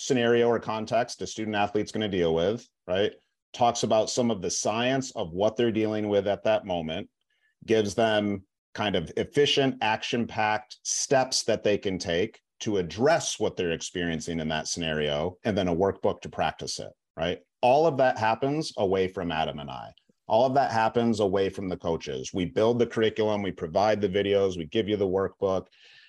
scenario 0.00 0.48
or 0.48 0.58
context 0.58 1.20
a 1.22 1.26
student 1.26 1.56
athlete's 1.56 1.92
going 1.92 2.08
to 2.10 2.16
deal 2.16 2.34
with, 2.34 2.66
right? 2.86 3.12
Talks 3.52 3.82
about 3.82 4.10
some 4.10 4.30
of 4.30 4.40
the 4.40 4.50
science 4.50 5.10
of 5.14 5.32
what 5.32 5.56
they're 5.56 5.72
dealing 5.72 6.08
with 6.08 6.26
at 6.26 6.44
that 6.44 6.64
moment, 6.64 7.08
gives 7.66 7.94
them 7.94 8.44
kind 8.74 8.96
of 8.96 9.10
efficient, 9.16 9.76
action 9.82 10.26
packed 10.26 10.76
steps 10.82 11.42
that 11.42 11.64
they 11.64 11.76
can 11.76 11.98
take 11.98 12.40
to 12.60 12.78
address 12.78 13.38
what 13.38 13.56
they're 13.56 13.72
experiencing 13.72 14.40
in 14.40 14.48
that 14.48 14.68
scenario, 14.68 15.36
and 15.44 15.56
then 15.56 15.68
a 15.68 15.74
workbook 15.74 16.20
to 16.20 16.28
practice 16.28 16.78
it, 16.78 16.92
right? 17.16 17.40
All 17.60 17.86
of 17.86 17.96
that 17.98 18.18
happens 18.18 18.72
away 18.76 19.08
from 19.08 19.32
Adam 19.32 19.58
and 19.58 19.70
I. 19.70 19.92
All 20.28 20.46
of 20.46 20.54
that 20.54 20.70
happens 20.70 21.20
away 21.20 21.48
from 21.48 21.68
the 21.68 21.76
coaches. 21.76 22.32
We 22.34 22.44
build 22.44 22.78
the 22.78 22.86
curriculum, 22.86 23.42
we 23.42 23.50
provide 23.50 24.00
the 24.00 24.08
videos, 24.08 24.58
we 24.58 24.66
give 24.66 24.88
you 24.88 24.96
the 24.96 25.08
workbook. 25.08 25.66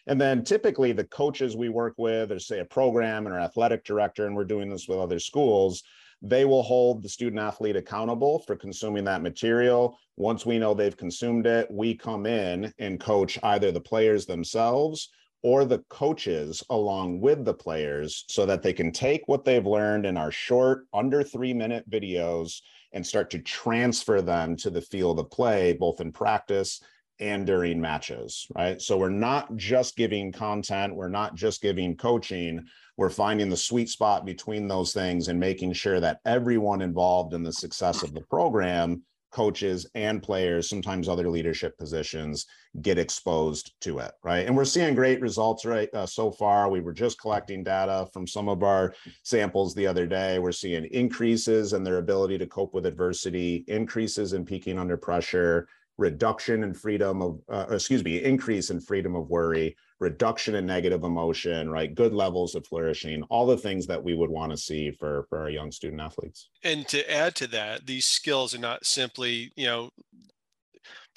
And 0.08 0.20
then 0.20 0.44
typically 0.44 0.92
the 0.92 1.06
coaches 1.06 1.56
we 1.56 1.70
work 1.70 1.94
with, 1.98 2.32
or 2.32 2.40
say 2.40 2.60
a 2.60 2.66
program 2.66 3.26
and 3.26 3.34
our 3.34 3.42
athletic 3.42 3.86
director, 3.86 4.26
and 4.26 4.36
we're 4.36 4.44
doing 4.44 4.70
this 4.70 4.88
with 4.88 5.00
other 5.00 5.20
schools, 5.20 5.84
they 6.22 6.44
will 6.44 6.64
hold 6.64 7.02
the 7.02 7.10
student 7.10 7.40
athlete 7.40 7.78
accountable 7.78 8.40
for 8.40 8.56
consuming 8.56 9.06
that 9.06 9.22
material. 9.22 9.98
Once 10.18 10.46
we 10.46 10.60
know 10.60 10.74
they've 10.74 10.98
consumed 10.98 11.46
it, 11.46 11.70
we 11.72 11.96
come 11.96 12.26
in 12.26 12.74
and 12.78 13.00
coach 13.00 13.40
either 13.44 13.72
the 13.72 13.80
players 13.80 14.26
themselves 14.26 15.10
or 15.44 15.64
the 15.64 15.80
coaches 15.88 16.62
along 16.70 17.22
with 17.22 17.46
the 17.46 17.54
players 17.54 18.26
so 18.28 18.46
that 18.46 18.62
they 18.62 18.74
can 18.74 18.92
take 18.92 19.28
what 19.28 19.46
they've 19.46 19.66
learned 19.66 20.06
in 20.06 20.18
our 20.18 20.32
short, 20.32 20.86
under 20.94 21.24
three 21.24 21.54
minute 21.54 21.90
videos 21.90 22.60
and 22.92 23.06
start 23.06 23.30
to 23.32 23.40
transfer 23.40 24.22
them 24.22 24.56
to 24.58 24.70
the 24.70 24.82
field 24.82 25.20
of 25.20 25.30
play, 25.30 25.74
both 25.74 26.02
in 26.02 26.12
practice 26.12 26.82
and 27.20 27.46
during 27.46 27.82
matches, 27.82 28.48
right? 28.56 28.82
So 28.82 28.98
we're 28.98 29.10
not 29.10 29.56
just 29.56 29.98
giving 29.98 30.32
content, 30.32 30.96
we're 30.96 31.10
not 31.10 31.36
just 31.36 31.62
giving 31.62 31.98
coaching, 31.98 32.66
we're 32.98 33.10
finding 33.10 33.50
the 33.50 33.58
sweet 33.58 33.90
spot 33.90 34.26
between 34.26 34.68
those 34.68 34.94
things 34.94 35.28
and 35.28 35.40
making 35.40 35.74
sure 35.74 36.00
that 36.00 36.20
everyone 36.26 36.82
involved 36.82 37.34
in 37.34 37.44
the 37.44 37.54
success 37.54 38.04
of 38.04 38.14
the 38.14 38.22
program 38.22 39.04
coaches 39.32 39.86
and 39.96 40.22
players, 40.22 40.70
sometimes 40.70 41.08
other 41.08 41.30
leadership 41.30 41.78
positions, 41.78 42.46
get 42.82 42.98
exposed 42.98 43.74
to 43.82 44.00
it, 44.00 44.12
right? 44.24 44.46
And 44.46 44.56
we're 44.56 44.66
seeing 44.66 44.96
great 44.96 45.22
results 45.22 45.66
right 45.66 45.94
uh, 45.94 46.06
so 46.06 46.32
far. 46.32 46.70
We 46.70 46.82
were 46.82 46.94
just 46.94 47.20
collecting 47.20 47.64
data 47.64 48.08
from 48.14 48.28
some 48.28 48.48
of 48.48 48.64
our 48.64 48.94
samples 49.24 49.74
the 49.74 49.88
other 49.88 50.06
day. 50.06 50.40
We're 50.40 50.52
seeing 50.52 50.86
increases 50.86 51.74
in 51.74 51.84
their 51.84 51.98
ability 51.98 52.38
to 52.38 52.48
cope 52.48 52.74
with 52.74 52.86
adversity, 52.86 53.66
increases 53.68 54.34
in 54.34 54.46
peaking 54.46 54.78
under 54.78 54.98
pressure, 54.98 55.68
reduction 56.00 56.64
in 56.64 56.74
freedom 56.74 57.22
of, 57.22 57.42
uh, 57.50 57.66
excuse 57.70 58.04
me, 58.04 58.24
increase 58.24 58.70
in 58.70 58.80
freedom 58.80 59.16
of 59.16 59.30
worry, 59.30 59.76
reduction 60.00 60.56
in 60.56 60.66
negative 60.66 61.04
emotion, 61.04 61.70
right? 61.70 61.94
Good 61.94 62.14
levels 62.14 62.56
of 62.56 62.66
flourishing, 62.66 63.22
all 63.24 63.46
the 63.46 63.58
things 63.58 63.86
that 63.88 64.02
we 64.02 64.14
would 64.14 64.30
want 64.30 64.52
to 64.52 64.58
see 64.58 64.92
for, 64.92 65.26
for 65.30 65.40
our 65.40 65.50
young 65.50 65.72
student 65.72 66.02
athletes. 66.02 66.50
And 66.64 66.88
to 66.88 67.12
add 67.12 67.36
to 67.36 67.48
that, 67.48 67.86
these 67.86 68.06
skills 68.06 68.56
are 68.56 68.60
not 68.60 68.86
simply, 68.86 69.52
you 69.58 69.66
know, 69.66 69.90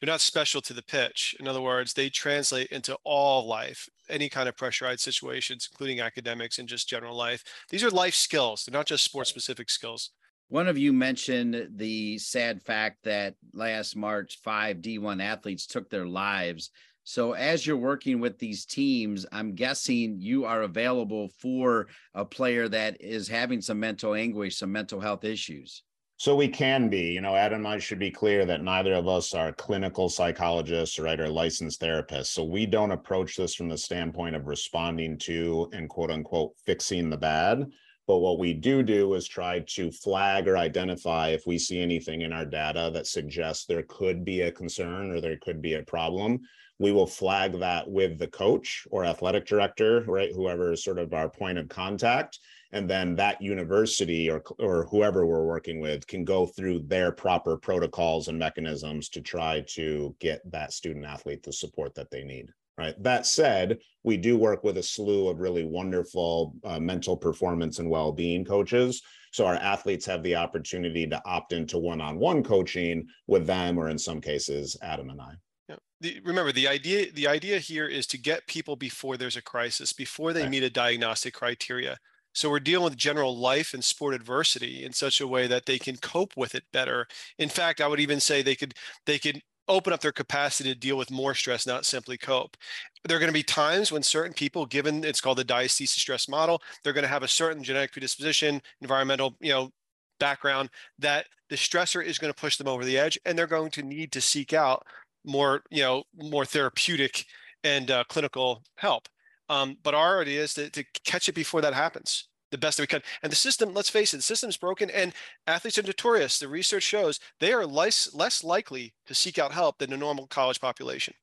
they're 0.01 0.13
not 0.13 0.21
special 0.21 0.61
to 0.63 0.75
the 0.75 0.83
pitch. 0.83 1.37
In 1.39 1.47
other 1.47 1.61
words, 1.61 1.95
they 1.95 2.11
translate 2.11 2.67
into 2.73 2.99
all 3.05 3.47
life, 3.47 3.89
any 4.11 4.29
kind 4.29 4.49
of 4.49 4.57
pressurized 4.57 5.01
situations, 5.01 5.69
including 5.71 6.01
academics 6.01 6.59
and 6.59 6.69
just 6.69 6.89
general 6.89 7.17
life. 7.17 7.45
These 7.71 7.85
are 7.85 7.91
life 7.91 8.15
skills. 8.15 8.65
They're 8.65 8.77
not 8.77 8.87
just 8.87 9.05
sports 9.05 9.31
specific 9.31 9.71
skills. 9.71 10.11
One 10.53 10.69
of 10.69 10.77
you 10.77 10.93
mentioned 10.93 11.71
the 11.77 12.19
sad 12.19 12.63
fact 12.63 13.05
that 13.05 13.37
last 13.55 13.97
March, 13.97 14.39
five 14.45 14.83
D1 14.83 15.23
athletes 15.23 15.67
took 15.67 15.89
their 15.89 16.07
lives. 16.07 16.69
So, 17.05 17.33
as 17.33 17.67
you're 17.67 17.79
working 17.79 18.21
with 18.21 18.39
these 18.39 18.67
teams, 18.67 19.25
I'm 19.33 19.55
guessing 19.55 20.21
you 20.21 20.45
are 20.45 20.61
available 20.61 21.31
for 21.39 21.87
a 22.13 22.27
player 22.27 22.69
that 22.69 23.01
is 23.01 23.29
having 23.29 23.63
some 23.63 23.81
mental 23.81 24.13
anguish, 24.13 24.59
some 24.59 24.71
mental 24.71 25.01
health 25.01 25.25
issues. 25.25 25.85
So 26.19 26.37
we 26.37 26.49
can 26.49 26.91
be, 26.91 27.13
you 27.13 27.23
know, 27.23 27.35
Adam 27.35 27.65
and 27.65 27.69
I 27.69 27.79
should 27.79 27.99
be 27.99 28.11
clear 28.11 28.45
that 28.45 28.63
neither 28.63 28.93
of 28.93 29.09
us 29.09 29.33
are 29.33 29.55
clinical 29.55 30.11
psychologists, 30.11 30.99
right, 30.99 31.19
or 31.19 31.29
licensed 31.29 31.81
therapists. 31.81 32.27
So 32.27 32.45
we 32.45 32.67
don't 32.67 32.93
approach 32.93 33.37
this 33.37 33.55
from 33.55 33.71
the 33.71 33.79
standpoint 33.79 34.37
of 34.37 34.47
responding 34.49 35.17
to 35.21 35.71
and 35.73 35.89
quote 35.89 36.11
unquote 36.11 36.53
fixing 36.67 37.09
the 37.09 37.17
bad. 37.17 37.65
But 38.07 38.19
what 38.19 38.39
we 38.39 38.53
do 38.53 38.83
do 38.83 39.15
is 39.15 39.29
try 39.29 39.61
to 39.61 39.93
flag 39.93 40.49
or 40.49 40.57
identify 40.57 41.29
if 41.29 41.47
we 41.47 41.59
see 41.59 41.81
anything 41.81 42.23
in 42.23 42.33
our 42.33 42.45
data 42.45 42.91
that 42.95 43.07
suggests 43.07 43.65
there 43.65 43.85
could 43.89 44.25
be 44.25 44.41
a 44.43 44.51
concern 44.51 45.13
or 45.13 45.21
there 45.21 45.39
could 45.41 45.63
be 45.63 45.75
a 45.75 45.85
problem. 45.85 46.41
We 46.79 46.91
will 46.91 47.07
flag 47.07 47.61
that 47.61 47.89
with 47.89 48.19
the 48.19 48.27
coach 48.27 48.87
or 48.91 49.05
athletic 49.05 49.47
director, 49.47 50.03
right? 50.09 50.33
Whoever 50.35 50.73
is 50.73 50.83
sort 50.83 50.99
of 50.99 51.15
our 51.15 51.29
point 51.29 51.59
of 51.59 51.69
contact. 51.69 52.41
And 52.73 52.91
then 52.91 53.15
that 53.17 53.41
university 53.41 54.29
or, 54.29 54.43
or 54.59 54.87
whoever 54.87 55.25
we're 55.25 55.47
working 55.47 55.79
with 55.79 56.07
can 56.07 56.25
go 56.25 56.47
through 56.47 56.81
their 56.81 57.13
proper 57.13 57.57
protocols 57.57 58.29
and 58.29 58.39
mechanisms 58.39 59.11
to 59.11 59.21
try 59.21 59.61
to 59.75 60.17
get 60.19 60.41
that 60.51 60.73
student 60.73 61.05
athlete 61.05 61.43
the 61.45 61.53
support 61.53 61.95
that 61.95 62.11
they 62.11 62.25
need 62.25 62.49
right? 62.79 62.95
That 63.03 63.27
said, 63.27 63.79
we 64.03 64.17
do 64.17 64.37
work 64.37 64.65
with 64.65 64.79
a 64.79 64.83
slew 64.83 65.29
of 65.29 65.41
really 65.41 65.65
wonderful 65.65 66.55
uh, 66.65 66.81
mental 66.81 67.17
performance 67.17 67.79
and 67.79 67.91
well-being 67.91 68.45
coaches. 68.45 69.03
So 69.33 69.47
our 69.47 69.55
athletes 69.55 70.05
have 70.07 70.23
the 70.23 70.37
opportunity 70.37 71.07
to 71.07 71.23
opt 71.25 71.53
into 71.53 71.79
one-on-one 71.79 72.43
coaching 72.45 73.07
with 73.27 73.47
them, 73.47 73.79
or 73.79 73.89
in 73.89 73.99
some 73.99 74.21
cases, 74.21 74.77
Adam 74.83 75.09
and 75.11 75.21
I. 75.21 75.33
Yeah. 75.69 75.77
The, 76.01 76.21
remember, 76.25 76.53
the 76.53 76.69
idea 76.69 77.11
the 77.13 77.29
idea 77.29 77.59
here 77.59 77.87
is 77.87 78.07
to 78.09 78.19
get 78.19 78.47
people 78.47 78.77
before 78.77 79.17
there's 79.17 79.37
a 79.37 79.43
crisis, 79.43 79.93
before 79.93 80.33
they 80.33 80.43
right. 80.43 80.51
meet 80.51 80.63
a 80.63 80.71
diagnostic 80.71 81.33
criteria. 81.33 81.97
So 82.35 82.49
we're 82.51 82.61
dealing 82.61 82.85
with 82.85 82.97
general 82.97 83.37
life 83.37 83.75
and 83.75 83.85
sport 83.85 84.15
adversity 84.15 84.85
in 84.85 84.93
such 84.93 85.21
a 85.21 85.27
way 85.27 85.47
that 85.47 85.67
they 85.67 85.79
can 85.79 85.97
cope 85.97 86.33
with 86.37 86.55
it 86.55 86.65
better. 86.73 87.07
In 87.39 87.51
fact, 87.51 87.81
I 87.81 87.87
would 87.87 88.01
even 88.01 88.21
say 88.21 88.43
they 88.43 88.55
could 88.55 88.75
they 89.07 89.19
could 89.19 89.41
open 89.69 89.93
up 89.93 90.01
their 90.01 90.13
capacity 90.13 90.73
to 90.73 90.79
deal 90.79 90.97
with 90.97 91.11
more 91.11 91.35
stress, 91.35 91.67
not 91.67 91.87
simply 91.87 92.19
cope. 92.19 92.57
There 93.05 93.17
are 93.17 93.21
going 93.21 93.29
to 93.29 93.35
be 93.35 93.43
times 93.43 93.93
when 93.93 94.03
certain 94.03 94.33
people, 94.33 94.67
given 94.67 95.05
it's 95.05 95.21
called 95.21 95.39
the 95.39 95.45
diathesis 95.45 95.91
stress 95.91 96.29
model, 96.29 96.63
they're 96.83 96.93
going 96.93 97.03
to 97.03 97.09
have 97.09 97.23
a 97.23 97.29
certain 97.29 97.63
genetic 97.63 97.93
predisposition, 97.93 98.63
environmental, 98.81 99.37
you 99.41 99.53
know, 99.53 99.71
background 100.19 100.71
that 100.99 101.27
the 101.49 101.57
stressor 101.57 102.05
is 102.05 102.19
going 102.19 102.33
to 102.33 102.41
push 102.41 102.57
them 102.57 102.69
over 102.69 102.85
the 102.85 102.99
edge, 102.99 103.19
and 103.25 103.37
they're 103.37 103.47
going 103.47 103.71
to 103.73 103.83
need 103.83 104.13
to 104.13 104.21
seek 104.21 104.53
out 104.53 104.87
more, 105.25 105.63
you 105.71 105.83
know, 105.83 106.05
more 106.17 106.45
therapeutic 106.45 107.25
and 107.65 107.91
uh, 107.91 108.05
clinical 108.09 108.63
help. 108.77 109.09
Um, 109.49 109.77
but 109.83 109.95
our 109.95 110.21
idea 110.21 110.43
is 110.43 110.55
to, 110.55 110.71
to 110.71 110.85
catch 111.05 111.29
it 111.29 111.35
before 111.35 111.61
that 111.61 111.75
happens 111.75 112.29
the 112.53 112.59
best 112.59 112.77
that 112.77 112.85
we 112.85 112.87
can. 112.87 113.03
And 113.25 113.33
the 113.33 113.37
system, 113.37 113.75
let's 113.75 113.91
face 113.91 114.15
it, 114.15 114.19
the 114.19 114.23
system's 114.23 114.57
broken 114.57 114.91
and 114.91 115.13
athletes 115.49 115.79
are 115.79 115.83
notorious. 115.83 116.39
The 116.39 116.47
research 116.47 116.85
shows 116.85 117.19
they 117.41 117.53
are 117.53 117.67
less, 117.67 118.15
less 118.15 118.45
likely 118.45 118.95
to 119.07 119.15
seek 119.15 119.39
out 119.39 119.53
help 119.53 119.79
than 119.79 119.91
the 119.91 119.97
normal 119.97 120.29
college 120.29 120.61
population. 120.61 121.15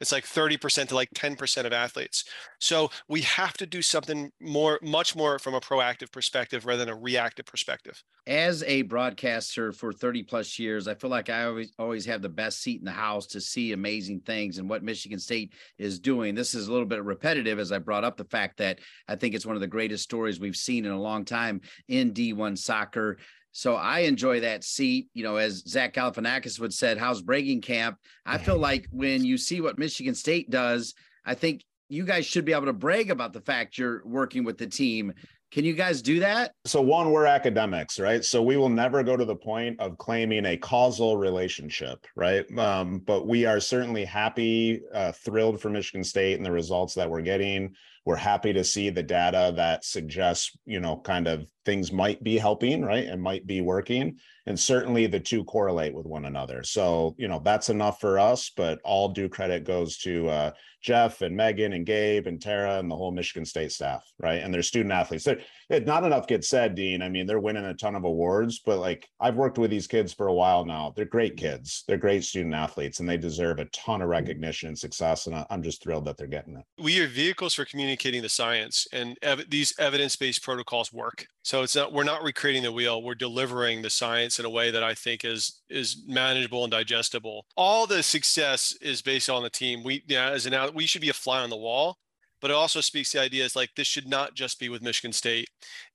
It's 0.00 0.12
like 0.12 0.24
30% 0.24 0.88
to 0.88 0.94
like 0.94 1.10
10% 1.14 1.64
of 1.64 1.72
athletes. 1.72 2.24
So 2.60 2.90
we 3.08 3.22
have 3.22 3.54
to 3.54 3.66
do 3.66 3.80
something 3.80 4.30
more, 4.40 4.78
much 4.82 5.16
more 5.16 5.38
from 5.38 5.54
a 5.54 5.60
proactive 5.60 6.12
perspective 6.12 6.66
rather 6.66 6.84
than 6.84 6.94
a 6.94 6.98
reactive 6.98 7.46
perspective. 7.46 8.02
As 8.26 8.62
a 8.64 8.82
broadcaster 8.82 9.72
for 9.72 9.92
30 9.92 10.24
plus 10.24 10.58
years, 10.58 10.88
I 10.88 10.94
feel 10.94 11.10
like 11.10 11.30
I 11.30 11.44
always 11.44 11.72
always 11.78 12.04
have 12.06 12.22
the 12.22 12.28
best 12.28 12.60
seat 12.60 12.80
in 12.80 12.84
the 12.84 12.90
house 12.90 13.26
to 13.28 13.40
see 13.40 13.72
amazing 13.72 14.20
things 14.20 14.58
and 14.58 14.68
what 14.68 14.82
Michigan 14.82 15.18
State 15.18 15.54
is 15.78 15.98
doing. 15.98 16.34
This 16.34 16.54
is 16.54 16.68
a 16.68 16.72
little 16.72 16.86
bit 16.86 17.04
repetitive 17.04 17.58
as 17.58 17.72
I 17.72 17.78
brought 17.78 18.04
up 18.04 18.16
the 18.16 18.24
fact 18.24 18.58
that 18.58 18.80
I 19.08 19.16
think 19.16 19.34
it's 19.34 19.46
one 19.46 19.56
of 19.56 19.60
the 19.60 19.66
greatest 19.66 20.04
stories 20.04 20.40
we've 20.40 20.56
seen 20.56 20.84
in 20.84 20.92
a 20.92 21.00
long 21.00 21.24
time 21.24 21.60
in 21.88 22.12
D1 22.12 22.58
soccer. 22.58 23.18
So 23.56 23.74
I 23.74 24.00
enjoy 24.00 24.40
that 24.40 24.64
seat. 24.64 25.08
You 25.14 25.24
know, 25.24 25.36
as 25.36 25.62
Zach 25.66 25.94
Galifianakis 25.94 26.60
would 26.60 26.74
said, 26.74 26.98
how's 26.98 27.22
breaking 27.22 27.62
camp? 27.62 27.96
I 28.26 28.36
feel 28.36 28.58
like 28.58 28.86
when 28.90 29.24
you 29.24 29.38
see 29.38 29.62
what 29.62 29.78
Michigan 29.78 30.14
State 30.14 30.50
does, 30.50 30.92
I 31.24 31.32
think 31.32 31.64
you 31.88 32.04
guys 32.04 32.26
should 32.26 32.44
be 32.44 32.52
able 32.52 32.66
to 32.66 32.74
brag 32.74 33.10
about 33.10 33.32
the 33.32 33.40
fact 33.40 33.78
you're 33.78 34.02
working 34.04 34.44
with 34.44 34.58
the 34.58 34.66
team. 34.66 35.14
Can 35.52 35.64
you 35.64 35.72
guys 35.72 36.02
do 36.02 36.20
that? 36.20 36.52
So, 36.66 36.82
one, 36.82 37.12
we're 37.12 37.24
academics, 37.24 37.98
right? 37.98 38.22
So, 38.22 38.42
we 38.42 38.58
will 38.58 38.68
never 38.68 39.02
go 39.02 39.16
to 39.16 39.24
the 39.24 39.36
point 39.36 39.80
of 39.80 39.96
claiming 39.96 40.44
a 40.44 40.58
causal 40.58 41.16
relationship, 41.16 42.04
right? 42.14 42.44
Um, 42.58 42.98
but 43.06 43.26
we 43.26 43.46
are 43.46 43.60
certainly 43.60 44.04
happy, 44.04 44.82
uh, 44.92 45.12
thrilled 45.12 45.62
for 45.62 45.70
Michigan 45.70 46.04
State 46.04 46.36
and 46.36 46.44
the 46.44 46.52
results 46.52 46.92
that 46.94 47.08
we're 47.08 47.22
getting. 47.22 47.74
We're 48.06 48.16
happy 48.16 48.52
to 48.52 48.62
see 48.62 48.88
the 48.88 49.02
data 49.02 49.52
that 49.56 49.84
suggests, 49.84 50.56
you 50.64 50.78
know, 50.78 50.96
kind 50.98 51.26
of 51.26 51.46
things 51.64 51.90
might 51.90 52.22
be 52.22 52.38
helping, 52.38 52.84
right? 52.84 53.04
And 53.04 53.20
might 53.20 53.48
be 53.48 53.60
working. 53.60 54.18
And 54.46 54.58
certainly 54.58 55.08
the 55.08 55.18
two 55.18 55.42
correlate 55.42 55.92
with 55.92 56.06
one 56.06 56.24
another. 56.24 56.62
So, 56.62 57.16
you 57.18 57.26
know, 57.26 57.40
that's 57.44 57.68
enough 57.68 58.00
for 58.00 58.20
us, 58.20 58.52
but 58.56 58.78
all 58.84 59.08
due 59.08 59.28
credit 59.28 59.64
goes 59.64 59.98
to 59.98 60.28
uh, 60.28 60.50
Jeff 60.80 61.20
and 61.20 61.36
Megan 61.36 61.72
and 61.72 61.84
Gabe 61.84 62.28
and 62.28 62.40
Tara 62.40 62.78
and 62.78 62.88
the 62.88 62.94
whole 62.94 63.10
Michigan 63.10 63.44
State 63.44 63.72
staff, 63.72 64.08
right? 64.20 64.40
And 64.40 64.54
their 64.54 64.62
student 64.62 64.92
athletes. 64.92 65.24
They're, 65.24 65.40
not 65.70 66.04
enough 66.04 66.26
gets 66.26 66.48
said, 66.48 66.74
Dean. 66.74 67.02
I 67.02 67.08
mean, 67.08 67.26
they're 67.26 67.40
winning 67.40 67.64
a 67.64 67.74
ton 67.74 67.96
of 67.96 68.04
awards, 68.04 68.60
but 68.64 68.78
like 68.78 69.08
I've 69.20 69.36
worked 69.36 69.58
with 69.58 69.70
these 69.70 69.86
kids 69.86 70.12
for 70.12 70.28
a 70.28 70.34
while 70.34 70.64
now. 70.64 70.92
They're 70.94 71.04
great 71.04 71.36
mm-hmm. 71.36 71.46
kids. 71.46 71.84
They're 71.86 71.96
great 71.96 72.24
student 72.24 72.54
athletes, 72.54 73.00
and 73.00 73.08
they 73.08 73.16
deserve 73.16 73.58
a 73.58 73.64
ton 73.66 74.00
of 74.00 74.06
mm-hmm. 74.06 74.12
recognition 74.12 74.68
and 74.68 74.78
success. 74.78 75.26
And 75.26 75.44
I'm 75.50 75.62
just 75.62 75.82
thrilled 75.82 76.04
that 76.06 76.16
they're 76.16 76.26
getting 76.26 76.56
it. 76.56 76.64
We 76.82 77.00
are 77.00 77.08
vehicles 77.08 77.54
for 77.54 77.64
communicating 77.64 78.22
the 78.22 78.28
science, 78.28 78.86
and 78.92 79.16
ev- 79.22 79.50
these 79.50 79.74
evidence-based 79.78 80.42
protocols 80.42 80.92
work. 80.92 81.26
So 81.42 81.62
it's 81.62 81.76
not 81.76 81.92
we're 81.92 82.04
not 82.04 82.22
recreating 82.22 82.62
the 82.62 82.72
wheel. 82.72 83.02
We're 83.02 83.14
delivering 83.14 83.82
the 83.82 83.90
science 83.90 84.38
in 84.38 84.44
a 84.44 84.50
way 84.50 84.70
that 84.70 84.82
I 84.82 84.94
think 84.94 85.24
is 85.24 85.62
is 85.68 86.04
manageable 86.06 86.64
and 86.64 86.70
digestible. 86.70 87.46
All 87.56 87.86
the 87.86 88.02
success 88.02 88.74
is 88.80 89.02
based 89.02 89.30
on 89.30 89.42
the 89.42 89.50
team. 89.50 89.82
We 89.84 90.04
yeah, 90.06 90.30
as 90.30 90.46
an 90.46 90.54
out, 90.54 90.74
we 90.74 90.86
should 90.86 91.02
be 91.02 91.08
a 91.08 91.14
fly 91.14 91.42
on 91.42 91.50
the 91.50 91.56
wall, 91.56 91.98
but 92.46 92.52
it 92.52 92.56
also 92.58 92.80
speaks 92.80 93.10
to 93.10 93.20
ideas 93.20 93.56
like 93.56 93.70
this 93.74 93.88
should 93.88 94.06
not 94.06 94.36
just 94.36 94.60
be 94.60 94.68
with 94.68 94.80
Michigan 94.80 95.12
State. 95.12 95.50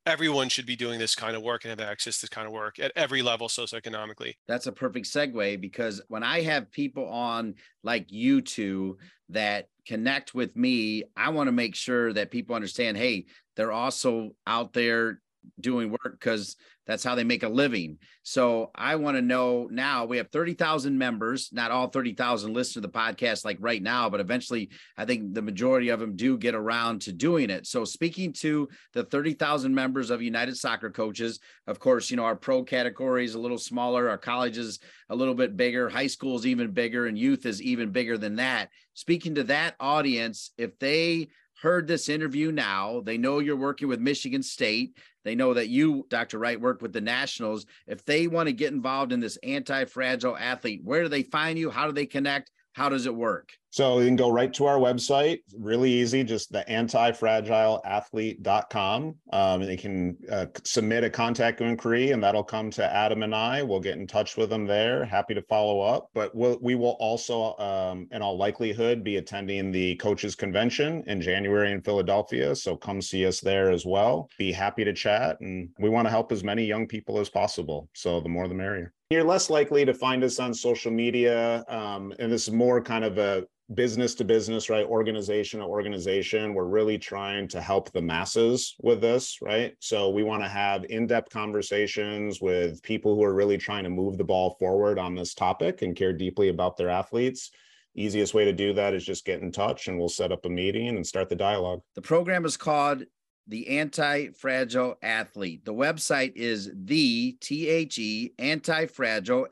Everyone 0.06 0.50
should 0.50 0.66
be 0.66 0.76
doing 0.76 1.00
this 1.00 1.16
kind 1.16 1.34
of 1.34 1.42
work 1.42 1.64
and 1.64 1.70
have 1.70 1.80
access 1.80 2.18
to 2.18 2.24
this 2.24 2.30
kind 2.30 2.46
of 2.46 2.52
work 2.52 2.78
at 2.78 2.92
every 2.98 3.22
level 3.22 3.48
socioeconomically. 3.48 4.34
That's 4.50 4.68
a 4.68 4.72
perfect 4.74 5.06
segue 5.06 5.62
because 5.62 6.02
when 6.10 6.24
I 6.24 6.42
have 6.42 6.70
people 6.70 7.08
on 7.08 7.56
like 7.86 8.12
you 8.12 8.42
two 8.42 8.98
that 9.30 9.70
connect 9.88 10.34
with 10.34 10.54
me, 10.58 11.06
I 11.16 11.30
want 11.30 11.48
to 11.48 11.54
make 11.54 11.74
sure 11.74 12.12
that 12.12 12.32
people 12.32 12.54
understand, 12.54 12.98
hey, 12.98 13.28
they're 13.56 13.72
also 13.72 14.32
out 14.46 14.74
there 14.74 15.22
doing 15.60 15.92
work 15.92 16.18
because 16.20 16.56
that's 16.88 17.04
how 17.04 17.16
they 17.16 17.24
make 17.24 17.44
a 17.44 17.50
living. 17.50 17.98
So 18.24 18.72
I 18.76 18.96
want 18.96 19.16
to 19.16 19.22
know 19.22 19.68
now 19.72 20.06
we 20.06 20.18
have 20.18 20.30
30,000 20.32 20.98
members, 20.98 21.50
not 21.52 21.72
all 21.72 21.88
30,000 21.88 22.54
listen 22.54 22.82
to 22.82 22.88
the 22.88 22.94
podcast 22.94 23.46
like 23.46 23.58
right 23.60 23.82
now, 23.82 24.10
but 24.10 24.20
eventually 24.20 24.72
I 24.98 25.06
think 25.06 25.34
the 25.34 25.42
majority 25.42 25.90
of 25.90 26.00
them 26.00 26.16
do 26.16 26.38
get 26.38 26.56
around 26.56 27.02
to 27.04 27.14
doing 27.14 27.50
it. 27.50 27.68
So 27.68 27.86
speaking 27.86 28.34
to 28.40 28.68
the 28.94 29.04
30,000 29.04 29.74
members 29.74 30.10
of 30.10 30.22
United 30.22 30.58
Soccer 30.58 30.90
Coaches, 30.90 31.40
of 31.68 31.80
course, 31.80 32.10
you 32.10 32.18
know, 32.18 32.26
our 32.26 32.36
pro 32.36 32.64
category 32.64 33.26
is 33.26 33.36
a 33.36 33.40
little 33.40 33.60
smaller, 33.60 34.10
our 34.10 34.18
college 34.18 34.58
is 34.58 34.80
a 35.10 35.16
little 35.16 35.36
bit 35.36 35.56
bigger, 35.56 35.90
high 35.90 36.08
school 36.08 36.36
is 36.36 36.48
even 36.48 36.72
bigger, 36.72 37.06
and 37.06 37.18
youth 37.18 37.46
is 37.46 37.62
even 37.62 37.92
bigger 37.92 38.18
than 38.18 38.38
that. 38.38 38.70
Speaking 38.94 39.36
to 39.36 39.44
that 39.46 39.76
audience, 39.80 40.52
if 40.58 40.78
they 40.80 41.30
heard 41.62 41.88
this 41.88 42.10
interview 42.10 42.52
now. 42.52 43.02
They 43.06 43.18
know 43.18 43.40
you're 43.40 43.56
working 43.56 43.88
with 43.88 44.00
Michigan 44.00 44.42
State. 44.42 44.98
They 45.24 45.36
know 45.36 45.54
that 45.54 45.70
you, 45.70 46.08
Dr. 46.10 46.40
Wright, 46.40 46.60
work 46.60 46.82
with 46.82 46.92
the 46.92 47.02
Nationals. 47.02 47.66
If 47.86 48.04
they 48.04 48.28
want 48.28 48.48
to 48.48 48.54
get 48.54 48.74
involved 48.74 49.12
in 49.12 49.20
this 49.20 49.38
anti 49.44 49.86
fragile 49.86 50.36
athlete, 50.36 50.82
where 50.84 51.04
do 51.04 51.10
they 51.10 51.24
find 51.24 51.60
you? 51.60 51.70
How 51.70 51.86
do 51.86 51.94
they 51.94 52.08
connect? 52.08 52.52
How 52.74 52.90
does 52.90 53.06
it 53.06 53.16
work? 53.16 53.52
So 53.72 54.00
you 54.00 54.06
can 54.06 54.16
go 54.18 54.30
right 54.30 54.54
to 54.56 54.66
our 54.66 54.78
website, 54.78 55.40
really 55.58 55.90
easy, 55.90 56.26
just 56.26 56.52
the 56.52 56.66
antifragileathlete.com. 56.68 59.16
Um, 59.32 59.62
you 59.62 59.78
can 59.78 60.18
uh, 60.30 60.48
submit 60.66 61.06
a 61.06 61.10
contact 61.10 61.62
inquiry 61.62 62.12
and 62.12 62.22
that'll 62.22 62.44
come 62.44 62.70
to 62.72 62.84
Adam 62.84 63.24
and 63.24 63.34
I. 63.34 63.64
We'll 63.64 63.80
get 63.80 63.98
in 63.98 64.08
touch 64.08 64.36
with 64.36 64.50
them 64.50 64.66
there. 64.66 65.06
Happy 65.06 65.34
to 65.36 65.42
follow 65.44 65.80
up. 65.80 66.10
But 66.14 66.36
we'll, 66.36 66.60
we 66.62 66.76
will 66.76 66.98
also, 67.00 67.56
um, 67.60 68.10
in 68.12 68.22
all 68.22 68.38
likelihood, 68.38 69.06
be 69.06 69.16
attending 69.16 69.72
the 69.72 69.96
coaches 69.96 70.36
convention 70.36 71.02
in 71.08 71.22
January 71.22 71.72
in 71.72 71.82
Philadelphia. 71.82 72.54
So 72.58 72.76
come 72.76 73.02
see 73.02 73.26
us 73.26 73.40
there 73.40 73.72
as 73.72 73.86
well. 73.86 74.30
Be 74.38 74.52
happy 74.52 74.84
to 74.84 74.92
chat. 74.92 75.40
And 75.40 75.70
we 75.80 75.88
want 75.88 76.08
to 76.08 76.12
help 76.12 76.34
as 76.34 76.44
many 76.44 76.66
young 76.66 76.88
people 76.88 77.20
as 77.20 77.30
possible. 77.30 77.88
So 77.94 78.20
the 78.20 78.28
more 78.28 78.50
the 78.50 78.54
merrier. 78.54 78.94
You're 79.12 79.24
less 79.24 79.50
likely 79.50 79.86
to 79.86 79.94
find 79.94 80.24
us 80.24 80.40
on 80.40 80.54
social 80.54 80.92
media. 80.92 81.66
Um, 81.68 82.14
and 82.20 82.32
this 82.32 82.48
is 82.48 82.54
more 82.54 82.82
kind 82.82 83.04
of 83.04 83.18
a 83.18 83.44
business 83.74 84.16
to 84.16 84.26
business, 84.26 84.70
right? 84.70 84.86
Organization 84.86 85.60
to 85.60 85.66
organization. 85.66 86.54
We're 86.54 86.66
really 86.66 86.98
trying 86.98 87.48
to 87.50 87.62
help 87.62 87.92
the 87.92 88.02
masses 88.02 88.76
with 88.82 89.02
this, 89.02 89.38
right? 89.42 89.76
So 89.80 90.10
we 90.10 90.24
want 90.24 90.44
to 90.44 90.50
have 90.50 90.86
in 90.86 91.08
depth 91.08 91.32
conversations 91.32 92.42
with 92.42 92.82
people 92.84 93.16
who 93.16 93.24
are 93.24 93.34
really 93.34 93.58
trying 93.58 93.84
to 93.84 93.90
move 93.90 94.18
the 94.18 94.24
ball 94.24 94.56
forward 94.60 95.00
on 95.00 95.16
this 95.16 95.34
topic 95.34 95.82
and 95.82 95.96
care 95.96 96.14
deeply 96.14 96.50
about 96.50 96.78
their 96.78 96.90
athletes. 96.90 97.52
Easiest 97.96 98.34
way 98.34 98.46
to 98.46 98.54
do 98.54 98.74
that 98.74 98.94
is 98.94 99.06
just 99.06 99.26
get 99.26 99.42
in 99.42 99.52
touch 99.52 99.88
and 99.88 100.00
we'll 100.00 100.10
set 100.10 100.32
up 100.32 100.46
a 100.46 100.50
meeting 100.50 100.88
and 100.90 101.06
start 101.06 101.30
the 101.30 101.36
dialogue. 101.36 101.82
The 101.96 102.02
program 102.02 102.46
is 102.46 102.58
called 102.58 103.04
the 103.48 103.80
anti-fragile 103.80 104.96
athlete. 105.02 105.66
The 105.66 105.74
website 105.74 106.34
is 106.36 106.72
the 106.74 107.34
T 107.42 107.68
H 107.68 107.98
E 107.98 108.34
anti-fragile 108.40 109.48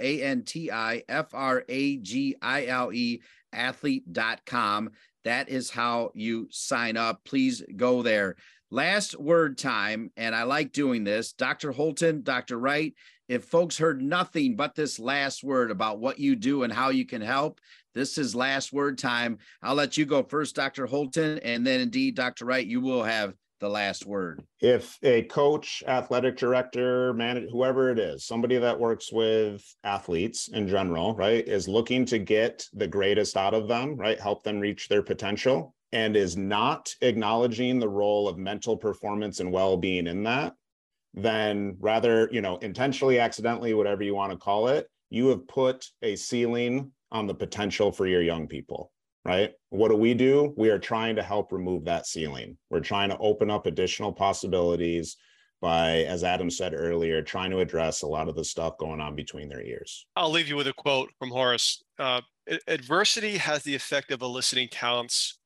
Athlete.com. 3.53 4.91
That 5.25 5.49
is 5.49 5.69
how 5.69 6.11
you 6.13 6.47
sign 6.49 6.97
up. 6.97 7.23
Please 7.25 7.63
go 7.75 8.01
there. 8.01 8.35
Last 8.71 9.19
word 9.19 9.57
time, 9.57 10.11
and 10.15 10.35
I 10.35 10.43
like 10.43 10.71
doing 10.71 11.03
this. 11.03 11.33
Dr. 11.33 11.71
Holton, 11.71 12.21
Dr. 12.21 12.59
Wright, 12.59 12.93
if 13.27 13.45
folks 13.45 13.77
heard 13.77 14.01
nothing 14.01 14.55
but 14.55 14.75
this 14.75 14.99
last 14.99 15.43
word 15.43 15.71
about 15.71 15.99
what 15.99 16.19
you 16.19 16.35
do 16.35 16.63
and 16.63 16.71
how 16.71 16.89
you 16.89 17.05
can 17.05 17.21
help, 17.21 17.59
this 17.95 18.17
is 18.17 18.35
last 18.35 18.71
word 18.71 18.97
time. 18.97 19.39
I'll 19.61 19.75
let 19.75 19.97
you 19.97 20.05
go 20.05 20.23
first, 20.23 20.55
Dr. 20.55 20.85
Holton, 20.85 21.39
and 21.39 21.65
then 21.65 21.79
indeed, 21.79 22.15
Dr. 22.15 22.45
Wright, 22.45 22.65
you 22.65 22.81
will 22.81 23.03
have 23.03 23.33
the 23.59 23.69
last 23.69 24.05
word? 24.05 24.43
If 24.59 24.97
a 25.03 25.23
coach, 25.23 25.83
athletic 25.87 26.37
director, 26.37 27.13
manager, 27.13 27.47
whoever 27.51 27.91
it 27.91 27.99
is, 27.99 28.25
somebody 28.25 28.57
that 28.57 28.79
works 28.79 29.11
with 29.11 29.63
athletes 29.83 30.49
in 30.49 30.67
general, 30.67 31.15
right, 31.15 31.47
is 31.47 31.67
looking 31.67 32.05
to 32.05 32.19
get 32.19 32.65
the 32.73 32.87
greatest 32.87 33.37
out 33.37 33.53
of 33.53 33.67
them, 33.67 33.95
right, 33.95 34.19
help 34.19 34.43
them 34.43 34.59
reach 34.59 34.87
their 34.87 35.03
potential, 35.03 35.73
and 35.91 36.15
is 36.15 36.37
not 36.37 36.93
acknowledging 37.01 37.79
the 37.79 37.89
role 37.89 38.27
of 38.27 38.37
mental 38.37 38.77
performance 38.77 39.39
and 39.39 39.51
well 39.51 39.77
being 39.77 40.07
in 40.07 40.23
that, 40.23 40.53
then 41.13 41.75
rather, 41.79 42.29
you 42.31 42.41
know, 42.41 42.57
intentionally, 42.57 43.19
accidentally, 43.19 43.73
whatever 43.73 44.03
you 44.03 44.15
want 44.15 44.31
to 44.31 44.37
call 44.37 44.67
it, 44.67 44.87
you 45.09 45.27
have 45.27 45.47
put 45.47 45.85
a 46.01 46.15
ceiling 46.15 46.91
on 47.11 47.25
the 47.25 47.33
potential 47.33 47.91
for 47.91 48.05
your 48.05 48.21
young 48.21 48.47
people 48.47 48.91
right? 49.29 49.51
What 49.69 49.89
do 49.89 49.95
we 49.95 50.15
do? 50.15 50.55
We 50.57 50.71
are 50.71 50.79
trying 50.79 51.15
to 51.17 51.21
help 51.21 51.51
remove 51.51 51.85
that 51.85 52.07
ceiling. 52.07 52.57
We're 52.71 52.79
trying 52.79 53.09
to 53.09 53.17
open 53.19 53.51
up 53.51 53.67
additional 53.67 54.11
possibilities 54.11 55.17
by, 55.61 55.97
as 56.05 56.23
Adam 56.23 56.49
said 56.49 56.73
earlier, 56.73 57.21
trying 57.21 57.51
to 57.51 57.59
address 57.59 58.01
a 58.01 58.07
lot 58.07 58.27
of 58.27 58.35
the 58.35 58.43
stuff 58.43 58.79
going 58.79 58.99
on 58.99 59.15
between 59.15 59.47
their 59.47 59.61
ears. 59.61 60.07
I'll 60.15 60.31
leave 60.31 60.47
you 60.47 60.55
with 60.55 60.65
a 60.67 60.73
quote 60.73 61.11
from 61.19 61.29
Horace 61.29 61.83
uh, 61.99 62.21
Adversity 62.67 63.37
has 63.37 63.61
the 63.61 63.75
effect 63.75 64.11
of 64.11 64.23
eliciting 64.23 64.67
talents 64.67 65.37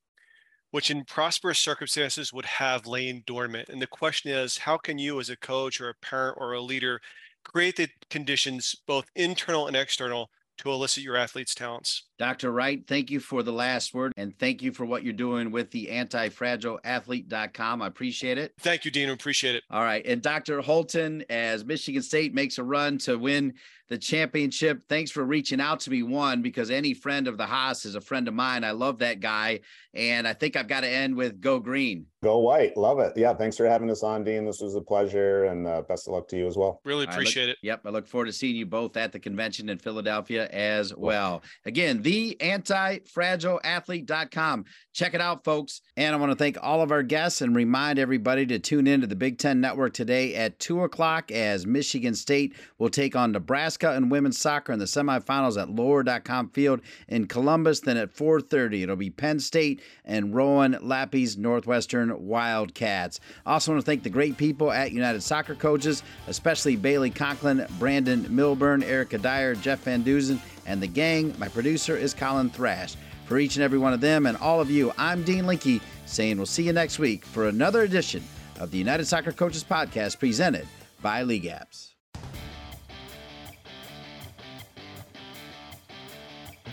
which 0.72 0.90
in 0.90 1.04
prosperous 1.04 1.60
circumstances 1.60 2.34
would 2.34 2.46
have 2.46 2.88
lain 2.88 3.22
dormant. 3.28 3.70
And 3.70 3.80
the 3.80 3.86
question 3.86 4.32
is, 4.32 4.58
how 4.58 4.76
can 4.76 4.98
you 4.98 5.20
as 5.20 5.30
a 5.30 5.38
coach 5.38 5.80
or 5.80 5.90
a 5.90 5.94
parent 6.02 6.36
or 6.40 6.54
a 6.54 6.62
leader 6.62 7.00
create 7.44 7.76
the 7.76 7.88
conditions, 8.10 8.76
both 8.88 9.06
internal 9.16 9.68
and 9.68 9.76
external, 9.76 10.32
to 10.60 10.72
elicit 10.72 11.04
your 11.04 11.16
athlete's 11.16 11.56
talents. 11.56 12.08
Dr. 12.20 12.52
Wright, 12.52 12.86
thank 12.88 13.12
you 13.12 13.20
for 13.20 13.44
the 13.44 13.52
last 13.52 13.94
word 13.94 14.14
and 14.18 14.38
thank 14.38 14.62
you 14.62 14.72
for 14.72 14.86
what 14.86 15.04
you're 15.04 15.14
doing 15.14 15.52
with 15.52 15.72
the 15.72 15.88
antifragileathlete.com. 15.88 17.82
I 17.82 17.88
appreciate 17.88 18.38
it. 18.38 18.54
Thank 18.60 18.86
you, 18.86 18.92
Dean. 18.92 19.10
I 19.10 19.14
appreciate 19.14 19.56
it. 19.56 19.64
All 19.70 19.84
right. 19.84 20.06
And 20.06 20.22
Dr. 20.22 20.62
Holton, 20.62 21.24
as 21.30 21.66
Michigan 21.66 22.02
State 22.02 22.34
makes 22.34 22.58
a 22.58 22.64
run 22.64 22.98
to 23.00 23.18
win 23.18 23.54
the 23.90 23.98
championship. 23.98 24.84
Thanks 24.88 25.12
for 25.12 25.24
reaching 25.24 25.62
out 25.62 25.80
to 25.82 25.92
me, 25.92 26.04
one, 26.04 26.42
because 26.42 26.72
any 26.72 26.94
friend 26.94 27.28
of 27.28 27.38
the 27.38 27.46
Haas 27.46 27.86
is 27.86 27.96
a 27.96 28.02
friend 28.02 28.28
of 28.28 28.34
mine. 28.34 28.64
I 28.64 28.72
love 28.72 29.00
that 29.00 29.20
guy. 29.20 29.60
And 29.94 30.28
I 30.28 30.34
think 30.34 30.56
I've 30.56 30.68
got 30.68 30.82
to 30.82 30.90
end 30.90 31.16
with 31.16 31.40
go 31.40 31.60
green. 31.60 32.08
Go 32.24 32.40
white. 32.40 32.76
Love 32.76 32.98
it. 33.00 33.14
Yeah. 33.16 33.36
Thanks 33.36 33.58
for 33.58 33.68
having 33.68 33.92
us 33.92 34.02
on, 34.02 34.24
Dean. 34.24 34.46
This 34.46 34.62
was 34.62 34.74
a 34.76 34.82
pleasure 34.82 35.46
and 35.46 35.68
uh, 35.68 35.84
best 35.84 36.08
of 36.08 36.14
luck 36.14 36.28
to 36.30 36.38
you 36.38 36.48
as 36.48 36.58
well. 36.58 36.82
Really 36.84 37.04
appreciate 37.04 37.46
look, 37.48 37.58
it. 37.58 37.68
Yep. 37.68 37.82
I 37.86 37.90
look 37.90 38.08
forward 38.08 38.26
to 38.26 38.34
seeing 38.34 38.56
you 38.56 38.66
both 38.66 38.98
at 38.98 39.12
the 39.12 39.20
convention 39.20 39.70
in 39.70 39.78
Philadelphia 39.78 40.48
as 40.48 40.96
well. 40.96 41.44
Again, 41.66 42.02
the 42.02 42.36
antifragileathlete.com. 42.40 44.66
Check 44.94 45.14
it 45.14 45.22
out, 45.22 45.44
folks. 45.44 45.82
And 45.98 46.16
I 46.16 46.18
want 46.18 46.32
to 46.32 46.38
thank 46.38 46.58
all 46.62 46.82
of 46.82 46.92
our 46.92 47.04
guests 47.04 47.42
and 47.42 47.56
remind 47.56 48.00
everybody 48.00 48.48
to 48.48 48.58
tune 48.58 48.88
in 48.88 49.02
to 49.02 49.08
the 49.08 49.16
Big 49.16 49.38
Ten 49.38 49.62
Network 49.62 49.94
today 49.94 50.34
at 50.34 50.58
two 50.60 50.82
o'clock 50.84 51.32
as 51.32 51.68
Michigan 51.68 52.16
State 52.16 52.56
will 52.80 52.90
take 52.90 53.16
on 53.16 53.34
Nebraska 53.34 53.83
Nebraska 53.84 53.98
and 53.98 54.12
women's 54.12 54.38
soccer 54.38 54.72
in 54.72 54.80
the 54.80 54.86
semifinals 54.86 55.62
at 55.62 55.70
lower.com 55.70 56.50
field 56.50 56.82
in 57.08 57.28
Columbus. 57.28 57.82
Then 57.82 57.98
at 57.98 58.16
4:30, 58.16 58.84
it'll 58.84 58.96
be 58.96 59.10
Penn 59.10 59.40
State 59.40 59.82
and 60.06 60.34
Rowan 60.34 60.78
Lappy's 60.82 61.38
Northwestern 61.38 62.26
Wildcats. 62.26 63.20
Also 63.46 63.72
want 63.72 63.84
to 63.84 63.86
thank 63.86 64.04
the 64.04 64.10
great 64.10 64.38
people 64.38 64.72
at 64.72 64.92
United 64.92 65.22
Soccer 65.22 65.56
Coaches, 65.56 66.04
especially 66.28 66.76
Bailey 66.76 67.10
Conklin, 67.10 67.66
Brandon 67.78 68.26
Milburn, 68.30 68.84
Erica 68.84 69.18
Dyer, 69.18 69.56
Jeff 69.56 69.84
Van 69.84 70.04
Duzen, 70.04 70.40
and 70.66 70.82
the 70.82 70.88
gang. 70.88 71.34
My 71.38 71.50
producer 71.50 71.98
is 71.98 72.14
Colin 72.14 72.50
Thrash. 72.50 72.96
For 73.26 73.40
each 73.40 73.56
and 73.56 73.64
every 73.64 73.80
one 73.80 73.94
of 73.94 74.02
them 74.02 74.26
and 74.26 74.38
all 74.38 74.60
of 74.60 74.70
you, 74.70 74.94
I'm 74.98 75.24
Dean 75.24 75.48
Linke 75.48 75.82
saying 76.06 76.38
we'll 76.38 76.46
see 76.46 76.64
you 76.64 76.74
next 76.74 77.00
week 77.00 77.26
for 77.26 77.48
another 77.48 77.82
edition 77.84 78.24
of 78.60 78.70
the 78.72 78.78
United 78.78 79.06
Soccer 79.06 79.32
Coaches 79.32 79.64
Podcast 79.64 80.20
presented 80.20 80.68
by 81.02 81.24
League 81.24 81.46
Apps. 81.46 81.93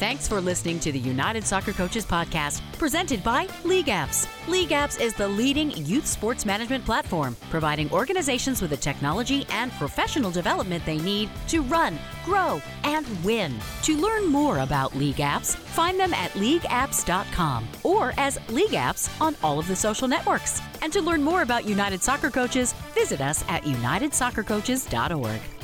Thanks 0.01 0.27
for 0.27 0.41
listening 0.41 0.81
to 0.81 0.93
the 0.93 0.99
United 0.99 1.45
Soccer 1.45 1.75
Coaches 1.75 2.07
Podcast, 2.07 2.63
presented 2.79 3.23
by 3.23 3.47
League 3.65 3.89
Apps. 3.89 4.27
League 4.49 4.71
Apps 4.71 4.99
is 4.99 5.13
the 5.13 5.29
leading 5.29 5.73
youth 5.73 6.07
sports 6.07 6.47
management 6.47 6.87
platform, 6.87 7.37
providing 7.51 7.93
organizations 7.93 8.63
with 8.63 8.71
the 8.71 8.79
technology 8.79 9.45
and 9.51 9.71
professional 9.73 10.31
development 10.31 10.83
they 10.87 10.97
need 11.01 11.29
to 11.49 11.61
run, 11.61 11.99
grow, 12.25 12.63
and 12.85 13.07
win. 13.23 13.55
To 13.83 13.95
learn 13.99 14.25
more 14.25 14.61
about 14.61 14.97
League 14.97 15.17
Apps, 15.17 15.55
find 15.55 16.01
them 16.01 16.15
at 16.15 16.31
leagueapps.com 16.31 17.69
or 17.83 18.15
as 18.17 18.39
League 18.49 18.71
Apps 18.71 19.11
on 19.21 19.37
all 19.43 19.59
of 19.59 19.69
the 19.69 19.77
social 19.77 20.09
networks. 20.09 20.63
And 20.81 20.91
to 20.95 21.03
learn 21.03 21.23
more 21.23 21.43
about 21.43 21.69
United 21.69 22.03
Soccer 22.03 22.31
Coaches, 22.31 22.73
visit 22.95 23.21
us 23.21 23.45
at 23.49 23.65
unitedsoccercoaches.org. 23.65 25.60